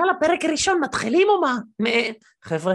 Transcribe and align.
יאללה, 0.00 0.14
פרק 0.20 0.44
ראשון, 0.44 0.80
מתחילים 0.80 1.28
או 1.28 1.40
מה? 1.40 1.58
חבר'ה, 2.42 2.74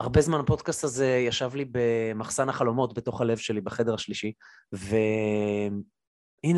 הרבה 0.00 0.20
זמן 0.20 0.40
הפודקאסט 0.40 0.84
הזה 0.84 1.06
ישב 1.06 1.50
לי 1.54 1.64
במחסן 1.72 2.48
החלומות 2.48 2.94
בתוך 2.94 3.20
הלב 3.20 3.38
שלי 3.38 3.60
בחדר 3.60 3.94
השלישי, 3.94 4.32
והנה 4.72 5.80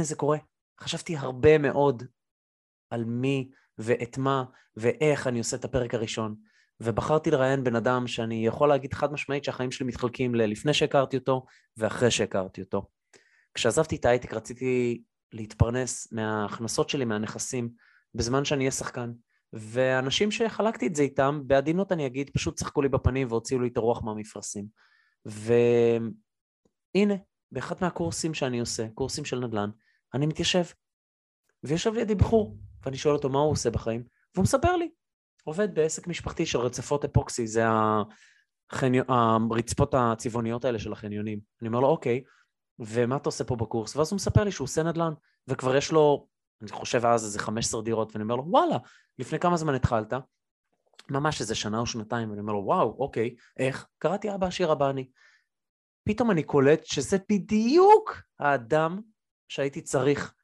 זה 0.02 0.14
קורה. 0.14 0.38
חשבתי 0.80 1.16
הרבה 1.16 1.58
מאוד 1.58 2.02
על 2.90 3.04
מי 3.04 3.50
ואת 3.78 4.18
מה 4.18 4.44
ואיך 4.76 5.26
אני 5.26 5.38
עושה 5.38 5.56
את 5.56 5.64
הפרק 5.64 5.94
הראשון, 5.94 6.34
ובחרתי 6.80 7.30
לראיין 7.30 7.64
בן 7.64 7.76
אדם 7.76 8.06
שאני 8.06 8.46
יכול 8.46 8.68
להגיד 8.68 8.94
חד 8.94 9.12
משמעית 9.12 9.44
שהחיים 9.44 9.70
שלי 9.70 9.86
מתחלקים 9.86 10.34
ללפני 10.34 10.74
שהכרתי 10.74 11.16
אותו 11.16 11.46
ואחרי 11.76 12.10
שהכרתי 12.10 12.60
אותו. 12.60 12.86
כשעזבתי 13.54 13.96
את 13.96 14.04
ההייטק 14.04 14.34
רציתי 14.34 15.02
להתפרנס 15.32 16.12
מההכנסות 16.12 16.90
שלי, 16.90 17.04
מהנכסים, 17.04 17.70
בזמן 18.14 18.44
שאני 18.44 18.60
אהיה 18.60 18.70
שחקן. 18.70 19.12
ואנשים 19.52 20.30
שחלקתי 20.30 20.86
את 20.86 20.94
זה 20.94 21.02
איתם, 21.02 21.42
בעדינות 21.46 21.92
אני 21.92 22.06
אגיד, 22.06 22.30
פשוט 22.30 22.56
צחקו 22.56 22.82
לי 22.82 22.88
בפנים 22.88 23.28
והוציאו 23.30 23.60
לי 23.60 23.68
את 23.68 23.76
הרוח 23.76 24.02
מהמפרשים. 24.02 24.66
והנה, 25.24 27.14
באחד 27.52 27.76
מהקורסים 27.80 28.34
שאני 28.34 28.60
עושה, 28.60 28.88
קורסים 28.94 29.24
של 29.24 29.38
נדל"ן, 29.38 29.70
אני 30.14 30.26
מתיישב. 30.26 30.64
ויושב 31.64 31.94
לידי 31.94 32.14
בחור, 32.14 32.56
ואני 32.84 32.96
שואל 32.96 33.14
אותו 33.14 33.28
מה 33.28 33.38
הוא 33.38 33.52
עושה 33.52 33.70
בחיים, 33.70 34.04
והוא 34.34 34.42
מספר 34.42 34.76
לי. 34.76 34.90
עובד 35.44 35.74
בעסק 35.74 36.06
משפחתי 36.06 36.46
של 36.46 36.58
רצפות 36.58 37.04
אפוקסי, 37.04 37.46
זה 37.46 37.64
החניו... 38.72 39.04
הרצפות 39.50 39.94
הצבעוניות 39.94 40.64
האלה 40.64 40.78
של 40.78 40.92
החניונים. 40.92 41.40
אני 41.60 41.68
אומר 41.68 41.80
לו, 41.80 41.88
אוקיי, 41.88 42.22
ומה 42.78 43.16
אתה 43.16 43.28
עושה 43.28 43.44
פה 43.44 43.56
בקורס? 43.56 43.96
ואז 43.96 44.10
הוא 44.10 44.16
מספר 44.16 44.44
לי 44.44 44.52
שהוא 44.52 44.64
עושה 44.64 44.82
נדל"ן, 44.82 45.12
וכבר 45.48 45.76
יש 45.76 45.92
לו, 45.92 46.26
אני 46.62 46.70
חושב 46.70 47.06
אז 47.06 47.24
איזה 47.24 47.38
15 47.38 47.82
דירות, 47.82 48.12
ואני 48.12 48.22
אומר 48.22 48.36
לו, 48.36 48.44
וואלה, 48.46 48.76
לפני 49.18 49.38
כמה 49.38 49.56
זמן 49.56 49.74
התחלת? 49.74 50.12
ממש 51.10 51.40
איזה 51.40 51.54
שנה 51.54 51.78
או 51.78 51.86
שנתיים, 51.86 52.30
ואני 52.30 52.40
אומר 52.40 52.52
לו, 52.52 52.62
וואו, 52.64 52.96
אוקיי, 52.98 53.34
איך? 53.56 53.86
קראתי 53.98 54.34
אבא 54.34 54.46
עשיר 54.46 54.72
אבא 54.72 54.90
אני. 54.90 55.08
פתאום 56.08 56.30
אני 56.30 56.42
קולט 56.42 56.84
שזה 56.84 57.16
בדיוק 57.28 58.22
האדם 58.38 59.00
שהייתי 59.48 59.80
צריך 59.80 60.34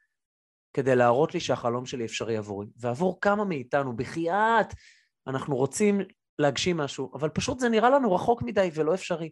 כדי 0.73 0.97
להראות 0.97 1.35
לי 1.35 1.41
שהחלום 1.41 1.87
שלי 1.87 2.05
אפשרי 2.05 2.37
עבורי. 2.37 2.67
ועבור 2.77 3.19
כמה 3.21 3.45
מאיתנו, 3.45 3.97
בחייאת, 3.97 4.75
אנחנו 5.27 5.57
רוצים 5.57 6.01
להגשים 6.39 6.77
משהו, 6.77 7.11
אבל 7.15 7.29
פשוט 7.29 7.59
זה 7.59 7.69
נראה 7.69 7.91
לנו 7.91 8.15
רחוק 8.15 8.43
מדי 8.43 8.71
ולא 8.75 8.95
אפשרי. 8.95 9.31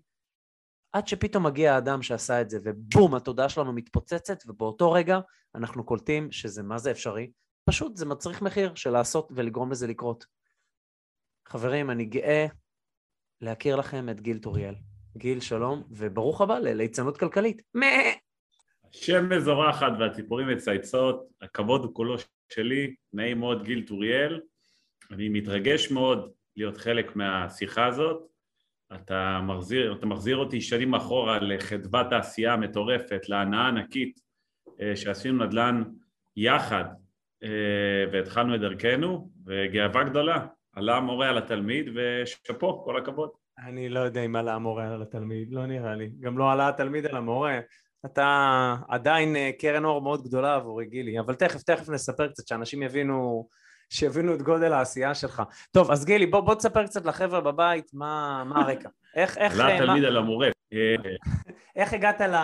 עד 0.97 1.09
שפתאום 1.09 1.47
מגיע 1.47 1.75
האדם 1.75 2.03
שעשה 2.03 2.41
את 2.41 2.51
זה, 2.51 2.59
ובום, 2.65 3.15
התודעה 3.15 3.49
שלנו 3.49 3.73
מתפוצצת, 3.73 4.39
ובאותו 4.47 4.93
רגע 4.93 5.19
אנחנו 5.55 5.85
קולטים 5.85 6.33
שזה 6.33 6.63
מה 6.63 6.79
זה 6.79 6.91
אפשרי. 6.91 7.31
פשוט 7.65 7.97
זה 7.97 8.07
מצריך 8.07 8.43
מחיר 8.43 8.75
של 8.75 8.91
לעשות 8.91 9.33
ולגרום 9.35 9.71
לזה 9.71 9.87
לקרות. 9.87 10.27
חברים, 11.49 11.91
אני 11.91 12.05
גאה 12.05 12.47
להכיר 13.41 13.77
לכם 13.77 14.09
את 14.09 14.21
גיל 14.21 14.39
טוריאל. 14.39 14.75
גיל, 15.17 15.41
שלום, 15.41 15.83
וברוך 15.91 16.41
הבא 16.41 16.59
לליצנות 16.59 17.19
כלכלית. 17.19 17.63
השם 18.95 19.29
מזורחת 19.29 19.93
והציפורים 20.01 20.49
מצייצות, 20.49 21.27
הכבוד 21.43 21.85
הוא 21.85 21.95
כולו 21.95 22.17
שלי, 22.53 22.95
נעים 23.13 23.39
מאוד 23.39 23.65
גיל 23.65 23.87
טוריאל, 23.87 24.41
אני 25.11 25.29
מתרגש 25.29 25.91
מאוד 25.91 26.33
להיות 26.57 26.77
חלק 26.77 27.17
מהשיחה 27.17 27.87
הזאת, 27.87 28.36
אתה 28.95 29.41
מחזיר, 29.43 29.95
אתה 29.99 30.07
מחזיר 30.07 30.37
אותי 30.37 30.61
שנים 30.61 30.95
אחורה 30.95 31.39
לחדוות 31.39 32.13
העשייה 32.13 32.53
המטורפת, 32.53 33.29
להנאה 33.29 33.69
ענקית 33.69 34.21
אה, 34.81 34.97
שעשינו 34.97 35.45
נדל"ן 35.45 35.83
יחד 36.37 36.85
אה, 37.43 37.49
והתחלנו 38.13 38.55
את 38.55 38.61
דרכנו, 38.61 39.31
וגאווה 39.47 40.05
גדולה, 40.05 40.47
עלה 40.73 40.97
המורה 40.97 41.29
על 41.29 41.39
התלמיד 41.39 41.87
ושאפו, 41.95 42.85
כל 42.85 42.99
הכבוד. 42.99 43.31
אני 43.59 43.89
לא 43.89 44.01
יודע 44.01 44.21
אם 44.21 44.37
עלה 44.37 44.55
המורה 44.55 44.95
על 44.95 45.03
התלמיד, 45.03 45.53
לא 45.53 45.67
נראה 45.67 45.95
לי. 45.95 46.11
גם 46.21 46.39
לא 46.39 46.53
עלה 46.53 46.69
התלמיד 46.69 47.07
על 47.07 47.17
המורה. 47.17 47.61
אתה 48.07 48.77
עדיין 48.89 49.37
אה, 49.37 49.51
קרן 49.59 49.85
אור 49.85 50.03
מאוד 50.03 50.25
גדולה 50.25 50.55
עבורי, 50.55 50.87
גילי, 50.87 51.21
אבל 51.21 51.35
תכף, 51.35 51.63
תכף 51.63 51.89
נספר 51.89 52.29
קצת, 52.29 52.47
שאנשים 52.47 52.83
יבינו, 52.83 53.49
שיבינו 53.91 54.35
את 54.35 54.43
גודל 54.43 54.73
העשייה 54.73 55.15
שלך. 55.15 55.43
טוב, 55.71 55.91
אז 55.91 56.05
גילי, 56.05 56.27
בוא, 56.27 56.41
בוא 56.41 56.55
תספר 56.55 56.87
קצת 56.87 57.07
לחבר'ה 57.07 57.41
בבית 57.41 57.91
מה, 57.95 58.45
מה 58.47 58.61
הרקע. 58.61 58.89
איך, 59.17 59.39
איך... 59.39 59.55
עלה 59.55 59.75
התלמיד 59.75 60.05
על 60.05 60.17
המורה. 60.17 60.49
איך 61.77 61.93
הגעת 61.93 62.21
ל... 62.21 62.35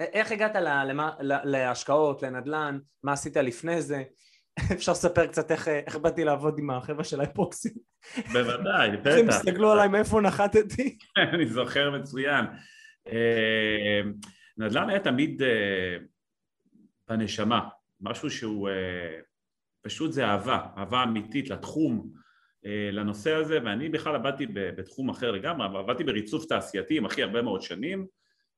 איך 0.00 0.32
הגעת 0.32 0.56
ל... 0.56 0.84
למה... 0.84 1.10
להשקעות, 1.20 2.22
לנדל"ן, 2.22 2.78
מה 3.02 3.12
עשית 3.12 3.36
לפני 3.36 3.82
זה? 3.82 4.02
אפשר 4.72 4.92
לספר 4.92 5.26
קצת 5.26 5.50
איך, 5.50 5.68
איך 5.68 5.96
באתי 5.96 6.24
לעבוד 6.24 6.58
עם 6.58 6.70
החבר'ה 6.70 7.04
של 7.04 7.20
האפוקסי. 7.20 7.68
בוודאי, 8.32 8.90
בטח. 8.96 9.10
הם 9.18 9.28
הסתכלו 9.28 9.72
עליי 9.72 9.88
מאיפה 9.88 10.20
נחתתי. 10.20 10.98
אני 11.32 11.46
זוכר 11.46 11.90
מצוין. 11.90 12.44
אה, 13.06 14.00
נדל"ן 14.56 14.90
היה 14.90 15.00
תמיד 15.00 15.42
אה, 15.42 15.96
בנשמה, 17.08 17.68
משהו 18.00 18.30
שהוא 18.30 18.68
אה, 18.68 19.20
פשוט 19.82 20.12
זה 20.12 20.26
אהבה, 20.26 20.66
אהבה 20.76 21.02
אמיתית 21.02 21.50
לתחום, 21.50 22.22
לנושא 22.92 23.34
הזה, 23.34 23.58
ואני 23.64 23.88
בכלל 23.88 24.14
עבדתי 24.14 24.46
בתחום 24.52 25.10
אחר 25.10 25.30
לגמרי, 25.30 25.78
עבדתי 25.78 26.04
בריצוף 26.04 26.44
תעשייתי 26.46 26.96
עם 26.96 27.06
הכי 27.06 27.22
הרבה 27.22 27.42
מאוד 27.42 27.62
שנים, 27.62 28.06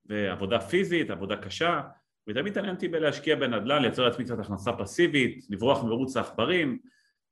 ועבודה 0.07 0.61
פיזית, 0.61 1.11
עבודה 1.11 1.37
קשה, 1.37 1.81
ותמיד 2.29 2.47
התעניינתי 2.47 2.89
בלהשקיע 2.89 3.37
בנדל"ן, 3.37 3.83
לייצר 3.83 4.05
לעצמי 4.05 4.25
קצת 4.25 4.39
הכנסה 4.39 4.73
פסיבית, 4.73 5.47
לברוח 5.51 5.85
מרוץ 5.85 6.17
העכברים, 6.17 6.79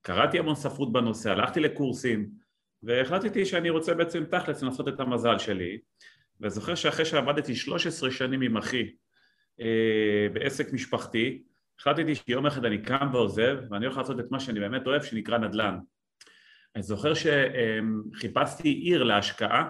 קראתי 0.03 0.39
המון 0.39 0.55
ספרות 0.55 0.93
בנושא, 0.93 1.31
הלכתי 1.31 1.61
לקורסים, 1.61 2.31
והחלטתי 2.83 3.47
שאני 3.47 3.71
רוצה 3.71 3.95
בעצם 3.95 4.25
תכלס 4.25 4.63
לנסות 4.63 4.89
את 4.89 5.01
המזל 5.01 5.39
שלי, 5.39 5.79
וזוכר 6.41 6.75
שאחרי 6.75 7.05
שעבדתי 7.05 7.55
13 7.55 8.11
שנים 8.11 8.41
עם 8.41 8.57
אחי 8.57 8.91
אה, 9.61 10.27
בעסק 10.33 10.73
משפחתי, 10.73 11.43
החלטתי 11.83 12.15
שיום 12.15 12.47
אחד 12.47 12.65
אני 12.65 12.83
קם 12.83 13.09
ועוזב 13.13 13.59
ואני 13.71 13.87
הולך 13.87 13.99
לעשות 13.99 14.21
את 14.21 14.31
מה 14.31 14.41
שאני 14.41 14.61
באמת 14.61 14.87
אוהב 14.87 15.03
שנקרא 15.03 15.39
נדל"ן. 15.39 15.79
אני 16.77 16.83
זוכר 16.83 17.13
שחיפשתי 17.15 18.69
עיר 18.69 19.03
להשקעה 19.03 19.69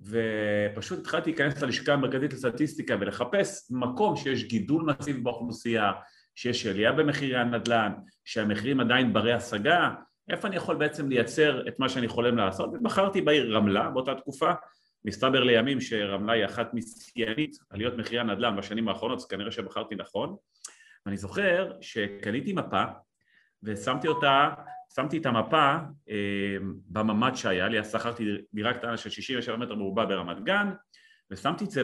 ופשוט 0.00 0.98
התחלתי 0.98 1.30
להיכנס 1.30 1.62
ללשכה 1.62 1.92
המרכזית 1.92 2.32
לסטטיסטיקה 2.32 2.96
ולחפש 3.00 3.70
מקום 3.70 4.16
שיש 4.16 4.44
גידול 4.44 4.82
מסיבי 4.82 5.20
באוכלוסייה, 5.20 5.92
שיש 6.34 6.66
עלייה 6.66 6.92
במחירי 6.92 7.36
הנדל"ן, 7.36 7.92
שהמחירים 8.24 8.80
עדיין 8.80 9.12
ברי 9.12 9.32
השגה, 9.32 9.90
איפה 10.30 10.48
אני 10.48 10.56
יכול 10.56 10.76
בעצם 10.76 11.08
לייצר 11.08 11.68
את 11.68 11.78
מה 11.78 11.88
שאני 11.88 12.08
חולם 12.08 12.36
לעשות, 12.36 12.70
ובחרתי 12.74 13.20
בעיר 13.20 13.56
רמלה 13.56 13.90
באותה 13.90 14.14
תקופה 14.14 14.52
מסתבר 15.04 15.44
לימים 15.44 15.80
שרמלה 15.80 16.32
היא 16.32 16.44
אחת 16.44 16.74
משיאנית 16.74 17.56
עליות 17.70 17.94
מחירי 17.96 18.20
הנדל"ן 18.20 18.56
בשנים 18.56 18.88
האחרונות, 18.88 19.18
אז 19.18 19.26
כנראה 19.26 19.50
שבחרתי 19.50 19.94
נכון. 19.94 20.36
ואני 21.06 21.16
זוכר 21.16 21.72
שקניתי 21.80 22.52
מפה 22.52 22.84
ושמתי 23.62 24.08
אותה, 24.08 24.50
שמתי 24.94 25.18
את 25.18 25.26
המפה 25.26 25.76
אה, 26.10 26.56
בממ"ד 26.88 27.34
שהיה 27.34 27.68
לי, 27.68 27.80
אז 27.80 27.92
שכרתי 27.92 28.24
דירה 28.54 28.74
קטנה 28.74 28.96
של 28.96 29.10
67 29.10 29.56
מטר 29.56 29.74
מרובע 29.74 30.04
ברמת 30.04 30.44
גן 30.44 30.70
ושמתי 31.30 31.64
את 31.64 31.70
זה 31.70 31.82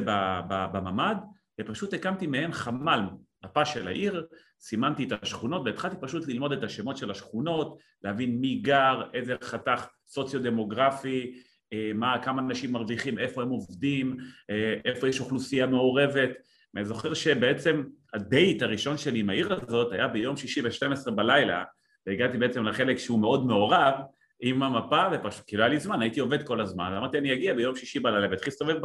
בממ"ד 0.73 1.17
ופשוט 1.61 1.95
הקמתי 1.95 2.27
מעין 2.27 2.53
חמ"ל 2.53 3.01
מפה 3.45 3.65
של 3.65 3.89
העיר, 3.89 4.27
סימנתי 4.61 5.05
את 5.05 5.23
השכונות 5.23 5.63
והתחלתי 5.65 5.97
פשוט 6.01 6.29
ללמוד 6.29 6.53
את 6.53 6.63
השמות 6.63 6.97
של 6.97 7.11
השכונות, 7.11 7.79
להבין 8.03 8.41
מי 8.41 8.55
גר, 8.55 9.03
איזה 9.15 9.35
חתך 9.43 9.87
סוציו-דמוגרפי, 10.09 11.43
אה, 11.73 11.91
מה, 11.95 12.19
כמה 12.23 12.43
אנשים 12.43 12.73
מרוויחים, 12.73 13.19
איפה 13.19 13.43
הם 13.43 13.49
עובדים, 13.49 14.17
אה, 14.51 14.75
איפה 14.85 15.09
יש 15.09 15.21
אוכלוסייה 15.21 15.67
מעורבת. 15.67 16.31
ואני 16.75 16.85
זוכר 16.85 17.15
שבעצם 17.15 17.85
הדייט 18.15 18.63
הראשון 18.63 18.99
שלי 18.99 19.21
עם 19.21 19.31
העיר 19.31 19.53
הזאת 19.53 19.93
היה 19.93 20.09
ביום 20.09 20.37
שישי 20.37 20.63
ב-12 20.63 21.11
בלילה, 21.11 21.65
והגעתי 22.07 22.39
בעצם 22.39 22.65
לחלק 22.65 22.99
שהוא 22.99 23.21
מאוד 23.21 23.47
מעורב 23.47 23.95
עם 24.41 24.63
המפה, 24.63 25.03
ופשוט 25.13 25.45
כאילו 25.47 25.63
היה 25.63 25.69
לי 25.69 25.81
זמן, 25.81 26.03
הייתי 26.03 26.21
עובד 26.21 26.47
כל 26.47 26.61
הזמן, 26.61 26.93
אמרתי 26.97 27.19
אני 27.19 27.33
אגיע 27.33 27.55
ביום 27.55 27.77
שישי 27.77 28.01
בלילה 28.01 28.29
והתחיל 28.31 28.49
להסתובב 28.49 28.77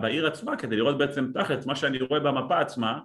בעיר 0.00 0.26
עצמה 0.26 0.56
כדי 0.56 0.76
לראות 0.76 0.98
בעצם 0.98 1.32
תכלס 1.34 1.66
מה 1.66 1.76
שאני 1.76 1.98
רואה 1.98 2.20
במפה 2.20 2.60
עצמה. 2.60 2.98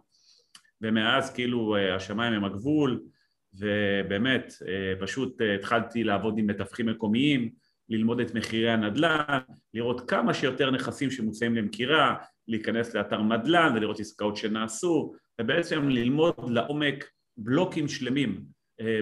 ומאז 0.82 1.34
כאילו 1.34 1.76
אה, 1.76 1.96
השמיים 1.96 2.34
הם 2.34 2.46
הגבול 2.46 3.02
ובאמת 3.54 4.54
אה, 4.68 4.94
פשוט 5.00 5.42
אה, 5.42 5.56
התחלתי 5.56 6.04
לעבוד 6.04 6.38
עם 6.38 6.48
מתווכים 6.48 6.86
מקומיים, 6.86 7.50
ללמוד 7.92 8.20
את 8.20 8.36
מחירי 8.36 8.70
הנדל"ן, 8.70 9.40
לראות 9.74 10.10
כמה 10.10 10.34
שיותר 10.34 10.72
נכסים 10.72 11.12
שמוצאים 11.12 11.56
למכירה, 11.56 12.16
להיכנס 12.48 12.96
לאתר 12.96 13.22
נדל"ן 13.22 13.74
ולראות 13.76 14.00
עסקאות 14.00 14.38
שנעשו 14.38 15.14
ובעצם 15.42 15.90
ללמוד 15.90 16.36
לעומק 16.50 17.10
בלוקים 17.38 17.88
שלמים 17.88 18.42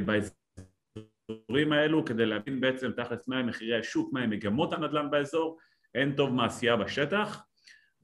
באזורים 0.06 1.72
האלו 1.74 2.06
כדי 2.06 2.26
להבין 2.26 2.60
בעצם 2.60 2.92
תכלס 2.92 3.28
מה 3.28 3.40
הם 3.40 3.48
מחירי 3.48 3.80
השוק, 3.80 4.14
מה 4.14 4.22
הם 4.22 4.30
מגמות 4.30 4.74
הנדל"ן 4.74 5.12
באזור. 5.12 5.58
אין 5.96 6.16
טוב 6.16 6.34
מעשייה 6.34 6.76
בשטח. 6.76 7.44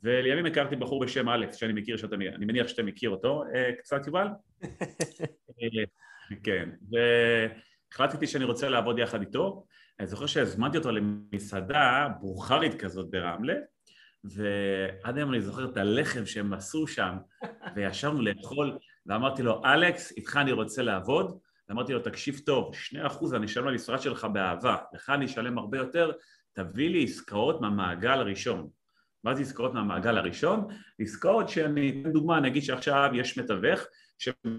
ולימים 0.04 0.46
הכרתי 0.46 0.76
בחור 0.76 1.00
בשם 1.00 1.30
אלכס 1.30 1.56
שאני 1.56 1.74
מכיר 1.74 1.98
שאתה, 1.98 2.16
אני 2.16 2.46
מניח 2.46 2.68
שאתה 2.68 2.84
מכיר 2.84 3.10
אותו 3.10 3.44
אה, 3.56 3.72
קצת 3.80 4.08
יובל? 4.08 4.28
אה, 5.62 5.84
כן, 6.44 6.70
והחלטתי 7.92 8.28
שאני 8.28 8.44
רוצה 8.44 8.70
לעבוד 8.70 9.00
יחד 9.00 9.22
איתו 9.22 9.66
אני 10.00 10.08
זוכר 10.08 10.26
שהזמנתי 10.26 10.78
אותו 10.78 10.92
למסעדה 10.92 12.08
בוכרית 12.20 12.82
כזאת 12.82 13.10
ברמלה 13.10 13.54
ועד 14.24 15.18
היום 15.18 15.34
אני 15.34 15.42
זוכר 15.42 15.66
את 15.66 15.78
הלחם 15.78 16.26
שהם 16.26 16.54
עשו 16.54 16.88
שם 16.88 17.18
וישבנו 17.76 18.22
לאכול 18.22 18.78
ואמרתי 19.06 19.44
לו 19.44 19.62
אלכס 19.66 20.12
איתך 20.12 20.38
אני 20.38 20.52
רוצה 20.52 20.82
לעבוד 20.82 21.40
ואמרתי 21.70 21.94
לו 21.94 22.00
תקשיב 22.00 22.42
טוב 22.46 22.76
שני 22.76 23.08
אחוז 23.08 23.34
אני 23.34 23.46
אשלם 23.46 23.68
למשרד 23.68 24.02
שלך 24.02 24.28
באהבה 24.34 24.78
לך 24.94 25.10
אני 25.10 25.26
אשלם 25.26 25.58
הרבה 25.58 25.78
יותר 25.78 26.12
תביא 26.56 26.90
לי 26.90 27.04
עסקאות 27.04 27.62
מהמעגל 27.62 28.20
הראשון. 28.20 28.70
מה 29.24 29.36
זה 29.36 29.42
עסקאות 29.42 29.74
מהמעגל 29.74 30.18
הראשון? 30.18 30.68
עסקאות 31.00 31.50
שאני 31.50 32.02
אתן 32.02 32.12
דוגמה, 32.12 32.40
נגיד 32.40 32.64
שעכשיו 32.64 33.10
יש 33.14 33.38
מתווך 33.38 33.80
שמטפל 34.18 34.58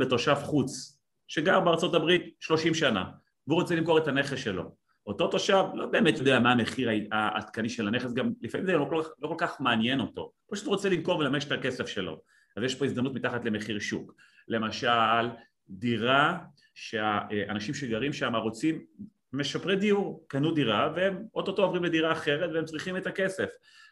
בתושב 0.00 0.34
חוץ 0.34 0.98
שגר 1.28 1.60
בארצות 1.60 1.94
הברית 1.94 2.36
30 2.40 2.74
שנה 2.74 3.10
והוא 3.46 3.60
רוצה 3.60 3.74
למכור 3.74 3.98
את 3.98 4.08
הנכס 4.08 4.38
שלו. 4.38 4.74
אותו 5.06 5.28
תושב 5.28 5.64
לא 5.74 5.86
באמת 5.86 6.18
יודע 6.18 6.40
מה 6.40 6.52
המחיר 6.52 6.88
העדכני 7.12 7.68
של 7.68 7.88
הנכס, 7.88 8.12
גם 8.12 8.32
לפעמים 8.42 8.66
זה 8.66 8.72
לא 8.72 8.86
כל, 8.90 9.02
לא 9.22 9.28
כל 9.28 9.34
כך 9.38 9.60
מעניין 9.60 10.00
אותו, 10.00 10.32
פשוט 10.50 10.66
רוצה 10.66 10.88
למכור 10.88 11.18
ולמש 11.18 11.44
את 11.44 11.52
הכסף 11.52 11.86
שלו. 11.86 12.20
אז 12.56 12.62
יש 12.62 12.74
פה 12.74 12.84
הזדמנות 12.84 13.14
מתחת 13.14 13.44
למחיר 13.44 13.78
שוק. 13.78 14.14
למשל, 14.48 15.28
דירה 15.68 16.38
שהאנשים 16.74 17.74
שגרים 17.74 18.12
שם 18.12 18.36
רוצים 18.36 18.84
משפרי 19.32 19.76
דיור 19.76 20.24
קנו 20.28 20.52
דירה 20.52 20.92
והם 20.96 21.24
אוטוטו 21.34 21.62
עוברים 21.62 21.84
לדירה 21.84 22.12
אחרת 22.12 22.50
והם 22.54 22.64
צריכים 22.64 22.96
את 22.96 23.06
הכסף 23.06 23.48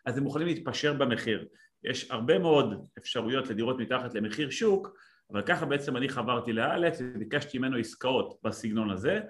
אז 0.06 0.19
הם 0.19 0.25
מוכנים 0.25 0.47
להתפשר 0.47 0.93
במחיר 0.93 1.47
יש 1.85 2.11
הרבה 2.11 2.38
מאוד 2.38 2.87
אפשרויות 2.99 3.49
לדירות 3.49 3.79
מתחת 3.79 4.14
למחיר 4.14 4.50
שוק 4.50 4.97
אבל 5.32 5.42
ככה 5.42 5.66
בעצם 5.66 5.96
אני 5.96 6.08
חברתי 6.08 6.52
לאלכס 6.52 7.00
וביקשתי 7.00 7.58
ממנו 7.58 7.76
עסקאות 7.76 8.38
בסגנון 8.44 8.90
הזה 8.90 9.20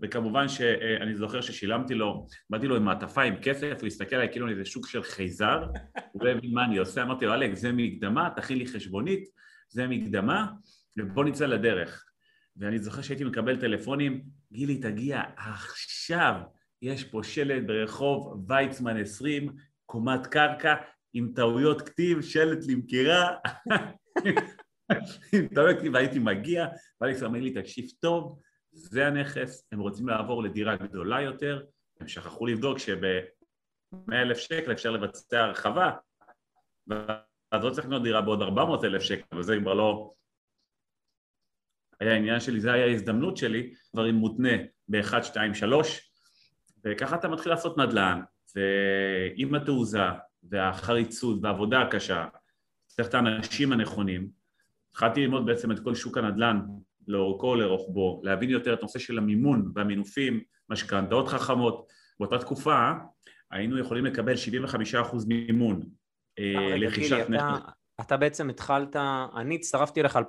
וכמובן 0.00 0.48
שאני 0.48 1.14
זוכר 1.14 1.40
ששילמתי 1.40 1.94
לו, 1.94 2.26
באתי 2.50 2.66
לו 2.66 2.76
עם 2.76 2.84
מעטפה 2.84 3.22
עם 3.22 3.34
כסף, 3.42 3.76
הוא 3.80 3.86
הסתכל 3.86 4.16
עליי 4.16 4.28
כאילו 4.32 4.48
איזה 4.48 4.64
שוק 4.64 4.86
של 4.88 5.02
חייזר, 5.02 5.64
הוא 6.12 6.24
לא 6.24 6.30
הבין 6.30 6.54
מה 6.54 6.64
אני 6.64 6.78
עושה, 6.78 7.02
אמרתי 7.02 7.26
לו 7.26 7.34
אלכס 7.34 7.60
זה 7.60 7.72
מקדמה, 7.72 8.30
תכין 8.36 8.58
לי 8.58 8.66
חשבונית, 8.66 9.28
זה 9.68 9.86
מקדמה 9.86 10.46
ובוא 10.98 11.24
נצא 11.24 11.46
לדרך. 11.46 12.04
ואני 12.56 12.78
זוכר 12.78 13.02
שהייתי 13.02 13.24
מקבל 13.24 13.60
טלפונים, 13.60 14.22
גילי 14.52 14.78
תגיע 14.78 15.22
עכשיו, 15.36 16.34
יש 16.82 17.04
פה 17.04 17.22
שלט 17.22 17.62
ברחוב 17.66 18.44
ויצמן 18.48 18.96
20, 18.96 19.52
קומת 19.86 20.26
קרקע 20.26 20.74
עם 21.14 21.32
טעויות 21.34 21.82
כתיב, 21.82 22.22
שלט 22.22 22.58
למכירה, 22.68 23.36
והייתי 25.92 26.18
מגיע, 26.18 26.66
ואלכס 27.00 27.22
אומר 27.22 27.40
לי, 27.40 27.54
תקשיב 27.54 27.84
טוב, 28.00 28.40
זה 28.72 29.06
הנכס, 29.06 29.68
הם 29.72 29.80
רוצים 29.80 30.08
לעבור 30.08 30.42
לדירה 30.42 30.76
גדולה 30.76 31.20
יותר, 31.20 31.64
הם 32.00 32.08
שכחו 32.08 32.46
לבדוק 32.46 32.78
שב-100 32.78 34.12
אלף 34.12 34.38
שקל 34.38 34.72
אפשר 34.72 34.90
לבצע 34.90 35.40
הרחבה, 35.40 35.90
ואז 36.86 37.64
לא 37.64 37.70
צריך 37.70 37.86
לקנות 37.86 38.02
דירה 38.02 38.20
בעוד 38.20 38.42
400 38.42 38.84
אלף 38.84 39.02
שקל, 39.02 39.38
וזה 39.38 39.56
כבר 39.60 39.74
לא 39.74 40.14
היה 42.00 42.14
עניין 42.14 42.40
שלי, 42.40 42.60
זה 42.60 42.72
היה 42.72 42.84
ההזדמנות 42.84 43.36
שלי, 43.36 43.74
דברים 43.94 44.14
מותנה 44.14 44.56
ב-1, 44.88 45.22
2, 45.22 45.54
3 45.54 46.12
וככה 46.84 47.16
אתה 47.16 47.28
מתחיל 47.28 47.52
לעשות 47.52 47.78
נדל"ן 47.78 48.20
ועם 48.56 49.54
התעוזה 49.54 49.98
והחריצות 50.42 51.38
והעבודה 51.42 51.82
הקשה 51.82 52.26
צריך 52.86 53.08
את 53.08 53.14
האנשים 53.14 53.72
הנכונים 53.72 54.37
התחלתי 54.98 55.20
ללמוד 55.20 55.46
בעצם 55.46 55.72
את 55.72 55.78
כל 55.80 55.94
שוק 55.94 56.18
הנדל"ן 56.18 56.60
לאורכו 57.08 57.54
לרוחבו, 57.54 58.20
להבין 58.24 58.50
יותר 58.50 58.74
את 58.74 58.78
הנושא 58.78 58.98
של 58.98 59.18
המימון 59.18 59.72
והמינופים, 59.74 60.40
משכנתאות 60.70 61.28
חכמות 61.28 61.86
באותה 62.20 62.38
תקופה 62.38 62.92
היינו 63.50 63.78
יכולים 63.78 64.04
לקבל 64.04 64.34
75% 64.34 65.16
מימון 65.28 65.80
אה, 66.38 66.76
לרכישת 66.76 67.26
נכס 67.30 67.44
אתה 68.00 68.16
בעצם 68.16 68.50
התחלת, 68.50 68.96
אני 69.36 69.54
הצטרפתי 69.54 70.00
אליך 70.00 70.16
2008-2009, 70.16 70.20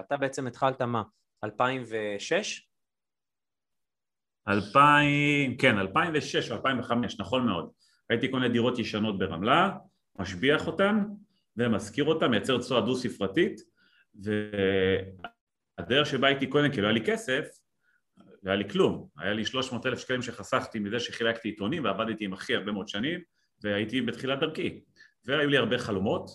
אתה 0.00 0.16
בעצם 0.16 0.46
התחלת 0.46 0.82
מה? 0.82 1.02
2006? 1.44 2.68
2000, 4.48 5.56
כן, 5.56 5.78
2006 5.78 6.50
או 6.50 6.56
2005, 6.56 7.20
נכון 7.20 7.46
מאוד. 7.46 7.70
הייתי 8.10 8.28
קונה 8.28 8.48
דירות 8.48 8.78
ישנות 8.78 9.18
ברמלה, 9.18 9.70
משביח 10.18 10.66
אותן 10.66 11.02
ומשכיר 11.56 12.04
אותן, 12.04 12.26
מייצר 12.26 12.58
תשואה 12.58 12.80
דו-ספרתית 12.80 13.60
והדרך 15.78 16.06
שבה 16.06 16.26
הייתי 16.28 16.46
קונה, 16.46 16.72
כי 16.72 16.80
לא 16.80 16.86
היה 16.86 16.94
לי 16.94 17.04
כסף, 17.04 17.48
לא 18.18 18.50
היה 18.50 18.56
לי 18.56 18.70
כלום. 18.70 19.08
היה 19.18 19.32
לי 19.32 19.44
300 19.44 19.86
אלף 19.86 19.98
שקלים 19.98 20.22
שחסכתי 20.22 20.78
מזה 20.78 21.00
שחילקתי 21.00 21.48
עיתונים 21.48 21.84
ועבדתי 21.84 22.24
עם 22.24 22.32
אחי 22.32 22.54
הרבה 22.54 22.72
מאוד 22.72 22.88
שנים 22.88 23.20
והייתי 23.62 24.00
בתחילת 24.00 24.40
דרכי. 24.40 24.80
והיו 25.24 25.48
לי 25.48 25.56
הרבה 25.56 25.78
חלומות, 25.78 26.30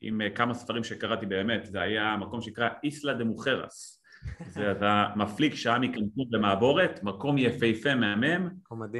עם 0.00 0.20
אה, 0.20 0.30
כמה 0.30 0.54
ספרים 0.54 0.84
שקראתי 0.84 1.26
באמת, 1.26 1.66
זה 1.66 1.80
היה 1.80 2.16
מקום 2.16 2.40
שנקרא 2.40 2.68
איסלה 2.84 3.14
דה 3.14 3.24
מוחרס. 3.24 4.02
זה 4.54 4.72
אתה 4.72 5.06
מפליג 5.16 5.54
שעה 5.54 5.78
מקנקון 5.78 6.24
למעבורת, 6.30 7.02
מקום 7.02 7.38
יפהפה 7.38 7.94
מהמם, 7.94 8.48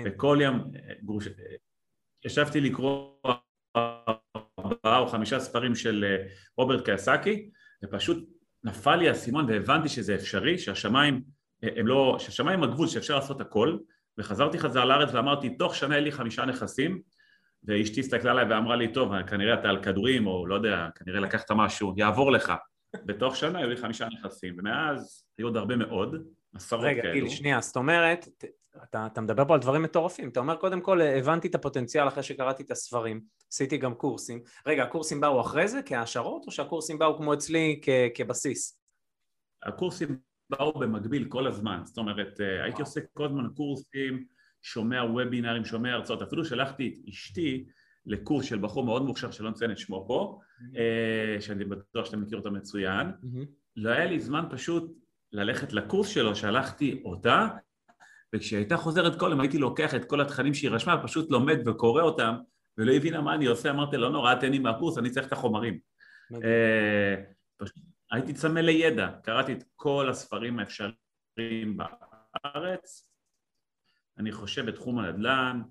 וכל 0.05 0.39
יום, 0.41 0.71
אה, 0.77 0.95
גרוש... 1.05 1.27
אה, 1.27 1.33
ישבתי 2.25 2.61
לקרוא 2.61 3.13
ארבעה 4.73 4.99
או 4.99 5.07
חמישה 5.07 5.41
ספרים 5.41 5.75
של 5.75 6.17
רוברט 6.57 6.85
קייסקי, 6.85 7.51
ופשוט 7.85 8.29
נפל 8.65 8.97
לי 8.97 9.09
האסימון 9.09 9.45
והבנתי 9.49 9.89
שזה 9.89 10.15
אפשרי, 10.15 10.59
שהשמיים 10.59 11.23
הם 11.63 11.87
לא, 11.87 12.17
שהשמיים 12.19 12.63
הגבול 12.63 12.87
שאפשר 12.87 13.17
לעשות 13.17 13.41
הכל, 13.41 13.79
וחזרתי 14.19 14.59
חזרה 14.59 14.85
לארץ 14.85 15.15
ואמרתי, 15.15 15.51
תוך 15.51 15.75
שנה 15.75 15.97
אין 15.97 16.05
לי 16.05 16.13
חמישה 16.13 16.45
נכסים, 16.45 17.01
ואשתי 17.65 18.01
הסתכלה 18.01 18.31
עליי 18.31 18.45
ואמרה 18.51 18.77
לי, 18.77 18.93
טוב, 18.93 19.23
כנראה 19.23 19.55
אתה 19.55 19.69
על 19.69 19.83
כדורים, 19.83 20.27
או 20.27 20.47
לא 20.47 20.55
יודע, 20.55 20.89
כנראה 20.95 21.21
לקחת 21.21 21.51
משהו, 21.51 21.95
יעבור 21.97 22.33
לך. 22.33 22.53
בתוך 23.05 23.37
שנה 23.37 23.59
היו 23.59 23.69
לי 23.69 23.77
חמישה 23.77 24.07
נכסים, 24.19 24.55
ומאז 24.59 25.25
היו 25.39 25.47
עוד 25.47 25.57
הרבה 25.57 25.77
מאוד, 25.77 26.17
עשרות 26.55 26.85
רגע, 26.85 27.03
כאלו. 27.03 27.15
רגע, 27.15 27.21
גיל, 27.21 27.29
שנייה, 27.29 27.61
זאת 27.61 27.77
אומרת, 27.77 28.27
אתה, 28.83 29.07
אתה 29.07 29.21
מדבר 29.21 29.45
פה 29.45 29.55
על 29.55 29.61
דברים 29.61 29.83
מטורפים, 29.83 30.29
אתה 30.29 30.41
אומר 30.41 30.57
קודם 30.57 30.81
כל 30.81 31.01
הבנתי 31.01 31.49
את 31.49 31.55
הפוטנציאל 31.55 32.09
אחרי 32.09 32.23
שקראתי 32.23 32.63
את 32.63 32.71
הספרים, 32.71 33.21
עשיתי 33.53 33.77
גם 33.77 33.95
קורסים, 33.95 34.41
רגע, 34.67 34.83
הקורסים 34.83 35.21
באו 35.21 35.41
אחרי 35.41 35.69
זה 35.69 35.81
כהעשרות, 35.87 36.47
או 36.47 36.53
שהקורסים 36.53 36.99
באו 36.99 37.17
כמו 37.17 37.35
אצלי 37.35 37.81
כ, 37.83 37.89
כבסיס? 38.15 38.81
הקורסים 39.63 40.19
באו 40.51 40.79
במקביל 40.79 41.25
כל 41.29 41.47
הזמן, 41.47 41.81
זאת 41.85 41.99
אומרת, 41.99 42.41
אה, 42.41 42.65
הייתי 42.65 42.83
עושה 42.83 43.01
כל 43.15 43.25
הזמן 43.25 43.49
קורסים, 43.57 44.25
שומע 44.63 45.05
וובינארים, 45.05 45.65
שומע 45.65 45.93
הרצאות, 45.93 46.23
אפילו 46.23 46.45
שלחתי 46.45 46.89
את 46.89 47.09
אשתי 47.09 47.67
לקורס 48.07 48.45
של 48.45 48.59
בחור 48.59 48.85
מאוד 48.85 49.03
מוכשר 49.03 49.31
שלא 49.31 49.51
נציין 49.51 49.71
את 49.71 49.79
שמו 49.79 50.05
פה, 50.09 50.39
mm-hmm. 50.59 51.41
שאני 51.41 51.65
בטוח 51.65 52.05
שאתה 52.05 52.17
מכיר 52.17 52.39
אותו 52.39 52.51
מצוין, 52.51 53.07
mm-hmm. 53.07 53.47
לא 53.77 53.91
היה 53.91 54.07
לי 54.07 54.21
זמן 54.21 54.45
פשוט 54.51 54.99
ללכת 55.33 55.73
לקורס 55.73 56.09
שלו, 56.09 56.35
שלחתי 56.35 57.03
אותה, 57.05 57.49
וכשהיא 58.35 58.59
הייתה 58.59 58.77
חוזרת 58.77 59.21
כל 59.21 59.29
יום 59.31 59.41
הייתי 59.41 59.59
לוקח 59.59 59.95
את 59.95 60.05
כל 60.05 60.21
התכנים 60.21 60.55
שהיא 60.55 60.71
רשמה, 60.71 61.03
פשוט 61.03 61.31
לומד 61.31 61.69
וקורא 61.69 62.03
אותם, 62.03 62.35
ולא 62.79 62.93
הבינה 62.93 63.21
מה 63.21 63.35
אני 63.35 63.47
עושה, 63.47 63.71
אמרתי, 63.71 63.97
לא 63.97 64.11
נורא, 64.11 64.35
תן 64.35 64.51
לי 64.51 64.59
מהקורס, 64.59 64.99
אני 64.99 65.11
צריך 65.11 65.27
את 65.27 65.33
החומרים. 65.33 65.79
אה, 66.45 67.15
הייתי 68.13 68.33
צמא 68.33 68.61
לידע, 68.61 69.09
קראתי 69.23 69.53
את 69.53 69.65
כל 69.77 70.09
הספרים 70.11 70.59
האפשריים 70.59 71.77
בארץ, 71.77 73.09
אני 74.19 74.33
חושב 74.33 74.67
בתחום 74.67 74.99
הנדל"ן, 74.99 75.63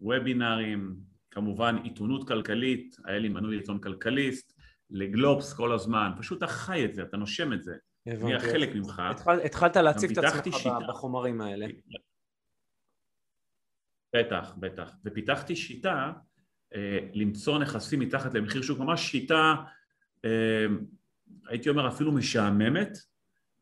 וובינארים, 0.00 0.96
כמובן 1.30 1.76
עיתונות 1.76 2.28
כלכלית, 2.28 2.96
היה 3.04 3.18
לי 3.18 3.28
מנוי 3.28 3.56
עיתון 3.56 3.80
כלכליסט, 3.80 4.52
לגלובס 4.90 5.52
כל 5.52 5.72
הזמן, 5.72 6.10
פשוט 6.18 6.38
אתה 6.38 6.46
חי 6.46 6.84
את 6.84 6.94
זה, 6.94 7.02
אתה 7.02 7.16
נושם 7.16 7.52
את 7.52 7.62
זה. 7.62 7.74
נהיה 8.06 8.40
חלק 8.40 8.74
ממך. 8.74 9.02
התחל- 9.10 9.40
התחלת 9.44 9.76
להציג 9.76 10.18
את 10.18 10.24
עצמך 10.24 10.56
שיטה. 10.58 10.78
בחומרים 10.88 11.40
האלה. 11.40 11.66
בטח, 14.16 14.54
בטח. 14.60 14.90
ופיתחתי 15.04 15.56
שיטה 15.56 16.12
אה, 16.74 16.98
למצוא 17.12 17.58
נכסים 17.58 18.00
מתחת 18.00 18.34
למחיר 18.34 18.62
שוק, 18.62 18.78
ממש 18.78 19.10
שיטה, 19.10 19.54
אה, 20.24 20.66
הייתי 21.48 21.68
אומר 21.68 21.88
אפילו 21.88 22.12
משעממת, 22.12 22.98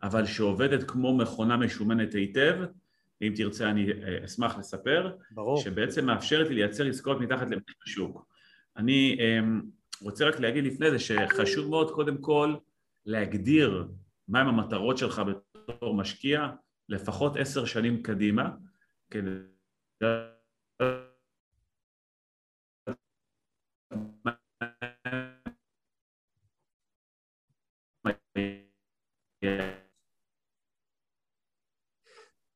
אבל 0.02 0.26
שעובדת 0.26 0.90
כמו 0.90 1.16
מכונה 1.16 1.56
משומנת 1.56 2.14
היטב. 2.14 2.58
אם 3.22 3.32
תרצה 3.36 3.70
אני 3.70 3.92
אה, 3.92 4.24
אשמח 4.24 4.58
לספר, 4.58 5.16
ברור. 5.30 5.56
שבעצם 5.60 6.06
מאפשרת 6.06 6.48
לי 6.48 6.54
לייצר 6.54 6.86
עסקאות 6.88 7.20
מתחת 7.20 7.50
למחיר 7.50 7.74
שוק. 7.86 8.26
אני 8.76 9.16
אה, 9.20 9.40
רוצה 10.02 10.24
רק 10.28 10.40
להגיד 10.40 10.64
לפני 10.64 10.90
זה 10.90 10.98
שחשוב 10.98 11.70
מאוד 11.70 11.90
קודם 11.90 12.16
כל 12.18 12.54
להגדיר 13.06 13.88
מהם 14.32 14.48
המטרות 14.48 14.98
שלך 14.98 15.22
בתור 15.68 15.94
משקיע, 15.94 16.48
לפחות 16.88 17.36
עשר 17.36 17.64
שנים 17.64 18.02
קדימה, 18.02 18.50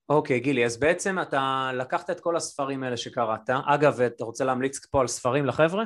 אוקיי, 0.09 0.41
גילי, 0.41 0.65
אז 0.65 0.81
בעצם 0.81 1.19
אתה 1.23 1.71
לקחת 1.75 2.11
את 2.11 2.21
כל 2.21 2.37
הספרים 2.37 2.83
האלה 2.83 2.97
שקראת. 2.97 3.51
אגב, 3.51 4.01
אתה 4.01 4.25
רוצה 4.25 4.45
להמליץ 4.45 4.87
פה 4.87 5.01
על 5.01 5.07
ספרים 5.07 5.47
לחבר'ה? 5.47 5.85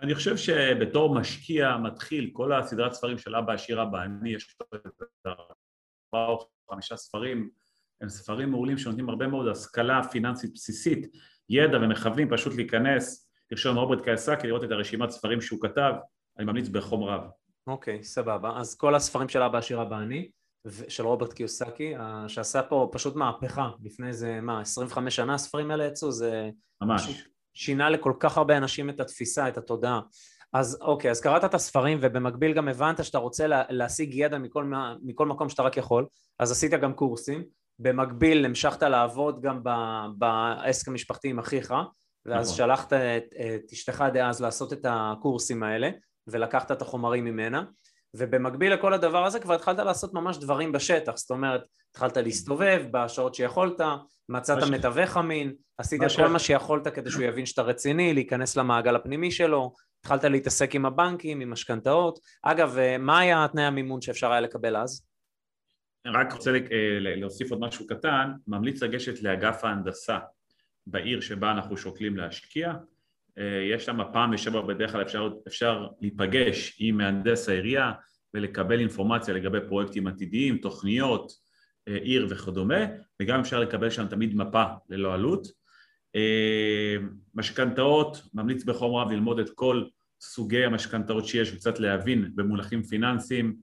אני 0.00 0.14
חושב 0.14 0.36
שבתור 0.36 1.14
משקיע 1.14 1.76
מתחיל, 1.76 2.30
כל 2.32 2.52
הסדרת 2.52 2.92
ספרים 2.92 3.18
של 3.18 3.36
אבא 3.36 3.52
עשיר 3.52 3.82
אבא 3.82 4.02
אני, 4.02 4.34
יש 4.34 4.56
ארבעה 5.26 6.28
או 6.28 6.48
חמישה 6.70 6.96
ספרים, 6.96 7.50
הם 8.00 8.08
ספרים 8.08 8.50
מעולים 8.50 8.78
שנותנים 8.78 9.08
הרבה 9.08 9.26
מאוד 9.26 9.48
השכלה 9.48 10.00
פיננסית 10.10 10.54
בסיסית, 10.54 11.16
ידע 11.48 11.78
ומכוונים 11.78 12.28
פשוט 12.30 12.54
להיכנס, 12.54 13.30
לרשום 13.50 13.76
רוברט 13.76 14.04
קייסקי, 14.04 14.46
לראות 14.46 14.64
את 14.64 14.70
הרשימת 14.70 15.10
ספרים 15.10 15.40
שהוא 15.40 15.60
כתב, 15.60 15.92
אני 16.38 16.46
ממליץ 16.46 16.68
בחום 16.68 17.04
רב. 17.04 17.20
אוקיי, 17.66 18.04
סבבה. 18.04 18.60
אז 18.60 18.74
כל 18.74 18.94
הספרים 18.94 19.28
של 19.28 19.42
אבא 19.42 19.58
עשיר 19.58 19.82
אבא 19.82 19.98
אני, 19.98 20.30
של 20.88 21.02
רוברט 21.06 21.32
קיוסקי, 21.32 21.94
שעשה 22.28 22.62
פה 22.62 22.88
פשוט 22.92 23.16
מהפכה. 23.16 23.70
לפני 23.82 24.08
איזה, 24.08 24.40
מה, 24.40 24.60
25 24.60 25.16
שנה 25.16 25.34
הספרים 25.34 25.70
האלה 25.70 25.84
יצאו? 25.84 26.12
זה 26.12 26.50
ממש. 26.82 27.24
שינה 27.54 27.90
לכל 27.90 28.12
כך 28.20 28.36
הרבה 28.36 28.56
אנשים 28.56 28.90
את 28.90 29.00
התפיסה, 29.00 29.48
את 29.48 29.58
התודעה. 29.58 30.00
אז 30.52 30.78
אוקיי, 30.80 31.10
אז 31.10 31.20
קראת 31.20 31.44
את 31.44 31.54
הספרים 31.54 31.98
ובמקביל 32.00 32.52
גם 32.52 32.68
הבנת 32.68 33.04
שאתה 33.04 33.18
רוצה 33.18 33.46
לה, 33.46 33.62
להשיג 33.68 34.14
ידע 34.14 34.38
מכל, 34.38 34.72
מכל 35.02 35.26
מקום 35.26 35.48
שאתה 35.48 35.62
רק 35.62 35.76
יכול, 35.76 36.06
אז 36.38 36.52
עשית 36.52 36.70
גם 36.70 36.92
קורסים. 36.92 37.44
במקביל 37.78 38.44
המשכת 38.44 38.82
לעבוד 38.82 39.40
גם 39.40 39.60
בעסק 40.18 40.88
המשפחתי 40.88 41.28
עם 41.28 41.38
אחיך, 41.38 41.74
ואז 42.26 42.46
נכון. 42.46 42.56
שלחת 42.56 42.92
את, 42.92 43.24
את 43.34 43.72
אשתך 43.72 44.04
דאז 44.12 44.40
לעשות 44.40 44.72
את 44.72 44.86
הקורסים 44.88 45.62
האלה, 45.62 45.90
ולקחת 46.26 46.72
את 46.72 46.82
החומרים 46.82 47.24
ממנה, 47.24 47.64
ובמקביל 48.16 48.74
לכל 48.74 48.94
הדבר 48.94 49.24
הזה 49.24 49.40
כבר 49.40 49.54
התחלת 49.54 49.78
לעשות 49.78 50.14
ממש 50.14 50.36
דברים 50.38 50.72
בשטח, 50.72 51.16
זאת 51.16 51.30
אומרת, 51.30 51.60
התחלת 51.90 52.16
להסתובב 52.16 52.82
בשעות 52.90 53.34
שיכולת, 53.34 53.80
מצאת 54.28 54.66
ש- 54.66 54.70
מתווך 54.70 55.16
אמין, 55.16 55.54
עשית 55.78 56.02
את 56.02 56.10
ש- 56.10 56.16
כל 56.16 56.28
מה 56.28 56.38
שיכולת 56.38 56.88
כדי 56.88 57.10
שהוא 57.10 57.24
יבין 57.24 57.46
שאתה 57.46 57.62
רציני, 57.62 58.14
להיכנס 58.14 58.56
למעגל 58.56 58.96
הפנימי 58.96 59.30
שלו, 59.30 59.72
התחלת 60.00 60.24
להתעסק 60.24 60.74
עם 60.74 60.86
הבנקים, 60.86 61.40
עם 61.40 61.50
משכנתאות. 61.52 62.18
אגב, 62.42 62.78
אה, 62.78 62.98
מה 62.98 63.18
היה 63.18 63.46
תנאי 63.52 63.64
המימון 63.64 64.00
שאפשר 64.00 64.32
היה 64.32 64.40
לקבל 64.40 64.76
אז? 64.76 65.06
רק 66.06 66.32
רוצה 66.32 66.50
אה, 66.50 66.58
להוסיף 67.00 67.50
עוד 67.50 67.60
משהו 67.60 67.86
קטן, 67.86 68.32
ממליץ 68.46 68.82
לגשת 68.82 69.22
לאגף 69.22 69.64
ההנדסה 69.64 70.18
בעיר 70.86 71.20
שבה 71.20 71.50
אנחנו 71.50 71.76
שוקלים 71.76 72.16
להשקיע. 72.16 72.72
אה, 73.38 73.68
יש 73.74 73.84
שם 73.84 73.98
פעם 74.12 74.30
בשבוע 74.30 74.62
בדרך 74.62 74.92
כלל 74.92 75.02
אפשר, 75.02 75.28
אפשר 75.48 75.86
להיפגש 76.00 76.76
עם 76.80 76.96
מהנדס 76.96 77.48
העירייה 77.48 77.92
ולקבל 78.34 78.80
אינפורמציה 78.80 79.34
לגבי 79.34 79.58
פרויקטים 79.68 80.06
עתידיים, 80.06 80.58
תוכניות, 80.58 81.32
עיר 81.86 82.26
וכדומה, 82.30 82.84
וגם 83.22 83.40
אפשר 83.40 83.60
לקבל 83.60 83.90
שם 83.90 84.06
תמיד 84.06 84.36
מפה 84.36 84.64
ללא 84.88 85.14
עלות. 85.14 85.48
אה, 86.16 86.96
משכנתאות, 87.34 88.22
ממליץ 88.34 88.64
בחום 88.64 88.96
רב 88.96 89.10
ללמוד 89.10 89.38
את 89.38 89.50
כל 89.54 89.84
סוגי 90.20 90.64
המשכנתאות 90.64 91.26
שיש 91.26 91.52
וקצת 91.52 91.78
להבין 91.78 92.30
במונחים 92.34 92.82
פיננסיים, 92.82 93.56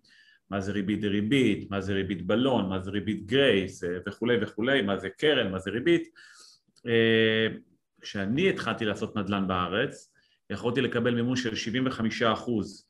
מה 0.49 0.61
זה 0.61 0.71
ריבית 0.71 1.01
דריבית, 1.01 1.71
מה 1.71 1.81
זה 1.81 1.93
ריבית 1.93 2.27
בלון, 2.27 2.69
מה 2.69 2.79
זה 2.79 2.91
ריבית 2.91 3.25
גרייס 3.25 3.83
אה, 3.83 3.89
וכולי 4.07 4.37
וכולי, 4.41 4.81
מה 4.81 4.97
זה 4.97 5.09
קרן, 5.09 5.51
מה 5.51 5.59
זה 5.59 5.71
ריבית. 5.71 6.07
אה, 6.87 7.47
כשאני 8.01 8.49
התחלתי 8.49 8.85
לעשות 8.85 9.15
נדל"ן 9.15 9.47
בארץ, 9.47 10.13
יכולתי 10.49 10.81
לקבל 10.81 11.15
מימון 11.15 11.35
של 11.35 11.55
75 11.55 12.21
אחוז 12.21 12.87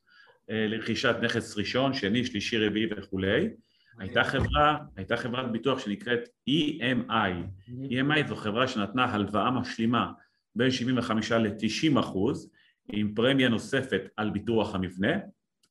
אה, 0.50 0.66
לרכישת 0.68 1.16
נכס 1.22 1.56
ראשון, 1.56 1.94
שני, 1.94 2.24
שלישי, 2.24 2.58
רביעי 2.58 2.86
וכולי. 2.96 3.48
הייתה 3.98 4.24
חברה, 4.24 4.78
הייתה 4.96 5.16
חברת 5.16 5.52
ביטוח 5.52 5.78
שנקראת 5.78 6.20
EMI. 6.50 7.32
EMI 7.68 8.28
זו 8.28 8.36
חברה 8.36 8.68
שנתנה 8.68 9.04
הלוואה 9.04 9.50
משלימה 9.50 10.12
בין 10.54 10.70
75 10.70 11.32
ל-90 11.32 12.00
אחוז, 12.00 12.50
עם 12.92 13.14
פרמיה 13.14 13.48
נוספת 13.48 14.02
על 14.16 14.30
ביטוח 14.30 14.74
המבנה 14.74 15.12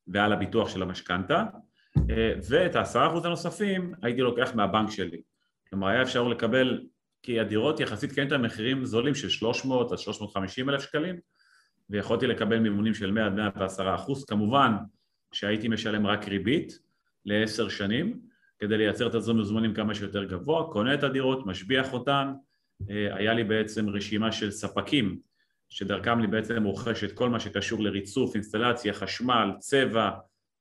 ועל 0.08 0.34
הביטוח 0.34 0.70
של 0.70 0.82
המשכנתה, 0.82 1.46
אה, 2.10 2.34
ואת 2.50 2.76
העשרה 2.76 3.08
אחוז 3.08 3.26
הנוספים 3.26 3.94
הייתי 4.02 4.22
לוקח 4.22 4.52
מהבנק 4.56 4.92
שלי. 4.92 5.22
כלומר, 5.70 5.88
היה 5.88 6.02
אפשר 6.02 6.28
לקבל, 6.28 6.82
כי 7.24 7.40
הדירות 7.40 7.80
יחסית 7.80 8.12
כן 8.12 8.28
את 8.28 8.32
המחירים 8.32 8.86
זולים 8.86 9.16
של 9.16 9.30
300 9.30 9.92
עד 9.92 9.98
350 9.98 10.70
אלף 10.70 10.82
שקלים, 10.82 11.20
ויכולתי 11.90 12.28
לקבל 12.28 12.60
מימונים 12.60 12.94
של 12.94 13.12
100 13.12 13.26
עד 13.26 13.34
110 13.34 13.96
אחוז, 13.96 14.26
כמובן 14.26 14.74
שהייתי 15.32 15.68
משלם 15.68 16.08
רק 16.08 16.28
ריבית 16.28 16.80
לעשר 17.26 17.70
שנים, 17.70 18.20
כדי 18.60 18.78
לייצר 18.78 19.08
את 19.08 19.16
תזרים 19.16 19.38
מזומנים 19.38 19.74
כמה 19.74 19.96
שיותר 19.96 20.24
גבוה, 20.24 20.72
קונה 20.72 20.94
את 20.94 21.04
הדירות, 21.04 21.46
משביח 21.46 21.94
אותן, 21.94 22.34
אה, 22.90 23.16
היה 23.16 23.34
לי 23.34 23.44
בעצם 23.44 23.90
רשימה 23.90 24.32
של 24.32 24.52
ספקים 24.52 25.20
שדרכם 25.70 26.20
אני 26.20 26.28
בעצם 26.28 26.64
רוכש 26.64 27.04
את 27.04 27.12
כל 27.12 27.30
מה 27.30 27.40
שקשור 27.40 27.84
לריצוף, 27.84 28.36
אינסטלציה, 28.36 28.94
חשמל, 28.94 29.52
צבע, 29.60 30.10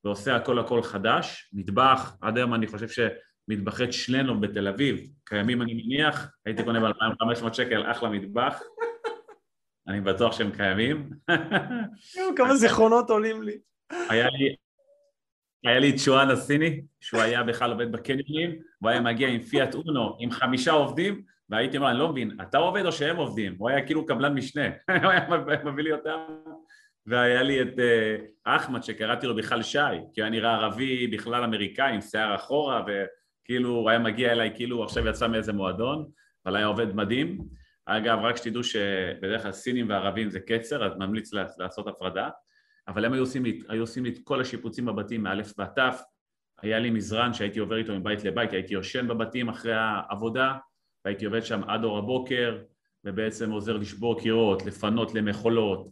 ועושה 0.05 0.37
הכל 0.37 0.59
הכל 0.59 0.83
חדש, 0.83 1.50
מטבח, 1.52 2.17
עד 2.21 2.37
היום 2.37 2.55
אני 2.55 2.67
חושב 2.67 2.87
שמטבחי 2.88 3.85
צ'לנוב 3.88 4.47
בתל 4.47 4.69
אביב, 4.69 5.00
קיימים 5.25 5.62
אני 5.62 5.75
מניח, 5.75 6.31
הייתי 6.47 6.64
קונה 6.64 6.81
ב-2500 6.81 7.52
שקל 7.52 7.90
אחלה 7.90 8.09
מטבח, 8.09 8.62
אני 9.88 10.00
בטוח 10.00 10.33
שהם 10.38 10.50
קיימים. 10.50 11.11
כמה 12.37 12.57
זיכרונות 12.57 13.11
עולים 13.11 13.43
לי. 13.43 13.59
היה 14.09 14.26
לי, 14.26 14.57
היה 15.64 15.79
לי 15.79 15.90
את 15.90 15.99
שואן 15.99 16.31
הסיני, 16.31 16.81
שהוא 17.00 17.21
היה 17.21 17.43
בכלל 17.43 17.73
עובד 17.73 17.93
בקניונים, 17.93 18.50
והוא 18.81 18.90
היה 18.90 19.00
מגיע 19.00 19.29
עם 19.29 19.43
פיאט 19.43 19.75
אונו, 19.75 20.17
עם 20.21 20.31
חמישה 20.31 20.73
עובדים, 20.73 21.23
והייתי 21.50 21.76
אומר, 21.76 21.90
אני 21.90 21.99
לא 21.99 22.09
מבין, 22.09 22.37
אתה 22.43 22.59
עובד 22.59 22.87
או 22.87 22.93
שהם 22.93 23.17
עובדים? 23.17 23.55
הוא 23.59 23.71
היה 23.71 23.87
כאילו 23.87 24.07
קבלן 24.07 24.35
משנה, 24.35 24.67
הוא 25.02 25.11
היה 25.11 25.26
מביא 25.64 25.85
לי 25.85 25.93
אותם. 25.93 26.19
והיה 27.07 27.43
לי 27.43 27.62
את 27.62 27.79
uh, 27.79 28.23
אחמד 28.45 28.83
שקראתי 28.83 29.26
לו 29.26 29.37
בכלל 29.37 29.62
שי, 29.62 29.79
כי 30.14 30.21
הוא 30.21 30.25
היה 30.25 30.31
נראה 30.31 30.55
ערבי 30.55 31.07
בכלל 31.07 31.45
אמריקאי 31.45 31.95
עם 31.95 32.00
שיער 32.00 32.35
אחורה 32.35 32.85
וכאילו 32.87 33.71
הוא 33.71 33.90
היה 33.90 33.99
מגיע 33.99 34.33
אליי 34.33 34.52
כאילו 34.55 34.85
עכשיו 34.85 35.09
יצא 35.09 35.29
מאיזה 35.29 35.52
מועדון 35.52 36.07
אבל 36.47 36.57
היה 36.57 36.67
עובד 36.67 36.95
מדהים. 36.95 37.38
אגב 37.87 38.19
רק 38.23 38.37
שתדעו 38.37 38.64
שבדרך 38.64 39.43
כלל 39.43 39.52
סינים 39.52 39.88
וערבים 39.88 40.31
זה 40.31 40.40
קצר 40.40 40.87
אז 40.87 40.97
ממליץ 40.97 41.31
לעשות 41.59 41.87
הפרדה 41.87 42.29
אבל 42.90 43.04
הם 43.04 43.12
היו 43.12 43.23
עושים 43.23 43.44
לי, 43.44 43.62
היו 43.68 43.80
עושים 43.80 44.04
לי 44.04 44.11
את 44.11 44.18
כל 44.25 44.40
השיפוצים 44.40 44.87
בבתים 44.87 45.23
מאלף 45.23 45.52
ועד 45.59 45.68
תף 45.76 46.02
היה 46.62 46.78
לי 46.78 46.90
מזרן 46.90 47.32
שהייתי 47.32 47.59
עובר 47.59 47.76
איתו 47.76 47.92
מבית 47.92 48.25
לבית, 48.25 48.52
הייתי 48.52 48.75
יושן 48.75 49.09
בבתים 49.09 49.49
אחרי 49.49 49.73
העבודה 49.75 50.54
והייתי 51.04 51.25
עובד 51.25 51.44
שם 51.44 51.61
עד 51.66 51.85
אור 51.85 51.99
הבוקר 51.99 52.59
ובעצם 53.04 53.50
עוזר 53.50 53.76
לשבור 53.76 54.20
קירות, 54.20 54.66
לפנות 54.66 55.14
למחולות 55.14 55.88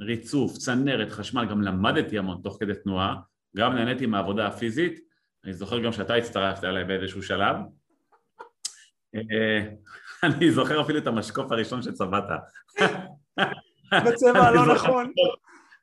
ריצוף, 0.00 0.52
צנרת, 0.52 1.10
חשמל, 1.10 1.44
גם 1.50 1.62
למדתי 1.62 2.18
המון 2.18 2.40
תוך 2.42 2.56
כדי 2.60 2.72
תנועה, 2.74 3.14
גם 3.56 3.74
נהניתי 3.74 4.06
מהעבודה 4.06 4.46
הפיזית, 4.46 5.00
אני 5.44 5.52
זוכר 5.52 5.78
גם 5.78 5.92
שאתה 5.92 6.14
הצטרפת 6.14 6.64
אליי 6.64 6.84
באיזשהו 6.84 7.22
שלב. 7.22 7.56
אני 10.22 10.50
זוכר 10.50 10.80
אפילו 10.80 10.98
את 10.98 11.06
המשקוף 11.06 11.52
הראשון 11.52 11.82
שצבעת. 11.82 12.24
בצבע 13.92 14.40
הלא 14.40 14.74
נכון. 14.74 15.12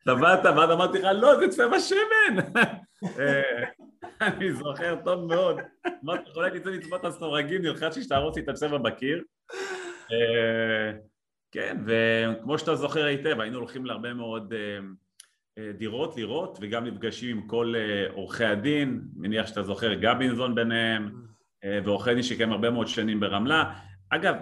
טבעת, 0.05 0.45
ואז 0.45 0.71
אמרתי 0.71 0.99
לך, 0.99 1.07
לא, 1.15 1.39
זה 1.39 1.47
צבע 1.47 1.79
שמן. 1.79 2.61
אה, 3.19 3.63
אני 4.21 4.53
זוכר 4.53 4.95
טוב 5.05 5.25
מאוד. 5.25 5.59
אמרתי 6.03 6.29
אולי 6.35 6.59
תצא 6.59 6.69
לצבות 6.69 7.05
הסורגים, 7.05 7.61
נלחצתי 7.61 8.03
שתהרוס 8.03 8.35
לי 8.35 8.41
את 8.41 8.49
הצבע 8.49 8.77
בקיר. 8.77 9.23
אה, 10.11 10.91
כן, 11.51 11.77
וכמו 11.85 12.57
שאתה 12.57 12.75
זוכר 12.75 13.05
היטב, 13.05 13.39
היינו 13.39 13.57
הולכים 13.57 13.85
להרבה 13.85 14.13
מאוד 14.13 14.53
אה, 14.53 15.71
דירות 15.77 16.17
לראות, 16.17 16.57
וגם 16.61 16.85
נפגשים 16.85 17.37
עם 17.37 17.47
כל 17.47 17.73
עורכי 18.13 18.45
הדין, 18.45 19.01
מניח 19.15 19.47
שאתה 19.47 19.63
זוכר 19.63 19.93
גבינזון 19.93 20.55
ביניהם, 20.55 21.11
ועורכי 21.85 22.13
דין 22.13 22.23
שקיים 22.23 22.51
הרבה 22.51 22.69
מאוד 22.69 22.87
שנים 22.87 23.19
ברמלה. 23.19 23.73
אגב, 24.09 24.35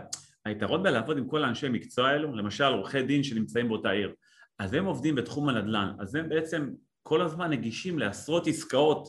היתרון 0.45 0.83
בלעבוד 0.83 1.17
עם 1.17 1.27
כל 1.27 1.43
האנשי 1.43 1.69
מקצוע 1.69 2.09
האלו, 2.09 2.35
למשל 2.35 2.63
עורכי 2.63 3.03
דין 3.03 3.23
שנמצאים 3.23 3.67
באותה 3.67 3.89
עיר, 3.89 4.13
אז 4.61 4.73
הם 4.73 4.85
עובדים 4.85 5.15
בתחום 5.15 5.49
הנדל"ן, 5.49 5.93
אז 5.99 6.15
הם 6.15 6.29
בעצם 6.29 6.69
כל 7.03 7.21
הזמן 7.21 7.49
נגישים 7.49 7.99
לעשרות 7.99 8.47
עסקאות, 8.47 9.07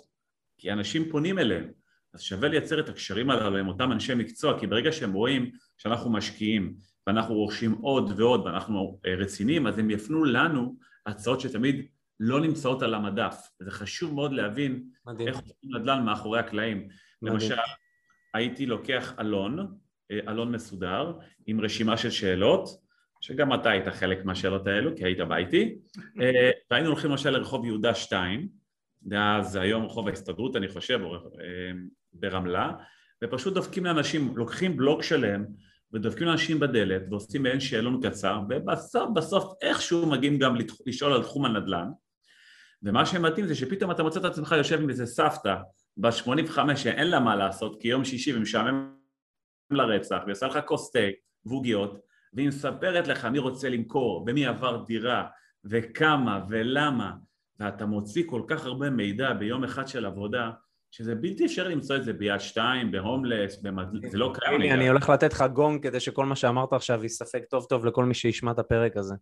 כי 0.59 0.73
אנשים 0.73 1.11
פונים 1.11 1.38
אליהם, 1.38 1.71
אז 2.14 2.21
שווה 2.21 2.49
לייצר 2.49 2.80
את 2.80 2.88
הקשרים 2.88 3.30
הללו 3.30 3.59
עם 3.59 3.68
אותם 3.68 3.92
אנשי 3.92 4.14
מקצוע, 4.14 4.61
כי 4.61 4.66
ברגע 4.66 4.92
שהם 4.92 5.12
רואים 5.12 5.50
שאנחנו 5.78 6.12
משקיעים 6.12 6.75
ואנחנו 7.06 7.35
רוכשים 7.35 7.73
עוד 7.73 8.12
ועוד 8.16 8.47
ואנחנו 8.47 9.00
אה, 9.06 9.14
רציניים, 9.14 9.66
אז 9.66 9.78
הם 9.78 9.90
יפנו 9.90 10.25
לנו 10.25 10.76
הצעות 11.06 11.40
שתמיד 11.40 11.87
לא 12.21 12.40
נמצאות 12.40 12.82
על 12.82 12.94
המדף. 12.94 13.37
וזה 13.61 13.71
חשוב 13.71 14.14
מאוד 14.14 14.32
להבין 14.32 14.85
מדהים. 15.06 15.28
איך 15.28 15.37
עושים 15.37 15.76
נדל"ן 15.76 16.04
מאחורי 16.04 16.38
הקלעים. 16.38 16.88
מדהים. 17.23 17.38
למשל, 17.40 17.54
הייתי 18.35 18.66
לוקח 18.66 19.14
אלון, 19.21 19.78
אה, 20.11 20.18
אלון 20.28 20.52
מסודר, 20.52 21.12
עם 21.47 21.61
רשימה 21.61 21.97
של 21.97 22.11
שאלות, 22.11 22.82
שגם 23.23 23.55
אתה 23.55 23.71
היית 23.71 23.88
חלק 23.88 24.25
מהשאלות 24.25 24.67
האלו, 24.67 24.97
כי 24.97 25.05
היית 25.05 25.21
בא 25.21 25.37
איתי, 25.37 25.75
אה, 26.21 26.50
והיינו 26.71 26.88
הולכים 26.88 27.11
למשל 27.11 27.31
לרחוב 27.31 27.64
יהודה 27.64 27.95
2, 27.95 28.49
דאז 29.02 29.57
היום 29.57 29.85
רחוב 29.85 30.09
ההסתדרות 30.09 30.57
אני 30.57 30.69
חושב, 30.69 31.00
אה, 31.41 31.73
ברמלה, 32.12 32.73
ופשוט 33.25 33.55
דופקים 33.55 33.85
לאנשים, 33.85 34.37
לוקחים 34.37 34.76
בלוק 34.76 35.02
שלם 35.02 35.45
ודופקים 35.93 36.26
לאנשים 36.26 36.61
בדלת 36.61 37.02
ועושים 37.11 37.43
מעין 37.43 37.61
שאלון 37.61 38.00
קצר, 38.02 38.41
ובסוף 38.49 39.11
בסוף 39.14 39.55
איכשהו 39.62 40.07
מגיעים 40.07 40.38
גם 40.38 40.55
לשאול 40.87 41.12
על 41.12 41.23
תחום 41.23 41.45
הנדל"ן, 41.45 41.88
ומה 42.83 43.07
שמתאים 43.07 43.47
זה 43.47 43.55
שפתאום 43.55 43.91
אתה 43.91 44.02
מוצא 44.02 44.21
את 44.21 44.25
עצמך 44.25 44.55
יושב 44.59 44.81
עם 44.81 44.91
איזה 44.91 45.07
סבתא 45.07 45.55
בת 45.97 46.12
85 46.12 46.83
שאין 46.83 47.11
לה 47.11 47.21
מה 47.21 47.37
לעשות 47.37 47.81
כי 47.81 47.88
יום 47.88 48.05
שישי 48.05 48.37
ומשעמם 48.37 48.95
לרצח 49.71 50.19
והיא 50.25 50.33
עושה 50.33 50.47
לך 50.47 50.59
כוס 50.67 50.93
תה 50.93 50.99
ועוגיות 51.47 52.12
והיא 52.33 52.49
מספרת 52.49 53.09
לך 53.09 53.25
מי 53.25 53.39
רוצה 53.39 53.69
למכור 53.69 54.25
ומי 54.27 54.47
עבר 54.47 54.85
דירה 54.85 55.27
וכמה 55.65 56.45
ולמה 56.49 57.12
ואתה 57.61 57.87
מוציא 57.87 58.25
כל 58.27 58.43
כך 58.47 58.67
הרבה 58.67 58.91
מידע 58.91 59.33
ביום 59.33 59.65
אחד 59.65 59.89
של 59.89 60.07
עבודה 60.07 60.51
שזה 60.91 61.15
בלתי 61.15 61.47
אפשרי 61.47 61.75
למצוא 61.75 61.97
את 61.97 62.05
זה 62.05 62.12
ביד 62.12 62.41
שתיים, 62.41 62.91
בהומלס, 62.93 63.62
במד... 63.62 64.11
זה 64.11 64.19
לא 64.19 64.33
קיים 64.35 64.61
הנה. 64.61 64.75
אני 64.75 64.89
הולך 64.89 65.09
לתת 65.09 65.33
לך 65.33 65.45
גונג 65.53 65.83
כדי 65.83 66.01
שכל 66.01 66.27
מה 66.27 66.37
שאמרת 66.37 66.73
עכשיו 66.73 67.03
ייספק 67.03 67.45
טוב 67.51 67.67
טוב 67.69 67.87
לכל 67.87 68.05
מי 68.05 68.15
שישמע 68.15 68.51
את 68.51 68.59
הפרק 68.59 68.97
הזה. 68.97 69.15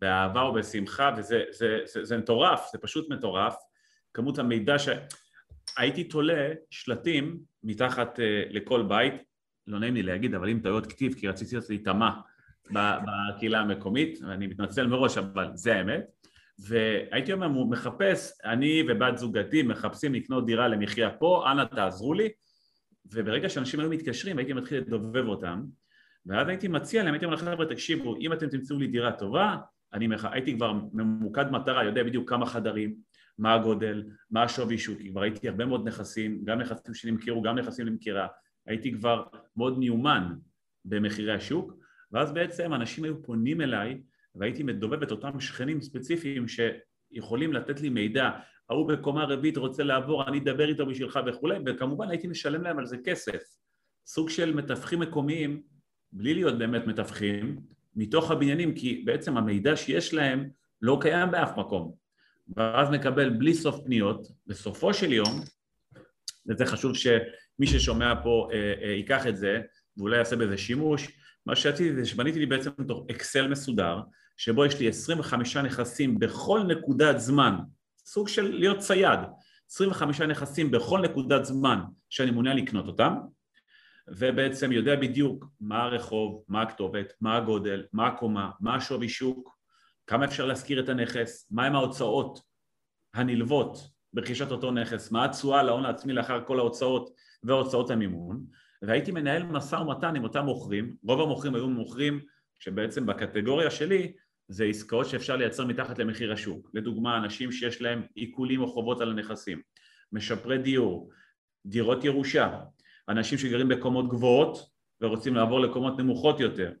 באהבה 0.00 0.42
ובשמחה, 0.42 1.14
וזה 1.16 1.42
זה, 1.50 1.78
זה, 1.84 2.04
זה 2.04 2.18
מטורף, 2.18 2.68
זה 2.72 2.78
פשוט 2.78 3.10
מטורף. 3.10 3.54
כמות 4.14 4.38
המידע 4.38 4.78
ש... 4.78 4.88
הייתי 5.76 6.04
תולה 6.04 6.52
שלטים 6.70 7.38
מתחת 7.62 8.18
uh, 8.18 8.22
לכל 8.50 8.82
בית, 8.82 9.14
לא 9.66 9.78
נעים 9.78 9.94
לי 9.94 10.02
להגיד, 10.02 10.34
אבל 10.34 10.48
עם 10.48 10.60
טעויות 10.60 10.86
כתיב, 10.86 11.14
כי 11.14 11.28
רציתי 11.28 11.54
להיות 11.54 11.68
להיטמע 11.70 12.10
בקהילה 12.70 13.60
המקומית, 13.60 14.18
ואני 14.22 14.46
מתנצל 14.46 14.86
מראש, 14.86 15.18
אבל 15.18 15.50
זה 15.54 15.76
האמת. 15.76 16.04
והייתי 16.58 17.32
אומר, 17.32 17.46
הוא 17.46 17.70
מחפש, 17.70 18.32
אני 18.44 18.82
ובת 18.88 19.18
זוגתי 19.18 19.62
מחפשים 19.62 20.14
לקנות 20.14 20.46
דירה 20.46 20.68
למחיה 20.68 21.10
פה, 21.10 21.44
אנא 21.52 21.64
תעזרו 21.64 22.14
לי. 22.14 22.28
וברגע 23.12 23.48
שאנשים 23.48 23.80
היו 23.80 23.90
מתקשרים, 23.90 24.38
הייתי 24.38 24.52
מתחיל 24.52 24.78
לדובב 24.78 25.26
אותם, 25.28 25.62
ואז 26.26 26.48
הייתי 26.48 26.68
מציע 26.68 27.02
להם, 27.04 27.14
הייתי 27.14 27.24
אומר 27.24 27.36
לחבר'ה, 27.36 27.66
תקשיבו, 27.66 28.16
אם 28.16 28.32
אתם 28.32 28.48
תמצאו 28.48 28.78
לי 28.78 28.86
דירה 28.86 29.12
טובה, 29.12 29.56
אני 29.92 30.06
מח... 30.06 30.24
הייתי 30.24 30.54
כבר 30.56 30.72
ממוקד 30.92 31.50
מטרה, 31.50 31.84
יודע 31.84 32.02
בדיוק 32.02 32.30
כמה 32.30 32.46
חדרים, 32.46 32.94
מה 33.38 33.54
הגודל, 33.54 34.04
מה 34.30 34.42
השווי 34.42 34.78
שוק, 34.78 34.98
כבר 35.10 35.22
הייתי 35.22 35.48
הרבה 35.48 35.64
מאוד 35.64 35.88
נכסים, 35.88 36.44
גם 36.44 36.60
נכסים 36.60 36.94
שנמכרו, 36.94 37.42
גם 37.42 37.58
נכסים 37.58 37.86
למכירה, 37.86 38.26
הייתי 38.66 38.92
כבר 38.92 39.24
מאוד 39.56 39.78
מיומן 39.78 40.34
במחירי 40.84 41.32
השוק, 41.32 41.72
ואז 42.12 42.32
בעצם 42.32 42.74
אנשים 42.74 43.04
היו 43.04 43.22
פונים 43.22 43.60
אליי, 43.60 44.00
והייתי 44.34 44.62
מדובב 44.62 45.02
את 45.02 45.10
אותם 45.10 45.40
שכנים 45.40 45.80
ספציפיים 45.80 46.46
שיכולים 46.48 47.52
לתת 47.52 47.80
לי 47.80 47.88
מידע, 47.88 48.30
ההוא 48.70 48.88
בקומה 48.88 49.24
רביעית 49.24 49.56
רוצה 49.56 49.82
לעבור, 49.82 50.28
אני 50.28 50.38
אדבר 50.38 50.68
איתו 50.68 50.86
בשבילך 50.86 51.20
וכולי, 51.26 51.58
וכמובן 51.66 52.10
הייתי 52.10 52.26
משלם 52.26 52.62
להם 52.62 52.78
על 52.78 52.86
זה 52.86 52.96
כסף. 53.04 53.42
סוג 54.06 54.30
של 54.30 54.54
מתווכים 54.54 55.00
מקומיים, 55.00 55.62
בלי 56.12 56.34
להיות 56.34 56.58
באמת 56.58 56.86
מתווכים, 56.86 57.60
מתוך 57.96 58.30
הבניינים, 58.30 58.74
כי 58.74 59.02
בעצם 59.04 59.36
המידע 59.36 59.76
שיש 59.76 60.14
להם 60.14 60.48
לא 60.82 60.98
קיים 61.00 61.30
באף 61.30 61.58
מקום. 61.58 61.94
ואז 62.56 62.90
מקבל 62.90 63.30
בלי 63.30 63.54
סוף 63.54 63.84
פניות, 63.84 64.28
בסופו 64.46 64.94
של 64.94 65.12
יום, 65.12 65.40
וזה 66.48 66.66
חשוב 66.66 66.94
שמי 67.56 67.66
ששומע 67.66 68.14
פה 68.22 68.48
אה, 68.52 68.74
אה, 68.82 68.88
ייקח 68.92 69.26
את 69.26 69.36
זה, 69.36 69.60
ואולי 69.96 70.16
יעשה 70.16 70.36
בזה 70.36 70.58
שימוש, 70.58 71.08
מה 71.46 71.56
שעשיתי 71.56 71.94
זה 71.94 72.04
שבניתי 72.04 72.38
לי 72.38 72.46
בעצם 72.46 72.70
תוך 72.88 73.06
אקסל 73.10 73.48
מסודר, 73.48 74.00
שבו 74.36 74.66
יש 74.66 74.80
לי 74.80 74.88
25 74.88 75.56
נכסים 75.56 76.18
בכל 76.18 76.62
נקודת 76.62 77.18
זמן, 77.20 77.54
סוג 78.04 78.28
של 78.28 78.50
להיות 78.52 78.78
צייד, 78.78 79.20
25 79.70 80.20
נכסים 80.20 80.70
בכל 80.70 81.00
נקודת 81.00 81.44
זמן 81.44 81.80
שאני 82.10 82.30
מעוניין 82.30 82.56
לקנות 82.56 82.86
אותם, 82.86 83.14
ובעצם 84.08 84.72
יודע 84.72 84.96
בדיוק 84.96 85.44
מה 85.60 85.82
הרחוב, 85.82 86.44
מה 86.48 86.62
הכתובת, 86.62 87.12
מה 87.20 87.36
הגודל, 87.36 87.84
מה 87.92 88.06
הקומה, 88.06 88.50
מה 88.60 88.74
השווי 88.74 89.08
שוק, 89.08 89.56
כמה 90.06 90.24
אפשר 90.24 90.46
להשכיר 90.46 90.80
את 90.80 90.88
הנכס, 90.88 91.48
מהם 91.50 91.74
ההוצאות 91.74 92.40
הנלוות 93.14 93.78
ברכישת 94.12 94.50
אותו 94.50 94.70
נכס, 94.70 95.12
מה 95.12 95.24
התשואה 95.24 95.62
להון 95.62 95.84
העצמי 95.84 96.12
לאחר 96.12 96.44
כל 96.44 96.58
ההוצאות 96.58 97.10
והוצאות 97.46 97.90
המימון, 97.90 98.44
והייתי 98.82 99.12
מנהל 99.12 99.42
משא 99.42 99.76
ומתן 99.76 100.16
עם 100.16 100.24
אותם 100.24 100.44
מוכרים, 100.44 100.96
רוב 101.02 101.20
המוכרים 101.20 101.54
היו 101.54 101.68
מוכרים 101.68 102.20
שבעצם 102.58 103.06
בקטגוריה 103.06 103.70
שלי 103.70 104.12
זה 104.48 104.64
עסקאות 104.64 105.06
שאפשר 105.06 105.36
לייצר 105.36 105.64
מתחת 105.64 105.98
למחיר 105.98 106.32
השוק, 106.32 106.70
לדוגמה 106.74 107.18
אנשים 107.18 107.52
שיש 107.52 107.82
להם 107.82 108.02
עיקולים 108.14 108.60
או 108.60 108.66
חובות 108.66 109.00
על 109.00 109.10
הנכסים, 109.10 109.60
משפרי 110.12 110.58
דיור, 110.58 111.10
דירות 111.66 112.04
ירושה, 112.04 112.60
אנשים 113.08 113.38
שגרים 113.38 113.68
בקומות 113.68 114.08
גבוהות 114.08 114.70
ורוצים 115.00 115.34
לעבור 115.34 115.60
לקומות 115.60 115.98
נמוכות 115.98 116.40
יותר, 116.40 116.72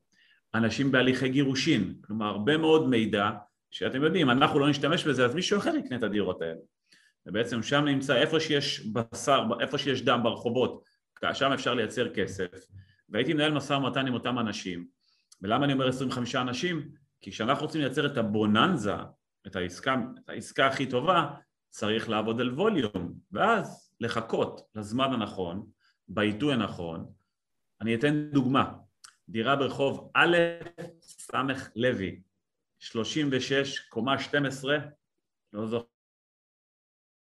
אנשים 0.54 0.92
בהליכי 0.92 1.28
גירושין, 1.28 1.94
כלומר 2.00 2.26
הרבה 2.26 2.56
מאוד 2.56 2.88
מידע 2.88 3.30
שאתם 3.70 4.02
יודעים, 4.02 4.30
אנחנו 4.30 4.58
לא 4.58 4.70
נשתמש 4.70 5.04
בזה 5.04 5.24
אז 5.24 5.34
מישהו 5.34 5.58
אחר 5.58 5.76
יקנה 5.76 5.96
את 5.96 6.02
הדירות 6.02 6.42
האלה 6.42 6.60
ובעצם 7.26 7.62
שם 7.62 7.84
נמצא 7.84 8.16
איפה 8.16 8.40
שיש 8.40 8.86
בשר, 8.86 9.42
איפה 9.60 9.78
שיש 9.78 10.02
דם 10.02 10.20
ברחובות, 10.22 10.84
שם 11.32 11.52
אפשר 11.52 11.74
לייצר 11.74 12.14
כסף. 12.14 12.46
והייתי 13.08 13.34
מנהל 13.34 13.52
משא 13.52 13.72
ומתן 13.72 14.06
עם 14.06 14.14
אותם 14.14 14.38
אנשים. 14.38 14.86
ולמה 15.42 15.64
אני 15.64 15.72
אומר 15.72 15.88
25 15.88 16.34
אנשים? 16.34 16.88
כי 17.20 17.30
כשאנחנו 17.30 17.66
רוצים 17.66 17.80
לייצר 17.80 18.06
את 18.06 18.16
הבוננזה, 18.16 18.94
את 19.46 19.56
העסקה, 19.56 19.96
את 20.24 20.28
העסקה 20.28 20.66
הכי 20.66 20.86
טובה, 20.86 21.34
צריך 21.70 22.08
לעבוד 22.08 22.40
על 22.40 22.50
ווליום. 22.50 23.14
ואז 23.32 23.92
לחכות 24.00 24.60
לזמן 24.74 25.12
הנכון, 25.12 25.66
בעיתוי 26.08 26.54
הנכון. 26.54 27.12
אני 27.80 27.94
אתן 27.94 28.30
דוגמה, 28.32 28.72
דירה 29.28 29.56
ברחוב 29.56 30.10
א' 30.14 30.36
ס' 31.02 31.30
לוי, 31.76 32.20
36, 32.78 33.78
קומה 33.78 34.18
12, 34.18 34.78
לא 35.52 35.66
זוכר 35.66 35.95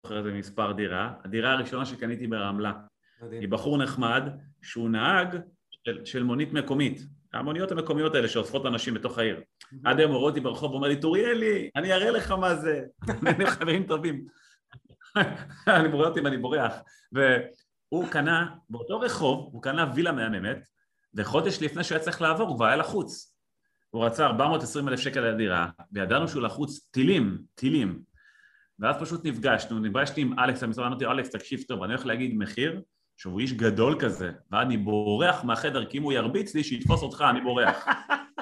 איזה 0.06 0.32
מספר 0.32 0.72
דירה, 0.72 1.14
הדירה 1.24 1.52
הראשונה 1.52 1.86
שקניתי 1.86 2.28
ברמלה. 2.28 2.74
מדהים. 3.22 3.42
היא 3.42 3.50
בחור 3.50 3.78
נחמד 3.78 4.24
שהוא 4.62 4.90
נהג 4.90 5.40
של, 5.86 6.06
של 6.06 6.24
מונית 6.24 6.54
מקומית, 6.54 7.02
המוניות 7.34 7.72
המקומיות 7.72 8.16
האלה 8.16 8.28
שאוספות 8.28 8.66
אנשים 8.66 8.94
בתוך 8.94 9.18
העיר. 9.18 9.42
עד 9.86 10.00
היום 10.00 10.12
הוא 10.12 10.20
רואה 10.20 10.30
אותי 10.30 10.40
ברחוב 10.40 10.72
ואומר 10.72 10.88
לי, 10.88 11.00
טוריאלי, 11.00 11.70
אני 11.76 11.94
אראה 11.94 12.12
לך 12.12 12.32
מה 12.32 12.56
זה. 12.56 12.84
אני 13.28 13.46
חברים 13.46 13.84
טובים. 13.84 14.26
אני 15.68 15.88
רואה 15.88 16.08
אותי 16.08 16.22
ואני 16.22 16.38
בורח. 16.38 16.74
והוא 17.12 18.08
קנה, 18.10 18.56
באותו 18.70 19.00
רחוב, 19.00 19.50
הוא 19.54 19.62
קנה 19.62 19.92
וילה 19.96 20.12
מהממת, 20.12 20.68
וחודש 21.14 21.62
לפני 21.62 21.84
שהוא 21.84 21.96
היה 21.96 22.04
צריך 22.04 22.22
לעבור 22.22 22.48
הוא 22.48 22.56
כבר 22.56 22.66
היה 22.66 22.76
לחוץ. 22.76 23.36
הוא 23.90 24.06
רצה 24.06 24.26
420 24.26 24.88
אלף 24.88 25.00
שקל 25.00 25.20
על 25.20 25.34
הדירה, 25.34 25.70
וידענו 25.92 26.28
שהוא 26.28 26.42
לחוץ 26.42 26.90
טילים, 26.92 27.38
טילים. 27.56 28.09
ואז 28.80 28.96
פשוט 29.00 29.26
נפגשנו, 29.26 29.80
נפגשתי 29.80 30.22
עם 30.22 30.39
אלכס, 30.39 30.63
המשרד 30.63 30.86
אמרתי 30.86 31.06
לו, 31.06 31.12
אלכס, 31.12 31.30
תקשיב 31.30 31.62
טוב, 31.68 31.84
אני 31.84 31.94
הולך 31.94 32.06
להגיד 32.06 32.38
מחיר, 32.38 32.82
שהוא 33.18 33.39
איש 33.39 33.54
גדול 33.54 34.00
כזה, 34.00 34.32
ואני 34.52 34.78
בורח 34.78 35.44
מהחדר, 35.44 35.86
כי 35.86 35.98
אם 35.98 36.04
הוא 36.04 36.13
ירביץ 36.13 36.56
לי, 36.56 36.63
שיתפוס 36.63 37.02
אותך, 37.02 37.26
אני 37.30 37.42
בורח. 37.42 37.86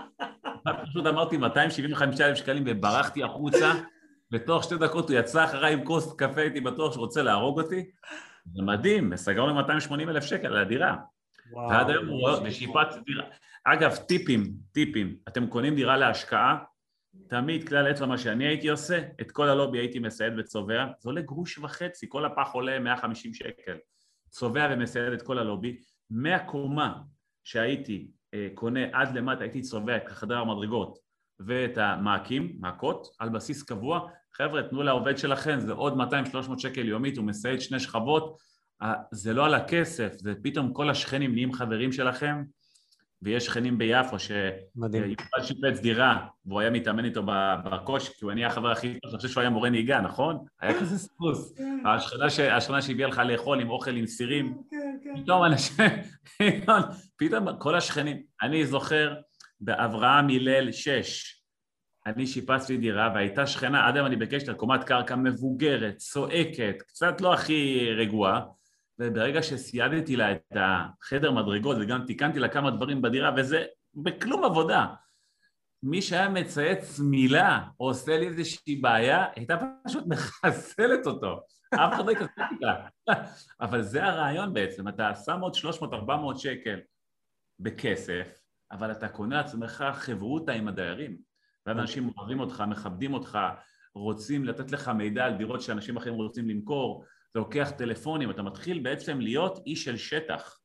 פשוט 0.83 1.05
אמרתי 1.05 1.37
275 1.37 2.21
אלף 2.21 2.37
שקלים 2.37 2.63
וברחתי 2.65 3.23
החוצה, 3.23 3.73
ותוך 4.31 4.63
שתי 4.63 4.77
דקות 4.77 5.09
הוא 5.09 5.19
יצא 5.19 5.43
אחריי 5.43 5.73
עם 5.73 5.85
כוס 5.85 6.15
קפה, 6.17 6.41
הייתי 6.41 6.61
בטוח 6.61 6.93
שהוא 6.93 7.05
רוצה 7.05 7.21
להרוג 7.21 7.61
אותי. 7.61 7.83
זה 8.55 8.61
מדהים, 8.63 9.09
וסגרנו 9.13 9.55
280 9.55 10.09
אלף 10.09 10.23
שקל 10.23 10.47
על 10.47 10.57
הדירה. 10.57 10.95
ועד 11.69 11.89
היום 11.89 12.07
הוא 12.07 12.19
רואה, 12.19 12.43
ושיפצתי 12.43 12.99
דירה. 13.05 13.23
אגב, 13.63 13.95
טיפים, 13.95 14.53
טיפים, 14.71 15.15
אתם 15.27 15.47
קונים 15.47 15.75
דירה 15.75 15.97
להשקעה, 15.97 16.57
תמיד 17.27 17.67
כלל 17.67 17.91
אצבע 17.91 18.05
מה 18.05 18.17
שאני 18.17 18.47
הייתי 18.47 18.69
עושה, 18.69 19.01
את 19.21 19.31
כל 19.31 19.49
הלובי 19.49 19.77
הייתי 19.77 19.99
מסייד 19.99 20.33
וצובע, 20.37 20.85
זה 20.99 21.09
עולה 21.09 21.21
גרוש 21.21 21.57
וחצי, 21.57 22.05
כל 22.09 22.25
הפח 22.25 22.49
עולה 22.53 22.79
150 22.79 23.33
שקל. 23.33 23.77
צובע 24.29 24.67
ומסייד 24.71 25.13
את 25.13 25.21
כל 25.21 25.39
הלובי, 25.39 25.77
מהקומה 26.09 27.01
שהייתי 27.43 28.07
אה, 28.33 28.47
קונה 28.53 28.79
עד 28.93 29.15
למטה, 29.17 29.43
הייתי 29.43 29.61
צובע 29.61 29.97
את 29.97 30.09
חדר 30.09 30.37
המדרגות 30.37 30.99
ואת 31.39 31.77
המעקים, 31.77 32.55
מעקות, 32.59 33.07
על 33.19 33.29
בסיס 33.29 33.63
קבוע. 33.63 34.09
חבר'ה, 34.33 34.63
תנו 34.63 34.83
לעובד 34.83 35.17
שלכם, 35.17 35.59
זה 35.59 35.73
עוד 35.73 35.93
200-300 35.93 36.57
שקל 36.57 36.87
יומית, 36.87 37.17
הוא 37.17 37.25
מסייד 37.25 37.61
שני 37.61 37.79
שכבות, 37.79 38.37
אה, 38.81 38.93
זה 39.11 39.33
לא 39.33 39.45
על 39.45 39.53
הכסף, 39.53 40.13
זה 40.17 40.33
פתאום 40.43 40.73
כל 40.73 40.89
השכנים 40.89 41.31
נהיים 41.31 41.53
חברים 41.53 41.91
שלכם, 41.91 42.43
ויש 43.21 43.45
שכנים 43.45 43.77
ביפו 43.77 44.15
מדהים. 44.75 45.03
שיובל 45.03 45.43
שיפץ 45.47 45.79
דירה 45.81 46.27
והוא 46.45 46.59
היה 46.59 46.69
מתאמן 46.69 47.05
איתו 47.05 47.23
ב- 47.25 47.55
בקושי, 47.65 48.11
כי 48.13 48.25
הוא 48.25 48.31
נהיה 48.31 48.47
החבר 48.47 48.71
הכי 48.71 48.87
טוב, 48.93 49.11
אני 49.11 49.17
חושב 49.17 49.29
שהוא 49.29 49.41
היה 49.41 49.49
מורה 49.49 49.69
נהיגה, 49.69 50.01
נכון? 50.01 50.37
היה 50.61 50.79
כזה 50.79 50.97
סטוס. 50.97 51.53
השכנה 51.85 52.29
ש- 52.29 52.39
השכנה 52.39 52.81
שהביאה 52.81 53.07
לך 53.07 53.21
לאכול 53.25 53.59
עם 53.61 53.69
אוכל 53.69 53.95
עם 53.95 54.07
סירים, 54.07 54.57
פתאום 55.23 55.43
אנשים, 55.43 55.85
פתאום 57.17 57.57
כל 57.59 57.75
השכנים, 57.75 58.17
אני 58.41 58.65
זוכר 58.65 59.13
באברהם 59.61 60.27
הלל 60.29 60.71
6, 60.71 61.33
אני 62.05 62.27
שיפצתי 62.27 62.77
דירה 62.77 63.11
והייתה 63.15 63.47
שכנה, 63.47 63.87
עד 63.87 63.95
היום 63.95 64.07
אני 64.07 64.15
בקשר, 64.15 64.53
קומת 64.53 64.83
קרקע 64.83 65.15
מבוגרת, 65.15 65.97
צועקת, 65.97 66.75
קצת 66.87 67.21
לא 67.21 67.33
הכי 67.33 67.89
רגועה, 67.97 68.41
וברגע 68.99 69.43
שסיידתי 69.43 70.15
לה 70.15 70.31
את 70.31 70.53
החדר 70.55 71.31
מדרגות 71.31 71.77
וגם 71.81 72.05
תיקנתי 72.05 72.39
לה 72.39 72.49
כמה 72.49 72.71
דברים 72.71 73.01
בדירה, 73.01 73.31
וזה 73.37 73.65
בכלום 73.93 74.43
עבודה. 74.43 74.87
מי 75.83 76.01
שהיה 76.01 76.29
מצייץ 76.29 76.99
מילה 76.99 77.59
או 77.79 77.87
עושה 77.87 78.17
לי 78.17 78.27
איזושהי 78.27 78.75
בעיה, 78.75 79.25
הייתה 79.35 79.57
פשוט 79.83 80.03
מחסלת 80.07 81.07
אותו. 81.07 81.39
אף 81.75 81.93
אחד 81.93 82.05
לא 82.05 82.11
התעסק 82.11 82.41
איתה. 82.51 82.73
אבל 83.61 83.81
זה 83.81 84.03
הרעיון 84.03 84.53
בעצם, 84.53 84.87
אתה 84.87 85.15
שם 85.25 85.39
עוד 85.39 85.53
300-400 86.33 86.37
שקל 86.37 86.79
בכסף, 87.59 88.39
אבל 88.71 88.91
אתה 88.91 89.07
קונה 89.07 89.35
לעצמך 89.35 89.85
חברותא 89.93 90.51
עם 90.51 90.67
הדיירים. 90.67 91.17
ואז 91.65 91.77
אנשים 91.77 92.11
אוהבים 92.17 92.39
אותך, 92.39 92.63
מכבדים 92.67 93.13
אותך, 93.13 93.39
רוצים 93.95 94.45
לתת 94.45 94.71
לך 94.71 94.87
מידע 94.87 95.25
על 95.25 95.33
דירות 95.37 95.61
שאנשים 95.61 95.97
אחרים 95.97 96.15
רוצים 96.15 96.49
למכור, 96.49 97.05
אתה 97.31 97.39
לוקח 97.39 97.71
טלפונים, 97.77 98.31
אתה 98.31 98.41
מתחיל 98.41 98.79
בעצם 98.79 99.19
להיות 99.19 99.59
איש 99.65 99.83
של 99.83 99.97
שטח, 99.97 100.59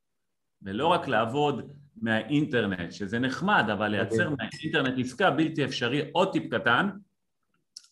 ולא 0.62 0.86
רק 0.86 1.08
לעבוד 1.08 1.72
מהאינטרנט, 1.96 2.92
שזה 2.92 3.18
נחמד, 3.18 3.64
אבל 3.72 3.88
לייצר 3.88 4.30
מהאינטרנט 4.30 4.98
עסקה 4.98 5.30
בלתי 5.30 5.64
אפשרי. 5.64 6.10
עוד 6.12 6.32
טיפ 6.32 6.54
קטן, 6.54 6.90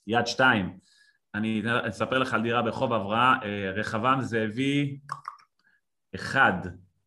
יד 0.06 0.26
שתיים, 0.26 0.78
אני 1.34 1.62
אספר 1.88 2.18
לך 2.18 2.34
על 2.34 2.42
דירה 2.42 2.62
ברחוב 2.62 2.92
אברהם, 2.92 3.42
אה, 3.42 3.70
רחבעם 3.70 4.22
זאבי 4.22 4.98
אחד, 6.14 6.52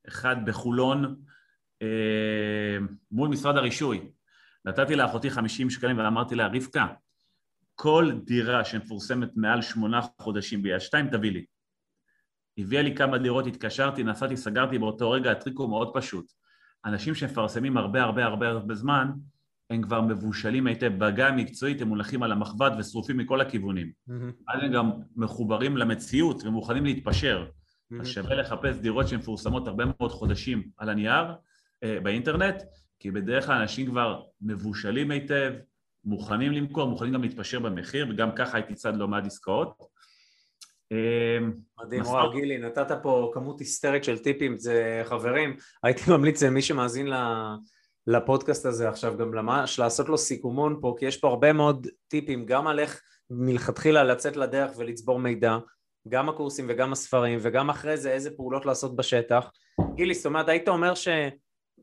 אחד 0.07 0.35
בחולון, 0.45 1.15
אה, 1.81 2.77
מול 3.11 3.29
משרד 3.29 3.57
הרישוי. 3.57 4.11
נתתי 4.65 4.95
לאחותי 4.95 5.29
50 5.29 5.69
שקלים 5.69 5.97
ואמרתי 5.97 6.35
לה, 6.35 6.47
רבקה, 6.47 6.87
כל 7.75 8.11
דירה 8.25 8.65
שמפורסמת 8.65 9.29
מעל 9.35 9.61
שמונה 9.61 10.01
חודשים 10.21 10.63
ביד 10.63 10.79
שתיים, 10.79 11.07
תביא 11.09 11.31
לי. 11.31 11.45
הביאה 12.57 12.81
לי 12.81 12.95
כמה 12.95 13.17
דירות, 13.17 13.47
התקשרתי, 13.47 14.03
נסעתי, 14.03 14.37
סגרתי 14.37 14.77
באותו 14.77 15.11
רגע, 15.11 15.31
הטריק 15.31 15.57
הוא 15.57 15.69
מאוד 15.69 15.91
פשוט. 15.93 16.31
אנשים 16.85 17.15
שמפרסמים 17.15 17.77
הרבה 17.77 18.03
הרבה 18.03 18.25
הרבה 18.25 18.47
הרבה 18.47 18.75
זמן, 18.75 19.11
הם 19.69 19.81
כבר 19.81 20.01
מבושלים 20.01 20.67
היטב. 20.67 20.91
בעגה 20.97 21.27
המקצועית 21.27 21.81
הם 21.81 21.87
מונחים 21.87 22.23
על 22.23 22.31
המחבת 22.31 22.71
ושרופים 22.79 23.17
מכל 23.17 23.41
הכיוונים. 23.41 23.91
אז 24.47 24.63
הם 24.63 24.71
גם 24.71 24.91
מחוברים 25.15 25.77
למציאות 25.77 26.43
ומוכנים 26.43 26.85
להתפשר. 26.85 27.45
אז 27.99 28.07
שווה 28.07 28.35
לחפש 28.35 28.75
דירות 28.77 29.07
שמפורסמות 29.07 29.67
הרבה 29.67 29.83
מאוד 29.85 30.11
חודשים 30.11 30.63
על 30.77 30.89
הנייר, 30.89 31.25
אה, 31.83 31.99
באינטרנט, 32.03 32.55
כי 32.99 33.11
בדרך 33.11 33.45
כלל 33.45 33.61
אנשים 33.61 33.87
כבר 33.87 34.21
מבושלים 34.41 35.11
היטב, 35.11 35.53
מוכנים 36.05 36.51
למכור, 36.51 36.89
מוכנים 36.89 37.13
גם 37.13 37.21
להתפשר 37.21 37.59
במחיר, 37.59 38.07
וגם 38.09 38.29
ככה 38.35 38.57
הייתי 38.57 38.75
צד 38.75 38.95
לא 38.95 39.07
מעט 39.07 39.25
עסקאות. 39.25 39.73
אה, 40.91 41.47
מדהים, 41.79 42.01
וואו, 42.01 42.31
גילי, 42.31 42.57
נתת 42.57 42.91
פה 43.03 43.31
כמות 43.33 43.59
היסטרית 43.59 44.03
של 44.03 44.17
טיפים, 44.17 44.57
זה 44.57 45.01
חברים, 45.03 45.55
הייתי 45.83 46.01
ממליץ 46.11 46.43
למי 46.43 46.61
שמאזין 46.61 47.07
לפודקאסט 48.07 48.65
הזה 48.65 48.89
עכשיו 48.89 49.17
גם 49.17 49.31
ממש 49.31 49.79
לעשות 49.79 50.09
לו 50.09 50.17
סיכומון 50.17 50.79
פה, 50.81 50.95
כי 50.99 51.05
יש 51.05 51.17
פה 51.17 51.27
הרבה 51.27 51.53
מאוד 51.53 51.87
טיפים, 52.07 52.45
גם 52.45 52.67
על 52.67 52.79
איך 52.79 53.01
מלכתחילה 53.29 54.03
לצאת 54.03 54.37
לדרך 54.37 54.71
ולצבור 54.77 55.19
מידע, 55.19 55.57
גם 56.09 56.29
הקורסים 56.29 56.65
וגם 56.69 56.91
הספרים, 56.91 57.39
וגם 57.41 57.69
אחרי 57.69 57.97
זה 57.97 58.11
איזה 58.11 58.31
פעולות 58.31 58.65
לעשות 58.65 58.95
בשטח. 58.95 59.51
גילי, 59.95 60.13
זאת 60.13 60.25
אומרת, 60.25 60.49
היית 60.49 60.67
אומר 60.67 60.95
ש... 60.95 61.07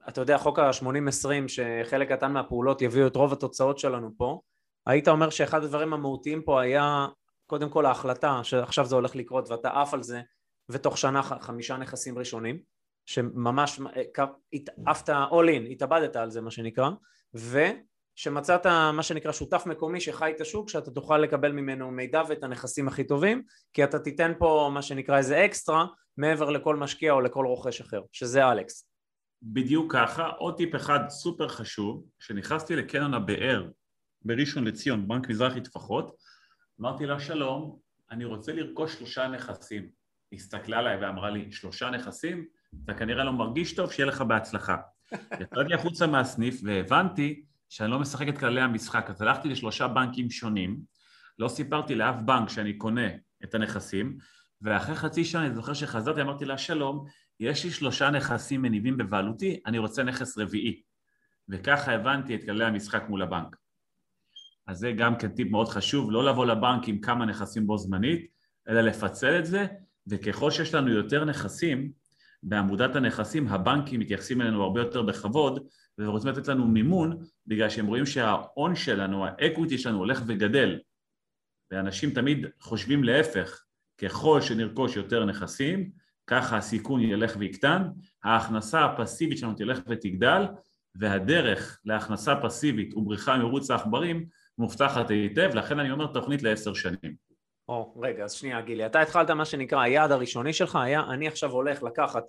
אתה 0.09 0.21
יודע, 0.21 0.39
חוק 0.39 0.59
ה-80-20, 0.59 1.49
שחלק 1.49 2.13
קטן 2.13 2.33
מהפעולות 2.33 2.83
יביאו 2.83 3.07
את 3.07 3.17
רוב 3.17 3.33
התוצאות 3.33 3.79
שלנו 3.79 4.11
פה, 4.17 4.41
היית 4.87 5.09
אומר 5.09 5.31
שאחד 5.31 5.65
הדברים 5.65 5.93
המהותיים 5.93 6.43
פה 6.43 6.61
היה 6.61 7.07
קודם 7.51 7.71
כל 7.71 7.87
ההחלטה 7.87 8.41
שעכשיו 8.45 8.87
זה 8.87 8.95
הולך 8.95 9.17
לקרות 9.17 9.51
ואתה 9.51 9.71
עף 9.71 9.95
על 9.95 10.03
זה 10.03 10.21
ותוך 10.69 10.99
שנה 10.99 11.23
חמישה 11.23 11.77
נכסים 11.77 12.19
ראשונים 12.19 12.61
שממש 13.07 13.81
אה, 13.97 14.25
עפת 14.87 15.09
all 15.09 15.49
in, 15.49 15.73
התאבדת 15.73 16.17
על 16.17 16.31
זה 16.31 16.41
מה 16.41 16.51
שנקרא 16.51 16.91
ושמצאת 17.35 18.67
מה 18.67 19.03
שנקרא 19.03 19.33
שותף 19.33 19.63
מקומי 19.67 20.01
שחי 20.01 20.33
את 20.37 20.41
השוק 20.41 20.69
שאתה 20.69 20.91
תוכל 20.91 21.19
לקבל 21.19 21.53
ממנו 21.53 21.91
מידע 21.91 22.23
ואת 22.29 22.45
הנכסים 22.45 22.89
הכי 22.89 23.05
טובים 23.05 23.43
כי 23.73 23.85
אתה 23.85 23.99
תיתן 23.99 24.33
פה 24.39 24.71
מה 24.75 24.83
שנקרא 24.83 25.19
איזה 25.19 25.45
אקסטרה 25.45 25.87
מעבר 26.17 26.51
לכל 26.51 26.77
משקיע 26.77 27.13
או 27.13 27.21
לכל 27.21 27.47
רוכש 27.47 27.81
אחר 27.81 28.03
שזה 28.13 28.49
אלכס 28.49 28.87
בדיוק 29.43 29.93
ככה. 29.93 30.27
עוד 30.27 30.57
טיפ 30.57 30.75
אחד 30.75 31.01
סופר 31.09 31.49
חשוב, 31.49 32.05
כשנכנסתי 32.19 32.77
לקרן 32.77 33.15
הבאר 33.15 33.69
בראשון 34.23 34.65
לציון, 34.65 35.09
בנק 35.09 35.29
מזרחי 35.29 35.61
טפחות, 35.61 36.17
אמרתי 36.81 37.07
לה, 37.07 37.21
שלום, 37.21 37.79
אני 38.11 38.25
רוצה 38.25 38.53
לרכוש 38.53 38.95
שלושה 38.95 39.29
נכסים. 39.29 39.89
היא 40.31 40.39
הסתכלה 40.39 40.79
עליי 40.79 40.97
ואמרה 40.97 41.31
לי, 41.31 41.53
שלושה 41.53 41.91
נכסים? 41.91 42.45
אתה 42.85 42.95
כנראה 42.95 43.25
לא 43.25 43.33
מרגיש 43.33 43.73
טוב, 43.75 43.93
שיהיה 43.93 44.07
לך 44.07 44.21
בהצלחה. 44.21 44.77
יצאתי 45.41 45.75
החוצה 45.75 46.07
מהסניף 46.07 46.61
והבנתי 46.65 47.45
שאני 47.69 47.91
לא 47.91 47.99
משחק 47.99 48.29
את 48.29 48.39
כללי 48.39 48.61
המשחק, 48.61 49.07
אז 49.11 49.23
הלכתי 49.23 49.49
לשלושה 49.49 49.89
בנקים 49.89 50.31
שונים, 50.31 50.81
לא 51.39 51.49
סיפרתי 51.49 51.95
לאף 51.95 52.17
בנק 52.25 52.49
שאני 52.49 52.79
קונה 52.79 53.09
את 53.45 53.55
הנכסים, 53.55 54.19
ואחרי 54.63 54.95
חצי 54.95 55.25
שנה 55.25 55.47
אני 55.47 55.55
זוכר 55.55 55.73
שחזרתי, 55.73 56.23
אמרתי 56.23 56.45
לה, 56.45 56.59
שלום, 56.59 57.05
יש 57.41 57.65
לי 57.65 57.71
שלושה 57.71 58.11
נכסים 58.11 58.63
מניבים 58.63 58.97
בבעלותי, 58.97 59.61
אני 59.67 59.79
רוצה 59.79 60.03
נכס 60.03 60.39
רביעי. 60.39 60.83
וככה 61.49 61.93
הבנתי 61.93 62.35
את 62.35 62.45
כללי 62.45 62.65
המשחק 62.65 63.03
מול 63.09 63.23
הבנק. 63.23 63.57
אז 64.67 64.79
זה 64.79 64.93
גם 64.93 65.19
כן 65.19 65.29
טיפ 65.29 65.51
מאוד 65.51 65.69
חשוב, 65.69 66.11
לא 66.11 66.25
לבוא 66.25 66.47
לבנק 66.47 66.89
עם 66.89 67.01
כמה 67.01 67.27
נכסים 67.27 67.67
בו 67.67 67.79
זמנית, 67.79 68.27
אלא 68.69 68.81
לפצל 68.81 69.39
את 69.39 69.47
זה, 69.47 69.67
וככל 70.07 70.51
שיש 70.51 70.75
לנו 70.75 70.93
יותר 70.93 71.25
נכסים, 71.25 71.93
בעמודת 72.43 72.97
הנכסים 72.97 73.49
הבנקים 73.49 74.01
מתייחסים 74.01 74.41
אלינו 74.41 74.63
הרבה 74.63 74.81
יותר 74.81 75.03
בכבוד, 75.03 75.67
ורוצים 75.99 76.31
לתת 76.31 76.49
לנו 76.49 76.69
מימון, 76.69 77.19
בגלל 77.47 77.69
שהם 77.69 77.87
רואים 77.87 78.07
שההון 78.07 78.75
שלנו, 78.75 79.27
האקוויטי 79.27 79.79
שלנו 79.79 79.99
הולך 79.99 80.23
וגדל. 80.27 80.79
ואנשים 81.71 82.11
תמיד 82.11 82.47
חושבים 82.61 83.05
להפך, 83.05 83.65
ככל 83.99 84.41
שנרכוש 84.41 84.97
יותר 84.97 85.25
נכסים, 85.25 85.91
ככה 86.27 86.57
הסיכון 86.57 87.01
ילך 87.01 87.37
ויקטן, 87.39 87.83
ההכנסה 88.25 88.85
הפסיבית 88.85 89.39
שלנו 89.39 89.55
תלך 89.55 89.81
ותגדל, 89.89 90.47
והדרך 90.95 91.81
להכנסה 91.85 92.37
פסיבית 92.43 92.95
ובריחה 92.95 93.39
מרוץ 93.39 93.71
העכברים 93.71 94.27
מובטחת 94.61 95.11
היטב, 95.11 95.51
לכן 95.55 95.79
אני 95.79 95.91
אומר 95.91 96.07
תוכנית 96.07 96.43
לעשר 96.43 96.75
שנים. 96.75 97.15
או, 97.69 97.95
רגע, 98.03 98.25
אז 98.25 98.33
שנייה, 98.33 98.61
גילי, 98.61 98.87
אתה 98.87 99.01
התחלת 99.01 99.31
מה 99.31 99.45
שנקרא, 99.45 99.81
היעד 99.81 100.13
הראשוני 100.13 100.53
שלך 100.53 100.77
היה, 100.77 101.03
אני 101.11 101.29
עכשיו 101.29 101.51
הולך 101.51 101.83
לקחת 101.83 102.25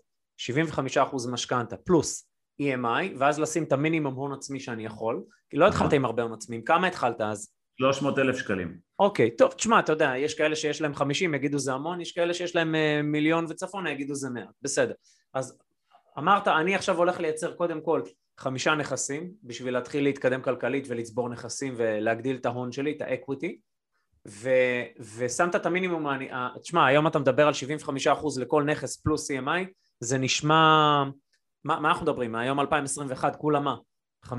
75% 0.98 1.30
משכנתה 1.32 1.78
פלוס 1.78 2.30
EMI, 2.62 3.17
ואז 3.17 3.39
לשים 3.39 3.63
את 3.63 3.72
המינימום 3.72 4.13
הון 4.13 4.34
עצמי 4.34 4.60
שאני 4.60 4.86
יכול, 4.86 5.24
כי 5.50 5.58
לא 5.58 5.67
התחלת 5.67 5.94
עם 5.94 6.06
הרבה 6.06 6.24
הון 6.24 6.34
עצמי, 6.34 6.62
כמה 6.65 6.88
התחלת 6.88 7.22
אז? 7.22 7.54
300 7.78 8.20
אלף 8.20 8.38
שקלים. 8.38 8.78
אוקיי, 9.00 9.32
טוב, 9.32 9.52
תשמע, 9.52 9.80
אתה 9.80 9.91
יודע, 9.91 10.13
יש 10.17 10.34
כאלה 10.34 10.56
שיש 10.56 10.82
להם 10.82 10.96
50, 10.96 11.34
יגידו 11.34 11.60
זה 11.60 11.74
המון, 11.74 12.02
יש 12.02 12.12
כאלה 12.12 12.34
שיש 12.34 12.56
להם 12.56 12.76
אה, 12.76 13.02
מיליון 13.04 13.46
וצפונה, 13.50 13.91
יגידו 13.91 14.15
זה 14.15 14.30
100, 14.30 14.44
בסדר. 14.62 14.94
אז 15.34 15.60
אמרת, 16.17 16.48
אני 16.48 16.76
עכשיו 16.76 16.98
הולך 16.98 17.20
לייצר 17.20 17.54
קודם 17.54 17.82
כל 17.82 18.02
חמישה 18.39 18.76
נכסים 18.76 19.32
בשביל 19.44 19.74
להתחיל 19.74 20.04
להתקדם 20.04 20.41
כלכלית 20.41 20.86
ולצבור 20.88 21.30
נכסים 21.30 21.74
ולהגדיל 21.78 22.36
את 22.36 22.46
ההון 22.46 22.72
שלי, 22.72 22.91
את 22.91 23.02
האקוויטי, 23.02 23.60
ו- 24.28 24.84
ושמת 25.17 25.56
את 25.56 25.65
המינימום, 25.65 26.08
אני- 26.08 26.32
ה- 26.32 26.50
תשמע, 26.62 26.86
היום 26.86 27.08
אתה 27.08 27.20
מדבר 27.20 27.48
על 27.48 27.54
75% 27.54 28.38
לכל 28.41 28.63
נכס 28.63 28.98
פלוס 28.98 29.32
CMI, 29.32 29.65
זה 30.00 30.17
נשמע, 30.17 30.56
מה, 31.63 31.80
מה 31.80 31.89
אנחנו 31.89 32.04
מדברים, 32.04 32.36
היום 32.36 32.60
2021, 32.60 33.36
כולה 33.36 33.60
מה? 33.60 33.76
15-16 34.26 34.32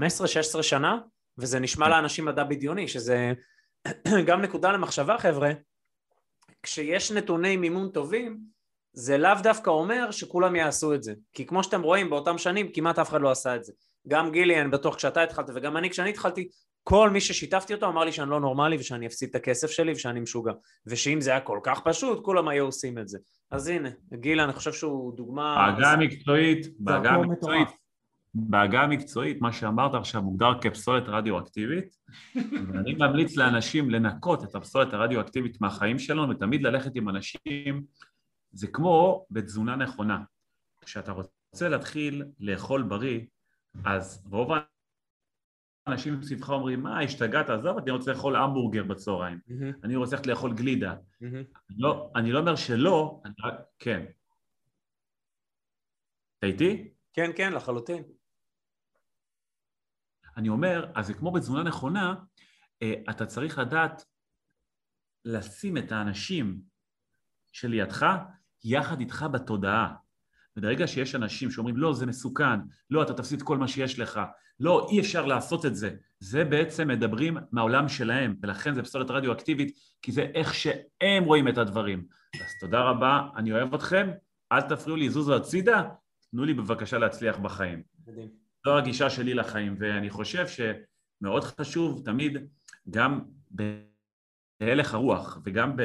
שנה? 0.63 0.99
וזה 1.39 1.61
נשמע 1.61 1.89
לאנשים 1.89 2.25
מדע 2.25 2.45
בדיוני, 2.45 2.89
שזה 2.89 3.33
גם 4.29 4.43
נקודה 4.43 4.73
למחשבה 4.73 5.19
חבר'ה, 5.19 5.51
כשיש 6.63 7.13
נתוני 7.13 7.57
מימון 7.57 7.89
טובים, 7.91 8.39
זה 8.93 9.19
לאו 9.19 9.31
דווקא 9.43 9.71
אומר 9.71 10.11
שכולם 10.11 10.57
יעשו 10.57 10.95
את 10.95 11.03
זה, 11.03 11.13
כי 11.33 11.47
כמו 11.47 11.63
שאתם 11.63 11.83
רואים 11.83 12.11
באותם 12.11 12.39
שנים 12.39 12.73
כמעט 12.73 12.99
אף 12.99 13.09
אחד 13.09 13.21
לא 13.21 13.31
עשה 13.31 13.57
את 13.57 13.65
זה. 13.65 13.73
גם 14.09 14.33
גילי, 14.33 14.61
אני 14.61 14.69
בטוח 14.69 14.97
כשאתה 14.97 15.23
התחלת 15.23 15.51
וגם 15.55 15.77
אני 15.77 15.91
כשאני 15.91 16.11
התחלתי, 16.11 16.49
כל 16.85 17.11
מי 17.11 17.21
ששיתפתי 17.21 17.75
אותו 17.75 17.89
אמר 17.89 18.05
לי 18.05 18.13
שאני 18.13 18.31
לא 18.31 18.41
נורמלי 18.41 18.77
ושאני 18.77 19.07
אפסיד 19.07 19.29
את 19.29 19.35
הכסף 19.35 19.71
שלי 19.71 19.93
ושאני 19.93 20.21
משוגע. 20.21 20.53
ושאם 20.87 21.21
זה 21.21 21.31
היה 21.31 21.41
כל 21.41 21.59
כך 21.63 21.81
פשוט, 21.81 22.25
כולם 22.25 22.49
היו 22.49 22.65
עושים 22.65 22.99
את 22.99 23.09
זה. 23.09 23.19
אז 23.51 23.69
הנה, 23.69 23.89
גילי, 24.15 24.45
אני 24.45 24.53
חושב 24.53 24.73
שהוא 24.73 25.17
דוגמה... 25.17 25.73
בעגה 25.73 25.93
המקצועית, 25.93 26.67
בעגה 26.79 27.11
המקצועית. 27.11 27.69
בעגה 28.35 28.81
המקצועית, 28.81 29.41
מה 29.41 29.53
שאמרת 29.53 29.95
עכשיו 29.95 30.23
מוגדר 30.23 30.61
כפסולת 30.61 31.05
רדיואקטיבית, 31.07 31.97
ואני 32.69 32.95
ממליץ 32.95 33.37
לאנשים 33.37 33.91
לנקות 33.91 34.45
את 34.45 34.55
הפסולת 34.55 34.95
הרדיואקטיבית 34.95 35.61
מהחיים 35.61 35.99
שלנו 35.99 36.29
ותמיד 36.29 36.63
ללכת 36.63 36.97
עם 36.97 37.09
אנשים, 37.09 37.83
זה 38.53 38.67
כמו 38.67 39.27
בתזונה 39.31 39.77
נכונה. 39.77 40.25
כשאתה 40.81 41.13
רוצה 41.13 41.69
להתחיל 41.69 42.25
לאכול 42.41 42.83
בריא, 42.83 43.21
אז 43.85 44.27
רוב 44.31 44.51
האנשים 45.87 46.23
סביבך 46.23 46.51
אומרים, 46.51 46.83
מה, 46.83 47.01
השתגעת, 47.01 47.51
עזוב, 47.51 47.79
אני 47.79 47.91
רוצה 47.91 48.13
לאכול 48.13 48.37
המבורגר 48.37 48.85
בצהריים, 48.85 49.41
מהמם, 49.47 49.73
אני 49.85 49.97
רוצה 49.97 50.17
ללכת 50.17 50.27
לאכול 50.27 50.55
גלידה. 50.55 50.95
אני 51.23 51.45
לא, 51.79 52.11
אני 52.17 52.33
לא 52.33 52.39
אומר 52.39 52.57
שלא, 52.57 53.21
אני 53.25 53.35
רק, 53.45 53.55
כן. 53.79 54.05
אתה 56.39 56.47
איתי? 56.47 56.93
כן, 57.13 57.31
כן, 57.37 57.53
לחלוטין. 57.53 58.03
אני 60.37 60.49
אומר, 60.49 60.93
אז 60.95 61.07
זה 61.07 61.15
כמו 61.15 61.33
בתזונה 61.33 61.63
נכונה, 61.63 62.15
אה, 62.83 62.95
אתה 63.11 63.27
צריך 63.27 63.59
לדעת 63.59 64.05
לשים 65.25 65.77
את 65.77 65.93
האנשים 65.93 66.63
שלידך 67.53 68.07
יחד 68.65 69.01
איתך 69.01 69.27
בתודעה. 69.33 69.95
וברגע 70.57 70.87
שיש 70.87 71.15
אנשים 71.15 71.51
שאומרים, 71.51 71.77
לא, 71.77 71.95
זה 71.95 72.07
מסוכן, 72.07 72.61
לא, 72.91 73.03
אתה 73.03 73.15
תפסיד 73.15 73.43
כל 73.43 73.59
מה 73.59 73.69
שיש 73.69 73.99
לך, 73.99 74.21
לא, 74.61 74.89
אי 74.91 75.01
אפשר 75.01 75.27
לעשות 75.27 75.67
את 75.67 75.77
זה, 75.77 75.91
זה 76.21 76.45
בעצם 76.45 76.89
מדברים 76.89 77.37
מהעולם 77.53 77.89
שלהם, 77.89 78.37
ולכן 78.43 78.75
זה 78.75 78.83
פסולת 78.83 79.11
רדיואקטיבית, 79.11 79.79
כי 80.03 80.13
זה 80.13 80.23
איך 80.35 80.55
שהם 80.55 81.25
רואים 81.25 81.49
את 81.49 81.59
הדברים. 81.59 82.05
אז 82.35 82.59
תודה 82.61 82.81
רבה, 82.81 83.29
אני 83.37 83.53
אוהב 83.53 83.75
אתכם, 83.75 84.11
אל 84.53 84.61
תפריעו 84.61 84.97
לי, 84.97 85.11
זוזו 85.11 85.37
הצידה, 85.37 85.89
תנו 86.31 86.45
לי 86.45 86.55
בבקשה 86.55 86.99
להצליח 86.99 87.39
בחיים. 87.39 87.83
מדהים. 88.07 88.29
זו 88.67 88.79
הגישה 88.79 89.11
שלי 89.11 89.35
לחיים, 89.35 89.77
ואני 89.79 90.11
חושב 90.11 90.45
שמאוד 90.49 91.45
חשוב 91.45 92.03
תמיד 92.05 92.37
גם 92.91 93.21
בהלך 94.61 94.95
הרוח 94.95 95.39
וגם 95.45 95.77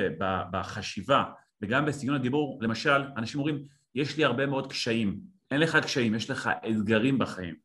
בחשיבה 0.52 1.24
וגם 1.62 1.86
בסגנון 1.86 2.16
הדיבור, 2.16 2.60
למשל, 2.62 3.02
אנשים 3.18 3.40
אומרים, 3.40 3.64
יש 3.96 4.18
לי 4.18 4.26
הרבה 4.26 4.46
מאוד 4.46 4.70
קשיים. 4.70 5.20
אין 5.52 5.60
לך 5.60 5.76
קשיים, 5.76 6.16
יש 6.16 6.30
לך 6.30 6.50
אתגרים 6.70 7.20
בחיים. 7.20 7.56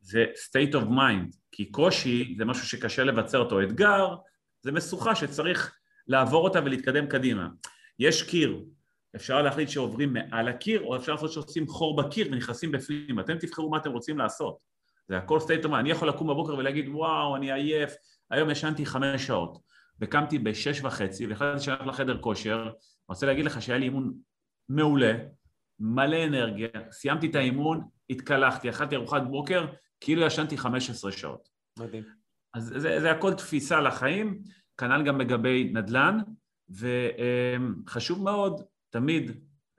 זה 0.00 0.24
state 0.34 0.74
of 0.74 0.84
mind, 0.88 1.36
כי 1.52 1.70
קושי 1.70 2.34
זה 2.38 2.44
משהו 2.44 2.66
שקשה 2.66 3.04
לבצר 3.04 3.38
אותו. 3.38 3.62
אתגר 3.62 4.14
זה 4.62 4.72
משוכה 4.72 5.14
שצריך 5.14 5.76
לעבור 6.06 6.44
אותה 6.44 6.60
ולהתקדם 6.64 7.06
קדימה. 7.06 7.48
יש 7.98 8.22
קיר, 8.22 8.64
אפשר 9.16 9.42
להחליט 9.42 9.68
שעוברים 9.68 10.12
מעל 10.12 10.48
הקיר, 10.48 10.82
או 10.82 10.96
אפשר 10.96 11.12
לעשות 11.12 11.32
שעושים 11.32 11.68
חור 11.68 11.96
בקיר 11.96 12.28
ונכנסים 12.32 12.72
בפנים. 12.72 13.20
אתם 13.20 13.38
תבחרו 13.38 13.70
מה 13.70 13.76
אתם 13.76 13.90
רוצים 13.90 14.18
לעשות. 14.18 14.58
זה 15.08 15.18
הכל 15.18 15.38
state 15.38 15.64
of 15.64 15.68
mind. 15.68 15.74
אני 15.74 15.90
יכול 15.90 16.08
לקום 16.08 16.26
בבוקר 16.26 16.54
ולהגיד, 16.54 16.88
וואו, 16.88 17.36
אני 17.36 17.52
עייף, 17.52 17.94
היום 18.30 18.50
ישנתי 18.50 18.86
חמש 18.86 19.26
שעות, 19.26 19.58
וקמתי 20.04 20.38
בשש 20.38 20.80
וחצי, 20.84 21.26
והחלטתי 21.26 21.64
שאני 21.64 21.76
הולך 21.76 21.88
לחדר 21.88 22.18
כושר, 22.18 22.62
אני 22.62 22.70
רוצה 23.08 23.26
להגיד 23.26 23.44
לך 23.44 23.62
שהיה 23.62 23.78
לי 23.78 23.84
אימון 23.84 24.14
מעולה, 24.68 25.14
מלא 25.80 26.24
אנרגיה, 26.24 26.68
סיימתי 26.90 27.26
את 27.26 27.34
האימון, 27.34 27.80
התקלחתי, 28.10 28.70
אכלתי 28.70 28.96
ארוחת 28.96 29.22
בוקר, 29.22 29.66
כאילו 30.00 30.22
ישנתי 30.22 30.58
15 30.58 31.12
שעות. 31.12 31.48
מדהים. 31.78 32.04
אז 32.54 32.74
זה, 32.76 33.00
זה 33.00 33.10
הכל 33.10 33.34
תפיסה 33.34 33.80
לחיים, 33.80 34.42
כנ"ל 34.78 35.02
גם 35.02 35.20
לגבי 35.20 35.70
נדל"ן, 35.74 36.18
וחשוב 36.70 38.22
מאוד 38.22 38.62
תמיד 38.90 39.30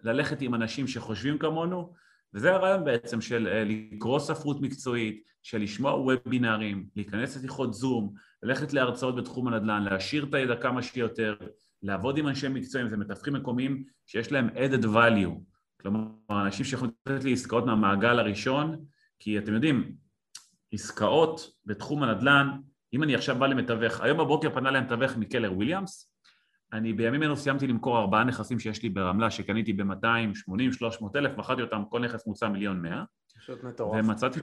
ללכת 0.04 0.42
עם 0.42 0.56
אנשים 0.56 0.88
שחושבים 0.88 1.38
כמונו, 1.38 1.94
וזה 2.36 2.54
הרעיון 2.54 2.86
בעצם 2.86 3.22
של 3.22 3.48
אה, 3.48 3.64
לקרוא 3.64 4.20
ספרות 4.20 4.62
מקצועית, 4.62 5.24
של 5.44 5.62
לשמוע 5.62 5.94
וובינארים, 5.94 6.86
להיכנס 6.96 7.38
לשיחות 7.38 7.74
זום, 7.74 8.14
ללכת 8.44 8.74
להרצאות 8.74 9.16
בתחום 9.16 9.48
הנדל"ן, 9.48 9.84
להשאיר 9.84 10.26
את 10.30 10.34
הידע 10.34 10.56
כמה 10.56 10.82
שיותר, 10.82 11.36
לעבוד 11.84 12.18
עם 12.18 12.28
אנשי 12.28 12.48
מקצועים 12.48 12.88
ומתווכים 12.92 13.34
מקומיים 13.34 13.84
שיש 14.06 14.32
להם 14.32 14.50
added 14.50 14.84
value, 14.84 15.40
כלומר 15.82 16.08
אנשים 16.32 16.66
שיכולים 16.66 16.94
לתת 17.06 17.24
לי 17.24 17.34
עסקאות 17.34 17.66
מהמעגל 17.66 18.20
הראשון, 18.20 18.86
כי 19.20 19.38
אתם 19.38 19.54
יודעים, 19.54 19.96
עסקאות 20.72 21.52
בתחום 21.66 22.04
הנדל"ן, 22.04 22.50
אם 22.94 23.04
אני 23.04 23.16
עכשיו 23.16 23.36
בא 23.40 23.48
למתווך, 23.48 24.02
היום 24.02 24.18
בבוקר 24.18 24.50
פנה 24.54 24.72
להם 24.72 24.84
מתווך 24.84 25.18
מקלר 25.18 25.54
וויליאמס, 25.54 26.15
אני 26.74 26.94
בימים 26.94 27.24
אלו 27.24 27.38
סיימתי 27.38 27.68
למכור 27.68 27.98
ארבעה 28.00 28.24
נכסים 28.24 28.60
שיש 28.60 28.84
לי 28.84 28.90
ברמלה 28.90 29.32
שקניתי 29.32 29.74
ב-280-300 29.74 31.06
אלף, 31.16 31.38
מכרתי 31.38 31.62
אותם, 31.62 31.84
כל 31.90 32.00
נכס 32.00 32.28
מוצע 32.28 32.48
מיליון 32.50 32.82
מאה, 32.82 33.04
פשוט 33.38 33.64
מטורף. 33.64 34.06
ומצאתי 34.06 34.40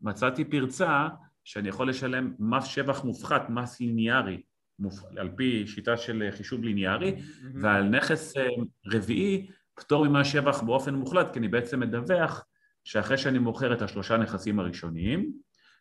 מצאתי 0.00 0.44
פרצה 0.44 1.08
שאני 1.44 1.68
יכול 1.68 1.88
לשלם 1.88 2.34
מס 2.38 2.64
שבח 2.64 3.04
מופחת, 3.04 3.50
מס 3.50 3.80
ליניארי, 3.80 4.42
מופ... 4.78 5.00
על 5.16 5.30
פי 5.36 5.66
שיטה 5.66 5.96
של 5.96 6.28
חישוב 6.30 6.64
ליניארי, 6.64 7.12
מהמם. 7.12 7.62
ועל 7.62 7.88
נכס 7.88 8.36
אה, 8.36 8.46
רביעי 8.86 9.50
פטור 9.74 10.08
ממס 10.08 10.26
שבח 10.26 10.62
באופן 10.62 10.94
מוחלט, 10.94 11.32
כי 11.32 11.38
אני 11.38 11.48
בעצם 11.48 11.80
מדווח 11.80 12.44
שאחרי 12.84 13.18
שאני 13.18 13.38
מוכר 13.38 13.72
את 13.72 13.82
השלושה 13.82 14.16
נכסים 14.16 14.60
הראשוניים, 14.60 15.32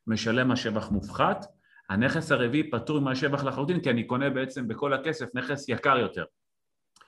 משלם 0.08 0.52
מס 0.52 0.60
שבח 0.60 0.92
מופחת, 0.92 1.46
הנכס 1.90 2.32
הרביעי 2.32 2.70
פטור 2.70 3.00
ממס 3.00 3.18
שבח 3.18 3.44
לחלוטין, 3.44 3.82
כי 3.82 3.90
אני 3.90 4.04
קונה 4.04 4.30
בעצם 4.30 4.68
בכל 4.68 4.94
הכסף 4.94 5.26
נכס 5.34 5.70
יקר 5.70 5.98
יותר. 5.98 6.24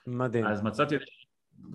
מדהים. 0.06 0.46
אז 0.46 0.62
מצאתי, 0.62 0.94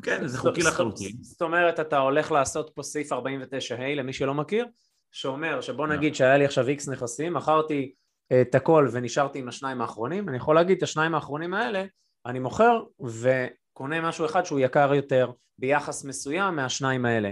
כן, 0.04 0.28
זה 0.28 0.38
חוקי 0.38 0.62
לחלוטין. 0.62 1.12
זאת 1.22 1.42
אומרת, 1.42 1.80
אתה 1.80 1.98
הולך 1.98 2.32
לעשות 2.32 2.72
פה 2.76 2.84
סעיף 2.84 3.12
49ה, 3.12 3.96
למי 3.96 4.14
שלא 4.14 4.34
מכיר, 4.34 4.66
שאומר 5.12 5.62
שבוא 5.62 5.88
לא. 5.88 5.96
נגיד 5.96 6.16
שהיה 6.16 6.38
לי 6.38 6.46
עכשיו 6.46 6.68
איקס 6.68 6.90
נכסים, 6.90 7.34
מכרתי 7.34 7.94
אה, 8.32 8.42
את 8.42 8.56
הכל 8.56 8.88
ונשארתי 8.92 9.40
עם 9.40 9.48
השניים 9.48 9.82
האחרונים, 9.82 10.30
אני 10.30 10.38
יכול 10.38 10.56
להגיד 10.56 10.78
את 10.78 10.84
השניים 10.84 11.16
האחרונים 11.16 11.54
האלה, 11.54 11.86
אני 12.26 12.40
מוכר 12.40 12.84
וקונה 13.00 14.02
משהו 14.02 14.26
אחד 14.26 14.46
שהוא 14.46 14.60
יקר 14.60 14.94
יותר 14.94 15.32
ביחס 15.58 16.06
מסוים 16.06 16.56
מהשניים 16.56 17.06
האלה. 17.06 17.32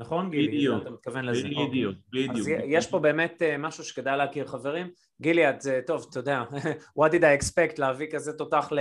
נכון 0.00 0.30
גילי? 0.30 0.48
בדיוק. 0.48 0.82
אתה 0.82 0.90
מתכוון 0.90 1.24
לזה. 1.24 1.48
אוקיי. 1.48 1.68
בדיוק, 1.68 1.94
בדיוק. 2.12 2.30
אז 2.36 2.48
יש 2.66 2.86
פה 2.86 2.98
באמת 2.98 3.42
אה, 3.42 3.58
משהו 3.58 3.84
שכדאי 3.84 4.18
להכיר 4.18 4.46
חברים. 4.46 4.90
גילי, 5.20 5.50
את, 5.50 5.66
אה, 5.66 5.80
טוב, 5.86 6.06
אתה 6.10 6.18
יודע, 6.18 6.42
what 6.98 7.10
did 7.10 7.20
I 7.20 7.42
expect 7.42 7.74
להביא 7.78 8.06
כזה 8.10 8.32
תותח 8.32 8.68
ל... 8.72 8.78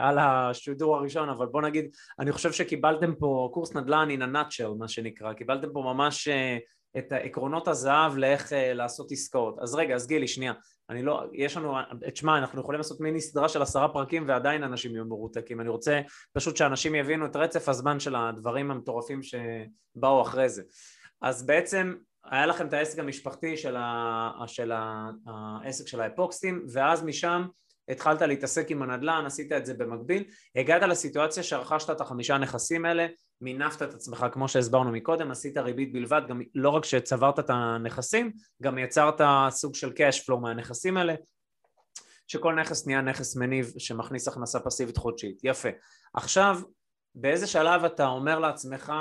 על 0.00 0.18
השידור 0.18 0.96
הראשון, 0.96 1.28
אבל 1.28 1.46
בוא 1.46 1.62
נגיד, 1.62 1.90
אני 2.18 2.32
חושב 2.32 2.52
שקיבלתם 2.52 3.14
פה 3.14 3.50
קורס 3.52 3.76
נדל"ן 3.76 4.08
in 4.10 4.22
a 4.22 4.36
nutshell, 4.36 4.78
מה 4.78 4.88
שנקרא, 4.88 5.32
קיבלתם 5.32 5.68
פה 5.72 5.80
ממש 5.80 6.28
אה, 6.28 6.58
את 6.98 7.12
עקרונות 7.12 7.68
הזהב 7.68 8.16
לאיך 8.16 8.52
אה, 8.52 8.72
לעשות 8.72 9.12
עסקאות. 9.12 9.58
אז 9.58 9.74
רגע, 9.74 9.94
אז 9.94 10.06
גילי, 10.06 10.28
שנייה, 10.28 10.52
אני 10.90 11.02
לא, 11.02 11.22
יש 11.32 11.56
לנו, 11.56 11.74
תשמע, 12.14 12.38
אנחנו 12.38 12.60
יכולים 12.60 12.78
לעשות 12.78 13.00
מיני 13.00 13.20
סדרה 13.20 13.48
של 13.48 13.62
עשרה 13.62 13.88
פרקים 13.88 14.24
ועדיין 14.28 14.62
אנשים 14.62 14.94
יהיו 14.94 15.04
מרותקים. 15.04 15.60
אני 15.60 15.68
רוצה 15.68 16.00
פשוט 16.32 16.56
שאנשים 16.56 16.94
יבינו 16.94 17.26
את 17.26 17.36
רצף 17.36 17.68
הזמן 17.68 18.00
של 18.00 18.16
הדברים 18.16 18.70
המטורפים 18.70 19.20
שבאו 19.22 20.22
אחרי 20.22 20.48
זה. 20.48 20.62
אז 21.22 21.46
בעצם 21.46 21.94
היה 22.24 22.46
לכם 22.46 22.66
את 22.66 22.72
העסק 22.72 22.98
המשפחתי 22.98 23.56
של, 23.56 23.76
ה, 23.76 24.30
של 24.46 24.72
ה, 24.72 25.10
העסק 25.26 25.88
של 25.88 26.00
האפוקסטים, 26.00 26.66
ואז 26.72 27.04
משם 27.04 27.46
התחלת 27.88 28.22
להתעסק 28.22 28.70
עם 28.70 28.82
הנדל"ן, 28.82 29.22
עשית 29.26 29.52
את 29.52 29.66
זה 29.66 29.74
במקביל, 29.74 30.24
הגעת 30.56 30.82
לסיטואציה 30.82 31.42
שרכשת 31.42 31.90
את 31.90 32.00
החמישה 32.00 32.38
נכסים 32.38 32.84
האלה, 32.84 33.06
מינפת 33.40 33.82
את 33.82 33.94
עצמך 33.94 34.26
כמו 34.32 34.48
שהסברנו 34.48 34.92
מקודם, 34.92 35.30
עשית 35.30 35.58
ריבית 35.58 35.92
בלבד, 35.92 36.22
גם 36.28 36.42
לא 36.54 36.70
רק 36.70 36.84
שצברת 36.84 37.38
את 37.38 37.50
הנכסים, 37.50 38.32
גם 38.62 38.78
יצרת 38.78 39.20
סוג 39.50 39.74
של 39.74 39.88
cash 39.88 40.24
flow 40.24 40.36
מהנכסים 40.36 40.96
האלה, 40.96 41.14
שכל 42.26 42.54
נכס 42.54 42.86
נהיה 42.86 43.00
נכס 43.00 43.36
מניב 43.36 43.72
שמכניס 43.78 44.28
הכנסה 44.28 44.60
פסיבית 44.60 44.96
חודשית. 44.96 45.40
יפה. 45.44 45.68
עכשיו, 46.14 46.60
באיזה 47.14 47.46
שלב 47.46 47.84
אתה 47.84 48.06
אומר 48.06 48.38
לעצמך, 48.38 48.92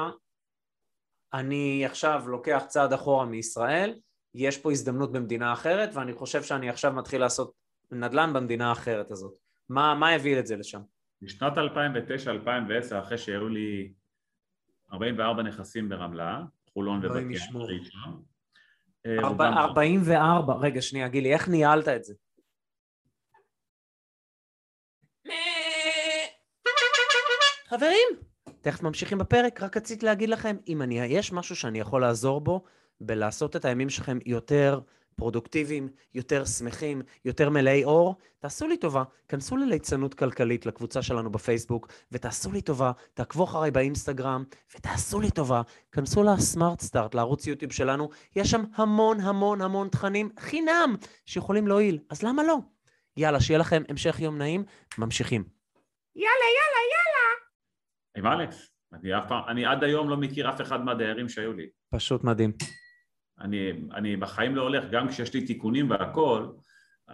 אני 1.33 1.85
עכשיו 1.85 2.23
לוקח 2.27 2.63
צעד 2.67 2.93
אחורה 2.93 3.25
מישראל, 3.25 3.95
יש 4.35 4.57
פה 4.57 4.71
הזדמנות 4.71 5.11
במדינה 5.11 5.53
אחרת, 5.53 5.89
ואני 5.93 6.13
חושב 6.13 6.43
שאני 6.43 6.69
עכשיו 6.69 6.93
מתחיל 6.93 7.21
לעשות 7.21 7.51
נדל"ן 7.91 8.33
במדינה 8.33 8.69
האחרת 8.69 9.11
הזאת. 9.11 9.33
מה, 9.69 9.95
מה 9.95 10.09
הביא 10.09 10.39
את 10.39 10.47
זה 10.47 10.55
לשם? 10.55 10.81
בשנת 11.21 11.53
2009-2010, 11.57 12.99
אחרי 12.99 13.17
שהיו 13.17 13.47
לי 13.49 13.93
44 14.93 15.43
נכסים 15.43 15.89
ברמלה, 15.89 16.41
חולון 16.73 17.05
ובת. 17.05 17.21
ים, 17.21 17.31
ראשון, 17.31 18.23
אה, 19.05 19.17
ארבע- 19.17 19.27
רובם- 19.27 19.57
44, 19.57 20.53
רגע 20.53 20.81
שנייה 20.81 21.07
גילי, 21.07 21.33
איך 21.33 21.47
ניהלת 21.49 21.87
את 21.87 22.03
זה? 22.03 22.13
חברים, 27.69 28.07
תכף 28.61 28.83
ממשיכים 28.83 29.17
בפרק, 29.17 29.61
רק 29.63 29.77
רציתי 29.77 30.05
להגיד 30.05 30.29
לכם, 30.29 30.57
אם 30.67 30.81
אני, 30.81 30.99
יש 30.99 31.31
משהו 31.33 31.55
שאני 31.55 31.79
יכול 31.79 32.01
לעזור 32.01 32.41
בו, 32.41 32.63
בלעשות 33.01 33.55
את 33.55 33.65
הימים 33.65 33.89
שלכם 33.89 34.17
יותר 34.25 34.79
פרודוקטיביים, 35.17 35.89
יותר 36.13 36.45
שמחים, 36.45 37.01
יותר 37.25 37.49
מלאי 37.49 37.83
אור, 37.83 38.15
תעשו 38.39 38.67
לי 38.67 38.77
טובה, 38.77 39.03
כנסו 39.27 39.57
לליצנות 39.57 40.13
כלכלית 40.13 40.65
לקבוצה 40.65 41.01
שלנו 41.01 41.31
בפייסבוק, 41.31 41.87
ותעשו 42.11 42.51
לי 42.51 42.61
טובה, 42.61 42.91
תעקבו 43.13 43.43
אחריי 43.43 43.71
באינסטגרם, 43.71 44.43
ותעשו 44.75 45.19
לי 45.19 45.31
טובה, 45.31 45.61
כנסו 45.91 46.23
לסמארט 46.23 46.81
סטארט, 46.81 47.15
לערוץ 47.15 47.47
יוטיוב 47.47 47.71
שלנו, 47.71 48.09
יש 48.35 48.51
שם 48.51 48.61
המון 48.75 49.19
המון 49.19 49.61
המון 49.61 49.89
תכנים 49.89 50.29
חינם 50.39 50.95
שיכולים 51.25 51.67
להועיל, 51.67 51.99
אז 52.09 52.23
למה 52.23 52.43
לא? 52.43 52.57
יאללה, 53.17 53.41
שיהיה 53.41 53.59
לכם 53.59 53.83
המשך 53.89 54.19
יום 54.19 54.37
נעים, 54.37 54.63
ממשיכים. 54.97 55.43
יאללה, 56.15 56.47
יאללה, 56.57 56.81
יאללה. 56.93 58.33
עם 58.33 58.41
אלכס. 58.41 58.69
אני 58.93 59.17
אף 59.17 59.23
פעם, 59.27 59.43
אני 59.47 59.65
עד 59.65 59.83
היום 59.83 60.09
לא 60.09 60.17
מכיר 60.17 60.49
אף 60.49 60.61
אחד 60.61 60.81
מהדיירים 60.81 61.29
שהיו 61.29 61.53
לי. 61.53 61.67
פשוט 61.89 62.23
מדהים. 62.23 62.51
אני, 63.39 63.71
אני 63.93 64.15
בחיים 64.15 64.55
לא 64.55 64.61
הולך, 64.61 64.83
גם 64.91 65.09
כשיש 65.09 65.33
לי 65.33 65.45
תיקונים 65.45 65.89
והכל, 65.89 66.47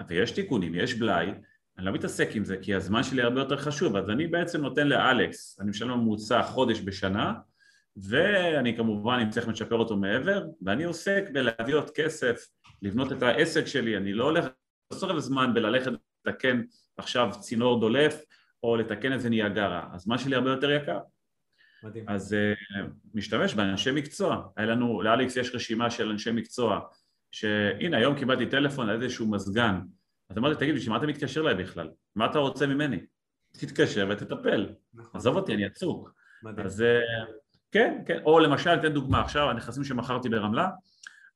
ויש 0.08 0.32
תיקונים, 0.32 0.76
יש 0.76 0.94
בלאי, 0.94 1.32
אני 1.78 1.86
לא 1.86 1.92
מתעסק 1.92 2.30
עם 2.36 2.46
זה, 2.46 2.58
כי 2.58 2.76
הזמן 2.76 3.04
שלי 3.04 3.22
הרבה 3.22 3.42
יותר 3.42 3.58
חשוב, 3.58 3.96
אז 3.96 4.10
אני 4.10 4.28
בעצם 4.28 4.62
נותן 4.62 4.88
לאלכס, 4.88 5.60
אני 5.60 5.70
משלם 5.70 5.90
ממוצע 5.90 6.44
חודש 6.44 6.82
בשנה, 6.82 7.34
ואני 7.98 8.78
כמובן, 8.78 9.20
אם 9.20 9.30
צריך 9.30 9.48
לשפר 9.48 9.76
אותו 9.76 9.98
מעבר, 9.98 10.46
ואני 10.62 10.84
עוסק 10.84 11.24
בלהביא 11.34 11.76
עוד 11.76 11.90
כסף, 11.90 12.48
לבנות 12.82 13.12
את 13.12 13.24
העסק 13.24 13.66
שלי, 13.66 13.98
אני 13.98 14.14
לא 14.14 14.24
הולך, 14.24 14.46
שורף 15.00 15.20
זמן 15.20 15.54
בללכת 15.54 15.92
לתקן 16.26 16.62
עכשיו 16.98 17.30
צינור 17.40 17.80
דולף, 17.80 18.24
או 18.64 18.76
לתקן 18.76 19.14
איזה 19.14 19.30
ניאגרה, 19.30 19.90
הזמן 19.94 20.18
שלי 20.18 20.36
הרבה 20.36 20.50
יותר 20.50 20.72
יקר. 20.72 21.00
מדהים. 21.84 22.06
אז 22.08 22.34
uh, 22.34 22.80
משתמש 23.14 23.54
באנשי 23.54 23.92
מקצוע. 23.92 24.48
היה 24.58 24.68
לנו, 24.68 25.02
לאליקס 25.02 25.38
יש 25.38 25.56
רשימה 25.56 25.90
של 25.90 26.10
אנשי 26.10 26.32
מקצוע, 26.32 26.80
שהנה 27.32 27.98
היום 27.98 28.16
קיבלתי 28.16 28.46
טלפון 28.46 28.90
על 28.90 29.04
איזשהו 29.04 29.32
מזגן, 29.32 29.80
אז 30.30 30.38
אמרתי, 30.38 30.60
תגיד, 30.60 30.76
בשביל 30.76 30.92
מה 30.92 30.98
אתה 30.98 31.08
מתקשר 31.08 31.42
אליי 31.42 31.56
בכלל? 31.56 31.90
מה 32.16 32.26
אתה 32.26 32.40
רוצה 32.40 32.68
ממני? 32.68 33.00
תתקשר 33.52 34.08
ותטפל. 34.10 34.70
נכון. 34.94 35.12
עזוב 35.20 35.36
אותי, 35.36 35.54
אני 35.54 35.66
עסוק. 35.66 36.14
מדהים. 36.44 36.66
אז 36.66 36.82
uh, 36.82 37.32
כן, 37.72 38.02
כן, 38.06 38.22
או 38.26 38.40
למשל, 38.40 38.70
אתן 38.70 38.94
דוגמה, 38.94 39.22
עכשיו 39.22 39.50
הנכסים 39.50 39.84
שמכרתי 39.84 40.30
ברמלה, 40.30 40.70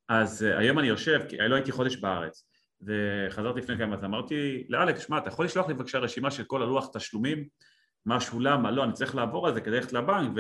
אז 0.10 0.46
uh, 0.50 0.60
היום 0.60 0.80
אני 0.80 0.88
יושב, 0.88 1.22
כי 1.30 1.38
לא 1.38 1.56
הייתי 1.56 1.72
חודש 1.72 1.96
בארץ, 1.96 2.48
וחזרתי 2.82 3.60
לפני 3.60 3.78
כמה, 3.78 3.96
אז 3.96 4.04
אמרתי 4.04 4.66
לאלכס, 4.70 5.08
שמע, 5.08 5.18
אתה 5.18 5.28
יכול 5.28 5.46
לשלוח 5.46 5.68
לי 5.68 5.74
בבקשה 5.74 5.98
רשימה 5.98 6.32
של 6.32 6.44
כל 6.44 6.62
הלוח 6.62 6.90
תשלומים, 6.94 7.48
מה 8.08 8.20
שולם, 8.20 8.64
מה 8.64 8.72
לא, 8.72 8.84
אני 8.84 8.94
צריך 8.94 9.16
לעבור 9.16 9.48
על 9.48 9.54
זה 9.54 9.62
כדי 9.62 9.76
ללכת 9.76 9.94
לבנק 9.94 10.32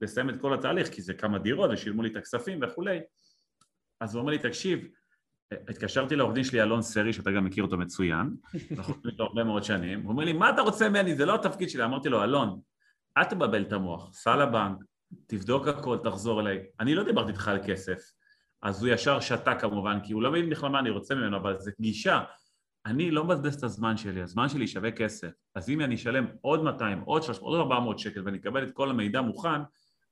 ולסיים 0.00 0.30
את 0.30 0.40
כל 0.40 0.54
התהליך, 0.54 0.88
כי 0.88 1.02
זה 1.02 1.14
כמה 1.14 1.38
דירות 1.38 1.70
ושילמו 1.72 2.02
לי 2.02 2.08
את 2.08 2.16
הכספים 2.16 2.58
וכולי. 2.62 3.00
אז 4.00 4.14
הוא 4.14 4.20
אומר 4.20 4.32
לי, 4.32 4.38
תקשיב, 4.38 4.88
התקשרתי 5.68 6.16
לעורך 6.16 6.34
דין 6.34 6.44
שלי, 6.44 6.62
אלון 6.62 6.82
סרי, 6.82 7.12
שאתה 7.12 7.30
גם 7.30 7.44
מכיר 7.44 7.64
אותו 7.64 7.76
מצוין, 7.76 8.36
אנחנו 8.70 8.94
עובדים 8.94 9.10
איתו 9.12 9.24
הרבה 9.24 9.44
מאוד 9.44 9.64
שנים, 9.64 10.02
הוא 10.02 10.10
אומר 10.10 10.24
לי, 10.24 10.32
מה 10.32 10.50
אתה 10.50 10.62
רוצה 10.62 10.88
ממני? 10.88 11.14
זה 11.14 11.26
לא 11.26 11.34
התפקיד 11.34 11.70
שלי. 11.70 11.84
אמרתי 11.84 12.08
לו, 12.08 12.24
אלון, 12.24 12.60
אל 13.16 13.24
תבלבל 13.24 13.62
את 13.62 13.72
המוח, 13.72 14.12
סע 14.12 14.36
לבנק, 14.36 14.78
תבדוק 15.26 15.68
הכל, 15.68 15.98
תחזור 16.04 16.40
אליי. 16.40 16.58
אני 16.80 16.94
לא 16.94 17.04
דיברתי 17.04 17.30
איתך 17.30 17.48
על 17.48 17.58
כסף. 17.66 17.98
אז 18.62 18.82
הוא 18.82 18.92
ישר 18.92 19.20
שתה 19.20 19.54
כמובן, 19.54 19.98
כי 20.04 20.12
הוא 20.12 20.22
לא 20.22 20.30
מבין 20.30 20.50
בכלל 20.50 20.68
מה 20.70 20.78
אני 20.78 20.90
רוצה 20.90 21.14
ממנו, 21.14 21.36
אבל 21.36 21.58
זו 21.58 21.70
גישה. 21.80 22.20
אני 22.86 23.10
לא 23.10 23.24
מבזבז 23.24 23.54
את 23.54 23.62
הזמן 23.62 23.96
שלי, 23.96 24.22
הזמן 24.22 24.48
שלי 24.48 24.66
שווה 24.66 24.90
כסף. 24.90 25.30
אז 25.54 25.70
אם 25.70 25.80
אני 25.80 25.94
אשלם 25.94 26.26
עוד 26.40 26.62
200, 26.62 27.00
עוד 27.00 27.22
300, 27.22 27.52
עוד 27.52 27.60
400 27.60 27.98
שקל 27.98 28.22
ואני 28.24 28.38
אקבל 28.38 28.62
את 28.62 28.70
כל 28.72 28.90
המידע 28.90 29.20
מוכן, 29.20 29.60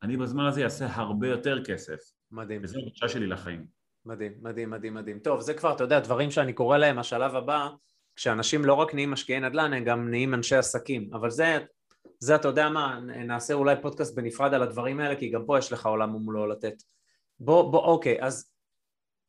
אני 0.02 0.16
בזמן 0.16 0.44
הזה 0.44 0.64
אעשה 0.64 0.87
הרבה 0.90 1.28
יותר 1.28 1.64
כסף. 1.64 1.98
מדהים. 2.30 2.61
וזו 2.64 2.78
הגישה 2.78 3.09
שלי 3.09 3.26
לחיים. 3.26 3.66
מדהים, 4.06 4.33
מדהים, 4.42 4.70
מדהים, 4.70 4.94
מדהים. 4.94 5.18
טוב, 5.18 5.40
זה 5.40 5.54
כבר, 5.54 5.72
אתה 5.72 5.85
יודע, 5.85 6.00
דברים 6.00 6.30
שאני 6.30 6.52
קורא 6.52 6.78
להם 6.78 6.98
השלב 6.98 7.35
הבא, 7.35 7.68
כשאנשים 8.16 8.64
לא 8.64 8.74
רק 8.74 8.94
נהיים 8.94 9.11
משקיעי 9.11 9.40
נדל"ן, 9.40 9.72
הם 9.72 9.85
גם 9.85 10.11
נהיים 10.11 10.35
אנשי 10.35 10.56
עסקים. 10.56 11.11
אבל 11.14 11.30
זה, 11.30 11.59
זה, 12.18 12.35
אתה 12.35 12.48
יודע 12.48 12.68
מה, 12.68 13.00
נעשה 13.00 13.54
אולי 13.54 13.74
פודקאסט 13.83 14.14
בנפרד 14.14 14.54
על 14.54 14.62
הדברים 14.62 15.00
האלה, 15.00 15.16
כי 15.16 15.30
גם 15.30 15.44
פה 15.46 15.59
יש 15.59 15.72
לך 15.72 15.87
עולם 15.87 16.14
ומולו 16.14 16.46
לתת. 16.46 16.74
בוא, 17.40 17.72
בוא, 17.72 17.80
אוקיי, 17.80 18.22
אז, 18.22 18.49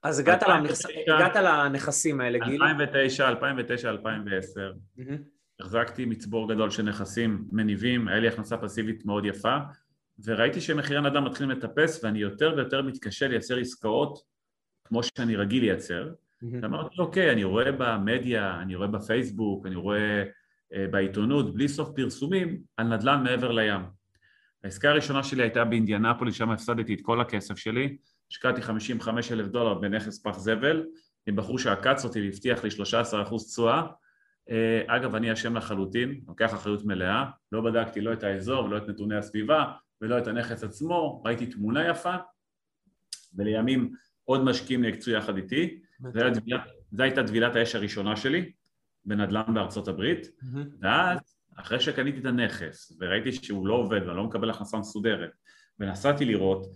אז 0.04 0.20
הגעת, 0.20 0.44
2009. 0.44 0.90
לנכס, 0.90 1.08
הגעת 1.16 1.36
לנכסים 1.36 2.22
האלה, 2.22 2.40
גיל? 2.46 2.64
2009, 2.64 3.30
2009, 3.30 3.90
2010, 3.90 4.72
מהמם. 4.98 5.18
החזקתי 5.60 6.06
מצבור 6.06 6.54
גדול 6.54 6.70
של 6.70 6.84
נכסים 6.84 7.46
מניבים, 7.52 8.08
היה 8.08 8.20
לי 8.20 8.28
הכנסה 8.28 8.58
פסיבית 8.58 9.06
מאוד 9.06 9.26
יפה, 9.26 9.58
וראיתי 10.26 10.62
שמחירי 10.62 10.98
הנדל"ן 10.98 11.24
מתחילים 11.24 11.52
לטפס 11.52 12.04
ואני 12.04 12.20
יותר 12.20 12.54
ויותר 12.56 12.82
מתקשה 12.82 13.28
לייצר 13.28 13.58
עסקאות 13.58 14.20
כמו 14.84 15.02
שאני 15.04 15.36
רגיל 15.36 15.64
לייצר. 15.64 16.10
מהמם. 16.42 16.66
אמרתי, 16.66 16.96
אוקיי, 17.00 17.32
אני 17.32 17.44
רואה 17.44 17.72
במדיה, 17.72 18.62
אני 18.62 18.76
רואה 18.76 18.88
בפייסבוק, 18.88 19.66
אני 19.66 19.76
רואה 19.76 20.24
אה, 20.74 20.88
בעיתונות, 20.92 21.54
בלי 21.54 21.68
סוף 21.68 21.90
פרסומים, 21.96 22.62
על 22.78 22.88
נדל"ן 22.88 23.24
מעבר 23.24 23.52
לים. 23.52 23.82
העסקה 24.64 24.90
הראשונה 24.90 25.24
שלי 25.24 25.44
הייתה 25.44 25.66
באינדיאנפוליס, 25.66 26.36
שם 26.36 26.50
הפסדתי 26.50 26.94
את 26.94 27.00
כל 27.02 27.22
הכסף 27.22 27.58
שלי, 27.58 27.98
השקעתי 28.32 28.62
55 28.62 29.32
אלף 29.32 29.48
דולר 29.48 29.74
בנכס 29.74 30.22
פח 30.24 30.38
זבל, 30.40 30.86
עם 31.28 31.36
בחור 31.36 31.60
שעקץ 31.60 32.06
אותי 32.06 32.22
והבטיח 32.22 32.64
לי 32.64 32.72
13 32.72 33.22
אחוז 33.22 33.52
תשואה. 33.52 33.84
אה, 34.50 34.82
אגב, 34.88 35.16
אני 35.16 35.34
אשם 35.34 35.58
לחלוטין, 35.58 36.22
לוקח 36.28 36.54
אחריות 36.54 36.86
מלאה, 36.86 37.26
לא 37.52 37.62
בדקתי 37.62 38.02
לא 38.02 38.14
את 38.14 38.24
האזור, 38.24 38.70
לא 38.70 38.78
את 38.78 38.88
נתוני 38.88 39.16
הסביבה 39.16 39.66
ולא 40.02 40.18
את 40.18 40.28
הנכס 40.28 40.64
עצמו, 40.64 41.22
ראיתי 41.26 41.46
תמונה 41.46 41.88
יפה, 41.88 42.16
ולימים 43.38 43.92
עוד 44.24 44.44
משקיעים 44.44 44.82
נעקצו 44.82 45.12
יחד 45.12 45.38
איתי, 45.38 45.80
זו 46.00 46.20
הייתה 47.04 47.24
טבילת- 47.24 47.56
האש 47.56 47.76
הראשונה 47.76 48.16
שלי 48.16 48.52
בנדל"ן 49.06 49.54
בארצות 49.54 49.88
הברית. 49.88 50.28
ואז 50.82 51.20
אחרי 51.56 51.80
שקניתי 51.80 52.20
את 52.20 52.26
הנכס 52.26 52.98
וראיתי 53.00 53.32
שהוא 53.32 53.68
לא 53.68 53.74
עובד 53.74 54.02
ואני 54.06 54.18
לא 54.18 54.24
מקבל 54.24 54.50
הכנסה 54.50 54.78
מסודרת 54.78 55.32
ונסעתי 55.80 56.26
לראות, 56.26 56.68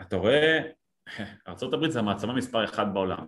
אתה 0.00 0.16
רואה, 0.16 0.60
ארה"ב 1.48 1.88
זה 1.88 1.98
המעצמה 1.98 2.32
מספר 2.32 2.64
אחת 2.64 2.86
בעולם 2.92 3.24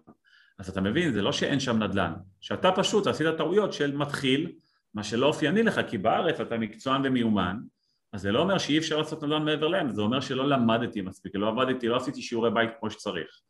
אז 0.58 0.68
אתה 0.68 0.80
מבין, 0.80 1.12
זה 1.12 1.22
לא 1.22 1.32
שאין 1.32 1.60
שם 1.60 1.82
נדל"ן, 1.82 2.12
שאתה 2.40 2.72
פשוט 2.72 3.06
עשית 3.06 3.26
טעויות 3.36 3.72
של 3.72 3.96
מתחיל, 3.96 4.52
מה 4.94 5.04
שלא 5.04 5.26
אופייני 5.26 5.62
לך, 5.62 5.80
כי 5.88 5.98
בארץ 5.98 6.40
אתה 6.40 6.58
מקצוען 6.58 7.02
ומיומן, 7.04 7.56
אז 8.12 8.20
זה 8.20 8.32
לא 8.32 8.40
אומר 8.40 8.58
שאי 8.58 8.78
אפשר 8.78 8.98
לעשות 8.98 9.24
נדל"ן 9.24 9.44
מעבר 9.44 9.68
להם, 9.68 9.90
זה 9.90 10.02
אומר 10.02 10.20
שלא 10.20 10.48
למדתי 10.48 11.00
מספיק, 11.00 11.32
לא 11.34 11.48
עבדתי, 11.48 11.88
לא 11.88 11.96
עשיתי 11.96 12.22
שיעורי 12.22 12.50
בית 12.50 12.70
כמו 12.80 12.90
שצריך. 12.90 13.40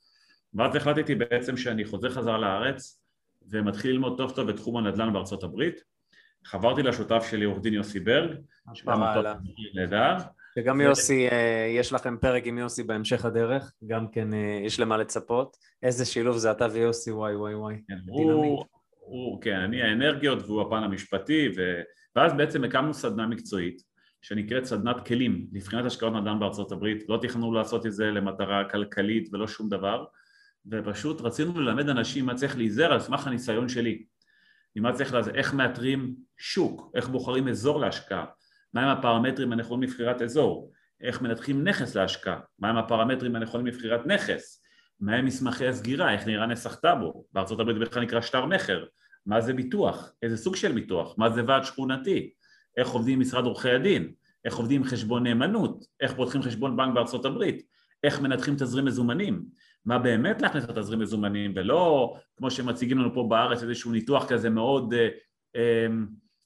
ואז 0.54 0.76
החלטתי 0.76 1.14
בעצם 1.14 1.56
שאני 1.56 1.84
חוזר 1.84 2.10
חזרה 2.10 2.38
לארץ 2.38 3.02
ומתחיל 3.50 3.90
ללמוד 3.90 4.16
טוב 4.16 4.30
טוב 4.30 4.48
את 4.48 4.56
תחום 4.56 4.76
הנדל"ן 4.76 5.12
בארצות 5.12 5.42
הברית. 5.42 5.80
חברתי 6.44 6.82
לשותף 6.82 7.26
שלי 7.30 7.44
עורך 7.44 7.62
דין 7.62 7.74
יוסי 7.74 8.00
ברג, 8.00 8.36
שגם. 8.74 9.02
אותו 9.02 9.28
נהדר, 9.74 10.16
וגם 10.58 10.80
יוסי, 10.80 11.28
אה, 11.28 11.66
יש 11.70 11.92
לכם 11.92 12.16
פרק 12.20 12.46
עם 12.46 12.58
יוסי 12.58 12.82
בהמשך 12.82 13.24
הדרך, 13.24 13.72
גם 13.86 14.08
כן 14.08 14.34
אה, 14.34 14.60
יש 14.64 14.80
למה 14.80 14.96
לצפות. 14.96 15.56
איזה 15.82 16.04
שילוב 16.04 16.36
זה 16.36 16.50
אתה 16.50 16.66
ויוסי, 16.72 17.12
וואי 17.12 17.36
וואי 17.36 17.54
וואי. 17.54 17.74
כן. 17.88 17.94
הוא, 18.08 18.64
הוא, 18.98 19.42
כן, 19.42 19.56
אני 19.56 19.82
האנרגיות 19.82 20.42
והוא 20.42 20.62
הפן 20.62 20.82
המשפטי, 20.82 21.48
ו... 21.56 21.80
ואז 22.16 22.32
בעצם 22.32 22.64
הקמנו 22.64 22.94
סדנה 22.94 23.26
מקצועית 23.26 23.82
שנקראת 24.22 24.64
סדנת 24.64 25.06
כלים 25.06 25.46
לבחינת 25.52 25.84
השקעות 25.84 26.12
נדל"ן 26.12 26.40
בארצות 26.40 26.72
הברית, 26.72 27.08
לא 27.08 27.18
תכננו 27.22 27.52
לעשות 27.52 27.86
את 27.86 27.92
זה 27.92 28.10
למטרה 28.10 28.70
כלכלית 28.70 29.28
ולא 29.32 29.46
שום 29.46 29.68
דבר, 29.68 30.04
ופשוט 30.70 31.20
רצינו 31.20 31.60
ללמד 31.60 31.88
אנשים 31.88 32.26
מה 32.26 32.34
צריך 32.34 32.56
להיזהר 32.56 32.92
על 32.92 33.00
סמך 33.00 33.26
הניסיון 33.26 33.68
שלי, 33.68 34.04
ממה 34.76 34.92
צריך 34.92 35.14
לזה, 35.14 35.30
איך 35.30 35.54
מאתרים 35.54 36.14
שוק, 36.38 36.90
איך 36.94 37.08
בוחרים 37.08 37.48
אזור 37.48 37.80
להשקעה, 37.80 38.24
מהם 38.74 38.88
הפרמטרים 38.88 39.52
הנכונים 39.52 39.88
לבחירת 39.88 40.22
אזור, 40.22 40.72
איך 41.00 41.22
מנתחים 41.22 41.64
נכס 41.64 41.94
להשקעה, 41.94 42.40
מהם 42.58 42.76
הפרמטרים 42.76 43.36
הנכונים 43.36 43.66
לבחירת 43.66 44.06
נכס, 44.06 44.62
מהם 45.00 45.24
מסמכי 45.24 45.66
הסגירה, 45.66 46.12
איך 46.12 46.26
נראה 46.26 46.46
נסח 46.46 46.74
טאבו, 46.74 47.24
בארצות 47.32 47.60
הברית 47.60 47.78
בכלל 47.78 48.02
נקרא 48.02 48.20
שטר 48.20 48.46
מכר, 48.46 48.84
מה 49.26 49.40
זה 49.40 49.52
ביטוח, 49.52 50.12
איזה 50.22 50.36
סוג 50.36 50.56
של 50.56 50.72
ביטוח, 50.72 51.14
מה 51.18 51.30
זה 51.30 51.42
ועד 51.46 51.64
שכונתי, 51.64 52.30
איך 52.76 52.88
עובדים 52.88 53.20
משרד 53.20 53.44
עורכי 53.44 53.70
הדין, 53.70 54.12
איך 54.44 54.56
עובדים 54.56 54.84
חשבון 54.84 55.22
נאמנות, 55.22 55.84
איך 56.00 56.14
פותחים 56.14 56.42
חשבון 56.42 56.76
בנק 56.76 56.94
בארצות 56.94 57.24
הברית, 57.24 57.62
איך 58.04 58.20
מנתחים 58.20 58.54
תזרים 58.54 58.84
מזומנים, 58.84 59.44
מה 59.84 59.98
באמת 59.98 60.42
להכניס 60.42 60.64
לתזרים 60.64 61.00
מזומנים, 61.00 61.52
ולא 61.56 62.14
כמו 62.36 62.50
שמציגים 62.50 62.98
לנו 62.98 63.14
פה 63.14 63.26
בארץ 63.28 63.62
איזשהו 63.62 63.92
ניתוח 63.92 64.28
כזה 64.28 64.50
מאוד 64.50 64.94
אה, 64.94 65.08
אה, 65.56 65.86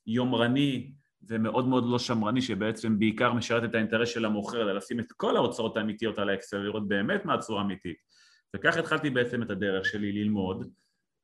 יומרני 0.06 0.92
ומאוד 1.28 1.68
מאוד 1.68 1.84
לא 1.86 1.98
שמרני, 1.98 2.42
שבעצם 2.42 2.98
בעיקר 2.98 3.32
משרת 3.32 3.64
את 3.64 3.74
האינטרס 3.74 4.08
של 4.08 4.24
המוכר, 4.24 4.62
אלא 4.62 4.72
לשים 4.72 5.00
את 5.00 5.12
כל 5.12 5.36
ההוצאות 5.36 5.76
האמיתיות 5.76 6.18
על 6.18 6.28
האקסל, 6.28 6.58
לראות 6.58 6.88
באמת 6.88 7.24
מה 7.24 7.34
הצורה 7.34 7.60
האמיתית. 7.60 7.96
וכך 8.56 8.76
התחלתי 8.76 9.10
בעצם 9.10 9.42
את 9.42 9.50
הדרך 9.50 9.86
שלי 9.86 10.12
ללמוד. 10.12 10.66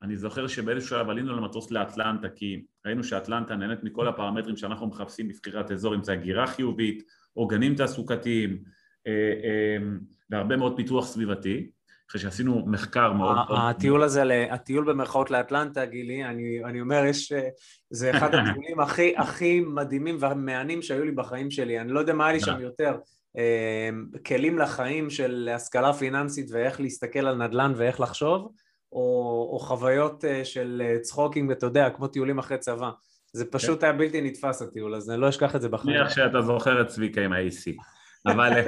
אני 0.03 0.17
זוכר 0.17 0.47
שבאיזשהו 0.47 0.89
שלב 0.89 1.11
עלינו 1.11 1.37
למטוס 1.37 1.71
לאטלנטה, 1.71 2.29
כי 2.29 2.63
ראינו 2.87 3.05
שאטלנטה 3.05 3.57
נהנית 3.57 3.85
מכל 3.85 4.09
הפרמטרים 4.09 4.57
שאנחנו 4.57 4.87
מחפשים 4.87 5.29
בבחירת 5.29 5.71
אזור, 5.71 5.95
אם 5.95 6.03
זה 6.03 6.13
הגירה 6.13 6.47
חיובית, 6.47 7.03
עוגנים 7.35 7.75
תעסוקתיים, 7.75 8.63
אה, 9.07 9.13
אה, 9.45 9.77
והרבה 10.31 10.57
מאוד 10.57 10.77
פיתוח 10.77 11.07
סביבתי. 11.07 11.71
אחרי 12.13 12.21
שעשינו 12.21 12.65
מחקר 12.67 13.13
מאוד... 13.13 13.37
הטיול 13.59 14.03
הזה, 14.03 14.47
הטיול 14.51 14.85
במרכאות 14.85 15.31
לאטלנטה, 15.31 15.85
גילי, 15.85 16.25
אני, 16.25 16.65
אני 16.65 16.81
אומר, 16.81 17.05
יש, 17.05 17.33
זה 17.91 18.11
אחד 18.11 18.35
הטיולים 18.35 18.81
הכי, 18.85 19.15
הכי 19.17 19.61
מדהימים 19.61 20.17
והמהנים 20.21 20.83
שהיו 20.83 21.05
לי 21.05 21.13
בחיים 21.13 21.51
שלי, 21.51 21.81
אני 21.81 21.93
לא 21.93 22.01
יודע 22.01 22.13
מה 22.13 22.27
היה 22.27 22.33
לי 22.33 22.41
שם 22.41 22.61
יותר, 22.61 22.97
אה, 23.39 23.91
כלים 24.27 24.59
לחיים 24.59 25.11
של 25.11 25.51
השכלה 25.55 25.93
פיננסית 25.93 26.47
ואיך 26.53 26.81
להסתכל 26.81 27.27
על 27.27 27.37
נדל"ן 27.37 27.73
ואיך 27.77 28.01
לחשוב, 28.01 28.53
או, 28.93 29.49
או 29.53 29.59
חוויות 29.59 30.25
אה, 30.25 30.45
של 30.45 30.83
אה, 30.85 30.99
צחוקים, 31.01 31.53
אתה 31.53 31.67
יודע, 31.67 31.91
כמו 31.91 32.07
טיולים 32.07 32.39
אחרי 32.39 32.59
צבא. 32.59 32.91
זה 33.33 33.51
פשוט 33.51 33.81
כן. 33.81 33.87
היה 33.87 33.93
בלתי 33.93 34.21
נתפס 34.21 34.63
הטיול 34.63 34.95
הזה, 34.95 35.13
אני 35.13 35.21
לא 35.21 35.29
אשכח 35.29 35.57
את 35.57 35.61
זה 35.63 35.69
בחיים. 35.69 35.97
נניח 35.97 36.11
שאתה 36.15 36.43
זוכר 36.43 36.81
את 36.81 36.87
צביקה 36.87 37.21
עם 37.21 37.33
ה-AC, 37.33 37.73
אבל... 38.27 38.53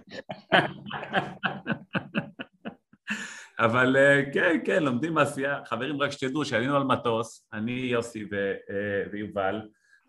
אבל 3.59 3.97
אה, 3.97 4.23
כן, 4.33 4.59
כן, 4.65 4.83
לומדים 4.83 5.15
מעשייה. 5.15 5.59
חברים, 5.65 6.03
רק 6.03 6.11
שתדעו 6.11 6.45
שעלינו 6.45 6.77
על 6.77 6.85
מטוס, 6.85 7.49
אני, 7.53 7.73
יוסי 7.73 8.25
ו, 8.33 8.53
אה, 8.71 9.11
ויובל, 9.13 9.61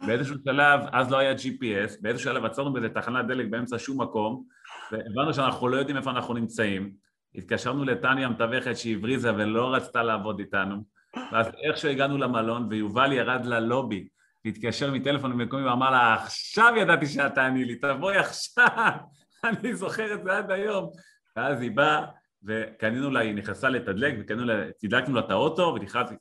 באיזשהו 0.08 0.36
שלב, 0.46 0.80
אז 0.92 1.12
לא 1.12 1.18
היה 1.18 1.34
GPS, 1.34 2.02
באיזשהו 2.02 2.32
שלב 2.32 2.46
עצרנו 2.46 2.74
באיזה 2.74 2.90
תחנת 2.90 3.28
דלק 3.28 3.48
באמצע 3.50 3.76
שום 3.80 4.02
מקום, 4.02 4.44
והבנו 4.92 5.34
שאנחנו 5.34 5.68
לא 5.68 5.78
יודעים 5.78 5.98
איפה 5.98 6.12
אנחנו 6.12 6.34
נמצאים. 6.34 6.92
התקשרנו 7.36 7.84
לטניה 7.84 8.28
המתווכת 8.28 8.78
שהבריזה 8.78 9.36
ולא 9.36 9.74
רצתה 9.74 10.04
לעבוד 10.04 10.40
איתנו, 10.40 10.84
ואז 11.32 11.48
איכשהו 11.64 11.90
הגענו 11.90 12.18
למלון, 12.18 12.68
ויובל 12.70 13.14
ירד 13.14 13.46
ללובי, 13.46 14.08
והתקשר 14.46 14.92
מטלפון 14.92 15.32
במקומי 15.32 15.64
ואמר 15.64 15.92
לה, 15.92 16.14
עכשיו 16.14 16.74
ידעתי 16.78 17.06
שאת 17.06 17.36
תעני 17.36 17.66
לי, 17.66 17.76
תבואי 17.76 18.18
עכשיו, 18.18 18.92
אני 19.44 19.76
זוכר 19.76 20.14
את 20.14 20.24
זה 20.24 20.38
עד 20.38 20.52
היום. 20.52 20.90
ואז 21.36 21.62
היא 21.62 21.72
באה, 21.72 22.06
וקנינו 22.46 23.10
לה, 23.10 23.20
היא 23.20 23.36
נכנסה 23.36 23.70
לתדלק, 23.70 24.16
ותדלקנו 24.20 25.16
לה 25.16 25.20
את 25.20 25.32
האוטו, 25.32 25.76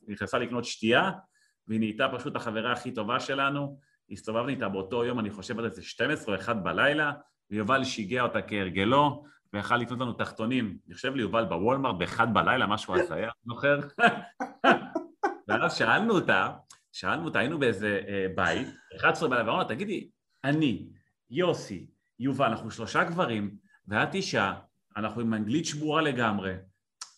ונכנסה 0.07 0.37
לקנות 0.37 0.65
שתייה, 0.65 1.11
והיא 1.67 1.79
נהייתה 1.79 2.07
פשוט 2.17 2.35
החברה 2.35 2.71
הכי 2.71 2.91
טובה 2.91 3.19
שלנו. 3.19 3.79
הסתובבנו 4.11 4.47
איתה 4.47 4.69
באותו 4.69 5.05
יום, 5.05 5.19
אני 5.19 5.29
חושב 5.29 5.59
על 5.59 5.65
איזה 5.65 5.81
12 5.83 6.35
או 6.35 6.39
1 6.39 6.55
בלילה, 6.55 7.11
ויובל 7.51 7.83
שיגע 7.83 8.21
אותה 8.21 8.41
כהרגלו, 8.41 9.25
ויכל 9.53 9.77
לקנות 9.77 9.99
לנו 9.99 10.13
תחתונים. 10.13 10.77
אני 10.87 10.95
חושב 10.95 11.15
לי, 11.15 11.21
יובל 11.21 11.45
בוולמרט 11.45 11.95
באחד 11.97 12.33
בלילה, 12.33 12.67
משהו 12.67 12.95
הזיה, 12.95 13.29
זוכר? 13.45 13.79
ואז 15.47 15.77
שאלנו 15.77 16.13
אותה, 16.13 16.49
שאלנו 16.91 17.25
אותה, 17.25 17.39
היינו 17.39 17.59
באיזה 17.59 18.01
אה, 18.07 18.25
בית, 18.35 18.67
11 18.97 19.29
בלילה, 19.29 19.45
ואמרנו 19.45 19.67
תגידי, 19.67 20.09
אני, 20.43 20.89
יוסי, 21.29 21.87
יובל, 22.19 22.45
אנחנו 22.45 22.71
שלושה 22.71 23.03
גברים, 23.03 23.55
ואת 23.87 24.15
אישה, 24.15 24.53
אנחנו 24.97 25.21
עם 25.21 25.33
אנגלית 25.33 25.65
שבורה 25.65 26.01
לגמרי, 26.01 26.53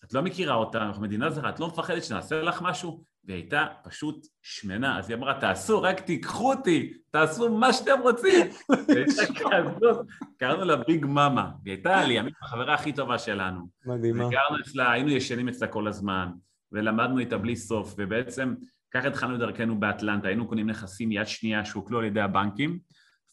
את 0.04 0.14
לא 0.14 0.22
מכירה 0.22 0.56
אותה, 0.56 0.82
אנחנו 0.82 1.02
מדינה 1.02 1.30
זרה, 1.30 1.50
את 1.50 1.60
לא 1.60 1.68
מפחדת 1.68 2.04
שנעשה 2.04 2.42
לך 2.42 2.62
משהו? 2.62 3.04
והיא 3.26 3.38
הייתה 3.38 3.66
פשוט 3.84 4.28
שמנה, 4.42 5.00
אז 5.00 5.10
היא 5.10 5.18
אמרה, 5.18 5.40
תעשו, 5.40 5.82
רק 5.82 6.00
תיקחו 6.00 6.54
אותי, 6.54 6.94
תעשו 7.12 7.58
מה 7.58 7.74
שאתם 7.74 8.00
רוצים. 8.02 8.48
קראנו 10.40 10.66
לה 10.66 10.76
ביג 10.76 11.06
מאמה, 11.06 11.52
והיא 11.64 11.76
הייתה 11.76 12.04
לימים 12.04 12.34
החברה 12.42 12.74
הכי 12.74 12.94
טובה 12.94 13.20
שלנו. 13.20 13.68
מדהימה. 13.86 14.28
וגרנו 14.28 14.60
אצלה, 14.62 14.92
היינו 14.92 15.10
ישנים 15.10 15.48
אצלה 15.48 15.68
כל 15.68 15.88
הזמן, 15.88 16.30
ולמדנו 16.72 17.20
איתה 17.20 17.38
בלי 17.38 17.56
סוף, 17.56 17.96
ובעצם 17.98 18.56
ככה 18.92 19.08
התחלנו 19.08 19.38
דרכנו 19.38 19.80
באטלנטה, 19.80 20.28
היינו 20.28 20.48
קונים 20.48 20.70
נכסים 20.70 21.12
יד 21.12 21.28
שנייה 21.28 21.66
שהוקלו 21.66 22.00
על 22.00 22.06
ידי 22.06 22.22
הבנקים, 22.22 22.80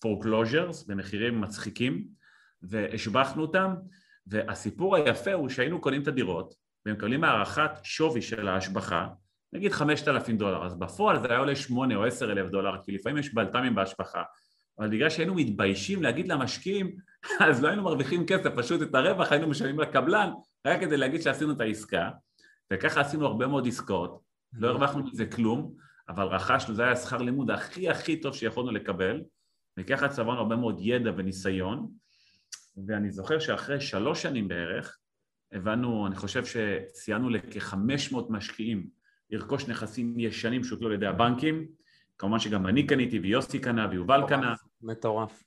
foreclosures, 0.05 0.89
במחירים 0.89 1.41
מצחיקים, 1.41 2.05
והשבחנו 2.63 3.43
אותם, 3.43 3.75
והסיפור 4.27 4.97
היפה 4.97 5.33
הוא 5.33 5.49
שהיינו 5.49 5.81
קונים 5.81 6.03
את 6.03 6.09
הדירות 6.09 6.55
ומקבלים 6.87 7.25
הערכת 7.25 7.71
שווי 7.83 8.23
של 8.23 8.49
ההשבחה, 8.49 9.09
נגיד 9.53 9.73
חמשת 9.73 10.09
אלפים 10.09 10.37
דולר, 10.39 10.67
אז 10.67 10.79
בפועל 10.79 11.21
זה 11.21 11.29
היה 11.29 11.39
עולה 11.39 11.57
שמונה 11.57 11.97
או 11.97 12.05
עשר 12.05 12.33
אלף 12.33 12.51
דולר, 12.51 12.83
כי 12.83 12.93
לפעמים 12.93 13.19
יש 13.19 13.35
בלת"מים 13.35 13.75
בהשבחה, 13.75 14.23
אבל 14.79 14.89
בגלל 14.89 15.11
שהיינו 15.11 15.35
מתביישים 15.35 16.03
להגיד 16.03 16.29
למשקיעים, 16.29 16.97
אז 17.49 17.63
לא 17.63 17.69
היינו 17.69 17.83
מרוויחים 17.83 18.27
כסף, 18.27 18.51
פשוט 18.57 18.83
את 18.83 18.95
הרווח 18.95 19.33
היינו 19.33 19.49
משלמים 19.49 19.81
לקבלן, 19.81 20.31
רק 20.67 20.81
כדי 20.81 20.97
להגיד 20.97 21.23
שעשינו 21.23 21.53
את 21.53 21.61
העסקה, 21.61 22.11
וככה 22.73 23.01
עשינו 23.01 23.27
הרבה 23.27 23.47
מאוד 23.47 23.67
עסקאות, 23.67 24.21
לא 24.53 24.69
הרווחנו 24.69 25.03
מזה 25.03 25.27
כלום, 25.27 25.75
אבל 26.09 26.27
רכשנו, 26.27 26.75
זה 26.75 26.85
היה 26.85 26.97
שכר 26.97 27.19
לימוד 27.19 27.51
הכי 27.51 27.89
הכי 27.89 28.21
טוב 28.21 28.35
שיכולנו 28.35 28.71
לקבל, 28.71 29.23
וככה 29.79 30.09
צברנו 30.09 30.39
הרבה 30.39 30.57
מאוד 30.57 30.77
ידע 30.81 31.11
וניסיון, 31.17 31.89
ואני 32.87 33.11
זוכר 33.11 33.39
שאחרי 33.39 33.81
שלוש 33.81 34.23
שנים 34.23 34.49
בערך, 34.49 34.99
הבנו, 35.53 36.07
אני 36.07 36.17
חושב 36.17 36.43
שציינו 36.45 37.31
לכ-500 37.31 38.17
משקיעים 38.29 38.89
לרכוש 39.31 39.69
נכסים 39.69 40.19
ישנים 40.19 40.65
שהוטלו 40.65 40.87
על 40.89 40.95
ידי 40.95 41.07
הבנקים, 41.07 41.67
כמובן 42.19 42.39
שגם 42.39 42.67
אני 42.67 42.87
קניתי 42.87 43.19
ויוסי 43.19 43.59
קנה 43.59 43.89
ויובל 43.91 44.17
מטורף, 44.17 44.31
קנה. 44.31 44.55
מטורף. 44.83 45.43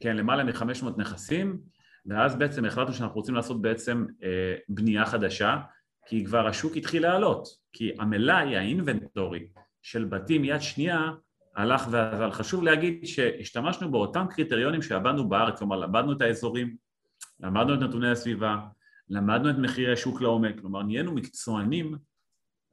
כן, 0.00 0.16
למעלה 0.16 0.44
מ-500 0.44 0.86
נכסים, 0.96 1.60
ואז 2.06 2.36
בעצם 2.36 2.64
החלטנו 2.64 2.94
שאנחנו 2.94 3.14
רוצים 3.14 3.34
לעשות 3.34 3.62
בעצם 3.62 4.06
אה, 4.22 4.54
בנייה 4.68 5.06
חדשה, 5.06 5.58
כי 6.06 6.24
כבר 6.24 6.46
השוק 6.46 6.76
התחיל 6.76 7.02
לעלות, 7.02 7.48
כי 7.72 7.92
המלאי, 7.98 8.56
האינבנטורי 8.56 9.48
של 9.82 10.04
בתים 10.04 10.44
יד 10.44 10.60
שנייה, 10.60 11.10
הלך 11.54 11.86
ואזל. 11.90 12.30
חשוב 12.30 12.62
להגיד 12.62 13.06
שהשתמשנו 13.06 13.90
באותם 13.90 14.26
קריטריונים 14.30 14.82
שעבדנו 14.82 15.28
בארץ, 15.28 15.58
כלומר 15.58 15.76
למדנו 15.76 16.12
את 16.12 16.20
האזורים, 16.20 16.76
למדנו 17.40 17.74
את 17.74 17.78
נתוני 17.78 18.10
הסביבה, 18.10 18.56
למדנו 19.08 19.50
את 19.50 19.56
מחירי 19.58 19.92
השוק 19.92 20.20
לעומק, 20.20 20.60
כלומר 20.60 20.82
נהיינו 20.82 21.12
מקצוענים, 21.12 21.96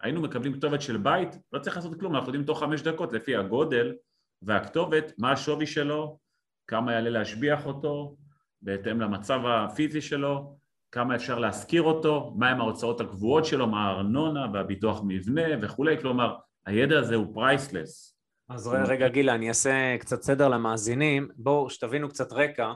היינו 0.01 0.21
מקבלים 0.21 0.53
כתובת 0.53 0.81
של 0.81 0.97
בית, 0.97 1.29
לא 1.53 1.59
צריך 1.59 1.75
לעשות 1.75 1.99
כלום, 1.99 2.15
אנחנו 2.15 2.27
יודעים 2.27 2.45
תוך 2.45 2.59
חמש 2.59 2.81
דקות 2.81 3.13
לפי 3.13 3.35
הגודל 3.35 3.93
והכתובת, 4.41 5.13
מה 5.17 5.31
השווי 5.31 5.67
שלו, 5.67 6.19
כמה 6.67 6.93
יעלה 6.93 7.09
להשביח 7.09 7.65
אותו, 7.65 8.17
בהתאם 8.61 9.01
למצב 9.01 9.41
הפיזי 9.45 10.01
שלו, 10.01 10.57
כמה 10.91 11.15
אפשר 11.15 11.39
להשכיר 11.39 11.81
אותו, 11.81 12.35
מהם 12.37 12.61
ההוצאות 12.61 13.01
הקבועות 13.01 13.45
שלו, 13.45 13.67
מה 13.67 13.87
הארנונה 13.87 14.45
והביטוח 14.53 15.01
מבנה 15.07 15.41
וכולי, 15.61 16.01
כלומר 16.01 16.35
הידע 16.65 16.99
הזה 16.99 17.15
הוא 17.15 17.33
priceless, 17.33 18.18
אז 18.49 18.67
רגע 18.67 19.07
גילה, 19.07 19.35
אני 19.35 19.49
אעשה 19.49 19.97
קצת 19.99 20.21
סדר 20.21 20.47
למאזינים. 20.47 21.27
בואו, 21.35 21.69
שתבינו 21.69 22.09
קצת 22.09 22.33
רקע. 22.33 22.73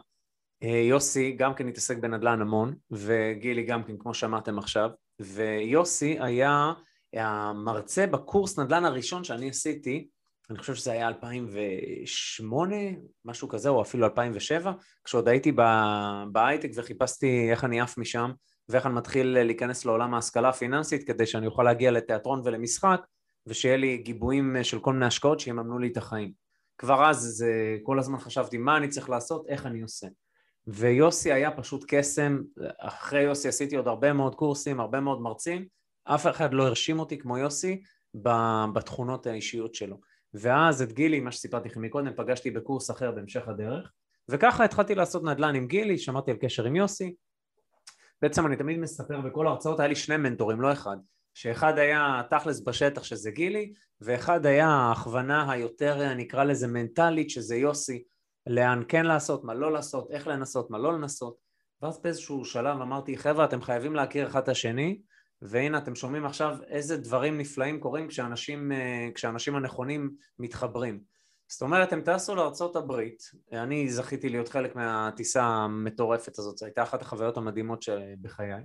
אה, 0.63 0.69
יוסי 0.69 1.31
גם 1.31 1.53
כן 1.53 1.67
התעסק 1.67 1.97
בנדל"ן 1.97 2.41
המון, 2.41 2.75
וגילי 2.91 3.63
גם 3.63 3.83
כן, 3.83 3.97
כמו 3.99 4.13
שאמרתם 4.13 4.59
עכשיו, 4.59 4.89
ויוסי 5.21 6.17
היה 6.19 6.73
המרצה 7.13 8.07
בקורס 8.07 8.59
נדל"ן 8.59 8.85
הראשון 8.85 9.23
שאני 9.23 9.49
עשיתי, 9.49 10.07
אני 10.49 10.57
חושב 10.57 10.75
שזה 10.75 10.91
היה 10.91 11.07
2008, 11.07 12.75
משהו 13.25 13.49
כזה, 13.49 13.69
או 13.69 13.81
אפילו 13.81 14.05
2007, 14.05 14.71
כשעוד 15.03 15.27
הייתי 15.27 15.51
בהייטק 16.31 16.69
וחיפשתי 16.75 17.51
איך 17.51 17.63
אני 17.63 17.81
עף 17.81 17.97
משם, 17.97 18.31
ואיך 18.69 18.85
אני 18.85 18.93
מתחיל 18.93 19.43
להיכנס 19.43 19.85
לעולם 19.85 20.13
ההשכלה 20.13 20.49
הפיננסית 20.49 21.07
כדי 21.07 21.25
שאני 21.25 21.47
אוכל 21.47 21.63
להגיע 21.63 21.91
לתיאטרון 21.91 22.41
ולמשחק, 22.43 23.01
ושיהיה 23.47 23.77
לי 23.77 23.97
גיבויים 23.97 24.55
אה, 24.55 24.63
של 24.63 24.79
כל 24.79 24.93
מיני 24.93 25.05
השקעות 25.05 25.39
שיממנו 25.39 25.79
לי 25.79 25.87
את 25.87 25.97
החיים. 25.97 26.31
כבר 26.77 27.09
אז 27.09 27.17
זה, 27.17 27.77
כל 27.83 27.99
הזמן 27.99 28.17
חשבתי 28.17 28.57
מה 28.57 28.77
אני 28.77 28.87
צריך 28.87 29.09
לעשות, 29.09 29.45
איך 29.47 29.65
אני 29.65 29.81
עושה. 29.81 30.07
ויוסי 30.67 31.33
היה 31.33 31.51
פשוט 31.51 31.85
קסם, 31.87 32.41
אחרי 32.79 33.21
יוסי 33.21 33.47
עשיתי 33.47 33.75
עוד 33.75 33.87
הרבה 33.87 34.13
מאוד 34.13 34.35
קורסים, 34.35 34.79
הרבה 34.79 34.99
מאוד 34.99 35.21
מרצים, 35.21 35.67
אף 36.03 36.27
אחד 36.27 36.53
לא 36.53 36.67
הרשים 36.67 36.99
אותי 36.99 37.17
כמו 37.17 37.37
יוסי 37.37 37.81
בתכונות 38.73 39.27
האישיות 39.27 39.75
שלו. 39.75 39.99
ואז 40.33 40.81
את 40.81 40.91
גילי, 40.91 41.19
מה 41.19 41.31
שסיפרתי 41.31 41.69
לכם 41.69 41.81
מקודם, 41.81 42.13
פגשתי 42.15 42.51
בקורס 42.51 42.91
אחר 42.91 43.11
בהמשך 43.11 43.47
הדרך, 43.47 43.91
וככה 44.29 44.65
התחלתי 44.65 44.95
לעשות 44.95 45.23
נדל"ן 45.23 45.55
עם 45.55 45.67
גילי, 45.67 45.97
שמעתי 45.97 46.31
על 46.31 46.37
קשר 46.37 46.65
עם 46.65 46.75
יוסי. 46.75 47.15
בעצם 48.21 48.45
אני 48.47 48.55
תמיד 48.55 48.77
מספר 48.77 49.21
בכל 49.21 49.47
ההרצאות, 49.47 49.79
היה 49.79 49.87
לי 49.87 49.95
שני 49.95 50.17
מנטורים, 50.17 50.61
לא 50.61 50.71
אחד. 50.71 50.97
שאחד 51.33 51.77
היה 51.77 52.21
תכלס 52.29 52.59
בשטח 52.59 53.03
שזה 53.03 53.31
גילי, 53.31 53.73
ואחד 54.01 54.45
היה 54.45 54.67
ההכוונה 54.67 55.51
היותר 55.51 56.13
נקרא 56.13 56.43
לזה 56.43 56.67
מנטלית 56.67 57.29
שזה 57.29 57.55
יוסי, 57.55 58.03
לאן 58.47 58.83
כן 58.87 59.05
לעשות, 59.05 59.43
מה 59.43 59.53
לא 59.53 59.71
לעשות, 59.71 60.11
איך 60.11 60.27
לנסות, 60.27 60.69
מה 60.69 60.77
לא 60.77 60.93
לנסות, 60.93 61.37
ואז 61.81 62.01
באיזשהו 62.01 62.45
שלב 62.45 62.81
אמרתי, 62.81 63.17
חבר'ה, 63.17 63.45
אתם 63.45 63.61
חייבים 63.61 63.95
להכיר 63.95 64.27
אחד 64.27 64.41
את 64.41 64.49
השני, 64.49 65.01
והנה 65.41 65.77
אתם 65.77 65.95
שומעים 65.95 66.25
עכשיו 66.25 66.57
איזה 66.67 66.97
דברים 66.97 67.37
נפלאים 67.37 67.79
קורים 67.79 68.07
כשאנשים, 68.07 68.71
אה, 68.71 69.09
כשאנשים 69.15 69.55
הנכונים 69.55 70.11
מתחברים. 70.39 70.99
זאת 71.47 71.61
אומרת, 71.61 71.93
הם 71.93 72.01
טסו 72.01 72.35
לארצות 72.35 72.75
הברית, 72.75 73.23
אני 73.53 73.89
זכיתי 73.89 74.29
להיות 74.29 74.49
חלק 74.49 74.75
מהטיסה 74.75 75.43
המטורפת 75.43 76.39
הזאת, 76.39 76.57
זו 76.57 76.65
הייתה 76.65 76.83
אחת 76.83 77.01
החוויות 77.01 77.37
המדהימות 77.37 77.85
בחיי, 78.21 78.63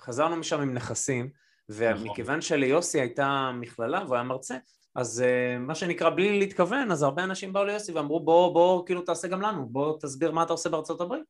וחזרנו 0.00 0.36
משם 0.36 0.60
עם 0.60 0.74
נכסים, 0.74 1.30
ומכיוון 1.68 2.36
נכון. 2.36 2.40
שליוסי 2.40 3.00
הייתה 3.00 3.50
מכללה 3.54 4.02
והוא 4.04 4.14
היה 4.14 4.24
מרצה, 4.24 4.56
אז 4.94 5.24
uh, 5.24 5.58
מה 5.58 5.74
שנקרא 5.74 6.10
בלי 6.10 6.38
להתכוון, 6.38 6.90
אז 6.90 7.02
הרבה 7.02 7.24
אנשים 7.24 7.52
באו 7.52 7.64
ליוסי 7.64 7.92
ואמרו 7.92 8.20
בוא, 8.20 8.54
בוא, 8.54 8.86
כאילו 8.86 9.02
תעשה 9.02 9.28
גם 9.28 9.42
לנו, 9.42 9.68
בוא 9.68 9.98
תסביר 10.00 10.32
מה 10.32 10.42
אתה 10.42 10.52
עושה 10.52 10.68
בארצות 10.68 11.00
הברית, 11.00 11.24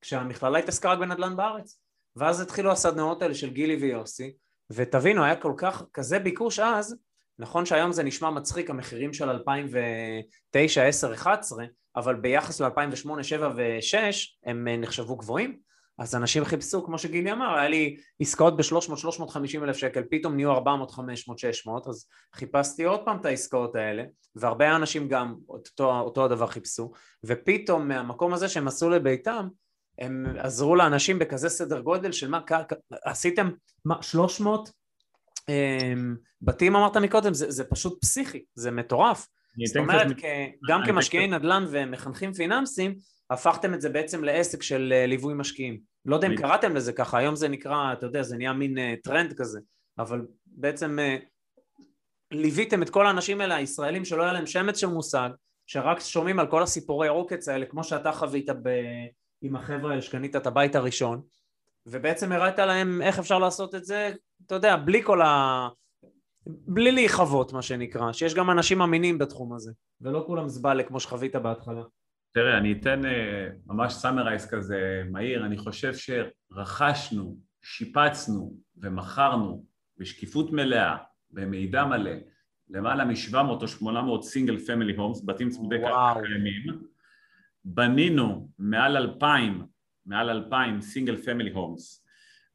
כשהמכללה 0.00 0.58
התעסקה 0.58 0.92
רק 0.92 0.98
בנדל"ן 0.98 1.36
בארץ. 1.36 1.80
ואז 2.16 2.40
התחילו 2.40 2.72
הסדנאות 2.72 3.22
האלה 3.22 3.34
של 3.34 3.50
גילי 3.50 3.76
ויוסי, 3.76 4.32
ותבינו, 4.70 5.24
היה 5.24 5.36
כל 5.36 5.52
כך, 5.56 5.82
כזה 5.94 6.18
ביקוש 6.18 6.58
אז, 6.58 6.96
נכון 7.38 7.66
שהיום 7.66 7.92
זה 7.92 8.02
נשמע 8.02 8.30
מצחיק 8.30 8.70
המחירים 8.70 9.12
של 9.12 9.30
2009, 9.30 10.82
10, 10.84 11.14
11, 11.14 11.64
אבל 11.96 12.14
ביחס 12.14 12.60
ל-2008, 12.60 12.66
2007 12.66 13.52
ו-2006 13.56 13.96
הם 14.44 14.68
אה, 14.68 14.76
נחשבו 14.76 15.16
גבוהים, 15.16 15.58
אז 15.98 16.14
אנשים 16.14 16.44
חיפשו, 16.44 16.84
כמו 16.84 16.98
שגילי 16.98 17.32
אמר, 17.32 17.54
היה 17.54 17.68
לי 17.68 17.96
עסקאות 18.20 18.56
ב-300-350 18.56 19.62
אלף 19.62 19.76
שקל, 19.76 20.02
פתאום 20.10 20.36
נהיו 20.36 20.50
400, 20.50 20.90
500, 20.90 21.38
600, 21.38 21.86
אז 21.86 22.06
חיפשתי 22.34 22.84
עוד 22.84 23.04
פעם 23.04 23.20
את 23.20 23.24
העסקאות 23.24 23.76
האלה, 23.76 24.04
והרבה 24.34 24.76
אנשים 24.76 25.08
גם 25.08 25.34
אותו, 25.48 26.00
אותו 26.00 26.24
הדבר 26.24 26.46
חיפשו, 26.46 26.92
ופתאום 27.24 27.88
מהמקום 27.88 28.34
הזה 28.34 28.48
שהם 28.48 28.68
עשו 28.68 28.90
לביתם, 28.90 29.48
הם 29.98 30.26
עזרו 30.38 30.76
לאנשים 30.76 31.18
בכזה 31.18 31.48
סדר 31.48 31.80
גודל 31.80 32.12
של 32.12 32.28
מה, 32.28 32.40
עשיתם, 33.04 33.50
מה, 33.84 34.02
300 34.02 34.70
אמ, 35.48 36.16
בתים 36.42 36.76
אמרת 36.76 36.96
מקודם, 36.96 37.34
זה, 37.34 37.50
זה 37.50 37.64
פשוט 37.64 38.00
פסיכי, 38.00 38.44
זה 38.54 38.70
מטורף. 38.70 39.26
זאת 39.66 39.76
אומרת, 39.76 40.06
כ, 40.16 40.24
גם 40.68 40.80
כמשקיעי 40.86 41.26
נדל"ן 41.26 41.64
ומחנכים 41.70 42.32
פיננסיים, 42.32 42.94
הפכתם 43.30 43.74
את 43.74 43.80
זה 43.80 43.88
בעצם 43.88 44.24
לעסק 44.24 44.62
של 44.62 44.92
אה, 44.96 45.06
ליווי 45.06 45.34
משקיעים. 45.34 45.80
לא 46.04 46.16
יודע 46.16 46.28
אם 46.28 46.36
קראתם 46.36 46.76
לזה 46.76 46.92
ככה, 46.92 47.18
היום 47.18 47.36
זה 47.36 47.48
נקרא, 47.48 47.92
אתה 47.92 48.06
יודע, 48.06 48.22
זה 48.22 48.36
נהיה 48.36 48.52
מין 48.52 48.78
uh, 48.78 48.80
טרנד 49.02 49.32
כזה, 49.32 49.60
אבל 49.98 50.26
בעצם 50.46 50.98
uh, 50.98 51.24
ליוויתם 52.30 52.82
את 52.82 52.90
כל 52.90 53.06
האנשים 53.06 53.40
האלה, 53.40 53.56
הישראלים 53.56 54.04
שלא 54.04 54.22
היה 54.22 54.32
להם 54.32 54.46
שמץ 54.46 54.78
של 54.78 54.86
מושג, 54.86 55.30
שרק 55.66 56.00
שומעים 56.00 56.38
על 56.38 56.46
כל 56.46 56.62
הסיפורי 56.62 57.08
עוקץ 57.08 57.48
האלה, 57.48 57.66
כמו 57.66 57.84
שאתה 57.84 58.12
חווית 58.12 58.50
ב... 58.62 58.68
עם 59.42 59.56
החבר'ה 59.56 59.90
האלה 59.90 60.02
שקנית 60.02 60.36
את 60.36 60.46
הבית 60.46 60.74
הראשון, 60.74 61.22
ובעצם 61.86 62.32
הראית 62.32 62.58
להם 62.58 63.02
איך 63.02 63.18
אפשר 63.18 63.38
לעשות 63.38 63.74
את 63.74 63.84
זה, 63.84 64.12
אתה 64.46 64.54
יודע, 64.54 64.76
בלי 64.76 65.02
כל 65.02 65.22
ה... 65.22 65.68
בלי 66.46 66.92
להיכוות, 66.92 67.52
מה 67.52 67.62
שנקרא, 67.62 68.12
שיש 68.12 68.34
גם 68.34 68.50
אנשים 68.50 68.82
אמינים 68.82 69.18
בתחום 69.18 69.54
הזה, 69.54 69.72
ולא 70.00 70.24
כולם 70.26 70.48
זבאלה 70.48 70.82
כמו 70.82 71.00
שחווית 71.00 71.36
בהתחלה. 71.36 71.82
תראה, 72.36 72.58
אני 72.58 72.72
אתן 72.72 73.06
אה, 73.06 73.48
ממש 73.66 73.92
summarize 73.92 74.50
כזה 74.50 75.02
מהיר, 75.10 75.46
אני 75.46 75.58
חושב 75.58 75.92
שרכשנו, 75.94 77.38
שיפצנו 77.62 78.56
ומכרנו 78.76 79.64
בשקיפות 79.98 80.52
מלאה, 80.52 80.96
במידע 81.30 81.84
מלא, 81.84 82.10
למעלה 82.70 83.04
מ-700 83.04 83.36
או 83.36 83.68
800 83.68 84.24
single 84.24 84.58
family 84.58 84.96
homes, 84.96 85.24
בתים 85.24 85.50
צמודי 85.50 85.76
קיימים, 85.78 86.82
בנינו 87.64 88.48
מעל 88.58 88.96
2,000 88.96 89.66
מעל 90.06 90.30
אלפיים 90.30 90.80
single 90.80 91.16
family 91.16 91.50
homes, 91.50 92.06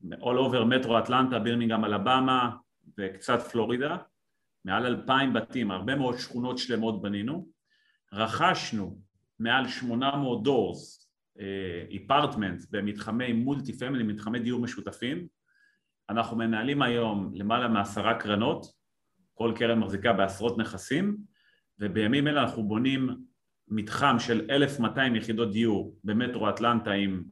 all 0.03 0.49
over 0.49 0.63
מטרו 0.65 0.99
אטלנטה, 0.99 1.39
בירמינגהם, 1.39 1.85
אלבמה 1.85 2.51
וקצת 2.97 3.41
פלורידה, 3.41 3.97
מעל 4.65 4.85
אלפיים 4.85 5.33
בתים, 5.33 5.71
הרבה 5.71 5.95
מאוד 5.95 6.17
שכונות 6.17 6.57
שלמות 6.57 7.01
בנינו, 7.01 7.47
רכשנו 8.13 9.10
מעל 9.41 9.67
שמונה 9.67 10.15
מאות 10.15 10.43
doors, 10.43 11.11
apartment 11.89 12.63
במתחמי 12.71 13.33
multi 13.33 13.73
family, 13.73 14.03
מתחמי 14.03 14.39
דיור 14.39 14.61
משותפים, 14.61 15.27
אנחנו 16.09 16.37
מנהלים 16.37 16.81
היום 16.81 17.31
למעלה 17.35 17.67
מעשרה 17.67 18.19
קרנות, 18.19 18.65
כל 19.33 19.53
קרן 19.55 19.79
מחזיקה 19.79 20.13
בעשרות 20.13 20.57
נכסים, 20.57 21.17
ובימים 21.79 22.27
אלה 22.27 22.41
אנחנו 22.43 22.63
בונים 22.63 23.09
מתחם 23.67 24.15
של 24.19 24.47
1,200 24.49 25.15
יחידות 25.15 25.51
דיור 25.51 25.97
במטרו 26.03 26.49
אטלנטה 26.49 26.91
עם 26.91 27.23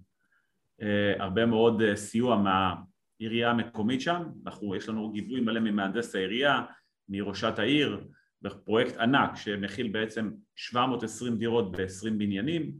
אה, 0.82 1.14
הרבה 1.20 1.45
מאוד 1.45 1.82
אה, 1.82 1.95
סיוע 1.95 2.36
מהעירייה 2.36 3.49
המקומית 3.49 4.01
שם, 4.01 4.24
אנחנו, 4.45 4.76
יש 4.76 4.89
לנו 4.89 5.12
גיבוי 5.12 5.41
מלא 5.41 5.60
ממהנדס 5.60 6.16
העירייה, 6.16 6.62
מראשת 7.10 7.60
העיר, 7.60 8.07
בפרויקט 8.42 8.98
ענק 8.98 9.36
שמכיל 9.36 9.88
בעצם 9.88 10.32
720 10.56 11.38
דירות 11.38 11.72
ב-20 11.72 12.10
בניינים, 12.18 12.72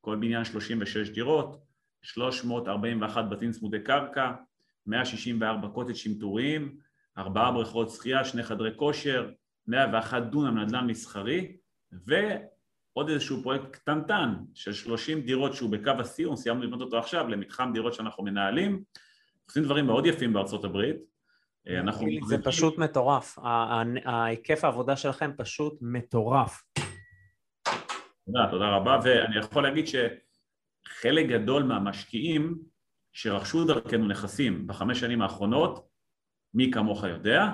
כל 0.00 0.16
בניין 0.16 0.44
36 0.44 1.10
דירות, 1.10 1.64
341 2.02 3.24
בתים 3.30 3.50
צמודי 3.50 3.80
קרקע, 3.80 4.32
164 4.86 5.68
קוטג'ים 5.68 6.18
טוריים, 6.20 6.76
ארבעה 7.18 7.52
בריכות 7.52 7.90
שחייה, 7.90 8.24
שני 8.24 8.42
חדרי 8.42 8.70
כושר, 8.76 9.30
101 9.66 10.22
דונם 10.22 10.58
נדל"ן 10.58 10.86
מסחרי, 10.86 11.56
ו... 11.92 12.14
עוד 12.98 13.08
איזשהו 13.08 13.42
פרויקט 13.42 13.64
קטנטן 13.70 14.34
של 14.54 14.72
30 14.72 15.20
דירות 15.20 15.54
שהוא 15.54 15.70
בקו 15.70 15.90
הסיום, 15.98 16.36
סיימנו 16.36 16.62
לבנות 16.62 16.80
אותו 16.80 16.98
עכשיו 16.98 17.28
למתחם 17.28 17.70
דירות 17.74 17.94
שאנחנו 17.94 18.24
מנהלים, 18.24 18.82
עושים 19.46 19.62
דברים 19.62 19.86
מאוד 19.86 20.06
יפים 20.06 20.32
בארצות 20.32 20.64
הברית. 20.64 20.96
אה, 21.68 21.80
אנחנו... 21.80 22.06
זה 22.26 22.36
פשוט 22.44 22.78
מטורף, 22.78 23.38
ההיקף 24.04 24.64
העבודה 24.64 24.96
שלכם 24.96 25.30
פשוט 25.36 25.78
מטורף. 25.80 26.62
תודה, 28.26 28.48
תודה 28.50 28.68
רבה, 28.68 28.98
ואני 29.04 29.38
יכול 29.38 29.62
להגיד 29.62 29.84
שחלק 29.86 31.26
גדול 31.26 31.62
מהמשקיעים 31.62 32.58
שרכשו 33.12 33.64
דרכנו 33.64 34.08
נכסים 34.08 34.66
בחמש 34.66 35.00
שנים 35.00 35.22
האחרונות, 35.22 35.88
מי 36.54 36.70
כמוך 36.70 37.04
יודע, 37.04 37.52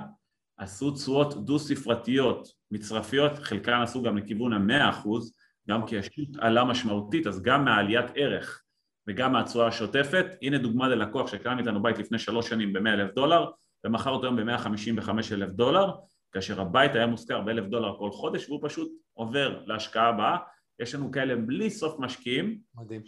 עשו 0.56 0.90
תשואות 0.90 1.44
דו-ספרתיות 1.44 2.48
מצרפיות, 2.70 3.38
חלקן 3.38 3.80
עשו 3.82 4.02
גם 4.02 4.18
לכיוון 4.18 4.52
המאה 4.52 4.90
אחוז, 4.90 5.36
גם 5.68 5.86
כי 5.86 5.98
השוק 5.98 6.14
עלה 6.38 6.64
משמעותית, 6.64 7.26
אז 7.26 7.42
גם 7.42 7.64
מהעליית 7.64 8.06
ערך 8.14 8.62
וגם 9.08 9.32
מהתשואה 9.32 9.66
השוטפת. 9.66 10.26
הנה 10.42 10.58
דוגמה 10.58 10.88
ללקוח 10.88 11.32
שקם 11.32 11.58
איתנו 11.58 11.82
בית 11.82 11.98
לפני 11.98 12.18
שלוש 12.18 12.48
שנים 12.48 12.72
ב-100 12.72 12.88
אלף 12.88 13.14
דולר, 13.14 13.50
ומכר 13.84 14.10
אותו 14.10 14.26
היום 14.26 14.36
ב-155 14.36 15.10
אלף 15.32 15.50
דולר, 15.50 15.90
כאשר 16.32 16.60
הבית 16.60 16.94
היה 16.94 17.06
מושכר 17.06 17.40
ב-1,000 17.40 17.60
דולר 17.60 17.98
כל 17.98 18.10
חודש, 18.10 18.48
והוא 18.48 18.60
פשוט 18.62 18.92
עובר 19.12 19.62
להשקעה 19.66 20.08
הבאה. 20.08 20.36
יש 20.80 20.94
לנו 20.94 21.12
כאלה 21.12 21.36
בלי 21.36 21.70
סוף 21.70 21.98
משקיעים. 21.98 22.58
מדהים. 22.74 23.02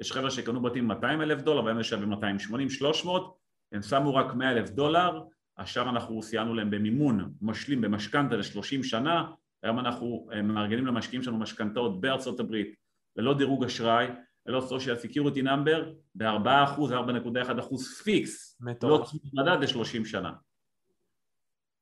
יש 0.00 0.12
חבר'ה 0.12 0.30
שקנו 0.30 0.62
בתים 0.62 0.86
200 0.86 1.22
אלף 1.22 1.42
דולר, 1.42 1.64
והם 1.64 1.80
ישב 1.80 2.00
ב-280, 2.04 2.70
300, 2.70 3.36
הם 3.72 3.82
שמו 3.82 4.14
רק 4.14 4.34
100 4.34 4.50
אלף 4.50 4.70
דולר, 4.70 5.22
השאר 5.58 5.88
אנחנו 5.88 6.22
סייענו 6.22 6.54
להם 6.54 6.70
במימון 6.70 7.32
משלים 7.42 7.80
במשכנתה 7.80 8.36
ל-30 8.36 8.82
שנה, 8.82 9.30
היום 9.62 9.78
אנחנו 9.78 10.28
אה, 10.32 10.42
מארגנים 10.42 10.86
למשקיעים 10.86 11.22
שלנו 11.22 11.38
משכנתאות 11.38 12.00
בארצות 12.00 12.40
הברית 12.40 12.74
ללא 13.16 13.34
דירוג 13.34 13.64
אשראי, 13.64 14.06
ללא 14.46 14.68
social 14.68 15.04
security 15.04 15.42
number, 15.42 15.84
ב-4%, 16.14 16.78
4.1% 16.78 17.76
פיקס, 18.04 18.56
מטורף. 18.60 19.12
לא 19.14 19.42
מדד 19.44 19.64
ל-30 19.64 20.04
שנה. 20.04 20.32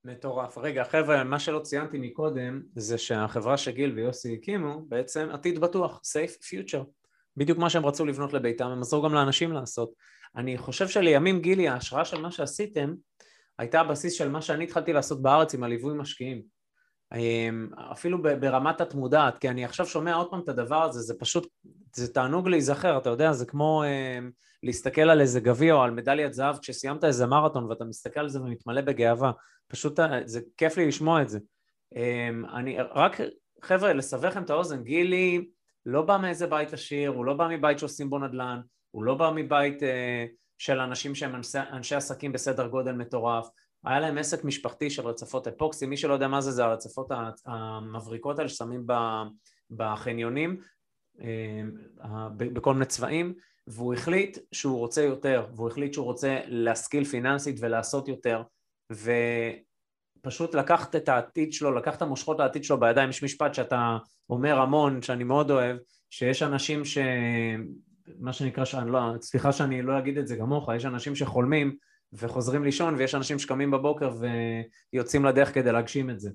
מטורף. 0.05 0.59
רגע, 0.59 0.85
חבר'ה, 0.85 1.25
מה 1.25 1.39
שלא 1.39 1.59
ציינתי 1.59 1.99
מקודם, 1.99 2.63
זה 2.77 2.99
שהחברה 2.99 3.57
שגיל 3.57 3.93
ויוסי 3.93 4.35
הקימו, 4.35 4.85
בעצם 4.89 5.29
עתיד 5.33 5.59
בטוח, 5.59 6.01
safe 6.01 6.43
future. 6.43 6.85
בדיוק 7.37 7.59
מה 7.59 7.71
שהם 7.71 7.87
רצו 7.87 8.07
לבנות 8.07 8.33
לביתם, 8.33 8.67
הם 8.67 8.81
עזרו 8.81 9.03
גם 9.03 9.15
לאנשים 9.15 9.53
לעשות. 9.53 9.93
אני 10.37 10.59
חושב 10.59 10.89
שלימים, 10.89 11.41
גילי, 11.41 11.69
ההשראה 11.69 12.05
של 12.05 12.21
מה 12.21 12.31
שעשיתם, 12.31 12.95
הייתה 13.59 13.81
הבסיס 13.81 14.13
של 14.13 14.29
מה 14.29 14.43
שאני 14.43 14.65
התחלתי 14.65 14.93
לעשות 14.93 15.23
בארץ 15.23 15.55
עם 15.55 15.65
הליווי 15.65 15.95
משקיעים. 15.95 16.43
אמ, 17.15 17.69
אפילו 17.93 18.23
ברמת 18.23 18.81
התמודעת, 18.81 19.39
כי 19.39 19.49
אני 19.49 19.65
עכשיו 19.65 19.87
שומע 19.87 20.15
עוד 20.15 20.31
פעם 20.31 20.41
את 20.41 20.49
הדבר 20.49 20.83
הזה, 20.83 21.01
זה 21.01 21.15
פשוט, 21.19 21.49
זה 21.95 22.13
תענוג 22.13 22.49
להיזכר, 22.49 22.99
אתה 22.99 23.11
יודע, 23.11 23.33
זה 23.33 23.47
כמו 23.47 23.83
אה, 23.83 24.19
להסתכל 24.63 25.01
על 25.01 25.21
איזה 25.21 25.41
גביע 25.41 25.75
או 25.75 25.83
על 25.83 25.91
מדליית 25.91 26.33
זהב 26.33 26.59
כשסיימת 26.59 27.05
איזה 27.05 27.27
מרתון 27.27 27.65
ואתה 27.65 27.85
מסתכל 27.85 28.21
על 28.21 28.29
זה 28.29 28.41
ומתמלא 28.41 28.81
בגאווה, 28.81 29.33
פשוט 29.69 30.01
אה, 30.01 30.21
זה 30.25 30.41
כיף 30.57 30.77
לי 30.77 30.87
לשמוע 30.87 31.23
את 31.23 31.29
זה. 31.29 31.39
אה, 31.97 32.29
אני 32.55 32.77
רק, 32.95 33.17
חבר'ה, 33.63 33.93
לסבר 33.93 34.29
לכם 34.29 34.43
את 34.43 34.51
האוזן, 34.51 34.83
גילי 34.83 35.49
לא 35.87 36.03
בא 36.03 36.17
מאיזה 36.17 36.47
בית 36.47 36.73
עשיר, 36.73 37.11
הוא 37.11 37.25
לא 37.25 37.35
בא 37.35 37.49
מבית 37.51 37.79
שעושים 37.79 38.11
בו 38.11 38.19
נדל"ן, 38.19 38.61
הוא 38.91 39.05
לא 39.05 39.15
בא 39.15 39.31
מבית... 39.35 39.83
אה, 39.83 40.27
של 40.63 40.81
אנשים 40.81 41.15
שהם 41.15 41.35
אנשי, 41.35 41.59
אנשי 41.73 41.95
עסקים 41.95 42.33
בסדר 42.33 42.67
גודל 42.67 42.93
מטורף, 42.93 43.49
היה 43.85 44.01
להם 44.01 44.19
עסק 44.19 44.45
משפחתי 44.45 44.91
של 44.91 45.03
רצפות 45.03 45.47
אפוקסי, 45.47 45.87
מי 45.87 45.97
שלא 45.97 46.13
יודע 46.13 46.29
מה 46.29 46.41
זה, 46.41 46.51
זה 46.51 46.65
הרצפות 46.65 47.09
המבריקות 47.47 48.39
האלה 48.39 48.49
ששמים 48.49 48.87
בחניונים 49.71 50.61
אה, 51.21 51.63
בכל 52.37 52.73
מיני 52.73 52.87
צבעים, 52.87 53.35
והוא 53.67 53.95
החליט 53.95 54.39
שהוא 54.53 54.79
רוצה 54.79 55.03
יותר, 55.03 55.47
והוא 55.55 55.69
החליט 55.69 55.93
שהוא 55.93 56.05
רוצה 56.05 56.41
להשכיל 56.47 57.05
פיננסית 57.05 57.57
ולעשות 57.61 58.09
יותר, 58.09 58.43
ופשוט 60.21 60.55
לקחת 60.55 60.97
את 60.97 61.09
העתיד 61.09 61.53
שלו, 61.53 61.75
לקחת 61.75 61.97
את 61.97 62.03
המושכות 62.03 62.39
לעתיד 62.39 62.65
שלו 62.65 62.81
בידיים, 62.81 63.11
יש 63.11 63.23
משפט 63.23 63.55
שאתה 63.55 63.99
אומר 64.31 64.59
המון, 64.59 65.03
שאני 65.03 65.25
מאוד 65.25 65.51
אוהב, 65.51 65.77
שיש 66.11 66.43
אנשים 66.43 66.85
ש... 66.85 66.99
מה 68.19 68.33
שנקרא, 68.33 68.65
שאני 68.65 68.91
לא, 68.91 69.01
סליחה 69.21 69.53
שאני 69.53 69.83
לא 69.83 69.99
אגיד 69.99 70.19
את 70.19 70.27
זה 70.27 70.37
כמוך, 70.37 70.69
יש 70.77 70.85
אנשים 70.85 71.15
שחולמים 71.15 71.77
וחוזרים 72.13 72.65
לישון 72.65 72.95
ויש 72.95 73.15
אנשים 73.15 73.39
שקמים 73.39 73.71
בבוקר 73.71 74.11
ויוצאים 74.93 75.25
לדרך 75.25 75.55
כדי 75.55 75.73
להגשים 75.73 76.11
את 76.11 76.21
זה. 76.21 76.31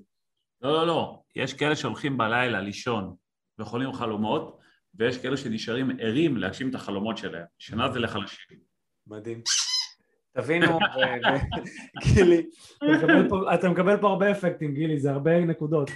לא, 0.60 0.72
לא, 0.72 0.86
לא. 0.86 1.22
יש 1.36 1.54
כאלה 1.54 1.76
שהולכים 1.76 2.18
בלילה 2.18 2.60
לישון 2.60 3.14
וחולים 3.58 3.92
חלומות, 3.92 4.58
ויש 4.94 5.18
כאלה 5.18 5.36
שנשארים 5.36 5.90
ערים 6.00 6.36
להגשים 6.36 6.70
את 6.70 6.74
החלומות 6.74 7.18
שלהם. 7.18 7.44
שינה 7.58 7.92
זה 7.92 7.98
לחלשים. 7.98 8.58
מדהים. 9.06 9.42
תבינו, 10.32 10.78
גילי, 12.14 12.46
אתה 13.54 13.68
מקבל 13.68 13.96
פה 14.00 14.08
הרבה 14.08 14.30
אפקטים, 14.30 14.74
גילי, 14.74 15.00
זה 15.00 15.10
הרבה 15.10 15.40
נקודות. 15.40 15.90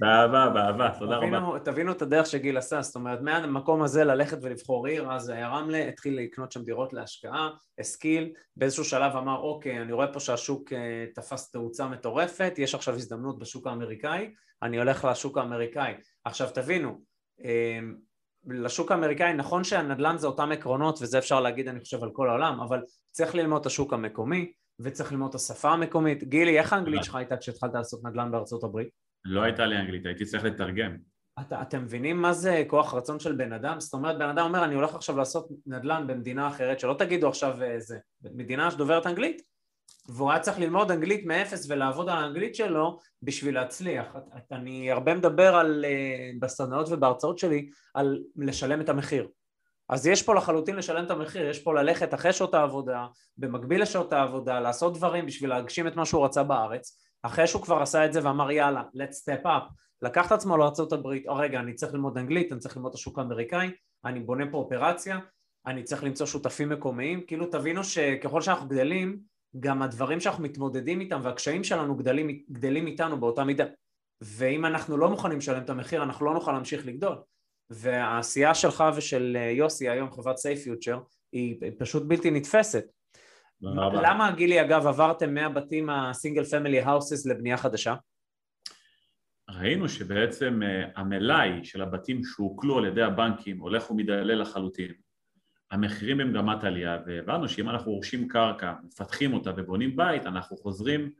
באהבה, 0.00 0.48
באהבה, 0.48 0.90
תודה 0.98 1.16
תבינו, 1.16 1.50
רבה. 1.50 1.58
תבינו 1.58 1.92
את 1.92 2.02
הדרך 2.02 2.26
שגיל 2.26 2.56
עשה, 2.56 2.82
זאת 2.82 2.94
אומרת, 2.94 3.20
מהמקום 3.20 3.82
הזה 3.82 4.04
ללכת 4.04 4.38
ולבחור 4.42 4.86
עיר, 4.86 5.12
אז 5.12 5.30
רמלה 5.30 5.88
התחיל 5.88 6.18
לקנות 6.20 6.52
שם 6.52 6.62
דירות 6.62 6.92
להשקעה, 6.92 7.50
השכיל, 7.78 8.32
באיזשהו 8.56 8.84
שלב 8.84 9.16
אמר, 9.16 9.38
אוקיי, 9.38 9.82
אני 9.82 9.92
רואה 9.92 10.12
פה 10.12 10.20
שהשוק 10.20 10.72
אה, 10.72 11.06
תפס 11.14 11.50
תאוצה 11.50 11.88
מטורפת, 11.88 12.54
יש 12.58 12.74
עכשיו 12.74 12.94
הזדמנות 12.94 13.38
בשוק 13.38 13.66
האמריקאי, 13.66 14.30
אני 14.62 14.78
הולך 14.78 15.04
לשוק 15.04 15.38
האמריקאי. 15.38 15.94
עכשיו 16.24 16.48
תבינו, 16.54 17.00
אה, 17.44 17.78
לשוק 18.46 18.90
האמריקאי, 18.90 19.34
נכון 19.34 19.64
שהנדל"ן 19.64 20.18
זה 20.18 20.26
אותם 20.26 20.52
עקרונות, 20.52 20.98
וזה 21.02 21.18
אפשר 21.18 21.40
להגיד, 21.40 21.68
אני 21.68 21.80
חושב, 21.80 22.02
על 22.02 22.10
כל 22.12 22.28
העולם, 22.28 22.60
אבל 22.60 22.82
צריך 23.10 23.34
ללמוד 23.34 23.60
את 23.60 23.66
השוק 23.66 23.92
המקומי, 23.92 24.52
וצריך 24.80 25.12
ללמוד 25.12 25.28
את 25.28 25.34
השפה 25.34 25.70
המקומית. 25.70 26.24
גילי, 26.24 26.58
איך 26.58 26.72
האנגלית 26.72 27.04
שלך 27.04 27.14
הייתה 27.14 27.36
כשהתחלת 27.36 27.74
לעשות 27.74 28.04
נדל"ן 28.04 28.30
בארצות 28.30 28.64
הברית? 28.64 29.03
לא 29.24 29.42
הייתה 29.42 29.66
לי 29.66 29.76
אנגלית, 29.76 30.06
הייתי 30.06 30.24
צריך 30.24 30.44
לתרגם. 30.44 30.96
אתה, 31.40 31.62
אתם 31.62 31.82
מבינים 31.82 32.22
מה 32.22 32.32
זה 32.32 32.64
כוח 32.66 32.94
רצון 32.94 33.20
של 33.20 33.32
בן 33.32 33.52
אדם? 33.52 33.80
זאת 33.80 33.94
אומרת, 33.94 34.18
בן 34.18 34.28
אדם 34.28 34.46
אומר, 34.46 34.64
אני 34.64 34.74
הולך 34.74 34.94
עכשיו 34.94 35.16
לעשות 35.16 35.48
נדל"ן 35.66 36.06
במדינה 36.06 36.48
אחרת, 36.48 36.80
שלא 36.80 36.94
תגידו 36.98 37.28
עכשיו 37.28 37.62
איזה, 37.62 37.94
אה, 38.24 38.30
מדינה 38.34 38.70
שדוברת 38.70 39.06
אנגלית, 39.06 39.42
והוא 40.08 40.30
היה 40.30 40.40
צריך 40.40 40.58
ללמוד 40.58 40.90
אנגלית 40.90 41.26
מאפס 41.26 41.70
ולעבוד 41.70 42.08
על 42.08 42.16
האנגלית 42.16 42.54
שלו 42.54 42.98
בשביל 43.22 43.54
להצליח. 43.54 44.16
אני 44.52 44.90
הרבה 44.90 45.14
מדבר 45.14 45.54
על, 45.54 45.84
אה, 45.84 46.30
בסדנאות 46.40 46.86
ובהרצאות 46.90 47.38
שלי 47.38 47.68
על 47.94 48.18
לשלם 48.36 48.80
את 48.80 48.88
המחיר. 48.88 49.28
אז 49.88 50.06
יש 50.06 50.22
פה 50.22 50.34
לחלוטין 50.34 50.76
לשלם 50.76 51.04
את 51.04 51.10
המחיר, 51.10 51.46
יש 51.46 51.58
פה 51.58 51.74
ללכת 51.74 52.14
אחרי 52.14 52.32
שעות 52.32 52.54
העבודה, 52.54 53.06
במקביל 53.38 53.82
לשעות 53.82 54.12
העבודה, 54.12 54.60
לעשות 54.60 54.96
דברים 54.96 55.26
בשביל 55.26 55.50
להגשים 55.50 55.86
את 55.86 55.96
מה 55.96 56.04
שהוא 56.04 56.24
רצה 56.24 56.42
בארץ, 56.42 56.98
אחרי 57.26 57.46
שהוא 57.46 57.62
כבר 57.62 57.82
עשה 57.82 58.06
את 58.06 58.12
זה 58.12 58.20
ואמר 58.24 58.50
יאללה, 58.50 58.82
let's 58.96 59.14
step 59.14 59.46
up, 59.46 59.72
לקח 60.02 60.26
את 60.26 60.32
עצמו 60.32 60.56
לארה"ב, 60.56 61.06
או 61.28 61.36
רגע, 61.36 61.60
אני 61.60 61.74
צריך 61.74 61.94
ללמוד 61.94 62.18
אנגלית, 62.18 62.52
אני 62.52 62.60
צריך 62.60 62.76
ללמוד 62.76 62.90
את 62.90 62.94
השוק 62.94 63.18
האמריקאי, 63.18 63.70
אני 64.04 64.20
בונה 64.20 64.44
פה 64.50 64.58
אופרציה, 64.58 65.18
אני 65.66 65.82
צריך 65.82 66.04
למצוא 66.04 66.26
שותפים 66.26 66.68
מקומיים, 66.68 67.20
כאילו 67.26 67.46
תבינו 67.46 67.84
שככל 67.84 68.40
שאנחנו 68.40 68.68
גדלים, 68.68 69.18
גם 69.60 69.82
הדברים 69.82 70.20
שאנחנו 70.20 70.44
מתמודדים 70.44 71.00
איתם 71.00 71.20
והקשיים 71.22 71.64
שלנו 71.64 71.96
גדלים, 71.96 72.28
גדלים 72.50 72.86
איתנו 72.86 73.20
באותה 73.20 73.44
מידה. 73.44 73.64
ואם 74.20 74.64
אנחנו 74.64 74.96
לא 74.96 75.08
מוכנים 75.10 75.38
לשלם 75.38 75.62
את 75.62 75.70
המחיר, 75.70 76.02
אנחנו 76.02 76.26
לא 76.26 76.34
נוכל 76.34 76.52
להמשיך 76.52 76.86
לגדול. 76.86 77.16
והעשייה 77.70 78.54
שלך 78.54 78.84
ושל 78.96 79.36
יוסי 79.50 79.88
היום, 79.88 80.10
חברת 80.10 80.36
סייף 80.36 80.64
היא 81.32 81.56
פשוט 81.78 82.02
בלתי 82.02 82.30
נתפסת. 82.30 82.84
למה 83.62 84.30
גילי 84.36 84.60
אגב 84.60 84.86
עברתם 84.86 85.34
מהבתים 85.34 85.90
ה 85.90 85.98
single 85.98 86.44
family 86.44 86.80
houses 86.80 87.26
לבנייה 87.26 87.56
חדשה? 87.56 87.94
ראינו 89.50 89.88
שבעצם 89.88 90.60
אה, 90.62 90.84
המלאי 90.96 91.64
של 91.64 91.82
הבתים 91.82 92.24
שהוקלו 92.24 92.78
על 92.78 92.86
ידי 92.86 93.02
הבנקים 93.02 93.58
הולך 93.58 93.90
ומדלל 93.90 94.40
לחלוטין. 94.40 94.92
המחירים 95.70 96.18
במגמת 96.18 96.64
עלייה 96.64 96.98
והבנו 97.06 97.48
שאם 97.48 97.68
אנחנו 97.68 97.92
רוכשים 97.92 98.28
קרקע, 98.28 98.72
מפתחים 98.84 99.34
אותה 99.34 99.50
ובונים 99.56 99.96
בית, 99.96 100.26
אנחנו 100.26 100.56
חוזרים 100.56 101.10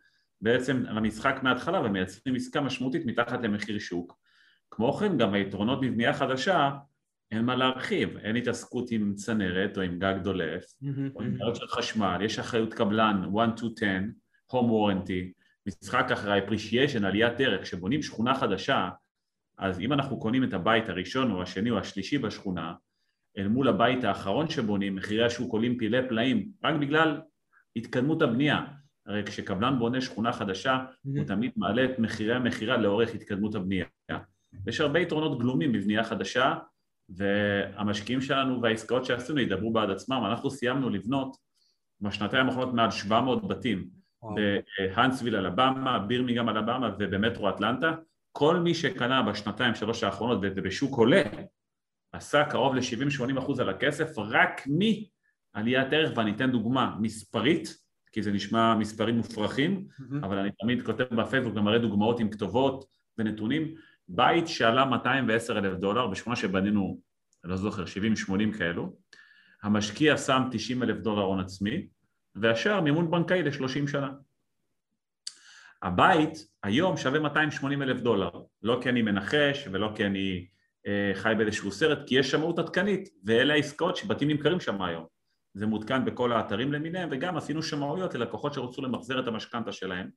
בעצם 0.41 0.82
למשחק 0.82 1.41
מההתחלה 1.43 1.80
ומייצרים 1.80 2.35
עסקה 2.35 2.61
משמעותית 2.61 3.07
מתחת 3.07 3.43
למחיר 3.43 3.78
שוק. 3.78 4.18
כמו 4.70 4.93
כן 4.93 5.18
גם 5.18 5.35
היתרונות 5.35 5.80
בבנייה 5.80 6.14
חדשה 6.14 6.70
אין 7.35 7.45
מה 7.45 7.57
להרחיב, 7.57 8.16
אין 8.16 8.37
התעסקות 8.37 8.91
עם 8.91 9.14
צנרת 9.14 9.76
או 9.76 9.82
עם 9.82 9.99
גג 9.99 10.14
דולף, 10.22 10.64
mm-hmm. 10.64 11.14
או 11.14 11.22
עם 11.22 11.39
בעיות 11.39 11.57
של 11.57 11.66
חשמל, 11.66 12.18
יש 12.24 12.39
אחריות 12.39 12.74
קבלן 12.74 13.22
1 13.39 13.59
to 13.59 13.64
10, 13.76 13.87
home 14.53 14.55
warranty, 14.55 15.43
משחק 15.66 16.11
אחרי 16.12 16.41
appreciation, 16.41 17.07
עליית 17.07 17.41
ערך, 17.41 17.62
כשבונים 17.62 18.03
שכונה 18.03 18.35
חדשה, 18.35 18.89
אז 19.59 19.80
אם 19.80 19.93
אנחנו 19.93 20.20
קונים 20.20 20.45
את 20.45 20.55
הבית 20.55 20.89
הראשון 20.89 21.30
או 21.30 21.43
השני 21.43 21.70
או 21.70 21.78
השלישי 21.78 22.18
בשכונה, 22.18 22.74
אל 23.39 23.49
מול 23.49 23.68
הבית 23.68 24.05
האחרון 24.05 24.49
שבונים, 24.49 24.95
מחירי 24.95 25.24
השוק 25.24 25.53
עולים 25.53 25.78
פילי 25.78 26.09
פלאים, 26.09 26.49
רק 26.64 26.74
בגלל 26.80 27.20
התקדמות 27.76 28.22
הבנייה. 28.22 28.64
הרי 29.07 29.22
כשקבלן 29.26 29.78
בונה 29.78 30.01
שכונה 30.01 30.32
חדשה, 30.32 30.78
mm-hmm. 30.78 31.18
הוא 31.18 31.24
תמיד 31.24 31.53
מעלה 31.57 31.85
את 31.85 31.99
מחירי 31.99 32.35
המכירה 32.35 32.76
לאורך 32.76 33.14
התקדמות 33.14 33.55
הבנייה. 33.55 33.87
יש 34.66 34.80
הרבה 34.80 35.01
יתרונות 35.01 35.39
גלומים 35.39 35.72
בבנייה 35.72 36.05
חדשה, 36.05 36.55
והמשקיעים 37.09 38.20
שלנו 38.20 38.62
והעסקאות 38.62 39.05
שעשינו 39.05 39.40
ידברו 39.40 39.72
בעד 39.72 39.90
עצמם. 39.90 40.22
אנחנו 40.26 40.50
סיימנו 40.50 40.90
לבנות 40.90 41.36
בשנתיים 42.00 42.46
האחרונות 42.46 42.74
מעל 42.74 42.90
700 42.90 43.48
בתים 43.48 43.88
בהאנסוויל 44.34 45.36
אלבמה, 45.36 45.98
בירמיגם 45.98 46.48
אלבמה 46.48 46.90
ובמטרו 46.98 47.48
אטלנטה. 47.48 47.94
כל 48.32 48.57
מי 48.57 48.74
שקנה 48.74 49.22
בשנתיים 49.22 49.74
שלוש 49.74 50.05
האחרונות 50.05 50.38
ובשוק 50.42 50.96
עולה 50.96 51.22
עשה 52.12 52.44
קרוב 52.44 52.74
ל-70-80 52.74 53.38
אחוז 53.38 53.61
על 53.61 53.68
הכסף 53.68 54.18
רק 54.18 54.62
מעליית 54.66 55.92
ערך, 55.92 56.12
ואני 56.16 56.30
אתן 56.30 56.50
דוגמה 56.50 56.96
מספרית, 57.00 57.76
כי 58.12 58.22
זה 58.22 58.32
נשמע 58.32 58.74
מספרים 58.74 59.16
מופרכים, 59.16 59.86
mm-hmm. 59.90 60.26
אבל 60.26 60.38
אני 60.38 60.50
תמיד 60.61 60.82
כותב 60.82 61.05
בפייסבוק 61.14 61.57
ומראה 61.57 61.78
דוגמאות 61.78 62.20
עם 62.20 62.30
כתובות 62.30 62.84
ונתונים. 63.18 63.74
בית 64.09 64.48
שעלה 64.48 64.84
210 64.84 65.59
אלף 65.59 65.78
דולר 65.78 66.07
בשכונה 66.07 66.36
שבנינו, 66.36 67.00
לא 67.44 67.57
זוכר, 67.57 67.84
70-80 67.84 68.59
כאלו, 68.59 68.96
המשקיע 69.62 70.16
שם 70.16 70.42
90 70.50 70.82
אלף 70.82 70.96
דולר 70.96 71.22
הון 71.22 71.40
עצמי, 71.40 71.86
והשאר 72.34 72.80
מימון 72.80 73.11
בנקאי 73.11 73.42
ל-30 73.42 73.90
שנה. 73.90 74.11
הבית 75.82 76.46
היום 76.62 76.96
שווה 76.96 77.20
280 77.20 77.82
אלף 77.82 78.00
דולר, 78.00 78.30
לא 78.62 78.78
כי 78.82 78.88
אני 78.88 79.02
מנחש 79.02 79.68
ולא 79.72 79.92
כי 79.96 80.07
אני 80.07 80.46
אה, 80.86 81.12
חי 81.14 81.32
באיזשהו 81.38 81.72
סרט, 81.72 81.98
כי 82.07 82.14
יש 82.18 82.30
שמאות 82.30 82.59
עדכנית, 82.59 83.09
ואלה 83.24 83.55
העסקאות 83.55 83.96
שבתים 83.96 84.28
נמכרים 84.28 84.61
שם 84.61 84.82
היום. 84.82 85.07
זה 85.55 85.66
מעודכן 85.66 86.05
בכל 86.05 86.32
האתרים 86.32 86.72
למיניהם, 86.72 87.09
וגם 87.12 87.36
עשינו 87.36 87.62
שמאויות 87.62 88.14
ללקוחות 88.14 88.55
שרצו 88.55 88.82
למחזר 88.82 89.20
את 89.20 89.26
המשכנתה 89.26 89.72
שלהם. 89.72 90.11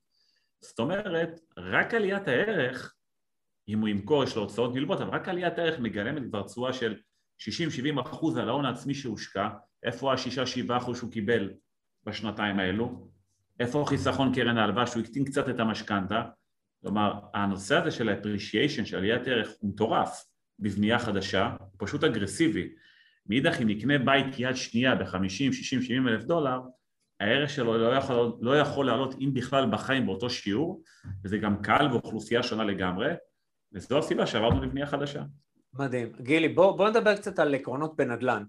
זאת 0.61 0.79
אומרת, 0.79 1.39
רק 1.57 1.93
עליית 1.93 2.27
הערך 2.27 2.97
אם 3.68 3.80
הוא 3.80 3.88
ימכור 3.88 4.24
יש 4.24 4.36
לו 4.36 4.41
הוצאות 4.41 4.76
נלוות, 4.76 5.01
אבל 5.01 5.09
רק 5.09 5.30
עליית 5.30 5.59
ערך 5.59 5.80
מגלמת 5.80 6.24
כבר 6.30 6.43
תשואה 6.43 6.74
של 6.74 6.95
60-70 7.41 8.01
אחוז 8.01 8.38
על 8.38 8.49
ההון 8.49 8.65
העצמי 8.65 8.93
שהושקע, 8.93 9.49
איפה 9.84 10.13
ה-6-7 10.13 10.78
אחוז 10.78 10.97
שהוא 10.97 11.11
קיבל 11.11 11.49
בשנתיים 12.05 12.59
האלו, 12.59 13.07
איפה 13.59 13.86
חיסכון 13.88 14.34
קרן 14.36 14.57
ההלוואה 14.57 14.88
שהוא 14.88 15.03
הקטין 15.03 15.26
קצת 15.26 15.49
את 15.49 15.59
המשכנתה, 15.59 16.24
כלומר 16.82 17.20
הנושא 17.34 17.76
הזה 17.76 17.91
של 17.91 18.09
ה-appreciation, 18.09 18.86
של 18.86 18.97
עליית 18.97 19.28
ערך, 19.28 19.49
הוא 19.59 19.70
מטורף 19.70 20.26
בבנייה 20.59 20.99
חדשה, 20.99 21.55
הוא 21.59 21.68
פשוט 21.78 22.03
אגרסיבי. 22.03 22.70
מאידך 23.26 23.61
אם 23.61 23.68
נקנה 23.68 23.97
בית 23.97 24.26
יד 24.38 24.55
שנייה 24.55 24.95
ב-50, 24.95 25.28
60, 25.30 25.82
70 25.82 26.07
אלף 26.07 26.24
דולר, 26.24 26.59
הערך 27.20 27.49
שלו 27.49 27.78
לא 27.78 27.95
יכול, 27.95 28.34
לא 28.41 28.59
יכול 28.59 28.86
לעלות 28.86 29.15
אם 29.22 29.34
בכלל 29.34 29.72
בחיים 29.72 30.05
באותו 30.05 30.30
שיעור, 30.30 30.84
וזה 31.24 31.38
גם 31.38 31.61
קהל 31.61 31.91
ואוכלוסייה 31.91 32.43
שונה 32.43 32.63
לגמרי, 32.63 33.13
וזו 33.74 33.97
הסיבה 33.97 34.28
שעברנו 34.28 34.61
לבנייה 34.61 34.88
חדשה. 34.88 35.24
מדהים. 35.74 36.11
גילי, 36.22 36.49
בוא, 36.49 36.78
בוא 36.78 36.89
נדבר 36.89 37.15
קצת 37.15 37.39
על 37.39 37.55
עקרונות 37.55 37.95
בנדל"ן. 37.95 38.43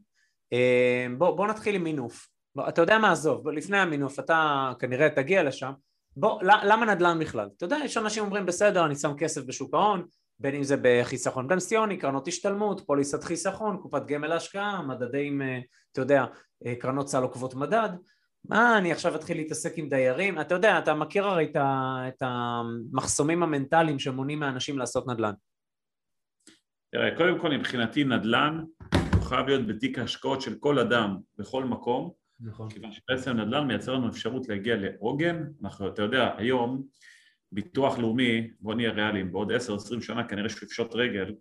אה, 0.53 1.07
בוא, 1.19 1.37
בוא 1.37 1.47
נתחיל 1.47 1.75
עם 1.75 1.85
מינוף. 1.85 2.29
בוא, 2.55 2.69
אתה 2.69 2.81
יודע 2.81 2.99
מה, 2.99 3.13
עזוב, 3.13 3.49
לפני 3.49 3.79
המינוף, 3.79 4.19
אתה 4.19 4.73
כנראה 4.79 5.11
תגיע 5.11 5.43
לשם. 5.43 5.73
בוא, 6.17 6.43
למה 6.43 6.87
נדל"ן 6.87 7.19
בכלל? 7.19 7.49
אתה 7.57 7.65
יודע, 7.65 7.77
יש 7.85 7.97
אנשים 7.97 8.25
אומרים, 8.25 8.47
בסדר, 8.47 8.87
אני 8.87 8.95
שם 8.95 9.15
כסף 9.19 9.45
בשוק 9.45 9.75
ההון, 9.75 10.07
בין 10.39 10.55
אם 10.55 10.63
זה 10.63 10.77
בחיסכון 10.83 11.49
פנסיוני, 11.49 11.97
קרנות 11.97 12.29
השתלמות, 12.29 12.81
פוליסת 12.87 13.25
חיסכון, 13.25 13.79
קופת 13.83 14.07
גמל 14.07 14.29
להשקעה, 14.29 14.83
מדדים, 14.83 15.43
אה, 15.43 15.59
אתה 15.93 16.01
יודע, 16.01 16.25
אה, 16.67 16.75
קרנות 16.75 17.09
סל 17.09 17.23
עוקבות 17.23 17.55
מדד. 17.55 17.91
מה, 18.45 18.79
אני 18.79 18.93
עכשיו 18.93 19.15
אתחיל 19.15 19.37
להתעסק 19.37 19.73
עם 19.77 19.89
דיירים? 19.89 20.41
אתה 20.41 20.55
יודע, 20.55 20.79
אתה 20.79 20.95
מכיר 20.95 21.27
הרי 21.27 21.45
את, 21.45 21.57
ה, 21.57 21.97
את 22.09 22.23
המחסומים 22.23 23.43
המנטליים 23.43 23.99
שמונעים 23.99 24.41
מאנשים 24.41 24.79
לעשות 24.79 25.07
נדל"ן. 25.07 25.33
תראה, 26.93 27.17
קודם 27.17 27.41
כל 27.41 27.51
מבחינתי 27.51 28.05
נדל"ן 28.05 28.65
הוא 29.15 29.23
חייב 29.23 29.47
להיות 29.47 29.67
בתיק 29.67 29.99
ההשקעות 29.99 30.41
של 30.41 30.55
כל 30.61 30.79
אדם 30.79 31.17
בכל 31.39 31.65
מקום, 31.65 32.13
נכון. 32.41 32.71
כיוון 32.71 32.93
שבעצם 32.93 33.31
נדל"ן 33.31 33.67
מייצר 33.67 33.95
לנו 33.95 34.09
אפשרות 34.09 34.49
להגיע 34.49 34.77
לעוגן, 34.77 35.45
אנחנו, 35.63 35.89
אתה 35.89 36.03
יודע, 36.03 36.35
היום 36.37 36.83
ביטוח 37.53 37.99
לאומי, 37.99 38.51
בוא 38.61 38.75
נהיה 38.75 38.91
ריאליים, 38.91 39.33
בעוד 39.33 39.53
10-20 39.53 39.55
שנה 40.01 40.29
כנראה 40.29 40.49
שהוא 40.49 40.67
יפשוט 40.67 40.95
רגל, 40.95 41.35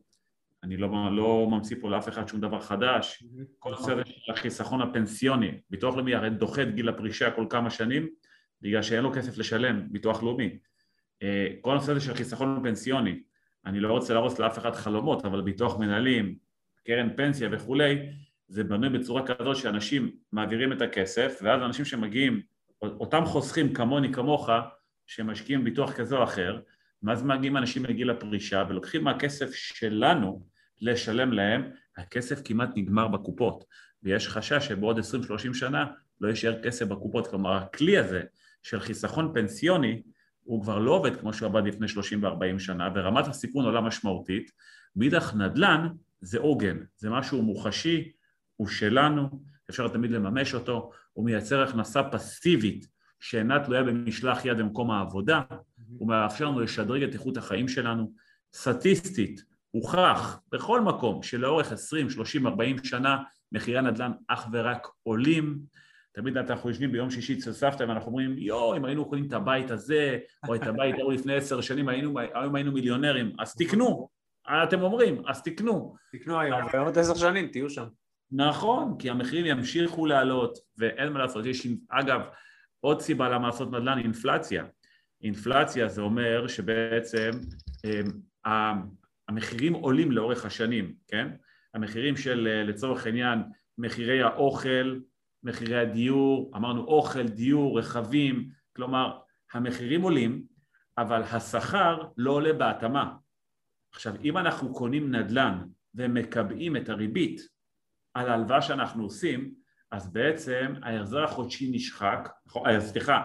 אני 0.67 0.77
לא, 0.77 0.89
לא 1.11 1.47
ממציא 1.51 1.77
פה 1.81 1.89
לאף 1.89 2.09
אחד 2.09 2.27
שום 2.27 2.41
דבר 2.41 2.59
חדש, 2.59 3.23
כל 3.59 3.71
נכון. 3.71 3.91
הנושא 3.91 3.93
הזה 3.93 4.19
של 4.25 4.31
החיסכון 4.31 4.81
הפנסיוני, 4.81 5.51
ביטוח 5.69 5.95
לאומי 5.95 6.15
הרי 6.15 6.29
דוחה 6.29 6.61
את 6.61 6.75
גיל 6.75 6.89
הפרישה 6.89 7.31
כל 7.31 7.45
כמה 7.49 7.69
שנים, 7.69 8.07
בגלל 8.61 8.81
שאין 8.81 9.03
לו 9.03 9.13
כסף 9.13 9.37
לשלם, 9.37 9.87
ביטוח 9.91 10.23
לאומי. 10.23 10.57
אה, 11.23 11.47
כל 11.61 11.71
הנושא 11.71 11.91
הזה 11.91 12.01
של 12.01 12.13
חיסכון 12.13 12.59
פנסיוני, 12.63 13.19
אני 13.65 13.79
לא 13.79 13.91
רוצה 13.91 14.13
להרוס 14.13 14.39
לאף 14.39 14.57
אחד 14.57 14.75
חלומות, 14.75 15.25
אבל 15.25 15.41
ביטוח 15.41 15.79
מנהלים, 15.79 16.35
קרן 16.87 17.09
פנסיה 17.15 17.49
וכולי, 17.51 18.09
זה 18.47 18.63
בנוי 18.63 18.89
בצורה 18.89 19.27
כזאת 19.27 19.55
שאנשים 19.55 20.11
מעבירים 20.31 20.73
את 20.73 20.81
הכסף, 20.81 21.39
ואז 21.41 21.61
אנשים 21.61 21.85
שמגיעים, 21.85 22.41
אותם 22.81 23.25
חוסכים 23.25 23.73
כמוני 23.73 24.13
כמוך, 24.13 24.49
שמשקיעים 25.05 25.63
ביטוח 25.63 25.91
כזה 25.91 26.17
או 26.17 26.23
אחר, 26.23 26.59
ואז 27.03 27.23
מגיעים 27.23 27.57
אנשים 27.57 27.85
לגיל 27.85 28.09
הפרישה 28.09 28.63
ולוקחים 28.69 29.03
מהכסף 29.03 29.53
שלנו 29.53 30.56
לשלם 30.81 31.33
להם, 31.33 31.63
הכסף 31.97 32.41
כמעט 32.45 32.69
נגמר 32.75 33.07
בקופות, 33.07 33.65
ויש 34.03 34.27
חשש 34.27 34.67
שבעוד 34.67 34.99
20-30 34.99 35.01
שנה 35.53 35.85
לא 36.21 36.27
יישאר 36.27 36.61
כסף 36.63 36.85
בקופות, 36.85 37.27
כלומר 37.27 37.53
הכלי 37.53 37.97
הזה 37.97 38.21
של 38.63 38.79
חיסכון 38.79 39.31
פנסיוני 39.33 40.01
הוא 40.43 40.61
כבר 40.61 40.79
לא 40.79 40.91
עובד 40.91 41.15
כמו 41.15 41.33
שהוא 41.33 41.49
עבד 41.49 41.67
לפני 41.67 41.87
30 41.87 42.23
ו-40 42.23 42.59
שנה, 42.59 42.89
ורמת 42.95 43.27
הסיכון 43.27 43.65
עולה 43.65 43.81
משמעותית, 43.81 44.51
מאידך 44.95 45.33
נדל"ן 45.35 45.87
זה 46.21 46.39
עוגן, 46.39 46.77
זה 46.97 47.09
משהו 47.09 47.41
מוחשי, 47.41 48.11
הוא 48.55 48.67
שלנו, 48.67 49.29
אפשר 49.69 49.87
תמיד 49.87 50.11
לממש 50.11 50.53
אותו, 50.53 50.91
הוא 51.13 51.25
מייצר 51.25 51.61
הכנסה 51.61 52.03
פסיבית 52.03 52.87
שאינה 53.19 53.63
תלויה 53.65 53.83
במשלח 53.83 54.45
יד 54.45 54.57
במקום 54.57 54.91
העבודה, 54.91 55.41
הוא 55.97 56.07
מאפשר 56.07 56.45
לנו 56.45 56.59
לשדרג 56.59 57.03
את 57.03 57.13
איכות 57.13 57.37
החיים 57.37 57.67
שלנו. 57.67 58.11
סטטיסטית, 58.53 59.43
הוכח 59.77 60.39
בכל 60.51 60.81
מקום 60.81 61.23
שלאורך 61.23 61.71
20, 61.71 62.09
30, 62.09 62.47
40 62.47 62.83
שנה 62.83 63.17
מחירי 63.51 63.77
הנדל"ן 63.77 64.11
אך 64.27 64.47
ורק 64.51 64.87
עולים. 65.03 65.59
תמיד 66.11 66.37
אנחנו 66.37 66.69
יושבים 66.69 66.91
ביום 66.91 67.11
שישי 67.11 67.33
אצל 67.33 67.53
סבתא 67.53 67.83
ואנחנו 67.83 68.07
אומרים, 68.07 68.37
יואו, 68.37 68.77
אם 68.77 68.85
היינו 68.85 69.09
קונים 69.09 69.27
את 69.27 69.33
הבית 69.33 69.71
הזה, 69.71 70.17
או 70.47 70.55
את 70.55 70.67
הבית 70.67 70.95
ההוא 70.99 71.13
לפני 71.13 71.35
עשר 71.35 71.61
שנים, 71.61 71.89
היינו, 71.89 72.19
היום 72.19 72.55
היינו 72.55 72.71
מיליונרים. 72.71 73.35
אז 73.39 73.55
תקנו, 73.55 74.09
אתם 74.63 74.81
אומרים, 74.81 75.21
אז 75.27 75.43
תקנו. 75.43 75.95
תקנו 76.11 76.39
היום, 76.39 76.59
בעוד 76.73 76.97
עשר 76.97 77.15
שנים 77.15 77.47
תהיו 77.47 77.69
שם. 77.69 77.85
נכון, 78.31 78.95
כי 78.99 79.09
המחירים 79.09 79.45
ימשיכו 79.45 80.05
לעלות, 80.05 80.57
ואין 80.77 81.13
מה 81.13 81.19
לעשות. 81.19 81.45
יש, 81.45 81.67
אגב, 81.89 82.21
עוד 82.79 83.01
סיבה 83.01 83.29
למה 83.29 83.47
לעשות 83.47 83.71
נדל"ן, 83.71 83.97
אינפלציה. 83.97 84.65
אינפלציה 85.23 85.87
זה 85.87 86.01
אומר 86.01 86.47
שבעצם 86.47 87.31
אה, 88.45 88.73
המחירים 89.27 89.73
עולים 89.73 90.11
לאורך 90.11 90.45
השנים, 90.45 90.93
כן? 91.07 91.27
המחירים 91.73 92.17
של 92.17 92.47
אה, 92.51 92.63
לצורך 92.63 93.05
העניין 93.05 93.39
מחירי 93.77 94.21
האוכל, 94.21 94.99
מחירי 95.43 95.79
הדיור, 95.79 96.51
אמרנו 96.55 96.83
אוכל, 96.83 97.27
דיור, 97.27 97.79
רכבים, 97.79 98.49
כלומר 98.75 99.19
המחירים 99.53 100.01
עולים 100.01 100.43
אבל 100.97 101.23
השכר 101.23 102.07
לא 102.17 102.31
עולה 102.31 102.53
בהתאמה. 102.53 103.13
עכשיו 103.93 104.13
אם 104.23 104.37
אנחנו 104.37 104.73
קונים 104.73 105.15
נדל"ן 105.15 105.63
ומקבעים 105.95 106.77
את 106.77 106.89
הריבית 106.89 107.41
על 108.13 108.29
ההלוואה 108.29 108.61
שאנחנו 108.61 109.03
עושים 109.03 109.51
אז 109.91 110.13
בעצם 110.13 110.73
ההחזר 110.83 111.23
החודשי 111.23 111.71
נשחק, 111.71 112.29
אה, 112.67 112.81
סליחה, 112.81 113.23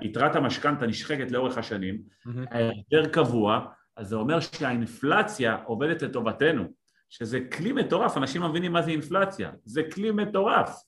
יתרת 0.00 0.36
המשכנתה 0.36 0.86
נשחקת 0.86 1.30
לאורך 1.30 1.58
השנים, 1.58 2.02
ההחזר 2.50 3.12
קבוע, 3.12 3.66
אז 3.96 4.08
זה 4.08 4.16
אומר 4.16 4.40
שהאינפלציה 4.40 5.56
עובדת 5.64 6.02
לטובתנו, 6.02 6.64
שזה 7.08 7.40
כלי 7.40 7.72
מטורף, 7.72 8.16
אנשים 8.16 8.42
מבינים 8.42 8.72
מה 8.72 8.82
זה 8.82 8.90
אינפלציה, 8.90 9.50
זה 9.64 9.82
כלי 9.94 10.10
מטורף, 10.10 10.82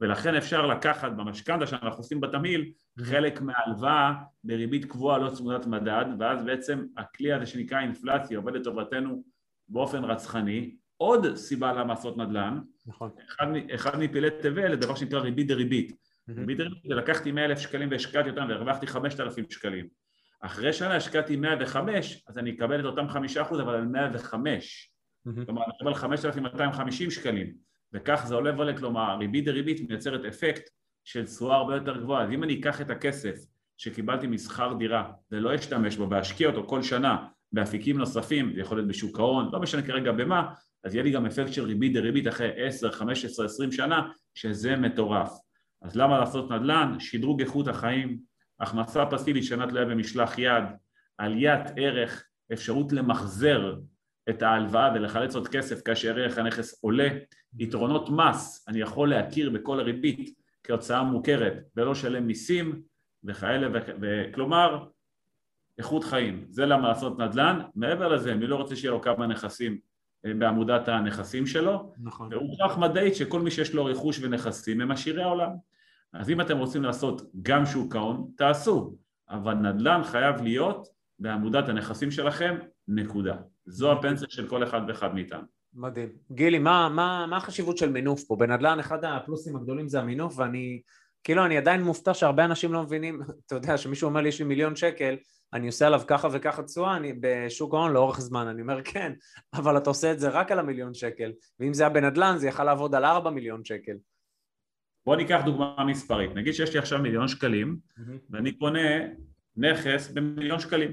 ולכן 0.00 0.34
אפשר 0.34 0.66
לקחת 0.66 1.12
במשכנתה 1.12 1.66
שאנחנו 1.66 1.98
עושים 1.98 2.20
בתמהיל 2.20 2.72
חלק 3.00 3.40
מההלוואה 3.40 4.12
בריבית 4.44 4.84
קבועה 4.84 5.18
לא 5.18 5.30
צמודת 5.30 5.66
מדד, 5.66 6.04
ואז 6.18 6.44
בעצם 6.44 6.86
הכלי 6.96 7.32
הזה 7.32 7.46
שנקרא 7.46 7.80
אינפלציה 7.80 8.38
עובד 8.38 8.54
לטובתנו 8.54 9.22
באופן 9.68 10.04
רצחני. 10.04 10.76
עוד 10.96 11.36
סיבה 11.36 11.72
למה 11.72 11.94
לעשות 11.94 12.16
נדל"ן, 12.16 12.58
נכון. 12.86 13.10
אחד, 13.28 13.46
אחד 13.74 13.98
מפעילי 13.98 14.30
תבל 14.42 14.72
לדבר 14.72 14.94
שנקרא 14.94 15.20
ריבית 15.20 15.46
דריבית. 15.46 15.96
ריבית 16.28 16.58
דריבית 16.58 16.82
זה 16.88 16.94
לקחתי 16.94 17.32
100 17.32 17.44
אלף 17.44 17.58
שקלים 17.58 17.90
והשקעתי 17.90 18.30
אותם 18.30 18.46
והרווחתי 18.48 18.86
5,000 18.86 19.50
שקלים. 19.50 19.88
אחרי 20.40 20.72
שנה 20.72 20.96
השקעתי 20.96 21.36
105, 21.36 22.24
אז 22.28 22.38
אני 22.38 22.50
אקבל 22.50 22.80
את 22.80 22.84
אותם 22.84 23.08
5 23.08 23.36
אחוז 23.36 23.60
אבל 23.60 23.74
על 23.74 23.84
105. 23.84 24.92
כלומר, 25.46 25.62
אני 25.64 25.72
אקבל 25.76 25.94
5,250 25.94 27.10
שקלים, 27.10 27.54
וכך 27.92 28.24
זה 28.26 28.34
עולה 28.34 28.54
ועולה, 28.54 28.76
כלומר, 28.76 29.16
ריבית 29.18 29.44
דריבית 29.44 29.88
מייצרת 29.88 30.24
אפקט 30.24 30.70
של 31.04 31.26
תשואה 31.26 31.56
הרבה 31.56 31.74
יותר 31.74 32.00
גבוהה. 32.00 32.24
אז 32.24 32.30
אם 32.30 32.44
אני 32.44 32.60
אקח 32.60 32.80
את 32.80 32.90
הכסף 32.90 33.34
שקיבלתי 33.76 34.26
משכר 34.26 34.72
דירה 34.78 35.10
ולא 35.32 35.54
אשתמש 35.54 35.96
בו 35.96 36.10
ואשקיע 36.10 36.48
אותו 36.48 36.66
כל 36.66 36.82
שנה 36.82 37.26
באפיקים 37.52 37.98
נוספים, 37.98 38.52
זה 38.54 38.60
יכול 38.60 38.76
להיות 38.76 38.88
בשוק 38.88 39.18
ההון, 39.18 39.50
לא 39.52 39.60
משנה 39.60 39.82
כרגע 39.82 40.12
במה, 40.12 40.54
אז 40.84 40.94
יהיה 40.94 41.04
לי 41.04 41.10
גם 41.10 41.26
אפקט 41.26 41.52
של 41.52 41.64
ריבית 41.64 41.92
דריבית 41.92 42.28
אחרי 42.28 42.66
10, 42.66 42.90
15, 42.90 43.46
20 43.46 43.72
שנה, 43.72 44.08
שזה 44.34 44.76
מטורף. 44.76 45.30
אז 45.82 45.96
למה 45.96 46.18
לעשות 46.18 46.50
נדל"ן? 46.50 46.96
שדרוג 47.00 47.40
איכות 47.40 47.68
החיים, 47.68 48.18
הכנסה 48.60 49.06
פסיבית 49.06 49.44
שאינה 49.44 49.66
תלויה 49.66 49.84
במשלח 49.84 50.38
יד, 50.38 50.64
עליית 51.18 51.66
ערך, 51.76 52.24
אפשרות 52.52 52.92
למחזר 52.92 53.74
את 54.30 54.42
ההלוואה 54.42 54.92
ולחלץ 54.94 55.34
עוד 55.34 55.48
כסף 55.48 55.82
כאשר 55.82 56.18
ערך 56.18 56.38
הנכס 56.38 56.84
עולה, 56.84 57.08
יתרונות 57.58 58.10
מס, 58.10 58.64
אני 58.68 58.80
יכול 58.80 59.10
להכיר 59.10 59.50
בכל 59.50 59.80
הריבית 59.80 60.34
כהוצאה 60.64 61.02
מוכרת 61.02 61.52
ולא 61.76 61.92
לשלם 61.92 62.26
מיסים 62.26 62.82
וכאלה, 63.24 63.80
וכלומר 64.00 64.84
איכות 65.78 66.04
חיים, 66.04 66.46
זה 66.48 66.66
למה 66.66 66.88
לעשות 66.88 67.18
נדל"ן, 67.18 67.60
מעבר 67.74 68.08
לזה 68.08 68.34
מי 68.34 68.46
לא 68.46 68.56
רוצה 68.56 68.76
שיהיה 68.76 68.92
לו 68.92 69.00
כמה 69.00 69.26
נכסים 69.26 69.78
אה, 70.26 70.34
בעמודת 70.34 70.88
הנכסים 70.88 71.46
שלו, 71.46 71.92
נכון. 71.98 72.32
והוכח 72.32 72.78
מדעית 72.78 73.16
שכל 73.16 73.40
מי 73.40 73.50
שיש 73.50 73.74
לו 73.74 73.84
רכוש 73.84 74.18
ונכסים 74.22 74.80
הם 74.80 74.90
עשירי 74.90 75.22
העולם. 75.22 75.50
אז 76.12 76.30
אם 76.30 76.40
אתם 76.40 76.58
רוצים 76.58 76.82
לעשות 76.82 77.22
גם 77.42 77.66
שוק 77.66 77.96
ההון, 77.96 78.30
תעשו, 78.36 78.96
אבל 79.30 79.54
נדל"ן 79.54 80.00
חייב 80.04 80.42
להיות 80.42 80.88
בעמודת 81.18 81.68
הנכסים 81.68 82.10
שלכם, 82.10 82.56
נקודה. 82.88 83.36
זו 83.66 83.92
הפנסיה 83.92 84.28
של 84.30 84.48
כל 84.48 84.64
אחד 84.64 84.80
ואחד 84.88 85.14
מאיתנו. 85.14 85.42
מדהים. 85.74 86.08
גילי, 86.32 86.58
מה, 86.58 86.88
מה, 86.88 87.26
מה 87.30 87.36
החשיבות 87.36 87.78
של 87.78 87.92
מינוף 87.92 88.24
פה? 88.24 88.36
בנדל"ן 88.36 88.78
אחד 88.78 89.04
הפלוסים 89.04 89.56
הגדולים 89.56 89.88
זה 89.88 90.00
המינוף, 90.00 90.38
ואני 90.38 90.82
כאילו 91.24 91.44
אני 91.44 91.56
עדיין 91.56 91.82
מופתע 91.82 92.14
שהרבה 92.14 92.44
אנשים 92.44 92.72
לא 92.72 92.82
מבינים, 92.82 93.20
אתה 93.46 93.54
יודע, 93.54 93.76
שמישהו 93.76 94.08
אומר 94.08 94.20
לי 94.20 94.28
יש 94.28 94.38
לי 94.38 94.44
מיליון 94.44 94.76
שקל, 94.76 95.16
אני 95.52 95.66
עושה 95.66 95.86
עליו 95.86 96.02
ככה 96.06 96.28
וככה 96.32 96.62
תשואה, 96.62 96.96
אני 96.96 97.12
בשוק 97.20 97.74
ההון 97.74 97.92
לאורך 97.92 98.20
זמן, 98.20 98.46
אני 98.46 98.62
אומר 98.62 98.82
כן, 98.82 99.12
אבל 99.54 99.76
אתה 99.76 99.90
עושה 99.90 100.12
את 100.12 100.20
זה 100.20 100.28
רק 100.28 100.52
על 100.52 100.58
המיליון 100.58 100.94
שקל, 100.94 101.32
ואם 101.60 101.74
זה 101.74 101.82
היה 101.82 101.90
בנדל"ן 101.90 102.34
זה 102.38 102.48
יכל 102.48 102.64
לעבוד 102.64 102.94
על 102.94 103.04
ארבע 103.04 103.30
מיליון 103.30 103.64
שקל. 103.64 103.92
בוא 105.08 105.16
ניקח 105.16 105.40
דוגמה 105.44 105.84
מספרית, 105.86 106.34
נגיד 106.34 106.54
שיש 106.54 106.72
לי 106.72 106.78
עכשיו 106.78 106.98
מיליון 106.98 107.28
שקלים 107.28 107.78
ואני 108.30 108.52
קונה 108.52 108.88
נכס 109.56 110.10
במיליון 110.10 110.60
שקלים 110.60 110.90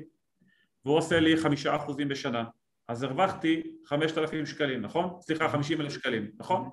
והוא 0.85 0.97
עושה 0.97 1.19
לי 1.19 1.37
חמישה 1.37 1.75
אחוזים 1.75 2.07
בשנה 2.07 2.43
אז 2.87 3.03
הרווחתי 3.03 3.77
חמשת 3.85 4.17
אלפים 4.17 4.45
שקלים, 4.45 4.81
נכון? 4.81 5.21
סליחה, 5.21 5.49
חמישים 5.49 5.81
אלף 5.81 5.91
שקלים, 5.91 6.31
נכון? 6.37 6.69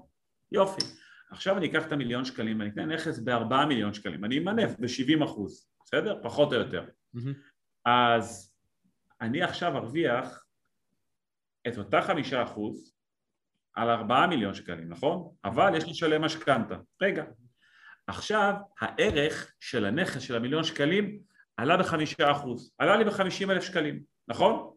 יופי. 0.53 0.83
עכשיו 1.31 1.59
אני 1.59 1.67
אקח 1.67 1.87
את 1.87 1.93
המיליון 1.93 2.25
שקלים 2.25 2.59
ואני 2.59 2.71
אקנה 2.71 2.87
נכס 2.87 3.19
בארבעה 3.19 3.67
מיליון 3.67 3.95
שקלים, 3.95 4.25
אני 4.25 4.39
אמנף 4.39 4.71
ב-70 4.79 5.25
אחוז, 5.25 5.69
בסדר? 5.85 6.21
פחות 6.23 6.53
או 6.53 6.59
יותר. 6.59 6.85
אז 7.85 8.55
אני 9.21 9.43
עכשיו 9.43 9.77
ארוויח 9.77 10.45
את 11.69 11.79
אותה 11.79 12.03
חמישה 12.03 12.43
אחוז 12.43 12.95
על 13.75 13.91
ארבעה 13.91 14.27
מיליון 14.27 14.55
שקלים, 14.55 14.89
נכון? 14.89 15.29
אבל 15.45 15.73
יש 15.77 15.85
לשלם 15.85 16.25
משכנתה. 16.25 16.75
רגע, 17.03 17.25
עכשיו 18.07 18.55
הערך 18.81 19.53
של 19.61 19.85
הנכס 19.85 20.23
של 20.23 20.37
המיליון 20.37 20.65
שקלים 20.65 21.19
עלה 21.57 21.77
בחמישה 21.77 22.31
אחוז, 22.31 22.75
עלה 22.79 22.97
לי 22.97 23.05
בחמישים 23.05 23.51
אלף 23.51 23.63
שקלים, 23.63 24.01
נכון? 24.29 24.71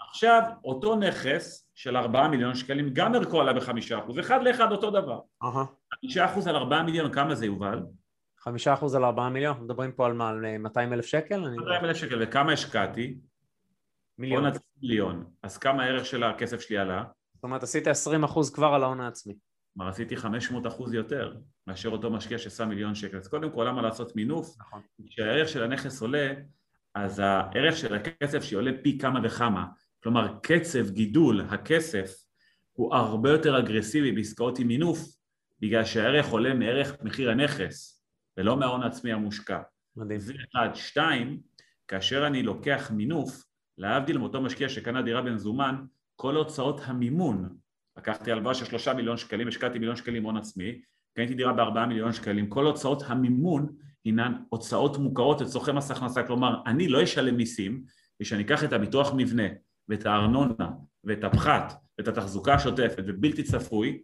עכשיו 0.00 0.42
אותו 0.64 0.96
נכס 0.96 1.70
של 1.74 1.96
ארבעה 1.96 2.28
מיליון 2.28 2.54
שקלים 2.54 2.90
גם 2.92 3.14
ערכו 3.14 3.40
עלה 3.40 3.52
בחמישה 3.52 3.98
אחוז, 3.98 4.18
אחד 4.18 4.42
לאחד 4.42 4.72
אותו 4.72 4.90
דבר. 4.90 5.20
חמישה 5.94 6.24
אחוז 6.24 6.46
על 6.46 6.56
ארבעה 6.56 6.82
מיליון, 6.82 7.12
כמה 7.12 7.34
זה 7.34 7.46
יובל? 7.46 7.82
חמישה 8.40 8.74
אחוז 8.74 8.94
על 8.94 9.04
ארבעה 9.04 9.30
מיליון, 9.30 9.52
אנחנו 9.52 9.64
מדברים 9.64 9.92
פה 9.92 10.06
על 10.06 10.12
מה, 10.12 10.28
על 10.28 10.58
200 10.58 10.92
אלף 10.92 11.06
שקל? 11.06 11.40
200 11.48 11.84
אלף 11.84 11.96
שקל, 11.96 12.22
וכמה 12.22 12.52
השקעתי? 12.52 13.16
מיליון. 14.18 14.44
מיליון, 14.82 15.24
אז 15.42 15.58
כמה 15.58 15.82
הערך 15.82 16.06
של 16.06 16.22
הכסף 16.22 16.60
שלי 16.60 16.78
עלה? 16.78 17.04
זאת 17.36 17.44
אומרת, 17.44 17.62
עשית 17.62 17.86
20 17.86 18.24
אחוז 18.24 18.54
כבר 18.54 18.66
על 18.66 18.82
ההון 18.82 19.00
העצמי. 19.00 19.34
כלומר 19.74 19.90
עשיתי 19.90 20.16
500 20.16 20.66
אחוז 20.66 20.94
יותר 20.94 21.36
מאשר 21.66 21.88
אותו 21.88 22.10
משקיע 22.10 22.38
ששם 22.38 22.68
מיליון 22.68 22.94
שקל. 22.94 23.16
אז 23.16 23.28
קודם 23.28 23.50
כל 23.50 23.64
למה 23.68 23.82
לעשות 23.82 24.16
מינוף? 24.16 24.56
נכון. 24.60 24.80
כשהערך 25.06 25.48
של 25.48 25.62
הנכס 25.62 26.02
עולה, 26.02 26.32
אז 26.94 27.18
הערך 27.18 27.76
של 27.76 27.94
הכסף 27.94 28.42
שעולה 28.42 28.70
פי 28.82 28.98
כמה 28.98 29.20
וכמה. 29.24 29.66
כלומר 30.02 30.38
קצב 30.42 30.90
גידול 30.90 31.40
הכסף 31.40 32.14
הוא 32.72 32.94
הרבה 32.94 33.30
יותר 33.30 33.58
אגרסיבי 33.58 34.12
בעסקאות 34.12 34.58
עם 34.58 34.68
מינוף 34.68 34.98
בגלל 35.60 35.84
שהערך 35.84 36.26
עולה 36.28 36.54
מערך 36.54 36.96
מחיר 37.02 37.30
הנכס 37.30 38.04
ולא 38.36 38.56
מההון 38.56 38.82
העצמי 38.82 39.12
המושקע. 39.12 39.60
מדהים. 39.96 40.20
זה 40.20 40.32
אחד. 40.34 40.68
שתיים, 40.74 41.40
כאשר 41.88 42.26
אני 42.26 42.42
לוקח 42.42 42.90
מינוף, 42.90 43.44
להבדיל 43.78 44.18
מאותו 44.18 44.40
משקיע 44.40 44.68
שקנה 44.68 45.02
דירה 45.02 45.22
במזומן, 45.22 45.84
כל 46.16 46.36
הוצאות 46.36 46.80
המימון, 46.84 47.56
לקחתי 47.98 48.32
הלוואה 48.32 48.54
של 48.54 48.64
שלושה 48.64 48.94
מיליון 48.94 49.16
שקלים, 49.16 49.48
השקעתי 49.48 49.78
מיליון 49.78 49.96
שקלים 49.96 50.24
הון 50.24 50.36
עצמי, 50.36 50.80
קניתי 51.16 51.34
דירה 51.34 51.52
בארבעה 51.52 51.86
מיליון 51.86 52.12
שקלים, 52.12 52.48
כל 52.48 52.66
הוצאות 52.66 53.02
המימון 53.06 53.66
הינן 54.04 54.32
הוצאות 54.48 54.98
מוכרות 54.98 55.40
לצורכי 55.40 55.72
מס 55.72 55.90
הכנסה, 55.90 56.22
כלומר 56.22 56.62
אני 56.66 56.88
לא 56.88 57.02
אשלם 57.02 57.36
מיסים, 57.36 57.84
ושאני 58.20 58.42
אקח 58.42 58.64
את 58.64 58.72
הביטוח 58.72 59.12
מבנה 59.16 59.42
ואת 59.88 60.06
הארנונה 60.06 60.68
ואת 61.04 61.24
הפחת 61.24 61.72
ואת 61.98 62.08
התחזוקה 62.08 62.54
השוטפת 62.54 63.02
ובלתי 63.06 63.42
צפוי, 63.42 64.02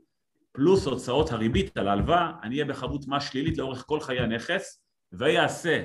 פלוס 0.53 0.87
הוצאות 0.87 1.33
הריבית 1.33 1.77
על 1.77 1.89
ההלוואה, 1.89 2.33
אני 2.43 2.55
אהיה 2.55 2.65
בחבות 2.65 3.09
מס 3.09 3.23
שלילית 3.31 3.59
לאורך 3.59 3.85
כל 3.87 4.01
חיי 4.01 4.21
הנכס, 4.21 4.83
ויעשה 5.13 5.83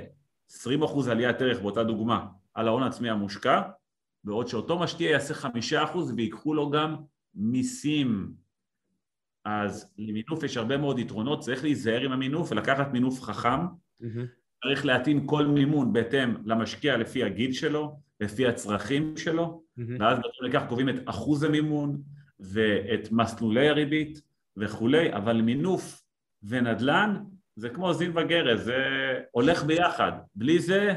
20% 0.51 1.11
עליית 1.11 1.41
ערך 1.41 1.59
באותה 1.59 1.83
דוגמה 1.83 2.25
על 2.53 2.67
ההון 2.67 2.83
העצמי 2.83 3.09
המושקע, 3.09 3.61
בעוד 4.27 4.47
שאותו 4.47 4.79
משקיע 4.79 5.09
יעשה 5.09 5.33
5% 5.93 5.97
ויקחו 6.15 6.53
לו 6.53 6.69
גם 6.69 6.95
מיסים. 7.35 8.33
אז 9.45 9.93
למינוף 9.97 10.43
יש 10.43 10.57
הרבה 10.57 10.77
מאוד 10.77 10.99
יתרונות, 10.99 11.39
צריך 11.39 11.63
להיזהר 11.63 12.01
עם 12.01 12.11
המינוף 12.11 12.51
ולקחת 12.51 12.91
מינוף 12.93 13.21
חכם, 13.21 13.59
מהמם. 13.99 14.25
צריך 14.63 14.85
להתאים 14.85 15.27
כל 15.27 15.45
מימון 15.45 15.93
בהתאם 15.93 16.33
למשקיע 16.45 16.97
לפי 16.97 17.23
הגיל 17.23 17.51
שלו, 17.51 17.99
לפי 18.19 18.47
הצרכים 18.47 19.17
שלו, 19.17 19.63
מהמם. 19.77 19.97
ואז 19.99 20.17
בהתאם 20.17 20.45
לכך 20.47 20.69
קובעים 20.69 20.89
את 20.89 20.95
אחוז 21.05 21.43
המימון 21.43 22.01
ואת 22.39 23.11
מסלולי 23.11 23.69
הריבית 23.69 24.21
וכולי, 24.57 25.13
אבל 25.13 25.41
מינוף 25.41 26.03
ונדל"ן 26.43 27.23
זה 27.55 27.69
כמו 27.69 27.93
זין 27.93 28.11
וגרז, 28.17 28.63
זה 28.63 28.83
הולך 29.31 29.63
ביחד, 29.63 30.11
בלי 30.35 30.59
זה 30.59 30.93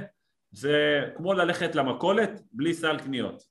זה 0.53 1.05
כמו 1.17 1.33
ללכת 1.35 1.75
למכולת 1.75 2.41
בלי 2.53 2.75
סל 2.75 2.99
קניות. 2.99 3.43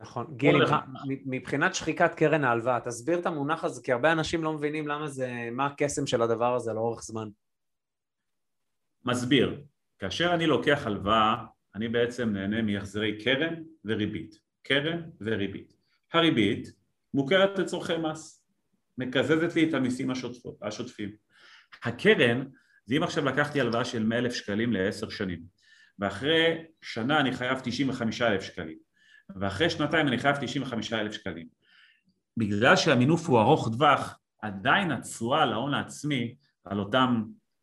נכון. 0.00 0.84
מ- 1.08 1.30
מבחינת 1.30 1.74
שחיקת 1.74 2.14
קרן 2.14 2.44
ההלוואה, 2.44 2.80
תסביר 2.80 3.18
את 3.18 3.26
המונח 3.26 3.64
הזה, 3.64 3.82
כי 3.82 3.92
הרבה 3.92 4.12
אנשים 4.12 4.44
לא 4.44 4.52
מבינים 4.52 4.88
למה 4.88 5.08
זה, 5.08 5.48
מה 5.52 5.66
הקסם 5.66 6.06
של 6.06 6.22
הדבר 6.22 6.54
הזה 6.54 6.72
לאורך 6.72 7.02
זמן. 7.02 7.28
מסביר, 9.04 9.60
כאשר 9.98 10.34
אני 10.34 10.46
לוקח 10.46 10.86
הלוואה, 10.86 11.44
אני 11.74 11.88
בעצם 11.88 12.28
נהנה 12.28 12.62
מהחזרי 12.62 13.24
קרן 13.24 13.54
וריבית. 13.84 14.34
קרן 14.62 15.02
וריבית. 15.20 15.72
הריבית 16.12 16.68
מוכרת 17.14 17.58
לצורכי 17.58 17.96
מס, 17.96 18.46
מקזזת 18.98 19.54
לי 19.56 19.68
את 19.68 19.74
המיסים 19.74 20.10
השוטפות- 20.10 20.58
השוטפים. 20.62 21.10
הקרן, 21.84 22.44
זה 22.86 22.94
אם 22.96 23.02
עכשיו 23.02 23.24
לקחתי 23.24 23.60
הלוואה 23.60 23.84
של 23.84 24.02
100 24.06 24.18
אלף 24.18 24.32
שקלים 24.34 24.72
לעשר 24.72 25.08
שנים, 25.08 25.42
ואחרי 25.98 26.64
שנה 26.80 27.20
אני 27.20 27.32
חייב 27.32 27.58
95 27.62 28.22
אלף 28.22 28.42
שקלים, 28.42 28.76
ואחרי 29.40 29.70
שנתיים 29.70 30.08
אני 30.08 30.18
חייב 30.18 30.36
95 30.40 30.92
אלף 30.92 31.12
שקלים. 31.12 31.46
בגלל 32.36 32.76
שהמינוף 32.76 33.28
הוא 33.28 33.40
ארוך 33.40 33.68
טווח, 33.72 34.18
עדיין 34.42 34.92
התשואה 34.92 35.44
להון 35.44 35.74
העצמי 35.74 36.34
על 36.64 36.78
אותם 36.78 37.22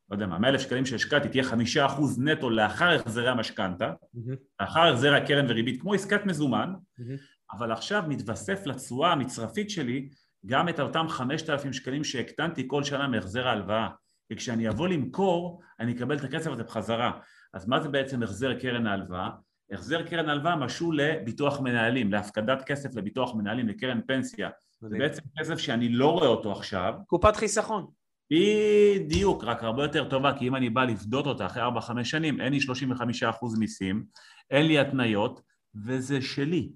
לא 0.09 0.15
יודע 0.15 0.27
מה, 0.27 0.39
100 0.39 0.49
אלף 0.49 0.61
שקלים 0.61 0.85
שהשקעתי 0.85 1.29
תהיה 1.29 1.43
חמישה 1.43 1.85
אחוז 1.85 2.19
נטו 2.19 2.49
לאחר 2.49 2.89
החזרי 2.89 3.29
המשכנתה, 3.29 3.93
מהמם. 4.13 4.35
לאחר 4.59 4.79
החזר 4.79 5.13
הקרן 5.13 5.45
וריבית, 5.49 5.81
כמו 5.81 5.93
עסקת 5.93 6.25
מזומן, 6.25 6.73
מהמם. 6.97 7.15
אבל 7.51 7.71
עכשיו 7.71 8.03
מתווסף 8.07 8.65
לתשואה 8.65 9.11
המצרפית 9.11 9.69
שלי 9.69 10.09
גם 10.45 10.69
את 10.69 10.79
אותם 10.79 11.05
5,000 11.09 11.73
שקלים 11.73 12.03
שהקטנתי 12.03 12.63
כל 12.67 12.83
שנה 12.83 13.07
מהחזר 13.07 13.47
ההלוואה. 13.47 13.89
וכשאני 14.31 14.69
אבוא 14.69 14.87
למכור, 14.87 15.61
אני 15.79 15.93
אקבל 15.93 16.17
את 16.17 16.23
הכסף 16.23 16.51
הזה 16.51 16.63
בחזרה. 16.63 17.11
אז 17.53 17.67
מה 17.67 17.79
זה 17.79 17.89
בעצם 17.89 18.23
החזר 18.23 18.59
קרן 18.59 18.87
ההלוואה? 18.87 19.29
החזר 19.71 20.01
קרן 20.01 20.29
ההלוואה 20.29 20.55
משול 20.55 21.01
לביטוח 21.01 21.59
מנהלים, 21.59 22.11
להפקדת 22.11 22.63
כסף 22.63 22.95
לביטוח 22.95 23.35
מנהלים, 23.35 23.67
לקרן 23.67 24.01
פנסיה. 24.07 24.49
זה. 24.81 24.97
בעצם 24.99 25.21
כסף 25.39 25.57
שאני 25.57 25.89
לא 25.89 26.11
רואה 26.11 26.27
אותו 26.27 26.51
עכשיו, 26.51 26.93
קופת 27.07 27.35
חיסכון. 27.35 27.87
בדיוק, 28.31 29.43
רק 29.43 29.63
הרבה 29.63 29.83
יותר 29.83 30.09
טובה, 30.09 30.37
כי 30.37 30.47
אם 30.47 30.55
אני 30.55 30.69
בא 30.69 30.83
לפדות 30.83 31.27
אותה 31.27 31.45
אחרי 31.45 31.63
4-5 31.63 32.03
שנים, 32.03 32.41
אין 32.41 32.53
לי 32.53 32.59
35% 32.59 33.59
מיסים, 33.59 34.05
אין 34.51 34.65
לי 34.65 34.79
התניות, 34.79 35.41
וזה 35.85 36.21
שלי. 36.21 36.71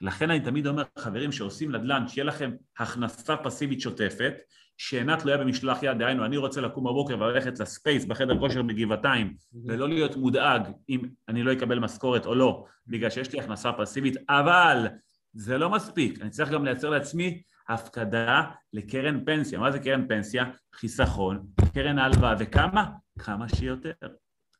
לכן 0.00 0.30
אני 0.30 0.40
תמיד 0.40 0.66
אומר, 0.66 0.82
חברים 0.98 1.32
שעושים 1.32 1.72
נדל"ן, 1.72 2.08
שיהיה 2.08 2.24
לכם 2.24 2.50
הכנסה 2.78 3.36
פסיבית 3.36 3.80
שוטפת, 3.80 4.34
שאינה 4.82 5.16
תלויה 5.16 5.38
במשלח 5.38 5.82
יד, 5.82 5.98
דהיינו, 5.98 6.24
אני 6.24 6.36
רוצה 6.36 6.60
לקום 6.60 6.84
בבוקר 6.84 7.20
וללכת 7.20 7.60
לספייס 7.60 8.04
בחדר 8.04 8.38
כושר 8.38 8.62
בגבעתיים, 8.62 9.34
ולא 9.66 9.88
להיות 9.88 10.16
מודאג 10.16 10.62
אם 10.88 11.00
אני 11.28 11.42
לא 11.42 11.52
אקבל 11.52 11.78
משכורת 11.78 12.26
או 12.26 12.34
לא, 12.34 12.64
בגלל 12.86 13.10
שיש 13.10 13.32
לי 13.32 13.40
הכנסה 13.40 13.72
פסיבית, 13.72 14.16
אבל 14.28 14.86
זה 15.32 15.58
לא 15.58 15.70
מספיק, 15.70 16.20
אני 16.20 16.30
צריך 16.30 16.50
גם 16.50 16.64
לייצר 16.64 16.90
לעצמי 16.90 17.42
הפקדה 17.68 18.42
לקרן 18.72 19.24
פנסיה. 19.24 19.58
מה 19.58 19.72
זה 19.72 19.78
קרן 19.78 20.08
פנסיה? 20.08 20.44
חיסכון, 20.74 21.46
קרן 21.74 21.98
ההלוואה, 21.98 22.34
וכמה? 22.38 22.90
כמה 23.18 23.48
שיותר. 23.48 23.92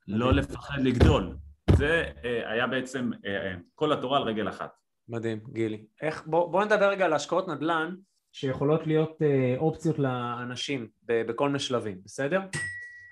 לא 0.09 0.33
לפחד 0.33 0.81
לגדול. 0.81 1.37
זה 1.77 2.05
אה, 2.25 2.53
היה 2.53 2.67
בעצם 2.67 3.11
אה, 3.27 3.31
אה, 3.31 3.55
כל 3.75 3.93
התורה 3.93 4.19
על 4.19 4.23
רגל 4.23 4.49
אחת. 4.49 4.71
מדהים, 5.09 5.41
גילי. 5.53 5.85
איך, 6.03 6.23
בוא, 6.27 6.53
בוא 6.53 6.65
נדבר 6.65 6.89
רגע 6.89 7.05
על 7.05 7.13
השקעות 7.13 7.49
נדל"ן 7.49 7.95
שיכולות 8.33 8.87
להיות 8.87 9.23
אה, 9.23 9.55
אופציות 9.59 9.99
לאנשים 9.99 10.89
בכל 11.07 11.47
מיני 11.47 11.59
שלבים, 11.59 11.99
בסדר? 12.05 12.41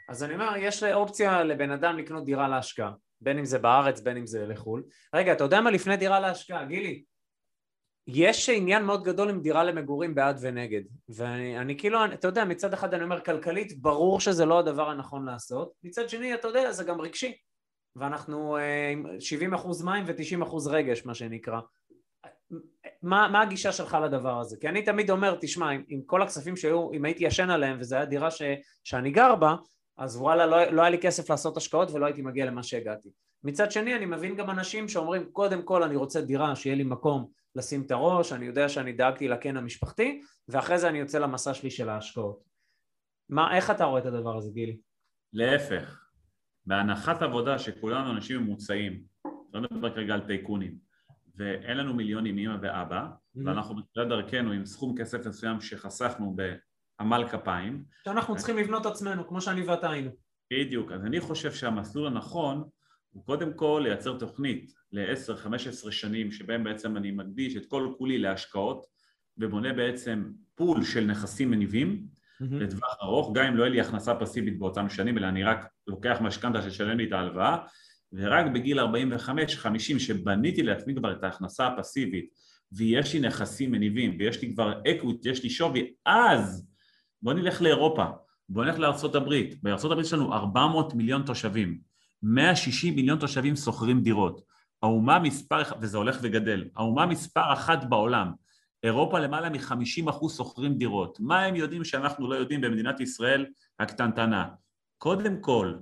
אז 0.09 0.25
אני 0.25 0.35
אומר, 0.35 0.57
יש 0.57 0.83
אופציה 0.83 1.45
לבן 1.45 1.71
אדם 1.71 1.99
לקנות 1.99 2.25
דירה 2.25 2.49
להשקעה, 2.49 2.93
בין 3.21 3.39
אם 3.39 3.45
זה 3.45 3.59
בארץ, 3.59 4.01
בין 4.01 4.17
אם 4.17 4.27
זה 4.27 4.47
לחו"ל. 4.47 4.83
רגע, 5.15 5.33
אתה 5.33 5.45
יודע 5.45 5.61
מה 5.61 5.71
לפני 5.71 5.97
דירה 5.97 6.21
להשקעה, 6.21 6.65
גילי? 6.65 7.03
יש 8.07 8.49
עניין 8.49 8.85
מאוד 8.85 9.05
גדול 9.05 9.31
עם 9.31 9.41
דירה 9.41 9.65
למגורים 9.65 10.15
בעד 10.15 10.39
ונגד, 10.41 10.83
ואני 11.09 11.59
אני 11.59 11.79
כאילו, 11.79 12.05
אתה 12.05 12.29
יודע, 12.29 12.45
מצד 12.45 12.73
אחד 12.73 12.95
אני 12.95 13.05
אומר 13.05 13.21
כלכלית, 13.21 13.81
ברור 13.81 14.21
שזה 14.21 14.47
לא 14.47 14.59
הדבר 14.59 14.91
הנכון 14.91 15.27
לעשות, 15.27 15.73
מצד 15.83 16.09
שני, 16.09 16.35
אתה 16.35 16.49
יודע, 16.49 16.73
זה 16.73 16.85
גם 16.85 17.01
רגשי, 17.01 17.37
ואנחנו 17.97 18.57
אה, 18.57 18.89
עם 18.91 19.07
70% 19.55 19.85
מים 19.85 20.05
ו-90% 20.07 20.71
רגש, 20.71 21.07
מה 21.07 21.15
שנקרא. 21.15 21.61
מה, 23.03 23.29
מה 23.29 23.43
הגישה 23.43 23.73
שלך 23.73 23.99
לדבר 24.05 24.41
הזה? 24.41 24.57
כי 24.61 24.69
אני 24.69 24.83
תמיד 24.83 25.11
אומר, 25.11 25.37
תשמע, 25.41 25.71
עם, 25.71 25.83
עם 25.89 26.03
כל 26.03 26.23
הכספים 26.23 26.57
שהיו, 26.57 26.93
אם 26.93 27.05
הייתי 27.05 27.25
ישן 27.25 27.51
עליהם 27.51 27.77
וזו 27.81 27.97
הייתה 27.97 28.11
דירה 28.11 28.31
ש, 28.31 28.43
שאני 28.85 29.11
גר 29.11 29.35
בה, 29.35 29.57
אז 29.99 30.17
וואלה, 30.17 30.47
לא, 30.47 30.65
לא 30.65 30.83
היה 30.83 30.91
לי 30.91 30.99
כסף 30.99 31.31
לעשות 31.31 31.57
השקעות 31.57 31.91
ולא 31.91 32.07
הייתי 32.07 32.23
מגיע 32.23 32.47
למה 32.47 32.63
שהגעתי. 32.63 33.09
מצד 33.45 33.73
שני, 33.73 33.97
אני 33.97 34.07
מבין 34.07 34.37
גם 34.37 34.51
אנשים 34.51 34.89
שאומרים, 34.89 35.25
קודם 35.33 35.63
כל 35.63 35.83
אני 35.83 35.97
רוצה 35.97 36.21
דירה, 36.21 36.57
שיהיה 36.57 36.77
לי 36.77 36.85
מקום 36.85 37.31
לשים 37.55 37.83
את 37.83 37.91
הראש, 37.91 38.33
אני 38.33 38.47
יודע 38.47 38.69
שאני 38.69 38.93
דאגתי 38.93 39.29
לקן 39.29 39.57
המשפחתי, 39.57 40.21
ואחרי 40.49 40.79
זה 40.79 40.89
אני 40.89 40.99
יוצא 40.99 41.19
למסע 41.19 41.55
שלי 41.55 41.71
של 41.71 41.89
ההשקעות. 41.89 42.43
מה, 43.29 43.57
איך 43.57 43.71
אתה 43.71 43.85
רואה 43.85 44.01
את 44.01 44.07
הדבר 44.07 44.37
הזה, 44.37 44.51
גילי? 44.53 44.77
להפך, 45.33 46.05
בהנחת 46.67 47.23
עבודה 47.23 47.59
שכולנו 47.59 48.11
אנשים 48.11 48.41
ממוצעים, 48.41 49.03
לא 49.55 49.61
נדבר 49.61 49.95
כרגע 49.95 50.15
על 50.15 50.21
טייקונים, 50.21 50.88
ואין 51.39 51.77
לנו 51.77 51.95
מיליונים 51.95 52.37
מאמא 52.37 52.57
ואבא, 52.63 53.07
ואנחנו 53.45 53.77
בתחילת 53.77 54.09
דרכנו 54.09 54.53
עם 54.53 54.67
סכום 54.67 54.95
כסף 54.99 55.27
מסוים 55.27 55.61
שחסכנו 55.61 56.37
בעמל 56.37 57.29
כפיים, 57.29 57.85
שאנחנו 58.05 58.37
צריכים 58.37 58.59
לבנות 58.59 58.87
עצמנו, 58.87 59.29
כמו 59.29 59.41
שאני 59.41 59.63
ואתה 59.63 59.91
היינו. 59.91 60.11
בדיוק, 60.53 60.93
אז 60.93 61.05
אני 61.05 61.21
חושב 61.21 61.53
שהמסלול 61.53 62.07
הנכון 62.07 62.65
הוא 63.11 63.25
קודם 63.25 63.53
כל 63.53 63.81
לייצר 63.85 64.19
תוכנית 64.19 64.73
ל-10-15 64.93 65.91
שנים 65.91 66.31
שבהם 66.31 66.65
בעצם 66.65 66.97
אני 66.97 67.11
מקדיש 67.11 67.57
את 67.57 67.67
כל 67.67 67.93
כולי 67.99 68.19
להשקעות 68.19 68.87
ובונה 69.39 69.73
בעצם 69.73 70.31
פול 70.55 70.85
של 70.85 71.05
נכסים 71.05 71.51
מניבים 71.51 72.07
לטווח 72.41 72.97
ארוך, 73.03 73.33
גם 73.35 73.45
אם 73.45 73.57
לא 73.57 73.63
יהיה 73.63 73.73
לי 73.73 73.81
הכנסה 73.81 74.15
פסיבית 74.15 74.59
באותם 74.59 74.89
שנים, 74.89 75.19
אלא 75.19 75.27
אני 75.27 75.45
רק 75.45 75.67
לוקח 75.87 76.19
משכנתה 76.21 76.63
שישלם 76.63 76.99
לי 76.99 77.07
את 77.07 77.13
ההלוואה, 77.13 77.57
ורק 78.13 78.47
בגיל 78.55 78.81
45-50 78.81 78.85
שבניתי 79.79 80.63
לעצמי 80.63 80.95
כבר 80.95 81.13
את 81.13 81.25
ההכנסה 81.25 81.67
הפסיבית, 81.67 82.29
ויש 82.73 83.15
לי 83.15 83.21
נכסים 83.21 83.71
מניבים, 83.71 84.17
ויש 84.19 84.43
לי 84.43 84.53
כבר 84.53 84.81
equity, 84.91 85.27
יש 85.27 85.43
לי 85.43 85.51
שווי, 85.51 85.93
אז 86.07 86.69
בוא 87.23 87.33
נלך 87.33 87.63
לאירופה, 87.63 88.05
בוא 88.49 88.65
נלך 88.65 88.79
בארצות 88.79 89.15
הברית 89.15 89.55
יש 90.01 90.13
לנו 90.13 90.35
400 90.35 90.95
מיליון 90.95 91.23
תושבים, 91.23 91.79
160 92.23 92.95
מיליון 92.95 93.19
תושבים 93.19 93.57
שוכרים 93.57 94.01
דירות, 94.01 94.41
האומה 94.83 95.19
מספר, 95.19 95.63
וזה 95.81 95.99
הולך 95.99 96.19
וגדל, 96.23 96.65
האומה 96.77 97.07
מספר 97.07 97.53
אחת 97.53 97.85
בעולם, 97.85 98.33
אירופה 98.83 99.19
למעלה 99.19 99.51
מ-50% 99.51 100.29
שוכרים 100.37 100.75
דירות. 100.75 101.21
מה 101.21 101.45
הם 101.45 101.57
יודעים 101.57 101.85
שאנחנו 101.85 102.31
לא 102.31 102.35
יודעים 102.35 102.61
במדינת 102.61 103.01
ישראל 103.01 103.47
הקטנטנה? 103.81 104.49
קודם 104.99 105.41
כל, 105.41 105.75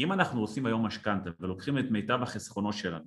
אם 0.00 0.12
אנחנו 0.12 0.40
עושים 0.40 0.66
היום 0.66 0.86
משכנתה 0.86 1.30
ולוקחים 1.40 1.78
את 1.78 1.90
מיטב 1.90 2.22
החסכונות 2.22 2.74
שלנו 2.74 3.04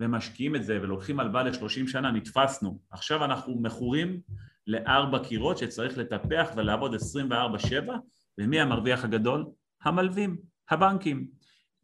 ומשקיעים 0.00 0.56
את 0.56 0.64
זה 0.64 0.78
ולוקחים 0.82 1.20
הלוואה 1.20 1.42
ל-30 1.42 1.88
שנה, 1.88 2.10
נתפסנו. 2.10 2.78
עכשיו 2.90 3.24
אנחנו 3.24 3.60
מכורים 3.60 4.20
לארבע 4.66 5.18
קירות 5.28 5.58
שצריך 5.58 5.98
לטפח 5.98 6.48
ולעבוד 6.56 6.94
24-7, 6.94 6.96
ומי 8.38 8.60
המרוויח 8.60 9.04
הגדול? 9.04 9.46
המלווים, 9.82 10.36
הבנקים. 10.70 11.26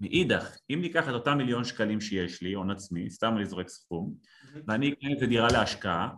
מאידך, 0.01 0.57
אם 0.71 0.79
ניקח 0.81 1.09
את 1.09 1.13
אותם 1.13 1.39
מיליון 1.39 1.65
שקלים 1.65 2.01
שיש 2.01 2.43
לי, 2.43 2.53
הון 2.53 2.71
עצמי, 2.71 3.11
סתם 3.11 3.37
אני 3.37 3.47
זורק 3.47 3.69
סכום, 3.69 4.15
ואני 4.69 4.93
אקנה 4.93 5.13
את 5.13 5.29
דירה 5.29 5.49
להשקעה, 5.53 6.11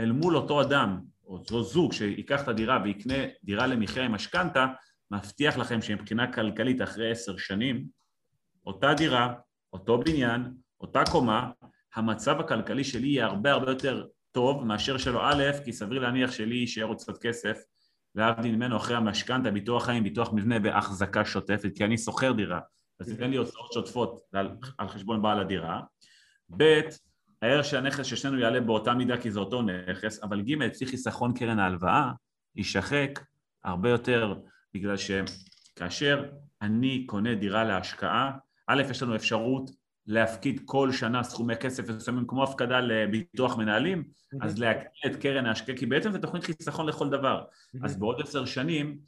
אל 0.00 0.12
מול 0.12 0.36
אותו 0.36 0.62
אדם, 0.62 1.00
או 1.24 1.36
אותו 1.36 1.62
זוג 1.62 1.92
שיקח 1.92 2.42
את 2.42 2.48
הדירה 2.48 2.80
ויקנה 2.84 3.14
דירה 3.44 3.66
למחיה 3.66 4.04
עם 4.04 4.12
משכנתה, 4.12 4.66
מבטיח 5.10 5.58
לכם 5.58 5.82
שמבחינה 5.82 6.32
כלכלית 6.32 6.82
אחרי 6.82 7.10
עשר 7.10 7.36
שנים, 7.36 7.86
אותה 8.66 8.94
דירה, 8.94 9.34
אותו 9.72 9.98
בניין, 9.98 10.54
אותה 10.80 11.02
קומה, 11.12 11.50
המצב 11.94 12.40
הכלכלי 12.40 12.84
שלי 12.84 13.08
יהיה 13.08 13.26
הרבה 13.26 13.52
הרבה 13.52 13.70
יותר 13.70 14.06
טוב 14.32 14.64
מאשר 14.64 14.98
שלו 14.98 15.20
א', 15.22 15.42
כי 15.64 15.72
סביר 15.72 15.98
להניח 15.98 16.30
שלי 16.32 16.54
יישאר 16.54 16.84
עוד 16.84 16.96
קצת 16.96 17.18
כסף, 17.18 17.58
להבדיל 18.14 18.56
ממנו 18.56 18.76
אחרי 18.76 18.96
המשכנתה, 18.96 19.50
ביטוח 19.50 19.84
חיים, 19.84 20.04
ביטוח 20.04 20.32
מבנה 20.32 20.56
והחזקה 20.62 21.24
שוטפת, 21.24 21.70
כי 21.76 21.84
אני 21.84 21.98
שוכר 21.98 22.32
דירה, 22.32 22.60
אז 23.00 23.08
תיתן 23.08 23.30
לי 23.30 23.36
הוצאות 23.36 23.72
שוטפות 23.72 24.20
על, 24.32 24.56
על 24.78 24.88
חשבון 24.88 25.22
בעל 25.22 25.40
הדירה. 25.40 25.80
ב', 26.56 26.80
הערך 27.42 27.64
של 27.64 27.76
הנכס 27.76 28.06
ששנינו 28.06 28.38
יעלה 28.38 28.60
באותה 28.60 28.94
מידה 28.94 29.16
כי 29.20 29.30
זה 29.30 29.40
אותו 29.40 29.62
נכס, 29.62 30.22
אבל 30.22 30.42
ג', 30.42 30.62
אצלי 30.62 30.86
חיסכון 30.86 31.34
קרן 31.34 31.58
ההלוואה 31.58 32.10
יישחק 32.56 33.20
הרבה 33.64 33.90
יותר, 33.90 34.34
בגלל 34.76 34.96
שכאשר 34.96 36.24
אני 36.62 37.06
קונה 37.06 37.34
דירה 37.34 37.64
להשקעה, 37.64 38.32
א', 38.66 38.82
יש 38.90 39.02
לנו 39.02 39.16
אפשרות 39.16 39.70
להפקיד 40.06 40.60
כל 40.64 40.92
שנה 40.92 41.22
סכומי 41.22 41.56
כסף 41.56 41.90
מסוימים 41.90 42.26
כמו 42.26 42.42
הפקדה 42.42 42.80
לביטוח 42.80 43.56
מנהלים, 43.56 44.04
אז 44.40 44.58
להקטין 44.58 45.12
את 45.12 45.16
קרן 45.16 45.46
ההשקעה, 45.46 45.76
כי 45.76 45.86
בעצם 45.86 46.12
זו 46.12 46.18
תוכנית 46.18 46.44
חיסכון 46.44 46.86
לכל 46.86 47.08
דבר. 47.10 47.44
אז 47.82 47.96
בעוד 47.96 48.20
עשר 48.20 48.44
שנים 48.44 48.98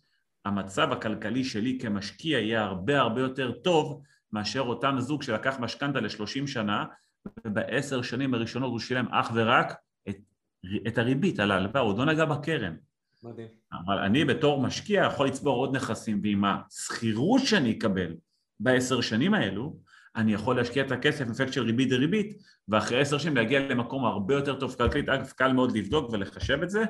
המצב 0.45 0.93
הכלכלי 0.93 1.45
שלי 1.45 1.79
כמשקיע 1.83 2.39
יהיה 2.39 2.63
הרבה 2.63 3.01
הרבה 3.01 3.21
יותר 3.21 3.53
טוב 3.53 4.03
מאשר 4.33 4.61
אותם 4.61 4.97
זוג 4.99 5.23
שלקח 5.23 5.57
משכנתה 5.61 6.01
לשלושים 6.01 6.47
שנה 6.47 6.85
ובעשר 7.45 8.03
שנים 8.03 8.35
הראשונות 8.35 8.71
הוא 8.71 8.79
שילם 8.79 9.09
אך 9.09 9.31
ורק 9.35 9.75
את, 10.09 10.17
את 10.87 10.99
הריבית 10.99 11.41
על 11.41 11.51
ההלוואה, 11.51 11.83
הוא 11.83 11.91
עוד 11.91 11.99
לא 11.99 12.05
נגע 12.05 12.25
בקרן. 12.25 12.75
מדהים. 13.23 13.49
אבל 13.73 13.99
אני 13.99 14.25
בתור 14.25 14.63
משקיע 14.63 15.05
יכול 15.05 15.27
לצבור 15.27 15.57
עוד 15.57 15.77
נכסים 15.77 16.21
ועם 16.23 16.45
השכירות 16.45 17.41
שאני 17.45 17.79
אקבל 17.79 18.17
בעשר 18.61 19.01
שנים 19.01 19.35
האלו, 19.35 19.77
אני 20.17 20.33
יכול 20.33 20.57
להשקיע 20.57 20.87
את 20.87 20.93
הכסף 20.93 21.25
אפקט 21.31 21.53
של 21.53 21.63
ריבית 21.63 21.89
דריבית 21.89 22.39
ואחרי 22.69 23.01
עשר 23.01 23.19
שנים 23.19 23.37
להגיע 23.37 23.61
למקום 23.61 24.05
הרבה 24.05 24.35
יותר 24.35 24.61
טוב 24.61 24.75
כלכלית, 24.75 25.09
אגב 25.09 25.31
קל 25.31 25.53
מאוד 25.53 25.77
לבדוק 25.77 26.11
ולחשב 26.13 26.63
את 26.63 26.71
זה, 26.71 26.85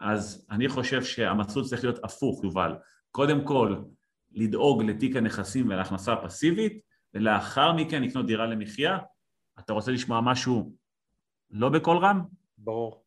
אז 0.00 0.46
אני 0.50 0.68
חושב 0.68 1.02
שהמסלול 1.02 1.64
צריך 1.64 1.84
להיות 1.84 2.04
הפוך, 2.04 2.44
יובל. 2.44 2.72
קודם 3.10 3.44
כל, 3.44 3.76
לדאוג 4.32 4.82
לתיק 4.82 5.16
הנכסים 5.16 5.68
ולהכנסה 5.68 6.12
הפסיבית, 6.12 6.80
ולאחר 7.14 7.72
מכן 7.72 8.02
לקנות 8.02 8.26
דירה 8.26 8.46
למחיה. 8.46 8.98
אתה 9.58 9.72
רוצה 9.72 9.92
לשמוע 9.92 10.20
משהו 10.20 10.72
לא 11.50 11.68
בקול 11.68 11.96
רם? 11.96 12.20
ברור. 12.58 13.04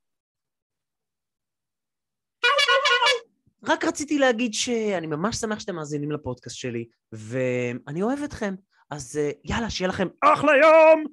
רק 3.66 3.86
רציתי 3.86 4.20
להגיד 4.20 4.54
שאני 4.54 5.08
ממש 5.08 5.36
שמח 5.38 5.60
שאתם 5.60 5.76
מאזינים 5.76 6.12
לפודקאסט 6.12 6.56
שלי, 6.56 6.86
ואני 7.12 8.02
אוהב 8.02 8.20
אתכם. 8.24 8.56
אז 8.90 9.18
אה, 9.18 9.32
יאללה, 9.44 9.70
שיהיה 9.70 9.90
לכם 9.90 10.08
אחלה 10.22 10.52
יום! 10.52 11.06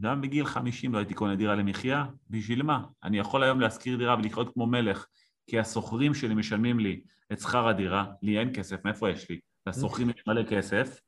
גם 0.00 0.20
בגיל 0.20 0.46
50 0.46 0.92
לא 0.92 0.98
הייתי 0.98 1.14
קונה 1.14 1.36
דירה 1.36 1.54
למחיה, 1.54 2.04
בשביל 2.30 2.62
מה? 2.62 2.84
אני 3.04 3.18
יכול 3.18 3.42
היום 3.42 3.60
להשכיר 3.60 3.96
דירה 3.96 4.16
ולחיות 4.18 4.54
כמו 4.54 4.66
מלך, 4.66 5.06
כי 5.46 5.58
השוכרים 5.58 6.14
שלי 6.14 6.34
משלמים 6.34 6.80
לי 6.80 7.00
את 7.32 7.40
שכר 7.40 7.68
הדירה, 7.68 8.04
לי 8.22 8.38
אין 8.38 8.50
כסף, 8.54 8.84
מאיפה 8.84 9.10
יש 9.10 9.30
לי? 9.30 9.40
לשוכרים 9.66 10.10
יש 10.10 10.22
מלא 10.26 10.42
כסף, 10.42 11.00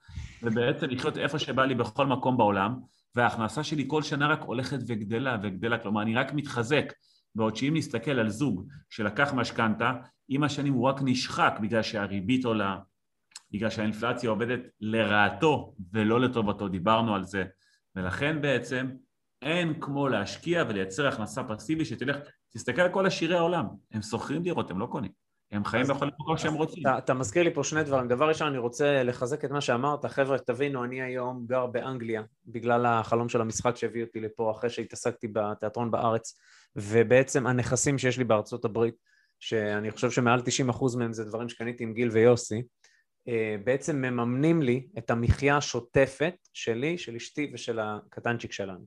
ובעצם 0.43 0.87
לחיות 0.91 1.17
איפה 1.17 1.39
שבא 1.39 1.65
לי 1.65 1.75
בכל 1.75 2.07
מקום 2.07 2.37
בעולם, 2.37 2.81
וההכנסה 3.15 3.65
שלי 3.65 3.85
כל 3.87 4.03
שנה 4.03 4.29
רק 4.29 4.41
הולכת 4.41 4.79
וגדלה 4.87 5.37
וגדלה, 5.43 5.79
כלומר 5.79 6.03
אני 6.03 6.15
רק 6.15 6.33
מתחזק, 6.33 6.93
בעוד 7.35 7.57
שאם 7.57 7.73
נסתכל 7.77 8.11
על 8.11 8.29
זוג 8.29 8.67
שלקח 8.91 9.33
משכנתה, 9.33 9.93
עם 10.29 10.43
השנים 10.43 10.73
הוא 10.73 10.89
רק 10.89 10.97
נשחק 11.03 11.59
בגלל 11.63 11.83
שהריבית 11.83 12.45
עולה, 12.45 12.79
בגלל 13.51 13.71
שהאינפלציה 13.71 14.31
עובדת 14.31 14.61
לרעתו 14.81 15.75
ולא 15.93 16.21
לטובתו, 16.21 16.69
דיברנו 16.69 17.15
על 17.15 17.25
זה, 17.25 17.45
ולכן 17.97 18.41
בעצם 18.41 18.91
אין 19.43 19.81
כמו 19.81 20.09
להשקיע 20.09 20.65
ולייצר 20.69 21.09
הכנסה 21.09 21.45
פסיבית 21.45 21.87
שתלך, 21.87 22.17
תסתכל 22.51 22.83
על 22.83 22.93
כל 22.93 23.07
עשירי 23.07 23.37
העולם, 23.37 23.67
הם 23.93 24.03
שוכרים 24.03 24.43
דירות, 24.43 24.71
הם 24.71 24.79
לא 24.79 24.87
קונים, 24.87 25.11
הם 25.53 25.65
חיים 25.65 25.87
בכל 25.87 26.07
מקום 26.07 26.39
שהם 26.39 26.55
רוצים. 26.55 26.83
אתה, 26.83 26.99
אתה 26.99 27.15
מזכיר 27.15 27.43
לי 27.43 27.55
פה 27.55 27.65
שני 27.65 27.85
דברים. 27.85 28.09
דבר 28.09 28.29
ראשון, 28.29 28.49
אני 28.49 28.59
רוצה 28.59 29.03
לחזק 29.03 29.45
את 29.45 29.51
מה 29.51 29.61
שאמרת. 29.61 30.05
חבר'ה, 30.05 30.39
תבינו, 30.39 30.85
אני 30.85 31.03
היום 31.03 31.47
גר 31.47 31.67
באנגליה, 31.67 32.23
בגלל 32.47 32.87
החלום 32.87 33.29
של 33.29 33.41
המשחק 33.41 33.77
שהביא 33.77 34.05
אותי 34.05 34.21
לפה, 34.21 34.51
אחרי 34.51 34.71
שהתעסקתי 34.71 35.29
בתיאטרון 35.29 35.91
בארץ, 35.91 36.39
ובעצם 36.77 37.47
הנכסים 37.47 37.99
שיש 37.99 38.19
לי 38.19 38.25
בארצות 38.25 38.65
הברית, 38.65 38.95
שאני 39.41 39.91
חושב 39.91 40.11
שמעל 40.11 40.41
90% 40.71 40.99
מהם 40.99 41.13
זה 41.13 41.25
דברים 41.25 41.49
שקניתי 41.49 41.85
עם 41.85 41.95
גיל 41.95 42.11
ויוסי, 42.11 42.63
אה, 43.29 43.57
בעצם 43.65 43.97
מממנים 43.97 44.63
לי 44.63 44.87
את 44.99 45.11
המחיה 45.11 45.57
השוטפת 45.57 46.35
שלי, 46.53 46.99
של 46.99 47.17
אשתי 47.17 47.51
ושל 47.55 47.79
הקטנצ'יק 47.79 48.53
שלנו. 48.53 48.85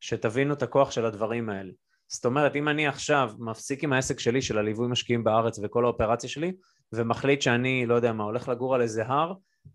שתבינו 0.00 0.54
את 0.54 0.62
הכוח 0.62 0.90
של 0.90 1.06
הדברים 1.06 1.50
האלה. 1.50 1.72
זאת 2.08 2.24
אומרת, 2.24 2.56
אם 2.56 2.68
אני 2.68 2.86
עכשיו 2.86 3.32
מפסיק 3.38 3.84
עם 3.84 3.92
העסק 3.92 4.20
שלי 4.20 4.42
של 4.42 4.58
הליווי 4.58 4.88
משקיעים 4.88 5.24
בארץ 5.24 5.58
וכל 5.62 5.84
האופרציה 5.84 6.30
שלי, 6.30 6.52
ומחליט 6.92 7.42
שאני, 7.42 7.86
לא 7.86 7.94
יודע 7.94 8.12
מה, 8.12 8.24
הולך 8.24 8.48
לגור 8.48 8.74
על 8.74 8.82
איזה 8.82 9.06
הר, 9.06 9.34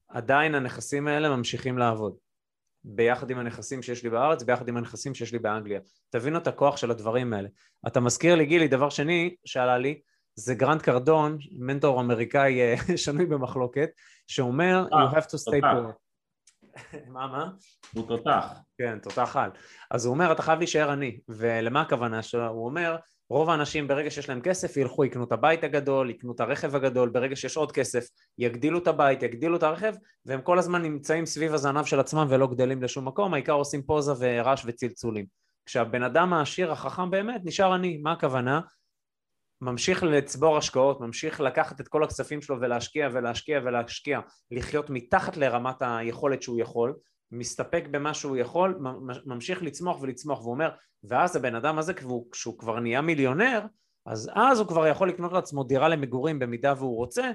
עדיין 0.09 0.55
הנכסים 0.55 1.07
האלה 1.07 1.35
ממשיכים 1.35 1.77
לעבוד. 1.77 2.15
ביחד 2.89 3.29
עם 3.29 3.39
הנכסים 3.39 3.81
שיש 3.81 4.03
לי 4.03 4.09
בארץ, 4.09 4.43
ביחד 4.43 4.67
עם 4.67 4.77
הנכסים 4.77 5.15
שיש 5.15 5.31
לי 5.31 5.39
באנגליה. 5.39 5.79
תבינו 6.09 6.37
את 6.37 6.47
הכוח 6.47 6.77
של 6.77 6.91
הדברים 6.91 7.33
האלה. 7.33 7.49
אתה 7.87 7.99
מזכיר 7.99 8.35
לי, 8.35 8.45
גילי, 8.45 8.67
דבר 8.67 8.89
שני 8.89 9.35
שעלה 9.45 9.77
לי, 9.77 10.01
זה 10.35 10.55
גרנט 10.55 10.81
קרדון, 10.81 11.37
מנטור 11.51 12.01
אמריקאי 12.01 12.61
אה, 12.61 12.75
שנוי 12.97 13.25
במחלוקת, 13.25 13.89
שאומר, 14.27 14.85
you 14.91 15.15
have 15.15 15.25
to 15.25 15.37
stay 15.49 15.61
poor. 15.61 15.91
מה, 17.13 17.27
מה? 17.27 17.49
הוא 17.93 18.07
תותח. 18.07 18.47
כן, 18.77 18.99
תותח 18.99 19.35
על. 19.35 19.51
אז 19.91 20.05
הוא 20.05 20.13
אומר, 20.13 20.31
אתה 20.31 20.41
חייב 20.41 20.59
להישאר 20.59 20.91
עני. 20.91 21.19
ולמה 21.29 21.81
הכוונה 21.81 22.23
שלו? 22.23 22.47
הוא 22.47 22.65
אומר, 22.65 22.95
רוב 23.29 23.49
האנשים 23.49 23.87
ברגע 23.87 24.11
שיש 24.11 24.29
להם 24.29 24.41
כסף 24.41 24.77
ילכו, 24.77 25.05
יקנו 25.05 25.23
את 25.23 25.31
הבית 25.31 25.63
הגדול, 25.63 26.09
יקנו 26.09 26.31
את 26.31 26.39
הרכב 26.39 26.75
הגדול, 26.75 27.09
ברגע 27.09 27.35
שיש 27.35 27.57
עוד 27.57 27.71
כסף 27.71 28.07
יגדילו 28.37 28.79
את 28.79 28.87
הבית, 28.87 29.23
יגדילו 29.23 29.57
את 29.57 29.63
הרכב, 29.63 29.93
והם 30.25 30.41
כל 30.41 30.59
הזמן 30.59 30.81
נמצאים 30.81 31.25
סביב 31.25 31.53
הזנב 31.53 31.85
של 31.85 31.99
עצמם 31.99 32.27
ולא 32.29 32.47
גדלים 32.47 32.83
לשום 32.83 33.07
מקום, 33.07 33.33
העיקר 33.33 33.53
עושים 33.53 33.83
פוזה 33.83 34.13
ורעש 34.19 34.63
וצלצולים. 34.65 35.25
כשהבן 35.65 36.03
אדם 36.03 36.33
העשיר 36.33 36.71
החכם 36.71 37.09
באמת 37.11 37.41
נשאר 37.43 37.73
עני, 37.73 37.97
מה 37.97 38.11
הכוונה? 38.11 38.61
ממשיך 39.61 40.03
לצבור 40.03 40.57
השקעות, 40.57 41.01
ממשיך 41.01 41.41
לקחת 41.41 41.81
את 41.81 41.87
כל 41.87 42.03
הכספים 42.03 42.41
שלו 42.41 42.61
ולהשקיע 42.61 43.09
ולהשקיע 43.13 43.59
ולהשקיע, 43.63 44.19
לחיות 44.51 44.89
מתחת 44.89 45.37
לרמת 45.37 45.75
היכולת 45.81 46.41
שהוא 46.41 46.59
יכול, 46.59 46.93
מסתפק 47.31 47.83
במה 47.91 48.13
שהוא 48.13 48.37
יכול, 48.37 48.79
ממשיך 49.25 49.63
לצמוח 49.63 50.01
ולצמוח, 50.01 50.39
והוא 50.41 50.51
אומר, 50.53 50.69
ואז 51.03 51.35
הבן 51.35 51.55
אדם 51.55 51.77
הזה, 51.77 51.93
כשהוא 52.31 52.59
כבר 52.59 52.79
נהיה 52.79 53.01
מיליונר, 53.01 53.61
אז 54.05 54.31
אז 54.35 54.59
הוא 54.59 54.67
כבר 54.67 54.87
יכול 54.87 55.09
לקנות 55.09 55.33
לעצמו 55.33 55.63
דירה 55.63 55.89
למגורים 55.89 56.39
במידה 56.39 56.73
והוא 56.77 56.95
רוצה, 56.95 57.31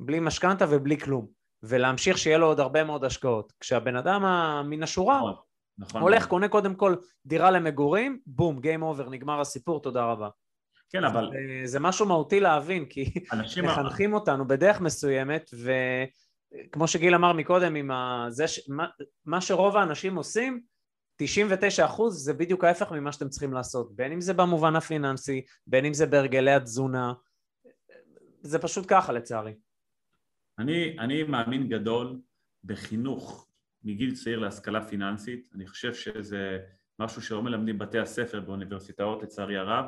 בלי 0.00 0.20
משכנתה 0.20 0.64
ובלי 0.70 0.98
כלום, 0.98 1.26
ולהמשיך 1.62 2.18
שיהיה 2.18 2.38
לו 2.38 2.46
עוד 2.46 2.60
הרבה 2.60 2.84
מאוד 2.84 3.04
השקעות. 3.04 3.52
כשהבן 3.60 3.96
אדם 3.96 4.22
מן 4.70 4.82
השורה 4.82 5.18
נכון, 5.18 5.34
נכון. 5.78 6.02
הולך, 6.02 6.26
קונה 6.26 6.48
קודם 6.48 6.74
כל 6.74 6.94
דירה 7.26 7.50
למגורים, 7.50 8.18
בום, 8.26 8.60
גיים 8.60 8.82
אובר, 8.82 9.08
נגמר 9.08 9.40
הסיפור, 9.40 9.82
תודה 9.82 10.04
רבה. 10.04 10.28
כן, 10.92 11.04
אבל 11.04 11.30
זה- 11.32 11.66
זה 11.66 11.80
משהו 11.80 12.06
מהותי 12.06 12.40
להבין, 12.40 12.84
כי 12.84 13.12
אנשים... 13.32 13.64
מחנכים 13.64 14.12
אותנו 14.14 14.48
בדרך 14.48 14.80
מסוימת, 14.80 15.50
וכמו 16.52 16.88
שגיל 16.88 17.14
אמר 17.14 17.32
מקודם, 17.32 17.74
עם. 17.74 17.90
זה 18.28 18.48
ש... 18.48 18.68
מה... 18.68 18.86
מה 19.24 19.40
שרוב 19.40 19.76
האנשים 19.76 20.16
עושים, 20.16 20.60
99 21.16 21.84
אחוז 21.84 22.24
זה 22.24 22.34
בדיוק 22.34 22.64
ההפך 22.64 22.92
ממה 22.92 23.12
שאתם 23.12 23.28
צריכים 23.28 23.52
לעשות, 23.52 23.96
בין 23.96 24.12
אם 24.12 24.20
זה 24.20 24.34
במובן 24.34 24.76
הפיננסי, 24.76 25.44
בין 25.66 25.84
אם 25.84 25.94
זה 25.94 26.06
בהרגלי 26.06 26.52
התזונה, 26.52 27.12
זה 28.42 28.58
פשוט 28.58 28.84
ככה 28.88 29.12
לצערי. 29.12 29.54
אני, 30.58 30.96
אני 30.98 31.22
מאמין 31.22 31.68
גדול 31.68 32.20
בחינוך 32.64 33.48
מגיל 33.84 34.14
צעיר 34.14 34.38
להשכלה 34.38 34.88
פיננסית, 34.88 35.48
אני 35.54 35.66
חושב 35.66 35.94
שזה 35.94 36.58
משהו 36.98 37.22
שלא 37.22 37.42
מלמדים 37.42 37.78
בתי 37.78 37.98
הספר 37.98 38.40
באוניברסיטאות 38.40 39.22
לצערי 39.22 39.56
הרב, 39.56 39.84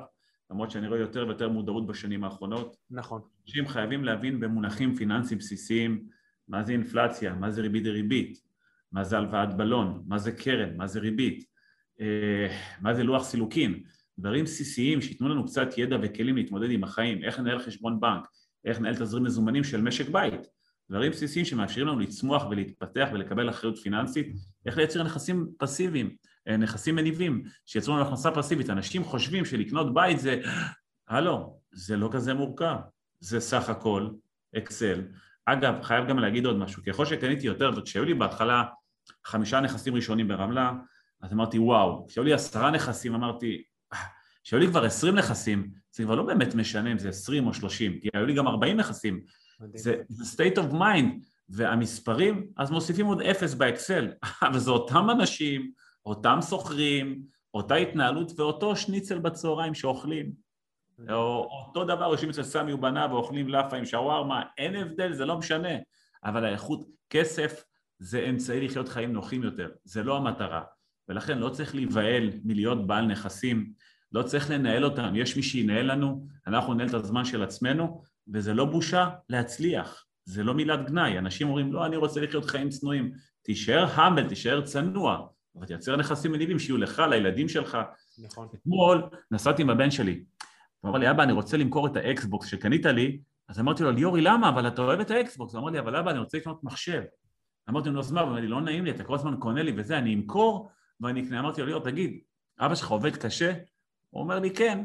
למרות 0.51 0.71
שאני 0.71 0.89
רואה 0.89 1.01
יותר 1.01 1.27
ויותר 1.27 1.49
מודעות 1.49 1.87
בשנים 1.87 2.25
האחרונות. 2.25 2.77
נכון. 2.91 3.23
אנשים 3.47 3.69
חייבים 3.69 4.05
להבין 4.05 4.41
במונחים 4.41 4.97
פיננסיים 4.97 5.39
בסיסיים 5.39 6.09
מה 6.53 6.63
זה 6.63 6.73
אינפלציה, 6.73 7.35
מה 7.35 7.51
זה 7.51 7.63
ריבית 7.63 7.85
דריבית, 7.85 8.39
מה 8.93 9.05
זה 9.05 9.19
הלוואת 9.19 9.57
בלון, 9.57 10.03
מה 10.07 10.19
זה 10.19 10.33
קרן, 10.33 10.77
מה 10.77 10.87
זה 10.87 11.01
ריבית, 11.01 11.45
אה, 12.01 12.57
מה 12.81 12.95
זה 12.95 13.05
לוח 13.05 13.25
סילוקין, 13.25 13.83
דברים 14.19 14.45
בסיסיים 14.45 15.01
שייתנו 15.01 15.29
לנו 15.29 15.47
קצת 15.47 15.79
ידע 15.79 15.97
וכלים 16.03 16.37
להתמודד 16.37 16.71
עם 16.71 16.85
החיים, 16.85 17.25
איך 17.25 17.39
לנהל 17.39 17.59
חשבון 17.59 18.01
בנק, 18.01 18.29
איך 18.65 18.81
לנהל 18.81 18.95
תזרים 18.95 19.25
מזומנים 19.25 19.65
של 19.65 19.81
משק 19.81 20.09
בית, 20.09 20.41
דברים 20.91 21.13
בסיסיים 21.13 21.45
שמאפשרים 21.45 21.87
לנו 21.87 21.99
לצמוח 21.99 22.45
ולהתפתח 22.51 23.09
ולקבל 23.13 23.51
אחריות 23.51 23.79
פיננסית, 23.79 24.27
איך 24.67 24.77
לייצר 24.77 25.03
נכסים 25.03 25.49
פסיביים, 25.59 26.17
אה, 26.49 26.57
נכסים 26.57 26.95
מניבים, 26.95 27.43
שייצרו 27.67 27.95
לנו 27.95 28.07
הכנסה 28.07 28.31
פסיבית. 28.31 28.71
אנשים 28.71 29.05
חושבים 29.05 29.45
שלקנות 29.45 29.95
בית 29.95 30.21
זה, 30.21 30.41
הלו, 31.09 31.61
זה 31.73 31.97
לא 31.97 32.09
כזה 32.13 32.35
מורכב, 32.35 32.77
זה 33.21 33.41
סך 33.41 33.69
הכל 33.69 34.09
אקסל. 34.57 35.01
אגב, 35.47 35.83
חייב 35.83 36.09
גם 36.09 36.19
להגיד 36.19 36.47
עוד 36.47 36.57
משהו, 36.57 36.83
ככל 36.87 37.07
שקניתי 37.07 37.47
יותר, 37.47 37.71
וכשהיו 37.77 38.05
לי 38.05 38.15
בהתחלה 38.15 38.65
חמישה 39.25 39.61
נכסים 39.61 39.95
ראשונים 39.95 40.29
ברמלה, 40.29 40.73
אז 41.23 41.33
אמרתי 41.33 41.59
וואו, 41.59 42.07
כשהיו 42.09 42.25
לי 42.25 42.33
עשרה 42.33 42.71
נכסים 42.71 43.15
אמרתי, 43.15 43.63
כשהיו 44.45 44.61
לי 44.61 44.67
כבר 44.67 44.85
עשרים 44.85 45.15
נכסים, 45.15 45.71
זה 45.93 46.05
כבר 46.05 46.15
לא 46.15 46.23
באמת 46.23 46.55
משנה 46.55 46.93
אם 46.93 46.99
זה 46.99 47.09
עשרים 47.09 47.47
או 47.47 47.55
שלושים, 47.55 48.01
כי 48.01 48.09
היו 48.15 48.27
לי 48.27 48.35
גם 48.35 48.49
ארבעים 48.49 48.77
נכסים, 48.77 49.21
זה, 49.75 49.97
זה 50.09 50.45
state 50.45 50.57
of 50.57 50.73
mind, 50.73 51.25
והמספרים, 51.49 52.47
אז 52.57 52.71
מוסיפים 52.71 53.07
עוד 53.07 53.23
אפס 53.23 53.55
באקסל, 53.55 54.09
אבל 54.47 54.59
זה 54.59 54.71
אותם 54.71 55.11
אנשים, 55.11 55.71
אותם 56.07 56.39
שוכרים, 56.49 57.23
אותה 57.55 57.75
התנהלות 57.75 58.33
ואותו 58.37 58.77
שניצל 58.77 59.19
בצהריים 59.19 59.75
שאוכלים. 59.75 60.33
או 61.11 61.49
אותו 61.67 61.85
דבר 61.85 62.11
יושבים 62.11 62.31
אצל 62.31 62.43
סמי 62.43 62.73
ובניו 62.73 63.09
ואוכלים 63.13 63.49
לאפה 63.49 63.77
עם 63.77 63.85
שווארמה, 63.85 64.43
אין 64.59 64.77
הבדל, 64.77 65.13
זה 65.13 65.25
לא 65.27 65.39
משנה. 65.39 65.75
אבל 66.25 66.45
האיכות, 66.45 66.85
כסף 67.11 67.65
זה 67.99 68.27
אמצעי 68.29 68.61
לחיות 68.67 68.89
חיים 68.89 69.13
נוחים 69.13 69.43
יותר, 69.43 69.69
זה 69.85 70.03
לא 70.03 70.17
המטרה. 70.17 70.63
ולכן 71.09 71.39
לא 71.39 71.49
צריך 71.49 71.75
להיבהל 71.75 72.31
מלהיות 72.45 72.87
בעל 72.87 73.07
נכסים, 73.07 73.73
לא 74.13 74.23
צריך 74.23 74.51
לנהל 74.51 74.85
אותם, 74.85 75.13
יש 75.15 75.37
מי 75.37 75.43
שינהל 75.43 75.93
לנו, 75.93 76.27
אנחנו 76.47 76.75
ננהל 76.75 76.89
את 76.89 76.95
הזמן 76.95 77.25
של 77.25 77.43
עצמנו, 77.43 78.03
וזה 78.33 78.55
לא 78.55 78.65
בושה 78.65 79.09
להצליח, 79.29 80.05
זה 80.25 80.45
לא 80.45 80.55
מילת 80.55 80.87
גנאי, 80.87 81.19
אנשים 81.19 81.49
אומרים 81.49 81.73
לא 81.73 81.87
אני 81.87 81.97
רוצה 81.97 82.21
לחיות 82.21 82.45
חיים 82.45 82.69
צנועים, 82.69 83.13
תישאר 83.43 83.87
המבל, 83.95 84.29
תישאר 84.29 84.61
צנוע, 84.61 85.27
אבל 85.57 85.67
תייצר 85.67 85.97
נכסים 85.97 86.33
מניבים 86.33 86.59
שיהיו 86.59 86.77
לך, 86.77 87.03
לילדים 87.11 87.49
שלך. 87.49 87.79
נכון. 88.25 88.49
אתמול 88.55 89.03
נסעתי 89.31 89.63
עם 89.63 89.71
הבן 89.71 89.91
שלי, 89.91 90.25
הוא 90.83 90.91
אמר 90.91 90.99
לי 90.99 91.11
אבא 91.11 91.23
אני 91.23 91.33
רוצה 91.33 91.57
למכור 91.57 91.87
את 91.87 91.97
האקסבוקס 91.97 92.47
שקנית 92.47 92.87
לי, 92.87 93.21
אז 93.49 93.61
אמרתי 93.61 93.83
לו 93.83 93.91
ליאורי 93.91 94.21
למה 94.21 94.49
אבל 94.49 94.69
אתה 94.69 94.83
אוהב 94.83 95.01
את 95.01 95.11
האקסבוקס, 95.11 95.55
הוא 95.55 95.61
אמר 95.61 95.71
לי 95.71 95.79
אבל 95.79 95.97
אבא 95.97 96.11
אני 96.11 96.19
רוצה 96.19 96.39
לקנות 96.39 96.65
מחשב, 96.65 97.03
אמרתי 97.71 97.91
לו 97.91 98.01
אז 98.01 98.13
מה, 98.13 98.21
הוא 98.21 98.31
אמר 98.31 98.41
לי 98.41 98.49
לא 98.49 98.61
נעים 98.61 98.85
לי 98.85 98.91
אתה 98.91 99.05
כל 99.05 99.15
הזמן 99.15 99.37
קונה 99.39 99.63
לי 99.63 99.73
וזה 99.77 99.99
אני 99.99 100.15
אמכור 100.15 100.71
ואני 101.01 101.23
אקנה, 101.23 101.41
אמרתי 101.41 101.61
לו 101.61 101.67
ליאור 101.67 101.83
תגיד 101.83 102.21
אבא 102.61 102.75
שלך 102.75 102.89
עובד 102.89 103.17
קשה? 103.17 103.53
הוא 104.11 104.23
אומר 104.23 104.39
לי 104.39 104.51
כן, 104.51 104.85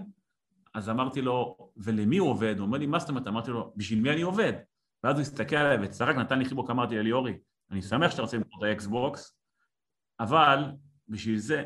אז 0.73 0.89
אמרתי 0.89 1.21
לו, 1.21 1.57
ולמי 1.77 2.17
הוא 2.17 2.29
עובד? 2.29 2.55
הוא 2.57 2.65
אומר 2.65 2.77
לי, 2.77 2.85
מה 2.85 2.99
זאת 2.99 3.09
אומרת? 3.09 3.27
אמרתי 3.27 3.51
לו, 3.51 3.73
בשביל 3.75 4.01
מי 4.01 4.11
אני 4.11 4.21
עובד? 4.21 4.53
ואז 5.03 5.15
הוא 5.15 5.21
הסתכל 5.21 5.55
עליי 5.55 5.85
וצחק, 5.85 6.15
נתן 6.15 6.39
לי 6.39 6.45
חיבוק, 6.45 6.69
אמרתי 6.69 6.95
לי, 6.95 7.03
ליאורי, 7.03 7.37
אני 7.71 7.81
שמח 7.81 8.11
שאתה 8.11 8.21
רוצה 8.21 8.37
למכור 8.37 8.65
את 8.65 8.69
האקסבוקס, 8.69 9.37
אבל 10.19 10.63
בשביל 11.07 11.37
זה, 11.37 11.63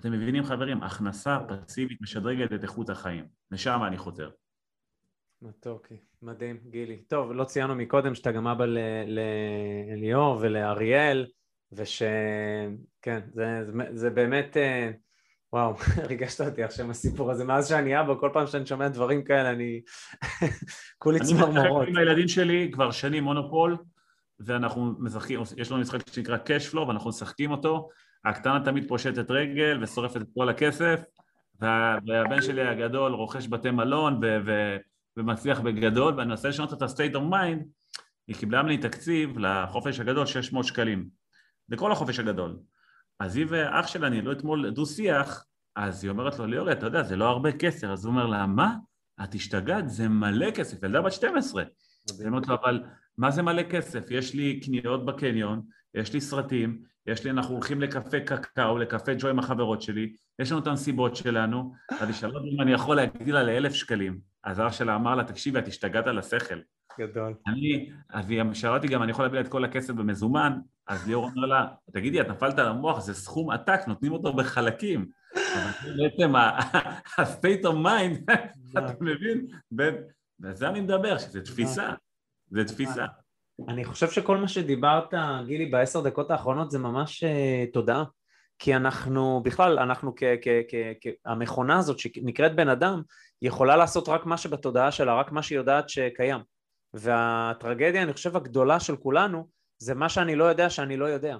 אתם 0.00 0.12
מבינים 0.12 0.44
חברים, 0.44 0.82
הכנסה 0.82 1.38
פסיבית 1.66 2.00
משדרגת 2.00 2.52
את 2.52 2.62
איכות 2.62 2.90
החיים, 2.90 3.24
לשם 3.50 3.80
אני 3.86 3.98
חותר. 3.98 4.30
מתוקי, 5.42 5.94
מדהים, 6.22 6.60
גילי. 6.70 6.96
טוב, 7.08 7.32
לא 7.32 7.44
ציינו 7.44 7.74
מקודם 7.74 8.14
שאתה 8.14 8.32
גם 8.32 8.46
אבא 8.46 8.64
לליאור 9.06 10.38
ולאריאל, 10.40 11.26
ושכן, 11.72 13.20
זה, 13.32 13.64
זה, 13.64 13.72
זה 13.92 14.10
באמת... 14.10 14.56
אה, 14.56 14.90
וואו, 15.52 15.74
ריגשת 16.08 16.40
אותי 16.40 16.62
עכשיו 16.62 16.84
עם 16.84 16.90
הסיפור 16.90 17.30
הזה. 17.30 17.44
מאז 17.44 17.68
שאני 17.68 18.00
אבא, 18.00 18.14
כל 18.20 18.30
פעם 18.32 18.46
שאני 18.46 18.66
שומע 18.66 18.88
דברים 18.88 19.24
כאלה, 19.24 19.50
אני... 19.50 19.80
כולי 21.02 21.20
צמרמורות. 21.20 21.56
אני 21.60 21.70
משחק 21.70 21.88
עם 21.88 21.96
הילדים 21.96 22.28
שלי 22.28 22.70
כבר 22.72 22.90
שנים 22.90 23.24
מונופול, 23.24 23.76
ואנחנו 24.40 24.94
משחקים, 24.98 25.40
יש 25.56 25.70
לנו 25.70 25.80
משחק 25.80 26.10
שנקרא 26.10 26.36
cash 26.36 26.72
flow, 26.72 26.78
ואנחנו 26.78 27.10
משחקים 27.10 27.50
אותו. 27.50 27.88
הקטנה 28.24 28.64
תמיד 28.64 28.88
פושטת 28.88 29.30
רגל 29.30 29.78
ושורפת 29.82 30.16
את 30.16 30.26
כל 30.34 30.48
הכסף, 30.48 31.00
והבן 31.60 32.42
שלי 32.42 32.62
הגדול 32.62 33.12
רוכש 33.12 33.46
בתי 33.46 33.70
מלון 33.70 34.20
ומצליח 35.16 35.60
בגדול, 35.60 36.14
ואני 36.14 36.28
מנסה 36.28 36.48
לשנות 36.48 36.72
את 36.72 36.82
ה-state 36.82 37.14
of 37.14 37.32
mind, 37.32 37.64
היא 38.28 38.36
קיבלה 38.36 38.62
ממני 38.62 38.78
תקציב 38.78 39.38
לחופש 39.38 40.00
הגדול 40.00 40.26
600 40.26 40.64
שקלים. 40.64 41.08
לכל 41.68 41.92
החופש 41.92 42.18
הגדול. 42.18 42.56
אז 43.20 43.36
היא 43.36 43.46
ואח 43.48 43.86
שלה 43.86 44.08
ניהלו 44.08 44.32
אתמול 44.32 44.70
דו-שיח, 44.70 45.44
אז 45.76 46.04
היא 46.04 46.10
אומרת 46.10 46.38
לו, 46.38 46.46
ליאורי, 46.46 46.72
אתה 46.72 46.86
יודע, 46.86 47.02
זה 47.02 47.16
לא 47.16 47.28
הרבה 47.28 47.52
כסף. 47.52 47.86
אז 47.86 48.04
הוא 48.04 48.10
אומר 48.10 48.26
לה, 48.26 48.46
מה? 48.46 48.74
את 49.24 49.34
השתגעת? 49.34 49.88
זה 49.88 50.08
מלא 50.08 50.50
כסף. 50.50 50.82
ילדה 50.82 51.02
בת 51.02 51.12
12. 51.12 51.62
היא 52.18 52.26
אומרת 52.26 52.48
לו, 52.48 52.54
אבל 52.54 52.82
מה 53.18 53.30
זה 53.30 53.42
מלא 53.42 53.62
כסף? 53.62 54.10
יש 54.10 54.34
לי 54.34 54.60
קניות 54.60 55.06
בקניון, 55.06 55.62
יש 55.94 56.12
לי 56.12 56.20
סרטים, 56.20 56.82
יש 57.06 57.24
לי, 57.24 57.30
אנחנו 57.30 57.54
הולכים 57.54 57.80
לקפה 57.80 58.20
קקאו, 58.20 58.78
לקפה 58.78 59.12
ג'ו 59.18 59.28
עם 59.28 59.38
החברות 59.38 59.82
שלי, 59.82 60.12
יש 60.38 60.52
לנו 60.52 60.60
את 60.60 60.66
הנסיבות 60.66 61.16
שלנו, 61.16 61.72
אז 62.00 62.08
היא 62.08 62.14
שאלה 62.14 62.38
אם 62.54 62.60
אני 62.60 62.72
יכול 62.72 62.96
להגדיל 62.96 63.34
לה 63.34 63.42
לאלף 63.42 63.72
שקלים. 63.72 64.20
אז 64.44 64.60
אח 64.60 64.72
שלה 64.72 64.94
אמר 64.94 65.14
לה, 65.14 65.24
תקשיבי, 65.24 65.58
את 65.58 65.68
השתגעת 65.68 66.06
על 66.06 66.18
השכל. 66.18 66.60
גדול. 67.00 67.34
אני, 67.46 67.90
אז 68.10 68.30
היא 68.30 68.42
שאלה 68.54 68.76
אותי 68.76 68.88
גם, 68.88 69.02
אני 69.02 69.10
יכול 69.10 69.24
להביא 69.24 69.38
לה 69.38 69.44
את 69.44 69.50
כל 69.50 69.64
הכסף 69.64 69.94
במזומן, 69.94 70.58
אז 70.88 71.06
ליאור 71.06 71.24
אומר 71.24 71.46
לה, 71.46 71.66
תגידי, 71.92 72.20
את 72.20 72.28
נפלת 72.28 72.58
על 72.58 72.68
המוח, 72.68 73.00
זה 73.00 73.14
סכום 73.14 73.50
עתק, 73.50 73.80
נותנים 73.86 74.12
אותו 74.12 74.32
בחלקים. 74.32 75.06
אבל 75.34 75.96
בעצם 75.96 76.36
ה-state 76.36 77.64
of 77.64 77.74
mind, 77.86 78.32
אתה 78.78 78.92
מבין? 79.00 79.46
ועל 79.72 80.54
זה 80.54 80.68
אני 80.68 80.80
מדבר, 80.80 81.18
שזה 81.18 81.42
תפיסה, 81.42 81.90
זה 82.50 82.64
תפיסה. 82.64 83.06
אני 83.68 83.84
חושב 83.84 84.10
שכל 84.10 84.36
מה 84.36 84.48
שדיברת, 84.48 85.14
גילי, 85.46 85.66
בעשר 85.66 86.00
דקות 86.00 86.30
האחרונות 86.30 86.70
זה 86.70 86.78
ממש 86.78 87.24
uh, 87.24 87.72
תודעה. 87.72 88.04
כי 88.58 88.76
אנחנו, 88.76 89.40
בכלל, 89.44 89.78
אנחנו 89.78 90.12
כ... 90.16 90.22
כ, 90.42 90.48
כ, 90.68 90.74
כ 91.00 91.06
המכונה 91.24 91.78
הזאת 91.78 91.98
שנקראת 91.98 92.54
בן 92.54 92.68
אדם, 92.68 93.02
יכולה 93.42 93.76
לעשות 93.76 94.08
רק 94.08 94.26
מה 94.26 94.36
שבתודעה 94.36 94.92
שלה, 94.92 95.14
רק 95.20 95.32
מה 95.32 95.42
שהיא 95.42 95.58
יודעת 95.58 95.88
שקיים. 95.88 96.40
והטרגדיה, 96.94 98.02
אני 98.02 98.12
חושב, 98.12 98.36
הגדולה 98.36 98.80
של 98.80 98.96
כולנו, 98.96 99.48
זה 99.78 99.94
מה 99.94 100.08
שאני 100.08 100.36
לא 100.36 100.44
יודע 100.44 100.70
שאני 100.70 100.96
לא 100.96 101.04
יודע. 101.04 101.36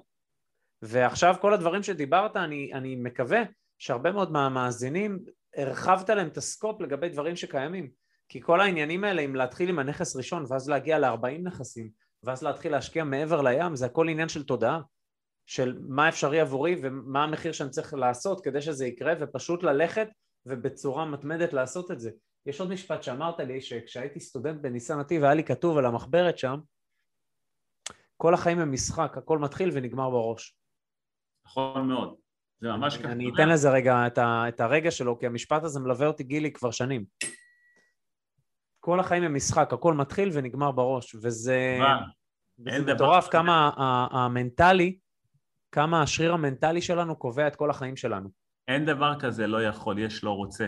ועכשיו 0.82 1.34
כל 1.40 1.54
הדברים 1.54 1.82
שדיברת, 1.82 2.36
אני, 2.36 2.70
אני 2.74 2.96
מקווה 2.96 3.42
שהרבה 3.78 4.12
מאוד 4.12 4.32
מהמאזינים, 4.32 5.18
הרחבת 5.56 6.10
להם 6.10 6.28
את 6.28 6.36
הסקופ 6.36 6.80
לגבי 6.80 7.08
דברים 7.08 7.36
שקיימים. 7.36 7.90
כי 8.28 8.40
כל 8.40 8.60
העניינים 8.60 9.04
האלה, 9.04 9.22
אם 9.22 9.34
להתחיל 9.34 9.68
עם 9.68 9.78
הנכס 9.78 10.16
ראשון, 10.16 10.44
ואז 10.48 10.68
להגיע 10.68 10.98
ל-40 10.98 11.42
נכסים, 11.42 11.90
ואז 12.22 12.42
להתחיל 12.42 12.72
להשקיע 12.72 13.04
מעבר 13.04 13.40
לים, 13.40 13.76
זה 13.76 13.86
הכל 13.86 14.08
עניין 14.08 14.28
של 14.28 14.42
תודעה. 14.42 14.80
של 15.46 15.78
מה 15.88 16.08
אפשרי 16.08 16.40
עבורי 16.40 16.76
ומה 16.82 17.24
המחיר 17.24 17.52
שאני 17.52 17.70
צריך 17.70 17.94
לעשות 17.94 18.44
כדי 18.44 18.62
שזה 18.62 18.86
יקרה, 18.86 19.12
ופשוט 19.20 19.62
ללכת 19.62 20.08
ובצורה 20.46 21.04
מתמדת 21.04 21.52
לעשות 21.52 21.90
את 21.90 22.00
זה. 22.00 22.10
יש 22.46 22.60
עוד 22.60 22.70
משפט 22.70 23.02
שאמרת 23.02 23.40
לי, 23.40 23.60
שכשהייתי 23.60 24.20
סטודנט 24.20 24.60
בניסן 24.60 24.98
נתיב, 24.98 25.24
היה 25.24 25.34
לי 25.34 25.44
כתוב 25.44 25.78
על 25.78 25.86
המחברת 25.86 26.38
שם, 26.38 26.58
כל 28.16 28.34
החיים 28.34 28.58
הם 28.58 28.72
משחק, 28.72 29.12
הכל 29.16 29.38
מתחיל 29.38 29.70
ונגמר 29.72 30.10
בראש. 30.10 30.56
נכון 31.46 31.88
מאוד. 31.88 32.14
זה 32.60 32.68
ממש 32.68 32.96
ככה. 32.96 33.12
אני 33.12 33.30
אתן 33.34 33.48
לזה 33.48 33.70
רגע 33.70 34.06
את, 34.06 34.18
ה, 34.18 34.44
את 34.48 34.60
הרגע 34.60 34.90
שלו, 34.90 35.18
כי 35.18 35.26
המשפט 35.26 35.64
הזה 35.64 35.80
מלווה 35.80 36.06
אותי 36.06 36.24
גילי 36.24 36.52
כבר 36.52 36.70
שנים. 36.70 37.04
כל 38.80 39.00
החיים 39.00 39.22
הם 39.22 39.34
משחק, 39.34 39.72
הכל 39.72 39.94
מתחיל 39.94 40.30
ונגמר 40.32 40.70
בראש, 40.70 41.14
וזה, 41.14 41.78
וזה 42.58 42.94
מטורף 42.94 43.28
כמה 43.28 43.70
המנטלי, 44.10 44.98
כמה 45.72 46.02
השריר 46.02 46.32
המנטלי 46.32 46.82
שלנו 46.82 47.16
קובע 47.16 47.46
את 47.46 47.56
כל 47.56 47.70
החיים 47.70 47.96
שלנו. 47.96 48.28
אין 48.68 48.84
דבר 48.84 49.20
כזה 49.20 49.46
לא 49.46 49.62
יכול, 49.62 49.98
יש 49.98 50.24
לא 50.24 50.30
רוצה. 50.30 50.66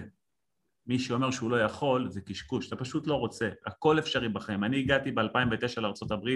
מי 0.86 0.98
שאומר 0.98 1.30
שהוא 1.30 1.50
לא 1.50 1.60
יכול 1.60 2.08
זה 2.08 2.20
קשקוש, 2.20 2.68
אתה 2.68 2.76
פשוט 2.76 3.06
לא 3.06 3.14
רוצה, 3.14 3.48
הכל 3.66 3.98
אפשרי 3.98 4.28
בחיים. 4.28 4.64
אני 4.64 4.78
הגעתי 4.78 5.10
ב-2009 5.10 5.80
לארה"ב, 5.80 6.28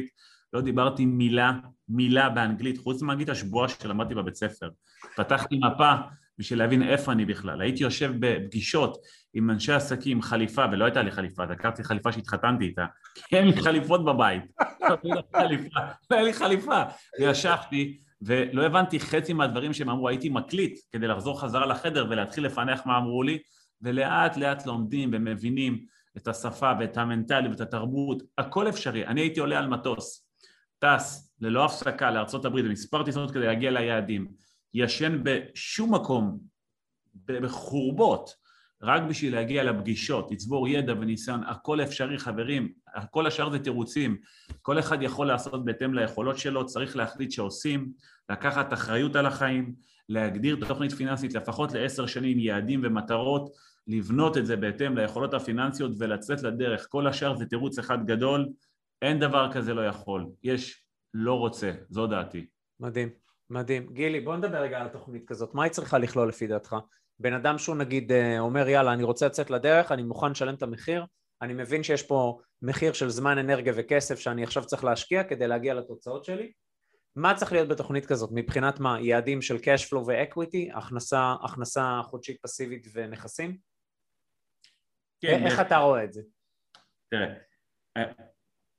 לא 0.53 0.61
דיברתי 0.61 1.07
מילה, 1.07 1.53
מילה 1.89 2.31
באנגלית, 2.31 2.79
חוץ 2.79 3.03
מהגיד 3.03 3.31
השבועה 3.31 3.69
שלמדתי 3.69 4.15
בבית 4.15 4.35
ספר. 4.35 4.71
פתחתי 5.17 5.59
מפה 5.59 5.93
בשביל 6.39 6.59
להבין 6.59 6.83
איפה 6.83 7.13
אני 7.13 7.25
בכלל. 7.25 7.61
הייתי 7.61 7.83
יושב 7.83 8.13
בפגישות 8.19 8.99
עם 9.35 9.51
אנשי 9.51 9.73
עסקים, 9.73 10.23
חליפה, 10.23 10.65
ולא 10.73 10.85
הייתה 10.85 11.03
לי 11.03 11.11
חליפה, 11.11 11.45
לקחתי 11.45 11.85
חליפה 11.85 12.13
שהתחתנתי 12.13 12.65
איתה, 12.65 12.87
כי 13.29 13.37
אין 13.37 13.47
לי 13.47 13.63
חליפות 13.63 14.05
בבית. 14.05 14.43
לא 14.83 15.23
היה 16.11 16.23
לי 16.23 16.33
חליפה, 16.33 16.83
וישבתי, 17.21 17.99
ולא 18.23 18.67
הבנתי 18.67 19.01
חצי 19.01 19.33
מהדברים 19.33 19.73
שהם 19.73 19.91
אמרו, 19.91 20.09
הייתי 20.09 20.29
מקליט 20.29 20.79
כדי 20.93 21.07
לחזור 21.07 21.41
חזרה 21.41 21.67
לחדר 21.67 22.07
ולהתחיל 22.11 22.47
לפענח 22.47 22.87
מה 22.87 22.99
אמרו 22.99 23.23
לי, 23.23 23.39
ולאט 23.83 24.37
לאט 24.37 24.67
לומדים 24.67 25.11
ומבינים 25.13 25.85
את 26.17 26.29
השפה 26.29 26.73
ואת 26.81 26.97
המנטלי 26.97 27.49
ואת 27.49 27.61
התרבות, 27.61 28.23
הכל 28.39 28.69
אפשרי. 28.69 29.07
אני 29.07 29.21
הייתי 29.21 29.41
עולה 29.41 29.59
על 29.59 29.69
מטוס, 29.69 30.29
טס 30.79 31.35
ללא 31.41 31.65
הפסקה 31.65 32.11
לארה"ב 32.11 32.49
במספר 32.49 33.03
טיסות 33.03 33.31
כדי 33.31 33.47
להגיע 33.47 33.71
ליעדים, 33.71 34.29
ישן 34.77 35.21
בשום 35.23 35.95
מקום, 35.95 36.39
בחורבות, 37.27 38.31
רק 38.83 39.03
בשביל 39.03 39.35
להגיע 39.35 39.65
לפגישות, 39.65 40.31
לצבור 40.31 40.69
ידע 40.69 40.93
וניסיון, 40.93 41.45
הכל 41.45 41.81
אפשרי 41.81 42.19
חברים, 42.19 42.73
כל 43.11 43.27
השאר 43.27 43.51
זה 43.51 43.59
תירוצים, 43.59 44.17
כל 44.63 44.79
אחד 44.79 45.03
יכול 45.03 45.27
לעשות 45.27 45.65
בהתאם 45.65 45.95
ליכולות 45.95 46.39
שלו, 46.39 46.67
צריך 46.67 46.97
להחליט 46.97 47.31
שעושים, 47.31 47.93
לקחת 48.31 48.73
אחריות 48.73 49.17
על 49.17 49.27
החיים, 49.27 49.75
להגדיר 50.09 50.57
תוכנית 50.69 50.93
פיננסית 50.93 51.35
לפחות 51.35 51.73
לעשר 51.73 52.07
שנים, 52.07 52.39
יעדים 52.39 52.81
ומטרות, 52.85 53.51
לבנות 53.87 54.37
את 54.37 54.47
זה 54.47 54.57
בהתאם 54.57 54.99
ליכולות 54.99 55.35
הפיננסיות 55.35 55.93
ולצאת 55.99 56.43
לדרך, 56.43 56.87
כל 56.91 57.07
השאר 57.07 57.37
זה 57.37 57.47
תירוץ 57.47 57.79
אחד 57.79 58.07
גדול, 58.07 58.49
אין 59.03 59.19
דבר 59.19 59.53
כזה 59.53 59.75
לא 59.75 59.87
יכול, 59.87 60.27
יש 60.43 60.83
לא 61.15 61.35
רוצה, 61.35 61.73
זו 61.89 62.07
דעתי. 62.07 62.47
מדהים, 62.81 63.09
מדהים. 63.51 63.93
גילי, 63.93 64.21
בוא 64.21 64.37
נדבר 64.37 64.59
רגע 64.59 64.81
על 64.81 64.87
התוכנית 64.87 65.25
כזאת, 65.27 65.55
מה 65.55 65.65
היא 65.65 65.73
צריכה 65.73 65.99
לכלול 65.99 66.29
לפי 66.29 66.47
דעתך? 66.47 66.77
בן 67.19 67.33
אדם 67.33 67.59
שהוא 67.59 67.77
נגיד 67.77 68.13
אה, 68.13 68.39
אומר 68.39 68.69
יאללה 68.69 68.93
אני 68.93 69.03
רוצה 69.03 69.27
לצאת 69.27 69.51
לדרך, 69.51 69.93
אני 69.93 70.03
מוכן 70.03 70.31
לשלם 70.31 70.55
את 70.55 70.63
המחיר, 70.63 71.05
אני 71.43 71.55
מבין 71.55 71.83
שיש 71.83 72.03
פה 72.03 72.39
מחיר 72.63 72.93
של 72.93 73.09
זמן, 73.09 73.39
אנרגיה 73.39 73.73
וכסף 73.77 74.19
שאני 74.19 74.43
עכשיו 74.43 74.65
צריך 74.65 74.85
להשקיע 74.85 75.25
כדי 75.25 75.49
להגיע 75.49 75.75
לתוצאות 75.75 76.25
שלי, 76.25 76.53
מה 77.17 77.35
צריך 77.35 77.53
להיות 77.53 77.69
בתוכנית 77.69 78.07
כזאת 78.07 78.31
מבחינת 78.33 78.81
מה? 78.81 79.01
יעדים 79.01 79.43
של 79.43 79.57
cash 79.57 79.89
flow 79.91 79.97
ו-equity, 80.07 80.79
הכנסה, 80.79 81.35
הכנסה 81.45 82.01
חודשית 82.05 82.41
פסיבית 82.43 82.87
ונכסים? 82.93 83.57
כן, 85.21 85.47
איך 85.47 85.61
אתה 85.61 85.77
רואה 85.77 86.05
את 86.05 86.13
זה? 86.13 86.23
תראה, 87.11 87.35
אה, 87.97 88.13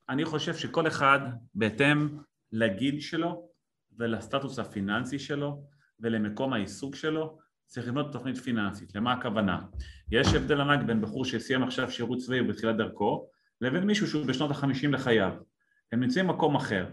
אני 0.09 0.25
חושב 0.25 0.55
שכל 0.55 0.87
אחד 0.87 1.19
בהתאם 1.55 2.17
לגיל 2.51 2.99
שלו 2.99 3.49
ולסטטוס 3.99 4.59
הפיננסי 4.59 5.19
שלו 5.19 5.63
ולמקום 5.99 6.53
העיסוק 6.53 6.95
שלו 6.95 7.37
צריך 7.65 7.87
לבנות 7.87 8.11
תוכנית 8.13 8.37
פיננסית. 8.37 8.95
למה 8.95 9.13
הכוונה? 9.13 9.61
יש 10.11 10.33
הבדל 10.33 10.61
ענק 10.61 10.85
בין 10.85 11.01
בחור 11.01 11.25
שסיים 11.25 11.63
עכשיו 11.63 11.91
שירות 11.91 12.17
צבאי 12.17 12.41
בתחילת 12.41 12.77
דרכו 12.77 13.29
לבין 13.61 13.83
מישהו 13.83 14.07
שהוא 14.07 14.25
בשנות 14.25 14.51
החמישים 14.51 14.93
לחייו. 14.93 15.33
הם 15.91 15.99
נמצאים 15.99 16.27
במקום 16.27 16.55
אחר, 16.55 16.85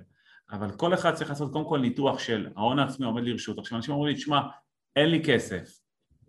אבל 0.50 0.70
כל 0.70 0.94
אחד 0.94 1.14
צריך 1.14 1.30
לעשות 1.30 1.52
קודם 1.52 1.68
כל 1.68 1.78
ניתוח 1.78 2.18
של 2.18 2.48
ההון 2.56 2.78
העצמי 2.78 3.06
עומד 3.06 3.22
לרשות. 3.24 3.58
עכשיו 3.58 3.78
אנשים 3.78 3.94
אומרים 3.94 4.14
לי, 4.14 4.20
תשמע, 4.20 4.40
אין 4.96 5.08
לי 5.10 5.22
כסף. 5.24 5.68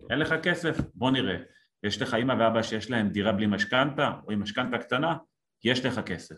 אין 0.09 0.19
לך 0.19 0.33
כסף? 0.43 0.77
בוא 0.95 1.11
נראה. 1.11 1.37
יש 1.83 2.01
לך 2.01 2.13
אימא 2.13 2.33
ואבא 2.39 2.61
שיש 2.61 2.89
להם 2.91 3.09
דירה 3.09 3.31
בלי 3.31 3.47
משכנתה, 3.47 4.11
או 4.27 4.31
עם 4.31 4.41
משכנתה 4.41 4.77
קטנה, 4.77 5.17
יש 5.63 5.85
לך 5.85 5.99
כסף. 5.99 6.35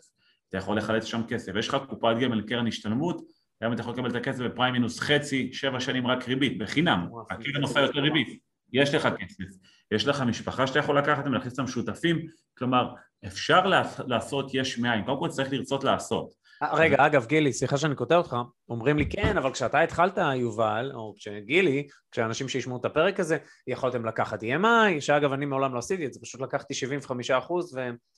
אתה 0.49 0.57
יכול 0.57 0.77
לחלץ 0.77 1.03
שם 1.05 1.21
כסף. 1.27 1.51
יש 1.55 1.67
לך 1.67 1.77
קופת 1.89 2.15
גמל, 2.21 2.41
קרן 2.41 2.67
השתלמות, 2.67 3.21
גם 3.63 3.73
אתה 3.73 3.81
יכול 3.81 3.93
לקבל 3.93 4.09
את 4.09 4.15
הכסף 4.15 4.43
בפריים 4.43 4.73
מינוס 4.73 4.99
חצי, 4.99 5.49
שבע 5.53 5.79
שנים 5.79 6.07
רק 6.07 6.27
ריבית, 6.27 6.57
בחינם, 6.57 7.07
הקרן 7.29 7.61
עושה 7.61 7.79
יותר 7.79 7.99
ריבית, 7.99 8.39
יש 8.73 8.93
לך 8.93 9.07
כסף, 9.17 9.43
יש 9.91 10.07
לך 10.07 10.21
משפחה 10.21 10.67
שאתה 10.67 10.79
יכול 10.79 10.97
לקחת 10.97 11.25
ולהכניס 11.25 11.59
אותם 11.59 11.67
שותפים, 11.67 12.27
כלומר 12.57 12.93
אפשר 13.27 13.65
לעשות 14.07 14.53
יש 14.53 14.79
מאין, 14.79 15.05
קודם 15.05 15.19
כל 15.19 15.29
צריך 15.29 15.51
לרצות 15.51 15.83
לעשות. 15.83 16.33
אה, 16.63 16.75
רגע, 16.75 17.05
אגב, 17.05 17.25
גילי, 17.25 17.53
סליחה 17.53 17.77
שאני 17.77 17.95
קוטע 17.95 18.15
אותך, 18.15 18.35
אומרים 18.69 18.97
לי 18.97 19.09
כן, 19.09 19.37
אבל 19.37 19.53
כשאתה 19.53 19.79
התחלת, 19.79 20.17
יובל, 20.35 20.91
או 20.93 21.13
כשגילי, 21.17 21.87
כשאנשים 22.11 22.49
שישמעו 22.49 22.77
את 22.77 22.85
הפרק 22.85 23.19
הזה, 23.19 23.37
יכולתם 23.67 24.05
לקחת 24.05 24.43
EMI, 24.43 24.99
שאגב, 25.01 25.31
אני 25.31 25.45
מעולם 25.45 25.73
לא 25.73 25.79
עשיתי 25.79 26.05
את 26.05 26.13
זה, 26.13 26.19
פשוט 26.23 26.41
לקחתי 26.41 26.73
75% 26.73 27.51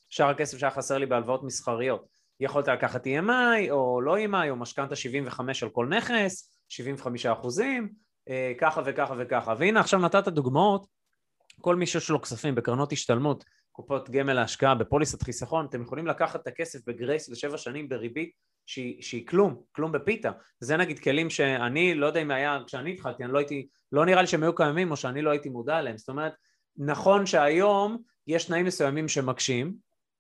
ושאר 0.10 0.30
הכסף 0.30 0.58
שהיה 0.58 0.72
חסר 0.72 0.98
לי 0.98 1.06
בהלוואות 1.06 1.44
מסחריות. 1.44 2.19
יכולת 2.40 2.68
לקחת 2.68 3.08
EMI 3.08 3.72
או 3.72 4.02
לא 4.02 4.18
EMI 4.18 4.50
או 4.50 4.56
משכנתה 4.56 4.96
75 4.96 5.64
על 5.64 5.70
כל 5.70 5.86
נכס, 5.86 6.52
75 6.70 7.26
אחוזים, 7.26 7.90
אה, 8.30 8.54
ככה 8.60 8.82
וככה 8.86 9.14
וככה. 9.20 9.54
והנה 9.60 9.80
עכשיו 9.80 10.00
נתת 10.00 10.28
דוגמאות, 10.28 10.88
כל 11.62 11.76
מי 11.76 11.86
שיש 11.86 12.10
לו 12.10 12.22
כספים 12.22 12.56
בקרנות 12.56 12.92
השתלמות, 12.92 13.44
קופות 13.72 14.10
גמל 14.10 14.34
להשקעה, 14.34 14.76
בפוליסת 14.76 15.24
חיסכון, 15.24 15.66
אתם 15.66 15.82
יכולים 15.82 16.08
לקחת 16.08 16.42
את 16.42 16.48
הכסף 16.48 16.80
בגרייס 16.88 17.30
לשבע 17.30 17.58
שנים 17.58 17.90
בריבית 17.90 18.32
שהיא, 18.66 19.02
שהיא 19.02 19.28
כלום, 19.28 19.62
כלום 19.72 19.92
בפיתה. 19.92 20.32
זה 20.60 20.78
נגיד 20.78 21.00
כלים 21.00 21.30
שאני 21.30 21.96
לא 21.96 22.06
יודע 22.06 22.22
אם 22.22 22.32
היה, 22.32 22.60
כשאני 22.68 22.94
התחלתי, 22.94 23.24
אני 23.24 23.34
לא 23.34 23.38
הייתי, 23.38 23.68
לא 23.92 24.06
נראה 24.06 24.22
לי 24.22 24.28
שהם 24.28 24.44
היו 24.44 24.56
קיימים 24.56 24.92
או 24.92 24.98
שאני 24.98 25.22
לא 25.22 25.30
הייתי 25.30 25.50
מודע 25.50 25.80
אליהם. 25.80 25.98
זאת 25.98 26.10
אומרת, 26.10 26.34
נכון 26.78 27.26
שהיום 27.26 27.98
יש 28.28 28.46
תנאים 28.46 28.66
מסוימים 28.66 29.08
שמקשים, 29.08 29.74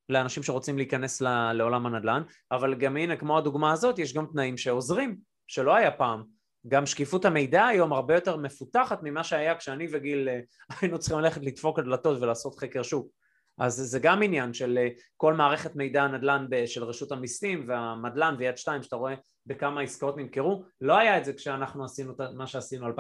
לאנשים 0.10 0.44
שרוצים 0.44 0.77
להיכנס 0.77 1.22
לעולם 1.53 1.86
הנדל"ן, 1.86 2.23
אבל 2.52 2.76
גם 2.76 2.98
הנה, 2.98 3.15
כמו 3.15 3.38
הדוגמה 3.38 3.72
הזאת, 3.72 3.99
יש 3.99 4.14
גם 4.14 4.26
תנאים 4.26 4.57
שעוזרים, 4.57 5.18
שלא 5.48 5.76
היה 5.76 5.91
פעם. 5.91 6.23
גם 6.68 6.86
שקיפות 6.86 7.26
המידע 7.26 7.65
היום 7.65 7.94
הרבה 7.94 8.15
יותר 8.15 8.38
מפותחת 8.38 8.99
ממה 9.03 9.23
שהיה 9.23 9.56
כשאני 9.56 9.88
וגיל 9.91 10.30
אה, 10.30 10.40
היינו 10.81 10.99
צריכים 10.99 11.19
ללכת 11.19 11.41
לדפוק 11.41 11.80
את 11.80 11.84
דלתות 11.84 12.22
ולעשות 12.22 12.60
חקר 12.60 12.84
שוק. 12.84 13.07
אז 13.60 13.73
זה 13.73 13.99
גם 13.99 14.23
עניין 14.23 14.53
של 14.53 14.77
אה, 14.77 14.88
כל 15.18 15.34
מערכת 15.34 15.76
מידע 15.76 16.03
הנדל"ן 16.03 16.48
של 16.65 16.84
רשות 16.84 17.11
המיסים 17.11 17.65
והמדל"ן 17.68 18.36
ויד 18.38 18.57
שתיים 18.57 18.84
שאתה 18.84 18.95
רואה 18.95 19.14
בכמה 19.45 19.81
עסקאות 19.81 20.18
נמכרו, 20.18 20.64
לא 20.81 20.98
היה 20.98 21.18
את 21.18 21.26
זה 21.26 21.34
כשאנחנו 21.34 21.86
עשינו 21.86 22.14
מה 22.36 22.48
שעשינו 22.48 22.88
2008-2009 22.88 22.91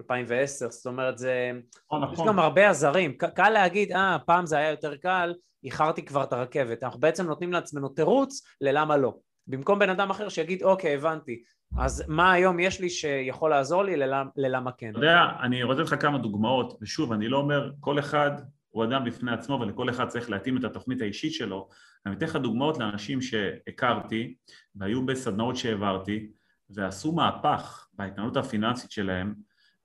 2010, 0.00 0.70
זאת 0.70 0.86
אומרת 0.86 1.18
זה, 1.18 1.50
נכון, 1.92 2.12
יש. 2.12 2.20
גם 2.26 2.38
הרבה 2.38 2.70
עזרים, 2.70 3.16
קל 3.16 3.50
להגיד 3.50 3.92
אה 3.92 4.16
פעם 4.26 4.46
זה 4.46 4.56
היה 4.56 4.70
יותר 4.70 4.96
קל, 4.96 5.34
איחרתי 5.64 6.04
כבר 6.04 6.22
את 6.22 6.32
הרכבת, 6.32 6.82
אנחנו 6.82 7.00
בעצם 7.00 7.26
נותנים 7.26 7.52
לעצמנו 7.52 7.88
תירוץ 7.88 8.42
ללמה 8.60 8.96
לא, 8.96 9.14
במקום 9.46 9.78
בן 9.78 9.90
אדם 9.90 10.10
אחר 10.10 10.28
שיגיד 10.28 10.62
אוקיי 10.62 10.94
הבנתי, 10.94 11.42
אז 11.78 12.04
מה 12.08 12.32
היום 12.32 12.60
יש 12.60 12.80
לי 12.80 12.90
שיכול 12.90 13.50
לעזור 13.50 13.82
לי 13.82 13.96
ללמה, 13.96 14.30
ללמה 14.36 14.70
כן. 14.72 14.90
אתה 14.90 14.98
יודע, 14.98 15.20
אני 15.42 15.62
רוצה 15.62 15.82
לך 15.82 15.94
כמה 16.00 16.18
דוגמאות, 16.18 16.78
ושוב 16.82 17.12
אני 17.12 17.28
לא 17.28 17.38
אומר 17.38 17.70
כל 17.80 17.98
אחד 17.98 18.30
הוא 18.70 18.84
אדם 18.84 19.04
בפני 19.04 19.32
עצמו 19.32 19.60
ולכל 19.60 19.90
אחד 19.90 20.08
צריך 20.08 20.30
להתאים 20.30 20.56
את 20.56 20.64
התוכנית 20.64 21.02
האישית 21.02 21.32
שלו, 21.32 21.68
אני 22.06 22.14
אתן 22.14 22.26
לך 22.26 22.36
דוגמאות 22.36 22.78
לאנשים 22.78 23.20
שהכרתי 23.22 24.34
והיו 24.74 25.06
בסדנאות 25.06 25.56
שהעברתי 25.56 26.30
ועשו 26.70 27.12
מהפך 27.12 27.86
בהתנהלות 27.92 28.36
הפיננסית 28.36 28.90
שלהם 28.90 29.34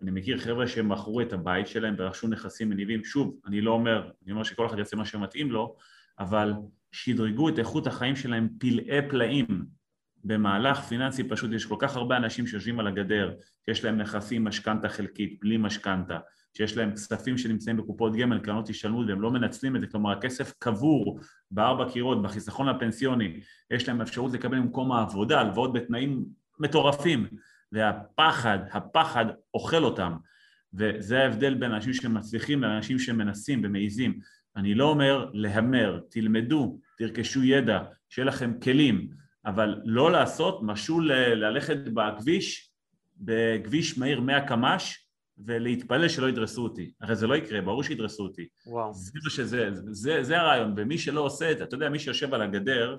אני 0.01 0.11
מכיר 0.11 0.38
חבר'ה 0.38 0.67
שהם 0.67 0.89
מכרו 0.89 1.22
את 1.22 1.34
הבית 1.34 1.67
שלהם 1.67 1.95
ורכשו 1.97 2.27
נכסים 2.27 2.69
מניבים, 2.69 3.03
שוב, 3.03 3.39
אני 3.45 3.61
לא 3.61 3.72
אומר, 3.72 4.09
אני 4.23 4.31
אומר 4.31 4.43
שכל 4.43 4.65
אחד 4.65 4.77
יעשה 4.77 4.97
מה 4.97 5.05
שמתאים 5.05 5.51
לו, 5.51 5.76
אבל 6.19 6.53
שדרגו 6.91 7.49
את 7.49 7.59
איכות 7.59 7.88
החיים 7.88 8.15
שלהם 8.15 8.49
פלאי 8.59 9.09
פלאים. 9.09 9.65
במהלך 10.23 10.80
פיננסי 10.80 11.23
פשוט, 11.23 11.51
יש 11.51 11.65
כל 11.65 11.76
כך 11.80 11.95
הרבה 11.95 12.17
אנשים 12.17 12.47
שיושבים 12.47 12.80
על 12.80 12.88
הגדר, 12.88 13.34
שיש 13.65 13.84
להם 13.84 13.97
נכסים 13.97 14.43
משכנתה 14.43 14.89
חלקית, 14.89 15.39
בלי 15.41 15.57
משכנתה, 15.57 16.17
שיש 16.57 16.77
להם 16.77 16.91
כספים 16.91 17.38
שנמצאים 17.38 17.77
בקופות 17.77 18.15
גמל, 18.15 18.39
קרנות 18.39 18.69
השתלמות 18.69 19.07
והם 19.07 19.22
לא 19.22 19.31
מנצלים 19.31 19.76
את 19.76 19.81
זה, 19.81 19.88
כלומר 19.88 20.11
הכסף 20.11 20.53
קבור 20.59 21.19
בארבע 21.51 21.91
קירות, 21.91 22.22
בחיסכון 22.22 22.69
הפנסיוני, 22.69 23.39
יש 23.72 23.88
להם 23.88 24.01
אפשרות 24.01 24.34
לקבל 24.34 24.57
במקום 24.59 24.91
העבודה, 24.91 25.39
הלוואות 25.39 25.73
בתנאים 25.73 26.26
מטורפים, 26.59 27.27
והפחד, 27.76 28.60
הפחד 28.72 29.26
אוכל 29.53 29.84
אותם, 29.84 30.14
וזה 30.73 31.19
ההבדל 31.19 31.53
בין 31.53 31.72
אנשים 31.72 31.93
שמצליחים 31.93 32.61
לאנשים 32.61 32.99
שמנסים 32.99 33.61
ומעיזים. 33.64 34.19
אני 34.56 34.76
לא 34.76 34.89
אומר 34.89 35.30
להמר, 35.34 35.99
תלמדו, 36.10 36.80
תרכשו 36.97 37.43
ידע, 37.43 37.80
שיהיה 38.10 38.26
לכם 38.26 38.60
כלים, 38.64 39.10
אבל 39.45 39.81
לא 39.85 40.11
לעשות 40.11 40.60
משהו 40.64 40.99
ללכת 40.99 41.77
בכביש, 41.77 42.72
בכביש 43.18 43.97
מהיר 43.97 44.22
100 44.22 44.47
קמ"ש, 44.47 45.07
ולהתפלל 45.38 46.10
שלא 46.10 46.30
ידרסו 46.30 46.64
אותי. 46.64 46.91
הרי 47.02 47.15
זה 47.15 47.27
לא 47.27 47.35
יקרה, 47.35 47.61
ברור 47.61 47.84
שידרסו 47.84 48.23
אותי. 48.23 48.47
וואו. 48.65 48.93
זה 48.93 49.11
שזה, 49.30 49.69
זה, 49.73 50.23
זה 50.23 50.39
הרעיון, 50.39 50.73
ומי 50.77 50.97
שלא 50.97 51.22
עושה 51.22 51.52
את 51.52 51.57
זה, 51.57 51.64
אתה 51.64 51.76
יודע, 51.76 51.89
מי 51.89 51.99
שיושב 51.99 52.34
על 52.34 52.41
הגדר, 52.41 52.97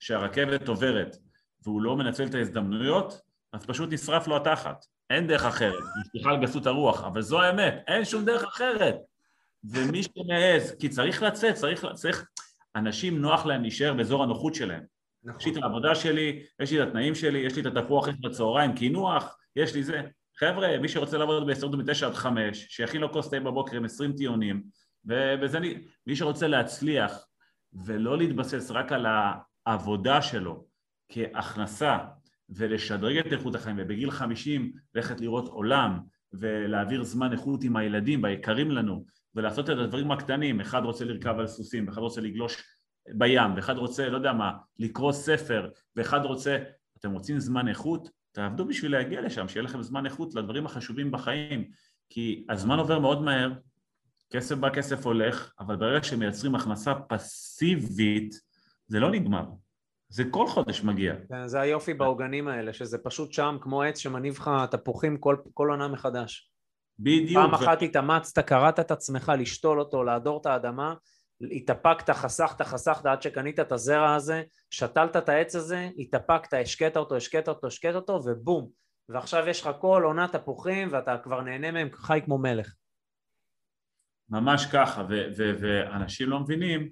שהרכבת 0.00 0.68
עוברת, 0.68 1.16
והוא 1.62 1.82
לא 1.82 1.96
מנצל 1.96 2.24
את 2.24 2.34
ההזדמנויות, 2.34 3.29
אז 3.52 3.66
פשוט 3.66 3.92
נשרף 3.92 4.28
לו 4.28 4.36
התחת. 4.36 4.84
אין 5.10 5.26
דרך 5.26 5.44
אחרת, 5.44 5.82
סליחה 6.10 6.30
על 6.30 6.42
גסות 6.42 6.66
הרוח, 6.66 7.04
אבל 7.04 7.22
זו 7.22 7.40
האמת, 7.40 7.84
אין 7.86 8.04
שום 8.04 8.24
דרך 8.24 8.44
אחרת. 8.44 8.96
ומי 9.64 10.02
שמעז, 10.02 10.76
כי 10.80 10.88
צריך 10.88 11.22
לצאת, 11.22 11.54
צריך, 11.54 11.86
צריך, 11.94 12.26
אנשים 12.76 13.20
נוח 13.20 13.46
להם 13.46 13.62
להישאר 13.62 13.94
באזור 13.94 14.22
הנוחות 14.22 14.54
שלהם. 14.54 14.82
נכון. 15.24 15.40
יש 15.40 15.46
לי 15.46 15.52
את 15.52 15.62
העבודה 15.62 15.94
שלי, 15.94 16.42
יש 16.60 16.72
לי 16.72 16.82
את 16.82 16.88
התנאים 16.88 17.14
שלי, 17.14 17.38
יש 17.38 17.56
לי 17.56 17.62
את 17.62 17.66
התפוח 17.66 18.08
בצהריים, 18.20 18.74
קינוח, 18.74 19.36
יש 19.56 19.74
לי 19.74 19.82
זה. 19.82 20.02
חבר'ה, 20.38 20.78
מי 20.78 20.88
שרוצה 20.88 21.18
לעבוד 21.18 21.46
בהסתדרות 21.46 21.74
מ-9 21.74 22.06
עד 22.06 22.14
5, 22.14 22.66
שיכין 22.68 23.00
לו 23.00 23.12
כוס 23.12 23.30
תה 23.30 23.40
בבוקר 23.40 23.76
עם 23.76 23.84
20 23.84 24.12
טיעונים, 24.12 24.62
וזה, 25.40 25.58
מי 26.06 26.16
שרוצה 26.16 26.48
להצליח 26.48 27.26
ולא 27.72 28.18
להתבסס 28.18 28.70
רק 28.70 28.92
על 28.92 29.06
העבודה 29.66 30.22
שלו 30.22 30.64
כהכנסה 31.12 31.98
ולשדרג 32.50 33.18
את 33.18 33.32
איכות 33.32 33.54
החיים, 33.54 33.76
ובגיל 33.78 34.10
50 34.10 34.72
ללכת 34.94 35.20
לראות 35.20 35.48
עולם 35.48 36.00
ולהעביר 36.32 37.02
זמן 37.02 37.32
איכות 37.32 37.64
עם 37.64 37.76
הילדים, 37.76 38.22
ביקרים 38.22 38.70
לנו, 38.70 39.04
ולעשות 39.34 39.70
את 39.70 39.78
הדברים 39.78 40.12
הקטנים, 40.12 40.60
אחד 40.60 40.84
רוצה 40.84 41.04
לרכב 41.04 41.34
על 41.38 41.46
סוסים, 41.46 41.88
ואחד 41.88 42.00
רוצה 42.00 42.20
לגלוש 42.20 42.62
בים, 43.14 43.54
ואחד 43.56 43.76
רוצה, 43.76 44.08
לא 44.08 44.16
יודע 44.16 44.32
מה, 44.32 44.52
לקרוא 44.78 45.12
ספר, 45.12 45.68
ואחד 45.96 46.24
רוצה, 46.24 46.58
אתם 46.98 47.12
רוצים 47.12 47.38
זמן 47.38 47.68
איכות? 47.68 48.08
תעבדו 48.32 48.64
בשביל 48.64 48.92
להגיע 48.92 49.20
לשם, 49.20 49.48
שיהיה 49.48 49.64
לכם 49.64 49.82
זמן 49.82 50.06
איכות 50.06 50.34
לדברים 50.34 50.66
החשובים 50.66 51.10
בחיים, 51.10 51.70
כי 52.10 52.44
הזמן 52.48 52.78
עובר 52.78 52.98
מאוד 52.98 53.22
מהר, 53.22 53.52
כסף 54.30 54.56
בא, 54.56 54.70
כסף 54.70 55.06
הולך, 55.06 55.52
אבל 55.60 55.76
ברגע 55.76 56.02
שמייצרים 56.02 56.54
הכנסה 56.54 56.94
פסיבית, 56.94 58.34
זה 58.86 59.00
לא 59.00 59.10
נגמר. 59.10 59.44
זה 60.12 60.24
כל 60.30 60.46
חודש 60.46 60.82
מגיע. 60.82 61.14
כן, 61.28 61.48
זה 61.48 61.60
היופי 61.60 61.94
בעוגנים 61.94 62.48
האלה, 62.48 62.72
שזה 62.72 62.98
פשוט 62.98 63.32
שם 63.32 63.56
כמו 63.60 63.82
עץ 63.82 63.98
שמניב 63.98 64.34
לך 64.34 64.50
תפוחים 64.70 65.16
כל, 65.16 65.36
כל 65.54 65.70
עונה 65.70 65.88
מחדש. 65.88 66.50
בדיוק. 66.98 67.42
פעם 67.42 67.54
אחת 67.54 67.82
התאמצת, 67.82 68.38
קראת 68.38 68.80
את 68.80 68.90
עצמך 68.90 69.32
לשתול 69.38 69.80
אותו, 69.80 70.04
להדור 70.04 70.40
את 70.40 70.46
האדמה, 70.46 70.94
התאפקת, 71.52 72.10
חסכת, 72.10 72.62
חסכת 72.62 73.06
עד 73.06 73.22
שקנית 73.22 73.60
את 73.60 73.72
הזרע 73.72 74.14
הזה, 74.14 74.42
שתלת 74.70 75.16
את 75.16 75.28
העץ 75.28 75.54
הזה, 75.54 75.88
התאפקת, 75.98 76.54
השקית 76.54 76.96
אותו, 76.96 77.16
השקית 77.16 77.48
אותו, 77.48 77.66
השקית 77.66 77.94
אותו, 77.94 78.20
ובום. 78.24 78.70
ועכשיו 79.08 79.48
יש 79.48 79.60
לך 79.60 79.70
כל 79.80 80.02
עונה 80.04 80.28
תפוחים 80.28 80.88
ואתה 80.90 81.18
כבר 81.18 81.40
נהנה 81.40 81.70
מהם 81.70 81.88
חי 81.92 82.20
כמו 82.24 82.38
מלך. 82.38 82.74
ממש 84.30 84.66
ככה, 84.72 85.04
ו- 85.08 85.28
ו- 85.36 85.52
ואנשים 85.60 86.28
לא 86.28 86.40
מבינים 86.40 86.90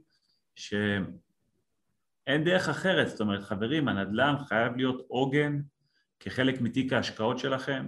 שאין 2.29 2.45
דרך 2.45 2.69
אחרת, 2.69 3.09
זאת 3.09 3.21
אומרת, 3.21 3.43
חברים, 3.43 3.89
הנדל"ן 3.89 4.35
חייב 4.49 4.77
להיות 4.77 5.03
עוגן 5.09 5.61
כחלק 6.21 6.61
מתיק 6.61 6.93
ההשקעות 6.93 7.39
שלכם. 7.39 7.87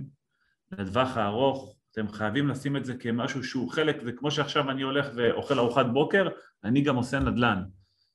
לטווח 0.73 1.17
הארוך, 1.17 1.77
אתם 1.93 2.09
חייבים 2.09 2.49
לשים 2.49 2.77
את 2.77 2.85
זה 2.85 2.95
כמשהו 2.95 3.45
שהוא 3.45 3.71
חלק, 3.71 3.97
וכמו 4.07 4.31
שעכשיו 4.31 4.71
אני 4.71 4.83
הולך 4.83 5.07
ואוכל 5.15 5.59
ארוחת 5.59 5.87
בוקר, 5.87 6.29
אני 6.65 6.81
גם 6.81 6.97
עושה 6.97 7.19
נדל"ן. 7.19 7.63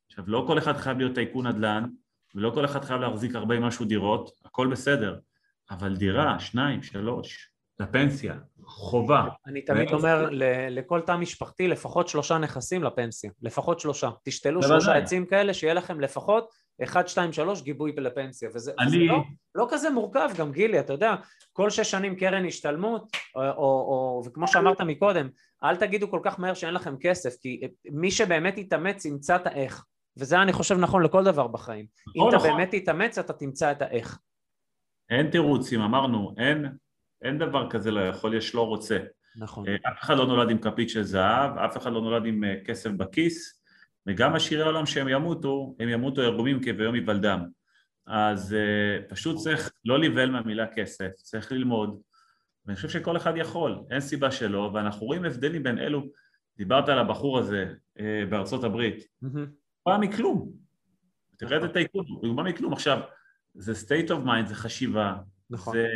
עכשיו, 0.08 0.24
לא 0.28 0.44
כל 0.48 0.58
אחד 0.58 0.78
חייב 0.78 0.98
להיות 0.98 1.16
טייקון 1.16 1.48
נדל"ן, 1.48 1.86
ולא 2.36 2.52
כל 2.54 2.66
אחד 2.66 2.86
חייב 2.86 3.02
להחזיק 3.02 3.36
הרבה 3.36 3.60
משהו 3.60 3.86
דירות, 3.86 4.30
הכל 4.46 4.68
בסדר, 4.68 5.20
אבל 5.72 5.96
דירה, 5.96 6.40
שניים, 6.40 6.84
שלוש, 6.84 7.50
לפנסיה, 7.80 8.38
חובה. 8.66 9.24
אני 9.48 9.62
תמיד 9.62 9.94
אומר 9.94 10.30
לכל 10.70 11.02
תא 11.02 11.16
משפחתי 11.16 11.68
לפחות 11.68 12.08
שלושה 12.08 12.38
נכסים 12.38 12.84
לפנסיה, 12.84 13.32
לפחות 13.42 13.80
שלושה. 13.80 14.10
תשתלו 14.24 14.64
שלושה 14.64 14.94
עצים 14.98 15.26
כאלה 15.26 15.54
שיהיה 15.54 15.74
לכם 15.74 16.00
לפחות 16.00 16.50
אחד, 16.84 17.08
שתיים, 17.08 17.34
שלוש, 17.34 17.62
גיבוי 17.62 17.92
לפנסיה. 17.98 18.50
וזה, 18.54 18.72
אני... 18.80 18.88
וזה 18.88 18.98
לא, 18.98 19.24
לא 19.56 19.68
כזה 19.70 19.90
מורכב 19.90 20.30
גם, 20.38 20.52
גילי, 20.52 20.80
אתה 20.80 20.94
יודע, 20.94 21.16
כל 21.54 21.70
שש 21.70 21.92
שנים 21.92 22.16
קרן 22.16 22.46
השתלמות, 22.46 23.08
או, 23.36 23.42
או, 23.42 23.52
או, 23.58 24.24
וכמו 24.26 24.48
שאמרת 24.48 24.82
מקודם, 24.82 25.30
אל 25.64 25.76
תגידו 25.76 26.12
כל 26.12 26.20
כך 26.24 26.40
מהר 26.40 26.54
שאין 26.54 26.74
לכם 26.74 26.96
כסף, 27.00 27.36
כי 27.42 27.62
מי 27.92 28.12
שבאמת 28.12 28.58
יתאמץ 28.58 29.06
ימצא 29.06 29.36
את 29.36 29.48
האיך. 29.48 29.86
וזה 30.18 30.42
אני 30.42 30.54
חושב 30.54 30.78
נכון 30.78 31.04
לכל 31.04 31.24
דבר 31.24 31.48
בחיים. 31.48 31.86
אם 32.16 32.28
אתה 32.30 32.36
נכון. 32.36 32.50
באמת 32.50 32.70
תתאמץ, 32.72 33.18
אתה 33.18 33.34
תמצא 33.34 33.72
את 33.72 33.82
האיך. 33.82 34.20
אין 35.10 35.30
תירוצים, 35.30 35.82
אמרנו, 35.82 36.36
אין, 36.38 36.66
אין 37.22 37.38
דבר 37.38 37.70
כזה 37.70 37.92
לא 37.92 38.00
יכול, 38.00 38.34
יש 38.34 38.56
לא 38.56 38.68
רוצה. 38.68 38.98
נכון. 39.36 39.68
אה, 39.68 39.76
אף 39.76 40.04
אחד 40.04 40.18
לא 40.18 40.28
נולד 40.28 40.50
עם 40.50 40.58
כפית 40.58 40.90
של 40.90 41.04
זהב, 41.04 41.58
אף 41.58 41.78
אחד 41.78 41.94
לא 41.94 42.02
נולד 42.02 42.26
עם 42.26 42.44
אה, 42.44 42.56
כסף 42.66 42.90
בכיס, 42.90 43.62
וגם 44.08 44.36
עשירי 44.36 44.62
העולם 44.62 44.86
שהם 44.86 45.08
ימותו, 45.08 45.76
הם 45.80 45.90
ימותו 45.90 46.22
ערומים 46.22 46.62
כביום 46.64 46.96
היוולדם. 46.96 47.46
אז 48.08 48.56
uh, 48.56 49.10
פשוט 49.10 49.38
צריך 49.38 49.72
לא 49.86 50.00
להיבהל 50.00 50.32
מהמילה 50.32 50.68
כסף, 50.76 51.12
צריך 51.16 51.52
ללמוד, 51.52 52.02
ואני 52.66 52.76
חושב 52.76 52.90
שכל 52.90 53.18
אחד 53.18 53.34
יכול, 53.38 53.84
אין 53.92 54.00
סיבה 54.00 54.32
שלא, 54.32 54.72
ואנחנו 54.74 55.06
רואים 55.06 55.26
הבדלים 55.26 55.64
בין 55.64 55.80
אלו, 55.80 56.04
דיברת 56.58 56.90
על 56.90 57.00
הבחור 57.00 57.40
הזה 57.40 57.74
בארצות 58.30 58.64
הברית. 58.64 59.04
הוא 59.20 59.32
בא 59.86 59.98
מכלום, 60.02 60.52
תראה 61.38 61.58
נכון. 61.58 61.66
את 61.66 61.72
הטייקון, 61.72 62.06
הוא 62.08 62.38
בא 62.38 62.44
מכלום, 62.44 62.74
עכשיו, 62.74 63.00
זה 63.54 63.74
state 63.74 64.10
of 64.10 64.26
mind, 64.26 64.46
זה 64.46 64.56
חשיבה, 64.56 65.16
נכון. 65.50 65.74
זה 65.78 65.88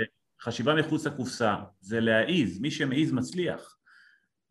חשיבה 0.42 0.76
מחוץ 0.76 1.08
לקופסה, 1.08 1.56
זה 1.80 2.00
להעיז, 2.00 2.62
מי 2.62 2.72
שמעיז 2.72 3.12
מצליח, 3.12 3.78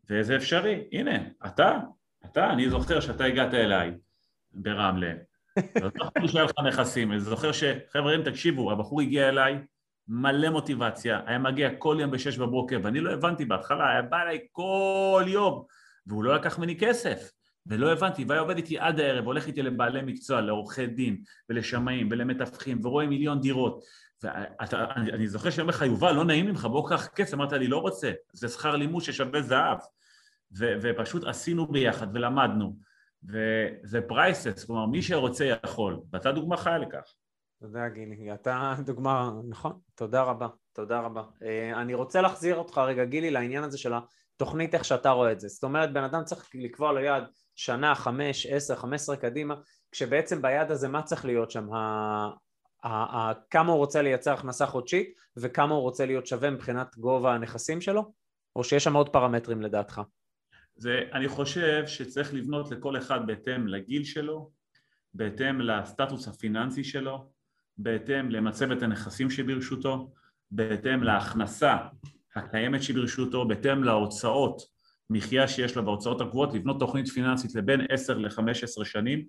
וזה 0.09 0.35
אפשרי, 0.35 0.87
הנה, 0.91 1.17
אתה, 1.45 1.79
אתה, 2.25 2.51
אני 2.53 2.69
זוכר 2.69 2.99
שאתה 2.99 3.23
הגעת 3.23 3.53
אליי 3.53 3.91
ברמלה, 4.51 5.13
לא 5.81 5.89
זוכר 5.97 6.27
שהיה 6.27 6.43
לך 6.43 6.51
נכסים, 6.67 7.11
אני 7.11 7.19
זוכר 7.19 7.51
שחברים 7.51 8.23
תקשיבו, 8.23 8.71
הבחור 8.71 9.01
הגיע 9.01 9.29
אליי 9.29 9.57
מלא 10.07 10.49
מוטיבציה, 10.49 11.21
היה 11.25 11.39
מגיע 11.39 11.69
כל 11.77 11.97
יום 11.99 12.11
בשש 12.11 12.37
בבוקר, 12.37 12.79
ואני 12.83 12.99
לא 12.99 13.13
הבנתי 13.13 13.45
בהתחלה, 13.45 13.89
היה 13.89 14.01
בא 14.01 14.21
אליי 14.21 14.39
כל 14.51 15.25
יום, 15.27 15.63
והוא 16.07 16.23
לא 16.23 16.35
לקח 16.35 16.59
ממני 16.59 16.77
כסף, 16.79 17.31
ולא 17.67 17.91
הבנתי, 17.91 18.25
והיה 18.27 18.41
עובד 18.41 18.57
איתי 18.57 18.79
עד 18.79 18.99
הערב, 18.99 19.25
הולך 19.25 19.47
איתי 19.47 19.61
לבעלי 19.61 20.01
מקצוע, 20.01 20.41
לעורכי 20.41 20.87
דין, 20.87 21.21
ולשמאים, 21.49 22.07
ולמתווכים, 22.11 22.85
ורואה 22.85 23.07
מיליון 23.07 23.41
דירות. 23.41 23.83
ואתה, 24.23 24.85
אני, 24.95 25.27
זוכר 25.27 25.49
שאני 25.49 25.61
אומר 25.61 25.73
לך, 25.73 25.81
יובל, 25.81 26.11
לא 26.11 26.25
נעים 26.25 26.45
ממך, 26.45 26.65
בוא 26.65 26.89
קח 26.89 27.07
כסף, 27.07 27.33
אמרת 27.33 27.51
לי, 27.51 27.67
לא 27.67 27.77
רוצה, 27.77 28.11
זה 28.33 28.47
שכר 28.47 28.75
לימוד 28.75 29.03
ששווה 29.03 29.41
זהב. 29.41 29.77
ו, 30.57 30.65
ופשוט 30.81 31.23
עשינו 31.23 31.67
ביחד 31.67 32.07
ולמדנו, 32.13 32.75
וזה 33.23 34.01
פרייסס, 34.01 34.63
כלומר, 34.63 34.85
מי 34.85 35.01
שרוצה 35.01 35.45
יכול, 35.45 35.99
ואתה 36.13 36.31
דוגמה 36.31 36.57
חיה 36.57 36.77
לכך. 36.77 37.13
תודה 37.61 37.89
גילי, 37.89 38.33
אתה 38.33 38.75
דוגמה, 38.85 39.31
נכון, 39.49 39.79
תודה 39.95 40.21
רבה, 40.23 40.47
תודה 40.73 40.99
רבה. 40.99 41.23
אה, 41.43 41.81
אני 41.81 41.93
רוצה 41.93 42.21
להחזיר 42.21 42.55
אותך 42.55 42.77
רגע 42.77 43.05
גילי 43.05 43.31
לעניין 43.31 43.63
הזה 43.63 43.77
של 43.77 43.93
התוכנית 44.35 44.75
איך 44.75 44.85
שאתה 44.85 45.09
רואה 45.09 45.31
את 45.31 45.39
זה. 45.39 45.47
זאת 45.47 45.63
אומרת 45.63 45.93
בן 45.93 46.03
אדם 46.03 46.23
צריך 46.23 46.49
לקבוע 46.53 46.91
לו 46.91 46.99
יעד 46.99 47.23
שנה, 47.55 47.95
חמש, 47.95 48.45
עשר, 48.45 48.75
חמש 48.75 49.01
עשרה 49.01 49.17
קדימה, 49.17 49.55
כשבעצם 49.91 50.41
ביעד 50.41 50.71
הזה 50.71 50.87
מה 50.87 51.03
צריך 51.03 51.25
להיות 51.25 51.51
שם? 51.51 51.67
כמה 53.49 53.71
הוא 53.71 53.77
רוצה 53.77 54.01
לייצר 54.01 54.33
הכנסה 54.33 54.65
חודשית 54.65 55.21
וכמה 55.37 55.73
הוא 55.73 55.81
רוצה 55.81 56.05
להיות 56.05 56.27
שווה 56.27 56.49
מבחינת 56.49 56.97
גובה 56.97 57.35
הנכסים 57.35 57.81
שלו? 57.81 58.13
או 58.55 58.63
שיש 58.63 58.83
שם 58.83 58.95
עוד 58.95 59.09
פרמטרים 59.09 59.61
לדעתך? 59.61 60.01
זה, 60.75 61.01
אני 61.13 61.27
חושב 61.27 61.83
שצריך 61.87 62.33
לבנות 62.33 62.71
לכל 62.71 62.97
אחד 62.97 63.27
בהתאם 63.27 63.67
לגיל 63.67 64.03
שלו, 64.03 64.51
בהתאם 65.13 65.61
לסטטוס 65.61 66.27
הפיננסי 66.27 66.83
שלו, 66.83 67.31
בהתאם 67.77 68.31
למצבת 68.31 68.81
הנכסים 68.81 69.29
שברשותו, 69.29 70.11
בהתאם 70.51 71.03
להכנסה 71.03 71.77
הקיימת 72.35 72.83
שברשותו, 72.83 73.47
בהתאם 73.47 73.83
להוצאות 73.83 74.61
מחיה 75.09 75.47
שיש 75.47 75.75
לו 75.75 75.85
בהוצאות 75.85 76.21
הקבועות, 76.21 76.53
לבנות 76.53 76.79
תוכנית 76.79 77.07
פיננסית 77.07 77.55
לבין 77.55 77.81
10 77.89 78.17
ל-15 78.17 78.85
שנים, 78.85 79.25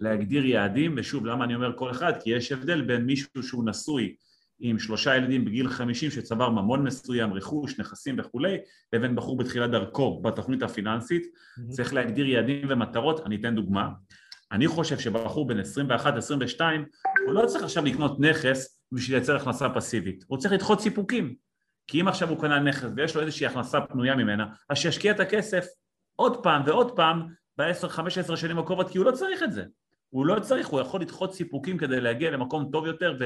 להגדיר 0.00 0.44
יעדים, 0.44 0.94
ושוב, 0.96 1.26
למה 1.26 1.44
אני 1.44 1.54
אומר 1.54 1.72
כל 1.76 1.90
אחד? 1.90 2.12
כי 2.22 2.30
יש 2.30 2.52
הבדל 2.52 2.82
בין 2.82 3.04
מישהו 3.04 3.42
שהוא 3.42 3.64
נשוי 3.66 4.14
עם 4.60 4.78
שלושה 4.78 5.16
ילדים 5.16 5.44
בגיל 5.44 5.68
50 5.68 6.10
שצבר 6.10 6.50
ממון 6.50 6.82
מסוים, 6.84 7.32
רכוש, 7.32 7.80
נכסים 7.80 8.16
וכולי, 8.18 8.56
לבין 8.92 9.16
בחור 9.16 9.36
בתחילת 9.36 9.70
דרכו 9.70 10.22
בתוכנית 10.22 10.62
הפיננסית, 10.62 11.26
צריך 11.68 11.94
להגדיר 11.94 12.26
יעדים 12.26 12.66
ומטרות, 12.70 13.26
אני 13.26 13.36
אתן 13.36 13.54
דוגמה. 13.54 13.88
אני 14.52 14.68
חושב 14.68 14.98
שבחור 14.98 15.46
בן 15.46 15.60
21-22, 15.60 16.60
הוא 17.26 17.34
לא 17.34 17.46
צריך 17.46 17.64
עכשיו 17.64 17.84
לקנות 17.84 18.20
נכס 18.20 18.80
בשביל 18.92 19.16
לייצר 19.16 19.36
הכנסה 19.36 19.68
פסיבית, 19.70 20.24
הוא 20.26 20.38
צריך 20.38 20.54
לדחות 20.54 20.80
סיפוקים. 20.80 21.34
כי 21.86 22.00
אם 22.00 22.08
עכשיו 22.08 22.28
הוא 22.28 22.40
קנה 22.40 22.58
נכס 22.58 22.88
ויש 22.96 23.16
לו 23.16 23.22
איזושהי 23.22 23.46
הכנסה 23.46 23.80
פנויה 23.80 24.16
ממנה, 24.16 24.46
אז 24.68 24.78
שישקיע 24.78 25.12
את 25.12 25.20
הכסף 25.20 25.66
עוד 26.16 26.42
פעם 26.42 26.62
ועוד 26.66 26.96
פעם 26.96 27.26
ב-10-15 27.58 28.36
שנים 28.36 28.58
הקרובות, 28.58 28.90
כי 28.90 28.98
הוא 28.98 29.06
לא 29.06 29.12
צריך 29.12 29.42
את 29.42 29.52
זה. 29.52 29.64
הוא 30.10 30.26
לא 30.26 30.40
צריך, 30.40 30.66
הוא 30.66 30.80
יכול 30.80 31.00
לדחות 31.00 31.34
סיפוקים 31.34 31.78
כדי 31.78 32.00
להגיע 32.00 32.30
למקום 32.30 32.68
טוב 32.72 32.86
יותר 32.86 33.16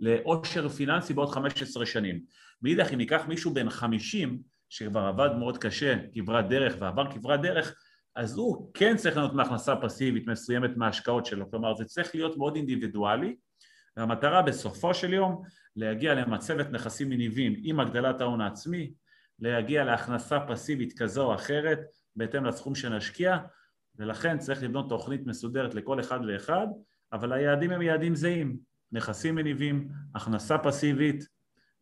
ולעושר 0.00 0.68
פיננסי 0.68 1.14
בעוד 1.14 1.30
15 1.30 1.86
שנים. 1.86 2.20
מאידך, 2.62 2.92
אם 2.92 2.98
ניקח 2.98 3.22
מישהו 3.28 3.54
בן 3.54 3.70
50, 3.70 4.38
שכבר 4.68 5.00
עבד 5.00 5.30
מאוד 5.38 5.58
קשה, 5.58 5.96
כברת 6.14 6.48
דרך 6.48 6.74
ועבר 6.78 7.10
כברת 7.12 7.40
דרך, 7.40 7.74
אז 8.16 8.36
הוא 8.36 8.70
כן 8.74 8.96
צריך 8.96 9.16
לענות 9.16 9.34
מהכנסה 9.34 9.76
פסיבית 9.76 10.26
מסוימת 10.26 10.70
מההשקעות 10.76 11.26
שלו, 11.26 11.50
כלומר 11.50 11.74
זה 11.74 11.84
צריך 11.84 12.14
להיות 12.14 12.36
מאוד 12.36 12.56
אינדיבידואלי, 12.56 13.36
והמטרה 13.96 14.42
בסופו 14.42 14.94
של 14.94 15.12
יום 15.12 15.42
להגיע 15.76 16.14
למצבת 16.14 16.70
נכסים 16.70 17.08
מניבים 17.08 17.54
עם 17.56 17.80
הגדלת 17.80 18.20
ההון 18.20 18.40
העצמי, 18.40 18.92
להגיע 19.38 19.84
להכנסה 19.84 20.40
פסיבית 20.40 20.98
כזו 20.98 21.24
או 21.26 21.34
אחרת 21.34 21.78
בהתאם 22.16 22.44
לסכום 22.44 22.74
שנשקיע, 22.74 23.38
ולכן 23.96 24.38
צריך 24.38 24.62
לבנות 24.62 24.88
תוכנית 24.88 25.26
מסודרת 25.26 25.74
לכל 25.74 26.00
אחד 26.00 26.20
ואחד, 26.28 26.66
אבל 27.12 27.32
היעדים 27.32 27.70
הם 27.70 27.82
יעדים 27.82 28.14
זהים, 28.14 28.56
נכסים 28.92 29.34
מניבים, 29.34 29.88
הכנסה 30.14 30.58
פסיבית, 30.58 31.24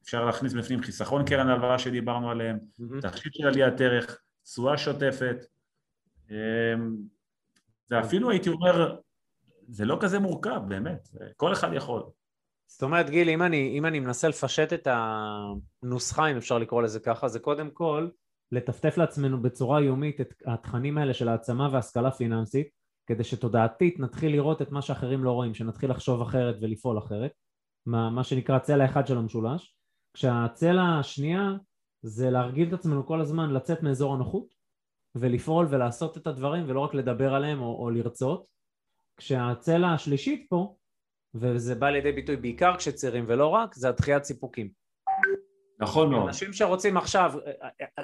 אפשר 0.03 0.25
להכניס 0.25 0.53
בפנים 0.53 0.83
חיסכון 0.83 1.25
קרן 1.25 1.49
הלוואה 1.49 1.79
שדיברנו 1.79 2.31
עליהם, 2.31 2.59
תכשיט 3.01 3.35
של 3.35 3.47
עליית 3.47 3.81
ערך, 3.81 4.21
תשואה 4.45 4.79
שוטפת, 4.79 5.37
אמ, 6.31 6.97
זה 7.91 8.01
אפילו 8.01 8.31
הייתי 8.31 8.49
אומר, 8.49 8.97
זה 9.69 9.85
לא 9.85 9.99
כזה 10.01 10.19
מורכב 10.19 10.61
באמת, 10.69 11.09
כל 11.37 11.53
אחד 11.53 11.73
יכול. 11.73 12.03
זאת 12.67 12.83
אומרת, 12.83 13.11
גיל, 13.11 13.29
אם 13.29 13.43
אני, 13.43 13.79
אם 13.79 13.87
אני 13.87 14.01
מנסה 14.01 14.29
לפשט 14.29 14.73
את 14.73 14.89
הנוסחה, 14.91 16.27
אם 16.27 16.37
אפשר 16.37 16.59
לקרוא 16.59 16.83
לזה 16.83 17.01
ככה, 17.01 17.29
זה 17.29 17.39
קודם 17.39 17.71
כל 17.71 18.09
לטפטף 18.53 18.97
לעצמנו 18.97 19.43
בצורה 19.43 19.81
יומית 19.81 20.21
את 20.21 20.35
התכנים 20.47 20.99
האלה 20.99 21.15
של 21.15 21.29
העצמה 21.29 21.69
והשכלה 21.73 22.11
פיננסית, 22.11 22.69
כדי 23.07 23.25
שתודעתית 23.25 24.01
נתחיל 24.01 24.33
לראות 24.33 24.63
את 24.63 24.71
מה 24.71 24.83
שאחרים 24.83 25.25
לא 25.25 25.33
רואים, 25.33 25.55
שנתחיל 25.55 25.91
לחשוב 25.91 26.23
אחרת 26.23 26.57
ולפעול 26.61 26.99
אחרת, 26.99 27.33
מה, 27.87 28.11
מה 28.11 28.25
שנקרא 28.25 28.59
צלע 28.59 28.85
אחד 28.85 29.07
של 29.07 29.19
המשולש, 29.19 29.75
כשהצלע 30.15 30.99
השנייה 30.99 31.53
זה 32.03 32.31
להרגיל 32.31 32.69
את 32.69 32.73
עצמנו 32.73 33.07
כל 33.07 33.21
הזמן 33.21 33.51
לצאת 33.51 33.83
מאזור 33.83 34.15
הנוחות 34.15 34.55
ולפעול 35.15 35.67
ולעשות 35.71 36.17
את 36.17 36.27
הדברים 36.27 36.65
ולא 36.67 36.81
רק 36.81 36.95
לדבר 36.95 37.35
עליהם 37.35 37.61
או, 37.61 37.83
או 37.83 37.91
לרצות, 37.91 38.58
כשהצלע 39.19 39.89
השלישית 39.89 40.47
פה 40.49 40.75
וזה 41.35 41.75
בא 41.75 41.91
לידי 41.91 42.13
ביטוי 42.13 42.37
בעיקר 42.37 42.77
כשצעירים 42.77 43.25
ולא 43.29 43.47
רק, 43.47 43.75
זה 43.75 43.89
הדחיית 43.89 44.25
סיפוקים. 44.25 44.69
נכון 45.81 46.11
מאוד. 46.11 46.27
אנשים 46.27 46.53
שרוצים 46.53 46.97
עכשיו, 46.97 47.33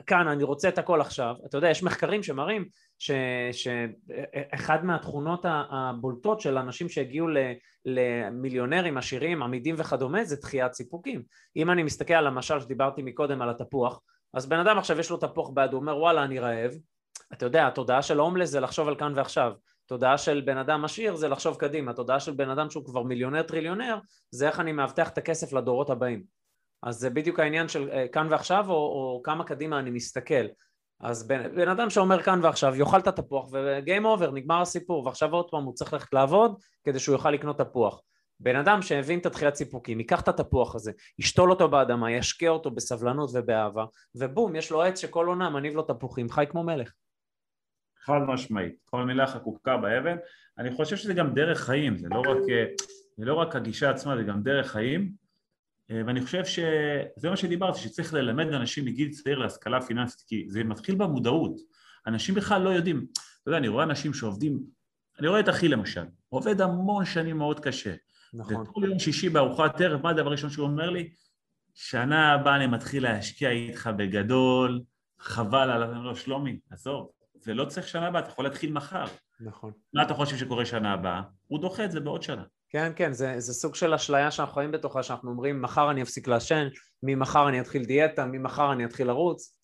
כאן 0.07 0.29
אני 0.29 0.43
רוצה 0.43 0.69
את 0.69 0.79
הכל 0.79 1.01
עכשיו, 1.01 1.35
אתה 1.47 1.59
יודע, 1.59 1.71
יש 1.71 1.83
מחקרים 1.83 2.23
שמראים 2.23 2.69
שאחד 3.53 4.85
מהתכונות 4.85 5.45
הבולטות 5.49 6.41
של 6.41 6.59
אנשים 6.59 6.89
שהגיעו 6.89 7.27
למיליונרים, 7.85 8.99
עשירים, 8.99 9.43
עמידים 9.43 9.75
וכדומה, 9.79 10.25
זה 10.25 10.37
דחיית 10.37 10.73
סיפוקים. 10.73 11.23
אם 11.57 11.71
אני 11.71 11.83
מסתכל 11.83 12.15
על 12.15 12.27
המשל 12.27 12.61
שדיברתי 12.61 13.03
מקודם 13.03 13.43
על 13.43 13.51
התפוח, 13.51 14.01
אז 14.35 14.47
בן 14.47 14.59
אדם 14.59 14.79
עכשיו 14.79 15.01
יש 15.01 15.11
לו 15.11 15.17
תפוח 15.17 15.51
ביד, 15.55 15.73
הוא 15.73 15.81
אומר 15.81 15.99
וואלה 15.99 16.25
אני 16.25 16.39
רעב, 16.39 16.71
אתה 17.33 17.47
יודע, 17.47 17.67
התודעה 17.67 18.03
של 18.03 18.19
ההומלס 18.19 18.51
זה 18.51 18.61
לחשוב 18.61 18.89
על 18.89 18.97
כאן 18.97 19.13
ועכשיו. 19.17 19.53
תודעה 19.87 20.19
של 20.19 20.43
בן 20.47 20.57
אדם 20.57 20.85
עשיר 20.85 21.17
זה 21.17 21.29
לחשוב 21.29 21.57
קדימה, 21.57 21.93
תודעה 21.93 22.21
של 22.21 22.33
בן 22.33 22.51
אדם 22.51 22.71
שהוא 22.71 22.85
כבר 22.85 23.03
מיליונר 23.03 23.43
טריליונר 23.43 23.99
זה 24.31 24.49
איך 24.49 24.61
אני 24.61 24.73
מאבטח 24.73 25.09
את 25.09 25.19
הכסף 25.19 25.53
לדורות 25.53 25.91
הבאים. 25.91 26.25
אז 26.83 26.97
זה 26.97 27.11
בדיוק 27.11 27.41
העניין 27.41 27.69
של 27.69 27.91
אה, 27.91 28.09
כאן 28.09 28.27
ועכשיו 28.31 28.65
או, 28.69 28.75
או 28.75 29.21
כמה 29.25 29.45
קדימה 29.45 29.79
אני 29.79 29.91
מסתכל. 29.91 30.45
אז 31.01 31.29
בן, 31.29 31.57
בן 31.57 31.69
אדם 31.69 31.91
שאומר 31.91 32.23
כאן 32.23 32.41
ועכשיו 32.43 32.75
יאכל 32.75 32.99
את 32.99 33.09
התפוח 33.09 33.49
וגיים 33.53 34.05
אובר, 34.05 34.31
נגמר 34.31 34.61
הסיפור 34.61 35.07
ועכשיו 35.07 35.33
עוד 35.33 35.51
פעם 35.51 35.65
הוא 35.65 35.75
צריך 35.75 35.93
ללכת 35.93 36.15
לעבוד 36.15 36.55
כדי 36.85 36.99
שהוא 36.99 37.13
יוכל 37.13 37.31
לקנות 37.31 37.59
תפוח. 37.59 38.01
בן 38.41 38.57
אדם 38.57 38.83
שהבין 38.83 39.19
את 39.19 39.27
התחילת 39.27 39.55
סיפוקים, 39.55 40.01
ייקח 40.01 40.21
את 40.21 40.29
התפוח 40.29 40.75
הזה, 40.75 40.93
ישתול 41.19 41.51
אותו 41.51 41.69
באדמה, 41.69 42.13
ישקה 42.13 42.49
אותו 42.49 42.71
בסבלנות 42.71 43.31
ובאהבה, 43.33 43.85
ובום, 44.15 44.57
יש 44.57 44.71
לו 44.71 44.83
עץ 44.83 44.99
שכל 44.99 45.27
עונה 45.27 45.51
מניב 45.51 45.75
לו 45.75 45.83
תפוחים, 45.83 46.31
חי 46.31 46.45
כמו 46.51 46.63
מלך. 46.63 46.93
חד 48.07 48.21
משמעית, 48.27 48.75
כל 48.85 49.05
מילה 49.05 49.27
חקוקה 49.27 49.77
באבן, 49.77 50.17
אני 50.59 50.75
חושב 50.75 50.97
שזה 50.97 51.15
גם 51.15 51.35
דרך 51.35 51.61
חיים, 51.61 51.99
זה 51.99 52.09
לא 52.11 52.21
רק, 52.21 52.39
זה 53.17 53.25
לא 53.25 53.35
רק 53.35 53.57
הגישה 53.57 53.91
עצמה, 53.91 54.17
זה 54.17 54.23
גם 54.23 54.43
דרך 54.43 54.71
חיים, 54.71 55.13
ואני 55.91 56.21
חושב 56.21 56.45
שזה 56.45 57.31
מה 57.31 57.37
שדיברתי, 57.37 57.79
שצריך 57.79 58.15
ללמד 58.15 58.53
אנשים 58.53 58.85
מגיל 58.85 59.11
צעיר 59.11 59.39
להשכלה 59.39 59.81
פיננסית, 59.81 60.21
כי 60.29 60.45
זה 60.49 60.65
מתחיל 60.65 60.95
במודעות, 60.95 61.57
אנשים 62.07 62.35
בכלל 62.35 62.63
לא 62.63 62.71
יודעים, 62.71 63.07
אתה 63.43 63.49
יודע, 63.49 63.59
אני 63.59 63.69
רואה 63.69 63.85
אנשים 63.85 64.15
שעובדים, 64.15 64.61
אני 65.19 65.29
רואה 65.29 65.41
את 65.41 65.49
אחי 65.49 65.69
למשל, 65.69 66.05
עובד 66.29 66.61
המון 66.61 67.05
שנים 67.05 67.39
מאוד 67.39 67.61
קשה, 67.61 67.95
נכון. 68.35 68.57
וכל 68.57 68.85
יום 68.89 68.99
שישי 68.99 69.29
בארוחת 69.29 69.81
ערב, 69.81 70.03
מה 70.03 70.11
הדבר 70.11 70.29
הראשון 70.29 70.51
שהוא 70.51 70.67
אומר 70.67 70.91
לי? 70.91 71.11
שנה 71.75 72.33
הבאה 72.33 72.57
אני 72.57 72.67
מתחיל 72.67 73.03
להשקיע 73.03 73.51
איתך 73.51 73.91
בגדול, 73.97 74.81
חבל 75.19 75.71
על... 75.71 75.85
לא, 75.85 76.15
שלומי, 76.15 76.59
עזוב, 76.71 77.11
זה 77.45 77.55
לא 77.55 77.65
צריך 77.65 77.89
שנה 77.89 78.07
הבאה, 78.07 78.21
אתה 78.21 78.31
יכול 78.31 78.45
להתחיל 78.45 78.73
מחר. 78.73 79.05
נכון. 79.41 79.73
מה 79.95 80.03
אתה 80.03 80.15
חושב 80.15 80.37
שקורה 80.37 80.65
שנה 80.65 80.93
הבאה? 80.93 81.23
הוא 81.47 81.61
דוחה 81.61 81.85
את 81.85 81.93
זה 81.93 82.01
בעוד 82.01 82.23
שנה. 82.23 82.43
כן, 82.69 82.93
כן, 82.97 83.13
זה, 83.13 83.41
זה 83.41 83.55
סוג 83.55 83.75
של 83.75 83.95
אשליה 83.95 84.31
שאנחנו 84.31 84.55
חיים 84.55 84.73
בתוכה, 84.73 85.03
שאנחנו 85.03 85.31
אומרים, 85.31 85.63
מחר 85.63 85.91
אני 85.91 86.03
אפסיק 86.03 86.29
לעשן, 86.29 86.69
ממחר 87.03 87.49
אני 87.49 87.61
אתחיל 87.61 87.85
דיאטה, 87.85 88.27
ממחר 88.27 88.73
אני 88.73 88.85
אתחיל 88.85 89.07
לרוץ. 89.07 89.59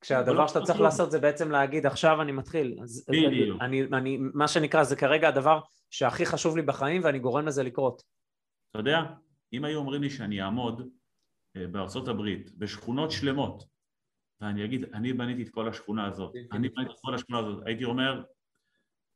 כשהדבר 0.00 0.32
לא 0.32 0.48
שאתה 0.48 0.60
צריך 0.60 0.80
לעשות 0.80 1.10
זה 1.10 1.18
בעצם 1.18 1.50
להגיד, 1.50 1.86
עכשיו 1.86 2.22
אני 2.22 2.32
מתחיל. 2.32 2.78
בדיוק. 3.08 3.62
מה 4.34 4.48
שנקרא, 4.48 4.84
זה 4.84 4.96
כרגע 4.96 5.28
הדבר 5.28 5.60
שהכי 5.90 6.26
חשוב 6.26 6.56
לי 6.56 6.62
בחיים 6.62 7.04
ואני 7.04 7.18
גורם 7.18 7.46
לזה 7.46 7.62
לקרות. 7.62 8.02
אתה 8.70 8.78
יודע, 8.78 9.02
אם 9.52 9.64
היו 9.64 9.78
אומרים 9.78 10.02
לי 10.02 10.10
שאני 10.10 10.42
אעמוד 10.42 10.88
אה, 11.56 11.66
בארצות 11.66 12.08
הברית, 12.08 12.50
בשכונות 12.58 13.10
שלמות, 13.10 13.64
ואני 14.44 14.64
אגיד, 14.64 14.84
אני 14.94 15.12
בניתי 15.12 15.42
את 15.42 15.48
כל 15.48 15.68
השכונה 15.68 16.06
הזאת, 16.06 16.32
אני 16.52 16.68
בניתי 16.68 16.92
את 16.92 17.00
כל 17.02 17.14
השכונה 17.14 17.38
הזאת, 17.38 17.62
הייתי 17.66 17.84
אומר, 17.84 18.22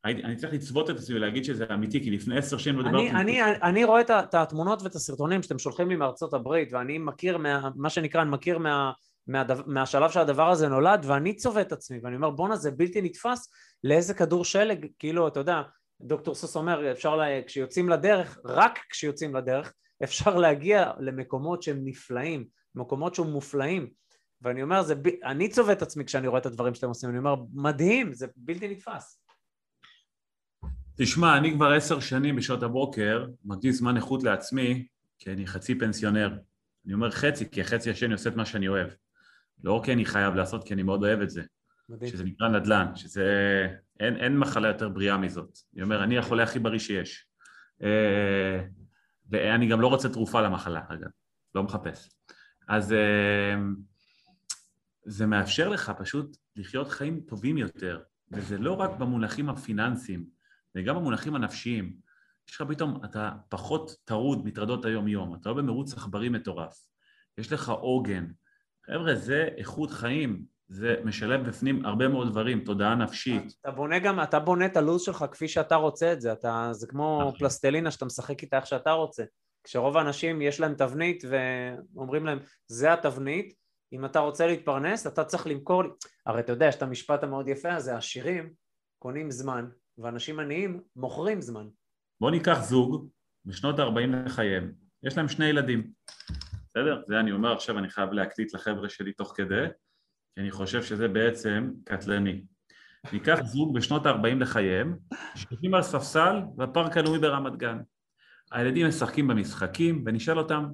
הייתי, 0.05 0.23
אני 0.23 0.37
צריך 0.37 0.53
לצוות 0.53 0.91
את 0.91 0.97
עצמי 0.97 1.17
ולהגיד 1.17 1.45
שזה 1.45 1.67
אמיתי, 1.75 2.01
כי 2.03 2.11
לפני 2.11 2.39
עשר 2.39 2.59
שנים 2.59 2.79
לא 2.79 2.83
דיברתי... 2.83 3.11
אני, 3.11 3.43
אני, 3.43 3.57
אני 3.63 3.85
רואה 3.85 4.01
את, 4.01 4.11
את 4.11 4.35
התמונות 4.35 4.83
ואת 4.83 4.95
הסרטונים 4.95 5.43
שאתם 5.43 5.59
שולחים 5.59 5.89
לי 5.89 5.97
מארצות 5.97 6.35
הברית, 6.35 6.73
ואני 6.73 6.99
מכיר, 6.99 7.39
מה, 7.39 7.71
מה 7.77 7.91
שנקרא, 7.91 8.23
אני 8.23 8.31
מכיר 8.31 8.59
מה, 8.59 8.93
מהדבר, 9.27 9.63
מהשלב 9.67 10.11
שהדבר 10.11 10.51
הזה 10.51 10.69
נולד, 10.69 11.05
ואני 11.07 11.37
צובט 11.37 11.67
את 11.67 11.73
עצמי, 11.73 11.99
ואני 12.03 12.17
אומר, 12.17 12.31
בואנה, 12.31 12.57
זה 12.57 12.71
בלתי 12.71 13.03
נתפס 13.03 13.51
לאיזה 13.85 14.15
כדור 14.15 14.45
שלג, 14.45 14.87
כאילו, 14.99 15.29
אתה 15.29 15.41
יודע, 15.41 15.63
דוקטור 16.01 16.35
סוס 16.35 16.57
אומר, 16.57 16.93
אפשר, 16.93 17.17
לה, 17.17 17.43
כשיוצאים 17.47 17.89
לדרך, 17.89 18.39
רק 18.45 18.79
כשיוצאים 18.91 19.37
לדרך, 19.37 19.73
אפשר 20.05 20.37
להגיע 20.37 20.91
למקומות 20.99 21.63
שהם 21.63 21.81
נפלאים, 21.85 22.45
מקומות 22.75 23.15
שהם 23.15 23.27
מופלאים. 23.27 23.91
ואני 24.43 24.63
אומר, 24.63 24.83
זה, 24.83 24.95
ב... 24.95 25.09
אני 25.25 25.49
צובט 25.49 25.77
את 25.77 25.83
עצמי 25.83 26.05
כשאני 26.05 26.27
רואה 26.27 26.41
את 26.41 26.47
הדברים 26.47 26.75
שאתם 26.75 26.89
עושים, 26.89 27.11
אני 27.11 27.19
אומר, 27.19 27.35
מדהים, 27.53 28.13
זה 28.13 28.27
בלתי 28.37 28.69
נתפס. 28.69 29.25
תשמע, 30.97 31.37
אני 31.39 31.53
כבר 31.53 31.73
עשר 31.73 32.01
שנים 32.01 32.37
בשעות 32.37 32.63
הבוקר 32.63 33.27
מקדיש 33.45 33.77
זמן 33.77 33.97
איכות 33.97 34.23
לעצמי, 34.23 34.87
כי 35.19 35.33
אני 35.33 35.47
חצי 35.47 35.79
פנסיונר. 35.79 36.39
אני 36.87 36.95
אומר 36.95 37.11
חצי, 37.11 37.51
כי 37.51 37.61
החצי 37.61 37.91
השני 37.91 38.13
עושה 38.13 38.31
את 38.31 38.37
מה 38.37 38.47
שאני 38.47 38.69
אוהב. 38.69 38.89
לא 39.65 39.81
כי 39.85 39.93
אני 39.93 40.05
חייב 40.05 40.35
לעשות, 40.35 40.65
כי 40.65 40.75
אני 40.75 40.83
מאוד 40.83 41.05
אוהב 41.05 41.21
את 41.21 41.31
זה. 41.31 41.43
מדהים. 41.89 42.11
שזה 42.11 42.25
נקרא 42.25 42.49
נדל"ן, 42.49 42.97
שזה... 42.97 43.27
אין, 44.01 44.17
אין 44.17 44.39
מחלה 44.39 44.69
יותר 44.69 44.89
בריאה 44.89 45.17
מזאת. 45.17 45.59
אני 45.75 45.83
אומר, 45.83 46.05
אני 46.05 46.19
החולה 46.19 46.43
הכי 46.43 46.59
בריא 46.59 46.79
שיש. 46.79 47.27
אה, 47.83 48.65
ואני 49.31 49.69
גם 49.69 49.81
לא 49.81 49.87
רוצה 49.87 50.09
תרופה 50.09 50.41
למחלה, 50.41 50.81
אגב. 50.89 51.09
לא 51.55 51.63
מחפש. 51.63 52.11
אז... 52.69 52.93
אה, 52.93 53.55
זה 55.09 55.27
מאפשר 55.27 55.69
לך 55.69 55.93
פשוט 55.99 56.37
לחיות 56.57 56.89
חיים 56.89 57.21
טובים 57.21 57.59
יותר, 57.59 58.01
וזה 58.33 58.59
לא 58.59 58.73
רק 58.73 58.91
במונחים 58.91 59.49
הפיננסיים, 59.49 60.25
זה 60.75 60.83
גם 60.83 60.97
במונחים 60.97 61.35
הנפשיים. 61.35 61.93
יש 62.49 62.55
לך 62.55 62.65
פתאום, 62.69 63.05
אתה 63.05 63.31
פחות 63.49 63.97
טרוד 64.05 64.47
מטרדות 64.47 64.85
היום-יום, 64.85 65.35
אתה 65.35 65.49
לא 65.49 65.55
במרוץ 65.55 65.95
עכברים 65.95 66.33
מטורף, 66.33 66.77
יש 67.39 67.53
לך 67.53 67.69
עוגן. 67.69 68.27
חבר'ה, 68.87 69.15
זה 69.15 69.49
איכות 69.57 69.91
חיים, 69.91 70.45
זה 70.69 70.97
משלב 71.05 71.49
בפנים 71.49 71.85
הרבה 71.85 72.09
מאוד 72.09 72.31
דברים, 72.31 72.65
תודעה 72.65 72.95
נפשית. 72.95 73.55
אתה 73.61 73.71
בונה 73.71 73.99
גם, 73.99 74.23
אתה 74.23 74.39
בונה 74.39 74.67
את 74.67 74.77
הלו"ז 74.77 75.03
שלך 75.03 75.25
כפי 75.31 75.49
שאתה 75.49 75.75
רוצה 75.75 76.13
את 76.13 76.21
זה, 76.21 76.33
אתה, 76.33 76.69
זה 76.73 76.87
כמו 76.87 77.19
נכון. 77.21 77.39
פלסטלינה 77.39 77.91
שאתה 77.91 78.05
משחק 78.05 78.43
איתה 78.43 78.57
איך 78.57 78.67
שאתה 78.67 78.93
רוצה. 78.93 79.25
כשרוב 79.65 79.97
האנשים 79.97 80.43
יש 80.43 80.61
להם 80.61 80.75
תבנית 80.75 81.25
ואומרים 81.95 82.27
להם, 82.27 82.39
זה 82.67 82.93
התבנית, 82.93 83.55
אם 83.93 84.05
אתה 84.05 84.19
רוצה 84.19 84.47
להתפרנס, 84.47 85.07
אתה 85.07 85.25
צריך 85.25 85.47
למכור, 85.47 85.83
הרי 86.27 86.41
אתה 86.41 86.53
יודע, 86.53 86.67
יש 86.67 86.75
את 86.75 86.83
המשפט 86.83 87.23
המאוד 87.23 87.49
יפה 87.49 87.75
הזה, 87.75 87.97
עשירים 87.97 88.53
קונים 88.99 89.31
זמן, 89.31 89.69
ואנשים 89.99 90.41
עניים 90.41 90.81
מוכרים 90.97 91.41
זמן. 91.41 91.67
בוא 92.21 92.31
ניקח 92.31 92.59
זוג 92.63 93.09
בשנות 93.45 93.79
ה-40 93.79 94.27
לחייהם, 94.27 94.73
יש 95.03 95.17
להם 95.17 95.29
שני 95.29 95.47
ילדים, 95.47 95.91
בסדר? 96.67 97.03
זה 97.07 97.21
אני 97.21 97.33
אומר 97.33 97.53
עכשיו, 97.53 97.79
אני 97.79 97.89
חייב 97.89 98.13
להקליט 98.13 98.55
לחבר'ה 98.55 98.89
שלי 98.89 99.13
תוך 99.13 99.33
כדי, 99.37 99.67
כי 100.35 100.41
אני 100.41 100.51
חושב 100.51 100.83
שזה 100.83 101.09
בעצם 101.09 101.73
קטלני. 101.85 102.45
ניקח 103.13 103.39
זוג 103.43 103.75
בשנות 103.75 104.07
ה-40 104.07 104.35
לחייהם, 104.41 104.97
שיושבים 105.35 105.75
על 105.75 105.83
ספסל 105.83 106.41
בפארק 106.57 106.97
הלאומי 106.97 107.19
ברמת 107.19 107.57
גן. 107.57 107.79
הילדים 108.53 108.89
משחקים 108.89 109.29
במשחקים, 109.29 110.05
ונשאל 110.07 110.39
אותם, 110.39 110.65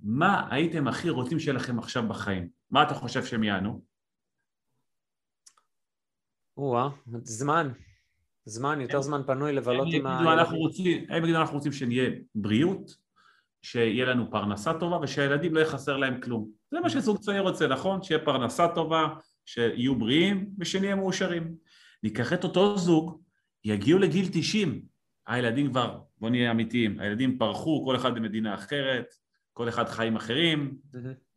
מה 0.00 0.48
הייתם 0.50 0.88
הכי 0.88 1.10
רוצים 1.10 1.40
שיהיה 1.40 1.54
לכם 1.54 1.78
עכשיו 1.78 2.08
בחיים? 2.08 2.48
מה 2.70 2.82
אתה 2.82 2.94
חושב 2.94 3.24
שהם 3.24 3.44
יענו? 3.44 3.82
או-אה, 6.56 6.88
זמן. 7.22 7.70
זמן, 8.44 8.80
יותר 8.80 9.02
זמן 9.02 9.22
פנוי 9.26 9.52
לבלות 9.52 9.88
עם 9.92 10.06
ה... 10.06 10.18
הם 11.08 11.24
יגידו 11.24 11.38
אנחנו 11.38 11.54
רוצים 11.54 11.72
שנהיה 11.72 12.10
בריאות, 12.34 12.96
שיהיה 13.62 14.04
לנו 14.04 14.30
פרנסה 14.30 14.74
טובה 14.80 14.98
ושהילדים 15.02 15.54
לא 15.54 15.60
יחסר 15.60 15.96
להם 15.96 16.20
כלום. 16.20 16.50
זה 16.70 16.80
מה 16.80 16.90
שזוג 16.90 17.18
צעיר 17.18 17.42
רוצה, 17.42 17.66
נכון? 17.66 18.02
שיהיה 18.02 18.24
פרנסה 18.24 18.68
טובה, 18.74 19.08
שיהיו 19.44 19.98
בריאים 19.98 20.50
ושנהיה 20.58 20.94
מאושרים. 20.94 21.54
ניקח 22.02 22.32
את 22.32 22.44
אותו 22.44 22.78
זוג, 22.78 23.22
יגיעו 23.64 23.98
לגיל 23.98 24.28
90, 24.32 24.82
הילדים 25.26 25.70
כבר, 25.70 25.98
בוא 26.18 26.30
נהיה 26.30 26.50
אמיתיים, 26.50 27.00
הילדים 27.00 27.38
פרחו, 27.38 27.84
כל 27.84 27.96
אחד 27.96 28.14
במדינה 28.14 28.54
אחרת, 28.54 29.06
כל 29.56 29.68
אחד 29.68 29.88
חיים 29.88 30.16
אחרים, 30.16 30.78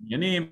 עניינים, 0.02 0.50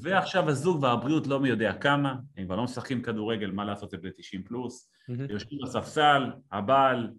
ועכשיו 0.00 0.48
הזוג 0.48 0.82
והבריאות 0.82 1.26
לא 1.26 1.40
מי 1.40 1.48
יודע 1.48 1.72
כמה, 1.72 2.14
הם 2.36 2.44
כבר 2.44 2.56
לא 2.56 2.64
משחקים 2.64 3.02
כדורגל, 3.02 3.50
מה 3.50 3.64
לעשות, 3.64 3.90
זה 3.90 3.96
ב-90 3.96 4.48
פלוס, 4.48 4.90
יושבים 5.08 5.58
בספסל, 5.62 6.22
הבעל 6.52 7.10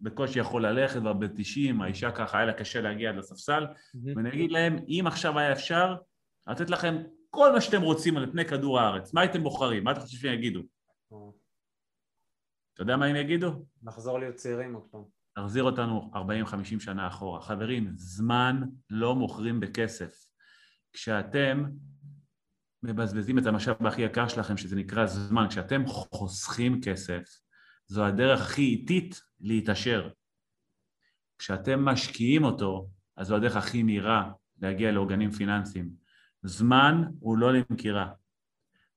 בקושי 0.00 0.38
יכול 0.38 0.66
ללכת, 0.66 1.00
כבר 1.00 1.12
ב-90, 1.12 1.82
האישה 1.82 2.10
ככה, 2.10 2.38
היה 2.38 2.46
לה 2.46 2.52
קשה 2.52 2.80
להגיע 2.80 3.10
עד 3.10 3.16
לספסל, 3.16 3.66
ואני 4.14 4.28
אגיד 4.28 4.50
להם, 4.52 4.76
אם 4.88 5.04
עכשיו 5.06 5.38
היה 5.38 5.52
אפשר, 5.52 5.96
לתת 6.46 6.70
לכם 6.70 7.02
כל 7.30 7.52
מה 7.52 7.60
שאתם 7.60 7.82
רוצים 7.82 8.16
על 8.16 8.30
פני 8.30 8.44
כדור 8.44 8.80
הארץ, 8.80 9.14
מה 9.14 9.20
הייתם 9.20 9.42
בוחרים? 9.42 9.84
מה 9.84 9.92
אתה 9.92 10.00
חושב 10.00 10.18
שהם 10.18 10.34
יגידו? 10.34 10.60
אתה 12.74 12.82
יודע 12.82 12.96
מה 12.96 13.06
הם 13.06 13.16
יגידו? 13.16 13.64
נחזור 13.82 14.18
להיות 14.18 14.34
צעירים 14.34 14.74
עוד 14.74 14.84
פעם. 14.90 15.02
תחזיר 15.34 15.62
אותנו 15.62 16.10
40-50 16.14 16.80
שנה 16.80 17.06
אחורה. 17.08 17.40
חברים, 17.40 17.92
זמן 17.96 18.60
לא 18.90 19.14
מוכרים 19.14 19.60
בכסף. 19.60 20.26
כשאתם 20.92 21.64
מבזבזים 22.82 23.38
את 23.38 23.46
המשאב 23.46 23.86
הכי 23.86 24.02
יקר 24.02 24.28
שלכם, 24.28 24.56
שזה 24.56 24.76
נקרא 24.76 25.06
זמן, 25.06 25.46
כשאתם 25.48 25.86
חוסכים 25.86 26.80
כסף, 26.80 27.22
זו 27.86 28.04
הדרך 28.04 28.42
הכי 28.42 28.62
איטית 28.62 29.20
להתעשר. 29.40 30.08
כשאתם 31.38 31.84
משקיעים 31.84 32.44
אותו, 32.44 32.88
אז 33.16 33.26
זו 33.26 33.36
הדרך 33.36 33.56
הכי 33.56 33.82
מהירה 33.82 34.32
להגיע 34.60 34.92
לעוגנים 34.92 35.30
פיננסיים. 35.30 35.90
זמן 36.42 37.04
הוא 37.20 37.38
לא 37.38 37.52
למכירה. 37.52 38.12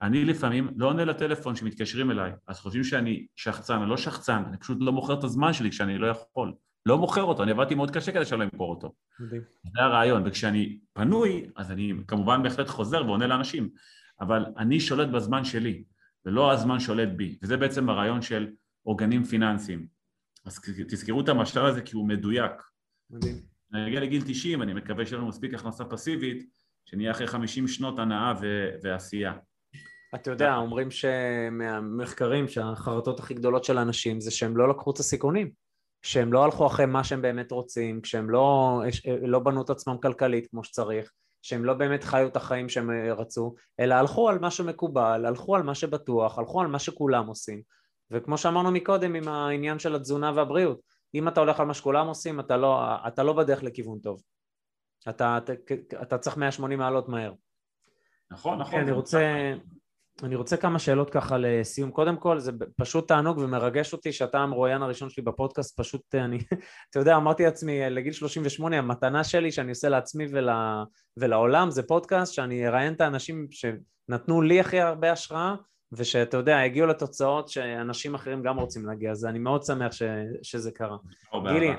אני 0.02 0.26
לפעמים 0.26 0.69
לא 0.76 0.88
עונה 0.88 1.06
לטלפון 1.06 1.56
שמתקשרים 1.56 2.11
אליי, 2.11 2.32
אז 2.48 2.60
חושבים 2.60 2.84
שאני 2.84 3.28
שחצן, 3.36 3.82
אני 3.82 3.90
לא 3.90 3.98
שחצן, 3.98 4.44
אני 4.48 4.57
פשוט 4.57 4.78
לא 4.82 4.91
מוכר 4.91 5.19
את 5.19 5.24
הזמן 5.24 5.53
שלי 5.53 5.69
כשאני 5.69 5.98
לא 5.98 6.07
יכול. 6.07 6.53
לא 6.86 6.98
מוכר 6.98 7.24
אותו, 7.24 7.44
אני 7.44 7.52
עבדתי 7.52 7.76
מאוד 7.76 7.91
קשה 7.91 8.11
כדי 8.11 8.26
שלא 8.26 8.44
אמכור 8.44 8.69
אותו. 8.69 8.94
מדהים. 9.19 9.41
זה 9.64 9.82
הרעיון, 9.82 10.24
וכשאני 10.26 10.80
פנוי, 10.94 11.49
אז 11.56 11.72
אני 11.72 11.94
כמובן 12.07 12.44
בהחלט 12.44 12.68
חוזר 12.68 13.06
ועונה 13.06 13.28
לאנשים, 13.28 13.69
אבל 14.22 14.45
אני 14.57 14.80
שולט 14.80 15.10
בזמן 15.10 15.44
שלי, 15.44 15.84
ולא 16.26 16.52
הזמן 16.52 16.80
שולט 16.80 17.10
בי, 17.15 17.38
וזה 17.44 17.57
בעצם 17.57 17.90
הרעיון 17.90 18.22
של 18.22 18.48
עוגנים 18.84 19.24
פיננסיים. 19.24 19.88
אז 20.45 20.60
תזכרו 20.88 21.22
את 21.22 21.30
המשל 21.30 21.65
הזה 21.65 21.82
כי 21.82 21.95
הוא 21.95 22.07
מדויק. 22.07 22.52
מדהים. 23.10 23.36
אני 23.74 23.88
אגיע 23.88 23.99
לגיל 23.99 24.22
90, 24.26 24.61
אני 24.61 24.74
מקווה 24.74 25.06
שיהיה 25.06 25.18
לנו 25.18 25.28
מספיק 25.28 25.53
הכנסה 25.53 25.86
פסיבית, 25.86 26.49
שנהיה 26.86 27.11
אחרי 27.11 27.28
50 27.28 27.68
שנות 27.68 27.99
הנאה 27.99 28.34
ו- 28.41 28.69
ועשייה. 28.84 29.34
אתה 30.15 30.31
יודע, 30.31 30.55
אומרים 30.55 30.91
שמהמחקרים 30.91 32.47
שהחרטות 32.47 33.19
הכי 33.19 33.34
גדולות 33.34 33.63
של 33.63 33.77
האנשים 33.77 34.21
זה 34.21 34.31
שהם 34.31 34.57
לא 34.57 34.69
לקחו 34.69 34.91
את 34.91 34.99
הסיכונים. 34.99 35.51
שהם 36.01 36.34
לא 36.34 36.43
הלכו 36.43 36.67
אחרי 36.67 36.85
מה 36.85 37.03
שהם 37.03 37.21
באמת 37.21 37.51
רוצים, 37.51 38.01
כשהם 38.01 38.29
לא, 38.29 38.81
לא 39.21 39.39
בנו 39.39 39.61
את 39.61 39.69
עצמם 39.69 39.97
כלכלית 40.01 40.47
כמו 40.47 40.63
שצריך, 40.63 41.11
שהם 41.41 41.65
לא 41.65 41.73
באמת 41.73 42.03
חיו 42.03 42.27
את 42.27 42.35
החיים 42.35 42.69
שהם 42.69 42.91
רצו, 42.91 43.55
אלא 43.79 43.95
הלכו 43.95 44.29
על 44.29 44.39
מה 44.39 44.51
שמקובל, 44.51 45.25
הלכו 45.25 45.55
על 45.55 45.63
מה 45.63 45.75
שבטוח, 45.75 46.39
הלכו 46.39 46.61
על 46.61 46.67
מה 46.67 46.79
שכולם 46.79 47.27
עושים. 47.27 47.61
וכמו 48.11 48.38
שאמרנו 48.38 48.71
מקודם 48.71 49.15
עם 49.15 49.27
העניין 49.27 49.79
של 49.79 49.95
התזונה 49.95 50.31
והבריאות, 50.35 50.81
אם 51.15 51.27
אתה 51.27 51.39
הולך 51.39 51.59
על 51.59 51.65
מה 51.65 51.73
שכולם 51.73 52.07
עושים, 52.07 52.39
אתה 52.39 52.57
לא, 52.57 52.81
אתה 53.07 53.23
לא 53.23 53.34
בדרך 53.34 53.63
לכיוון 53.63 53.99
טוב. 53.99 54.21
אתה, 55.09 55.38
אתה, 55.38 55.53
אתה 56.01 56.17
צריך 56.17 56.38
180 56.38 56.79
מעלות 56.79 57.09
מהר. 57.09 57.34
נכון, 58.31 58.59
נכון. 58.59 58.71
כן, 58.71 58.81
אני 58.81 58.91
רוצה, 58.91 59.53
אני 60.23 60.35
רוצה 60.35 60.57
כמה 60.57 60.80
שאלות 60.80 61.10
ככה 61.10 61.38
לסיום. 61.38 61.91
קודם 61.91 62.18
כל, 62.18 62.39
זה 62.39 62.52
פשוט 62.77 63.07
תענוג 63.07 63.38
ומרגש 63.38 63.94
אותי 63.94 64.11
שאתה 64.11 64.39
המרואיין 64.39 64.81
הראשון 64.81 65.10
שלי 65.10 65.23
בפודקאסט, 65.23 65.80
פשוט 65.80 66.15
אני, 66.15 66.38
אתה 66.89 66.99
יודע, 66.99 67.15
אמרתי 67.15 67.44
לעצמי, 67.44 67.89
לגיל 67.89 68.14
38, 68.14 68.77
המתנה 68.77 69.23
שלי 69.23 69.52
שאני 69.52 69.69
עושה 69.69 69.89
לעצמי 69.89 70.26
ול, 70.31 70.49
ולעולם 71.18 71.72
זה 71.72 71.84
פודקאסט 71.84 72.34
שאני 72.34 72.68
אראיין 72.68 72.94
את 72.94 73.02
האנשים 73.02 73.48
שנתנו 73.52 74.41
לי 74.41 74.60
הכי 74.60 74.80
הרבה 74.80 75.11
השראה, 75.11 75.56
ושאתה 75.91 76.38
יודע, 76.38 76.60
הגיעו 76.60 76.88
לתוצאות 76.88 77.49
שאנשים 77.49 78.15
אחרים 78.15 78.44
גם 78.44 78.60
רוצים 78.60 78.85
להגיע, 78.85 79.11
אז 79.11 79.26
אני 79.26 79.39
מאוד 79.39 79.64
שמח 79.64 79.91
ש, 79.91 80.03
שזה 80.44 80.72
קרה. 80.72 80.98
גילי, 81.53 81.72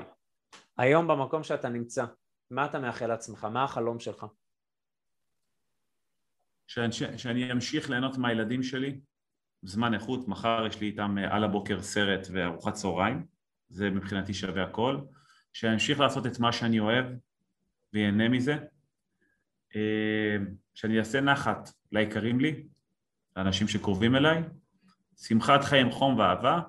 היום 0.77 1.07
במקום 1.07 1.43
שאתה 1.43 1.69
נמצא, 1.69 2.05
מה 2.51 2.65
אתה 2.65 2.79
מאחל 2.79 3.07
לעצמך? 3.07 3.45
מה 3.45 3.63
החלום 3.63 3.99
שלך? 3.99 4.25
שאני, 6.69 7.17
שאני 7.17 7.51
אמשיך 7.51 7.89
ליהנות 7.89 8.17
מהילדים 8.17 8.63
שלי, 8.63 8.99
זמן 9.61 9.93
איכות, 9.93 10.27
מחר 10.27 10.65
יש 10.67 10.79
לי 10.81 10.87
איתם 10.87 11.17
אה, 11.17 11.35
על 11.35 11.43
הבוקר 11.43 11.81
סרט 11.81 12.27
וארוחת 12.31 12.73
צהריים, 12.73 13.25
זה 13.69 13.89
מבחינתי 13.89 14.33
שווה 14.33 14.63
הכל, 14.63 14.97
שאני 15.53 15.73
אמשיך 15.73 15.99
לעשות 15.99 16.25
את 16.25 16.39
מה 16.39 16.51
שאני 16.51 16.79
אוהב 16.79 17.05
ויהנה 17.93 18.29
מזה, 18.29 18.57
אה, 19.75 20.37
שאני 20.73 20.99
אעשה 20.99 21.21
נחת 21.21 21.69
ליקרים 21.91 22.39
לי, 22.39 22.63
לאנשים 23.35 23.67
שקרובים 23.67 24.15
אליי, 24.15 24.43
שמחת 25.17 25.63
חיים, 25.63 25.91
חום 25.91 26.19
ואהבה, 26.19 26.59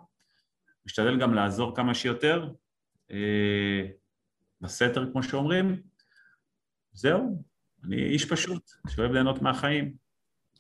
משתדל 0.87 1.21
גם 1.21 1.35
לעזור 1.35 1.77
כמה 1.77 1.95
שיותר, 1.95 2.53
אה, 3.11 3.87
בסתר 4.61 5.13
כמו 5.13 5.23
שאומרים, 5.23 5.83
זהו, 6.93 7.50
אני 7.85 8.03
איש 8.03 8.33
פשוט, 8.33 8.71
שאוהב 8.89 9.13
ליהנות 9.13 9.43
מהחיים. 9.43 9.95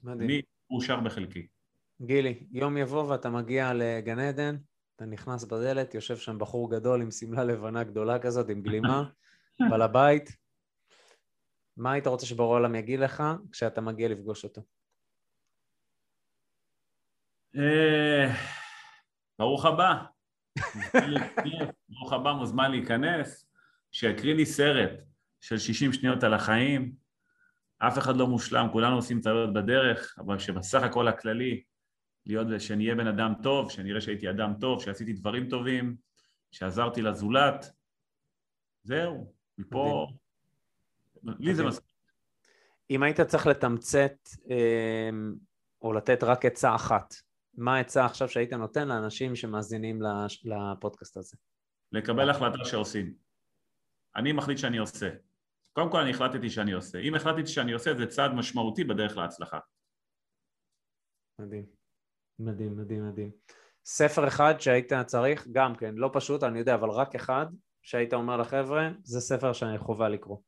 מדהים. 0.02 0.30
אני 0.30 0.42
מאושר 0.70 1.00
בחלקי. 1.00 1.46
גילי, 2.02 2.46
יום 2.50 2.76
יבוא 2.76 3.02
ואתה 3.02 3.30
מגיע 3.30 3.72
לגן 3.74 4.18
עדן, 4.18 4.56
אתה 4.96 5.04
נכנס 5.04 5.44
בדלת, 5.44 5.94
יושב 5.94 6.16
שם 6.16 6.38
בחור 6.38 6.70
גדול 6.70 7.02
עם 7.02 7.10
שמלה 7.10 7.44
לבנה 7.44 7.84
גדולה 7.84 8.18
כזאת, 8.18 8.48
עם 8.48 8.62
גלימה, 8.62 9.04
בעל 9.70 9.82
הבית. 9.82 10.30
מה 11.76 11.92
היית 11.92 12.06
רוצה 12.06 12.26
שבורא 12.26 12.48
העולם 12.48 12.74
יגיד 12.74 13.00
לך 13.00 13.22
כשאתה 13.52 13.80
מגיע 13.80 14.08
לפגוש 14.08 14.44
אותו? 14.44 14.62
אה, 17.56 18.34
ברוך 19.38 19.64
הבא. 19.64 19.94
ברוך 21.88 22.12
הבא, 22.12 22.32
מוזמן 22.32 22.70
להיכנס, 22.70 23.46
שיקריא 23.92 24.34
לי 24.34 24.46
סרט 24.46 24.90
של 25.40 25.58
60 25.58 25.92
שניות 25.92 26.22
על 26.22 26.34
החיים, 26.34 26.99
אף 27.88 27.98
אחד 27.98 28.16
לא 28.16 28.26
מושלם, 28.26 28.66
כולנו 28.72 28.96
עושים 28.96 29.20
טעויות 29.20 29.52
בדרך, 29.52 30.14
אבל 30.18 30.38
שבסך 30.38 30.82
הכל 30.82 31.08
הכללי, 31.08 31.62
להיות, 32.26 32.46
שנהיה 32.58 32.94
בן 32.94 33.06
אדם 33.06 33.32
טוב, 33.42 33.70
שנראה 33.70 34.00
שהייתי 34.00 34.30
אדם 34.30 34.52
טוב, 34.60 34.82
שעשיתי 34.82 35.12
דברים 35.12 35.48
טובים, 35.48 35.96
שעזרתי 36.50 37.02
לזולת, 37.02 37.70
זהו, 38.82 39.32
מפה, 39.58 40.06
לי 41.24 41.54
זה 41.54 41.64
מספיק. 41.64 41.90
אם 42.90 43.02
היית 43.02 43.20
צריך 43.20 43.46
לתמצת 43.46 44.14
אמ, 44.50 45.34
או 45.82 45.92
לתת 45.92 46.24
רק 46.24 46.44
עצה 46.44 46.74
אחת, 46.74 47.14
מה 47.54 47.76
העצה 47.76 48.04
עכשיו 48.04 48.28
שהיית 48.28 48.52
נותן 48.52 48.88
לאנשים 48.88 49.36
שמאזינים 49.36 50.00
לפודקאסט 50.44 51.16
הזה? 51.16 51.36
לקבל 51.92 52.30
החלטה 52.30 52.64
שעושים. 52.64 53.14
אני 54.16 54.32
מחליט 54.32 54.58
שאני 54.58 54.78
עושה. 54.78 55.10
קודם 55.72 55.90
כל 55.90 56.00
אני 56.00 56.10
החלטתי 56.10 56.50
שאני 56.50 56.72
עושה. 56.72 56.98
אם 56.98 57.14
החלטתי 57.14 57.46
שאני 57.46 57.72
עושה 57.72 57.94
זה 57.94 58.06
צעד 58.06 58.34
משמעותי 58.34 58.84
בדרך 58.84 59.16
להצלחה. 59.16 59.58
מדהים. 61.38 61.64
מדהים, 62.38 62.76
מדהים, 62.76 63.08
מדהים. 63.08 63.30
ספר 63.84 64.28
אחד 64.28 64.54
שהיית 64.58 64.92
צריך, 65.06 65.48
גם 65.52 65.74
כן, 65.74 65.94
לא 65.94 66.10
פשוט, 66.12 66.42
אני 66.42 66.58
יודע, 66.58 66.74
אבל 66.74 66.90
רק 66.90 67.14
אחד, 67.14 67.46
שהיית 67.82 68.14
אומר 68.14 68.36
לחבר'ה, 68.36 68.90
זה 69.02 69.20
ספר 69.20 69.52
שאני 69.52 69.78
חובה 69.78 70.08
לקרוא. 70.08 70.38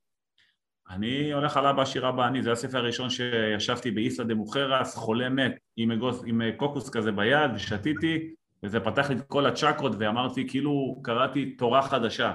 אני 0.90 1.32
הולך 1.32 1.56
על 1.56 1.66
אבא 1.66 1.82
עשיר 1.82 2.08
אבא 2.08 2.26
אני, 2.26 2.42
זה 2.42 2.52
הספר 2.52 2.78
הראשון 2.78 3.10
שישבתי 3.10 3.90
באיסלה 3.90 4.24
דה 4.24 4.34
מוכרס, 4.34 4.96
חולה 4.96 5.28
מת, 5.28 5.52
עם, 5.76 5.90
אגוס, 5.90 6.22
עם 6.26 6.42
קוקוס 6.56 6.90
כזה 6.90 7.12
ביד, 7.12 7.50
ושתיתי, 7.54 8.34
וזה 8.62 8.80
פתח 8.80 9.10
לי 9.10 9.16
את 9.16 9.22
כל 9.28 9.46
הצ'קרות, 9.46 9.92
ואמרתי, 9.98 10.48
כאילו 10.48 11.00
קראתי 11.04 11.56
תורה 11.56 11.82
חדשה. 11.82 12.32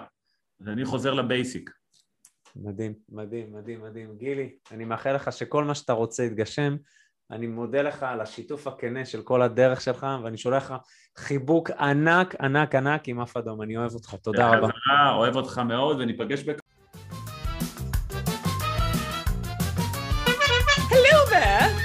אז 0.61 0.67
אני 0.67 0.85
חוזר 0.85 1.13
לבייסיק. 1.13 1.76
מדהים, 2.63 2.93
מדהים, 3.09 3.53
מדהים, 3.53 3.81
מדהים. 3.83 4.17
גילי, 4.17 4.49
אני 4.71 4.85
מאחל 4.85 5.15
לך 5.15 5.31
שכל 5.31 5.63
מה 5.63 5.75
שאתה 5.75 5.93
רוצה 5.93 6.23
יתגשם. 6.23 6.75
אני 7.31 7.47
מודה 7.47 7.81
לך 7.81 8.03
על 8.03 8.21
השיתוף 8.21 8.67
הכנה 8.67 9.05
של 9.05 9.21
כל 9.21 9.41
הדרך 9.41 9.81
שלך, 9.81 10.07
ואני 10.23 10.37
שולח 10.37 10.71
לך 10.71 10.77
חיבוק 11.17 11.71
ענק, 11.71 12.35
ענק, 12.35 12.75
ענק 12.75 13.07
עם 13.07 13.21
אף 13.21 13.37
אדום. 13.37 13.61
אני 13.61 13.77
אוהב 13.77 13.93
אותך, 13.93 14.15
תודה 14.15 14.49
רבה. 14.49 14.67
אוהב 15.15 15.35
אותך 15.35 15.57
מאוד, 15.57 15.99
וניפגש 15.99 16.43
בק... 16.43 16.59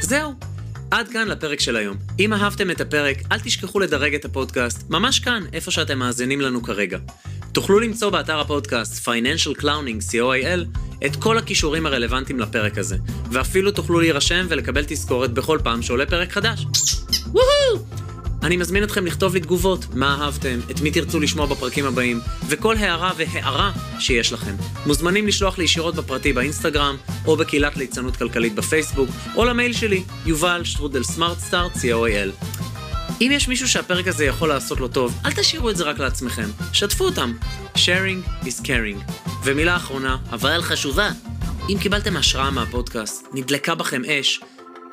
זהו. 0.00 0.32
עד 0.90 1.08
כאן 1.08 1.28
לפרק 1.28 1.60
של 1.60 1.76
היום. 1.76 1.96
אם 2.18 2.32
אהבתם 2.32 2.70
את 2.70 2.80
הפרק, 2.80 3.16
אל 3.32 3.40
תשכחו 3.40 3.80
לדרג 3.80 4.14
את 4.14 4.24
הפודקאסט, 4.24 4.90
ממש 4.90 5.18
כאן, 5.18 5.42
איפה 5.52 5.70
שאתם 5.70 5.98
מאזינים 5.98 6.40
לנו 6.40 6.62
כרגע. 6.62 6.98
תוכלו 7.52 7.80
למצוא 7.80 8.10
באתר 8.10 8.40
הפודקאסט 8.40 9.08
Financial 9.08 9.60
Clowning 9.60 10.12
co.il 10.12 10.78
את 11.06 11.16
כל 11.16 11.38
הכישורים 11.38 11.86
הרלוונטיים 11.86 12.40
לפרק 12.40 12.78
הזה, 12.78 12.96
ואפילו 13.30 13.70
תוכלו 13.70 14.00
להירשם 14.00 14.46
ולקבל 14.48 14.84
תזכורת 14.86 15.32
בכל 15.32 15.58
פעם 15.62 15.82
שעולה 15.82 16.06
פרק 16.06 16.32
חדש. 16.32 16.66
אני 18.42 18.56
מזמין 18.56 18.84
אתכם 18.84 19.06
לכתוב 19.06 19.34
לי 19.34 19.40
תגובות, 19.40 19.84
מה 19.94 20.18
אהבתם, 20.20 20.58
את 20.70 20.80
מי 20.80 20.90
תרצו 20.90 21.20
לשמוע 21.20 21.46
בפרקים 21.46 21.84
הבאים, 21.84 22.20
וכל 22.48 22.76
הערה 22.76 23.12
והערה 23.16 23.72
שיש 23.98 24.32
לכם. 24.32 24.54
מוזמנים 24.86 25.26
לשלוח 25.26 25.58
לי 25.58 25.64
ישירות 25.64 25.94
בפרטי 25.94 26.32
באינסטגרם, 26.32 26.96
או 27.26 27.36
בקהילת 27.36 27.76
ליצנות 27.76 28.16
כלכלית 28.16 28.54
בפייסבוק, 28.54 29.08
או 29.36 29.44
למייל 29.44 29.72
שלי, 29.72 30.04
יובל 30.26 30.64
שטרודל 30.64 31.02
סמארטסטארט 31.02 31.72
co.il. 31.72 32.46
אם 33.26 33.30
יש 33.32 33.48
מישהו 33.48 33.68
שהפרק 33.68 34.08
הזה 34.08 34.24
יכול 34.24 34.48
לעשות 34.48 34.80
לו 34.80 34.88
טוב, 34.88 35.18
אל 35.24 35.32
תשאירו 35.32 35.70
את 35.70 35.76
זה 35.76 35.84
רק 35.84 35.98
לעצמכם, 35.98 36.50
שתפו 36.72 37.04
אותם. 37.04 37.32
sharing 37.74 38.44
is 38.44 38.64
caring. 38.64 39.12
ומילה 39.44 39.76
אחרונה, 39.76 40.16
אבל 40.30 40.62
חשובה, 40.62 41.10
אם 41.68 41.76
קיבלתם 41.80 42.16
השראה 42.16 42.50
מהפודקאסט, 42.50 43.28
נדלקה 43.32 43.74
בכם 43.74 44.02
אש, 44.04 44.40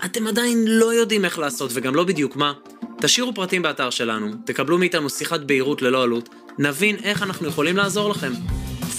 אתם 0.05 0.27
עדיין 0.27 0.63
לא 0.67 0.93
יודעים 0.93 1.25
איך 1.25 1.39
לעשות 1.39 1.71
וגם 1.73 1.95
לא 1.95 2.03
בדיוק 2.03 2.35
מה, 2.35 2.53
תשאירו 3.01 3.33
פרטים 3.33 3.61
באתר 3.61 3.89
שלנו, 3.89 4.31
תקבלו 4.45 4.77
מאיתנו 4.77 5.09
שיחת 5.09 5.39
בהירות 5.39 5.81
ללא 5.81 6.03
עלות, 6.03 6.29
נבין 6.57 6.95
איך 7.03 7.23
אנחנו 7.23 7.47
יכולים 7.47 7.77
לעזור 7.77 8.09
לכם. 8.09 8.33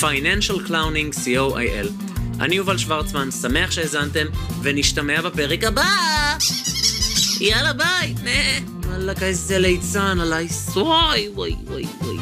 Financial 0.01 0.69
Clowning 0.69 1.15
co.il 1.25 1.89
אני 2.41 2.55
יובל 2.55 2.79
שוורצמן, 2.79 3.31
שמח 3.31 3.71
שהאזנתם, 3.71 4.27
ונשתמע 4.63 5.21
בפרק 5.21 5.65
הבא! 5.65 6.80
יאללה 7.41 7.73
ביי! 7.73 8.15
וואלכ 8.87 9.23
איזה 9.23 9.59
ליצן 9.59 10.21
עליי, 10.21 10.49
וואי 10.75 11.29
וואי 11.35 11.57
וואי 11.67 11.85
וואי 12.01 12.21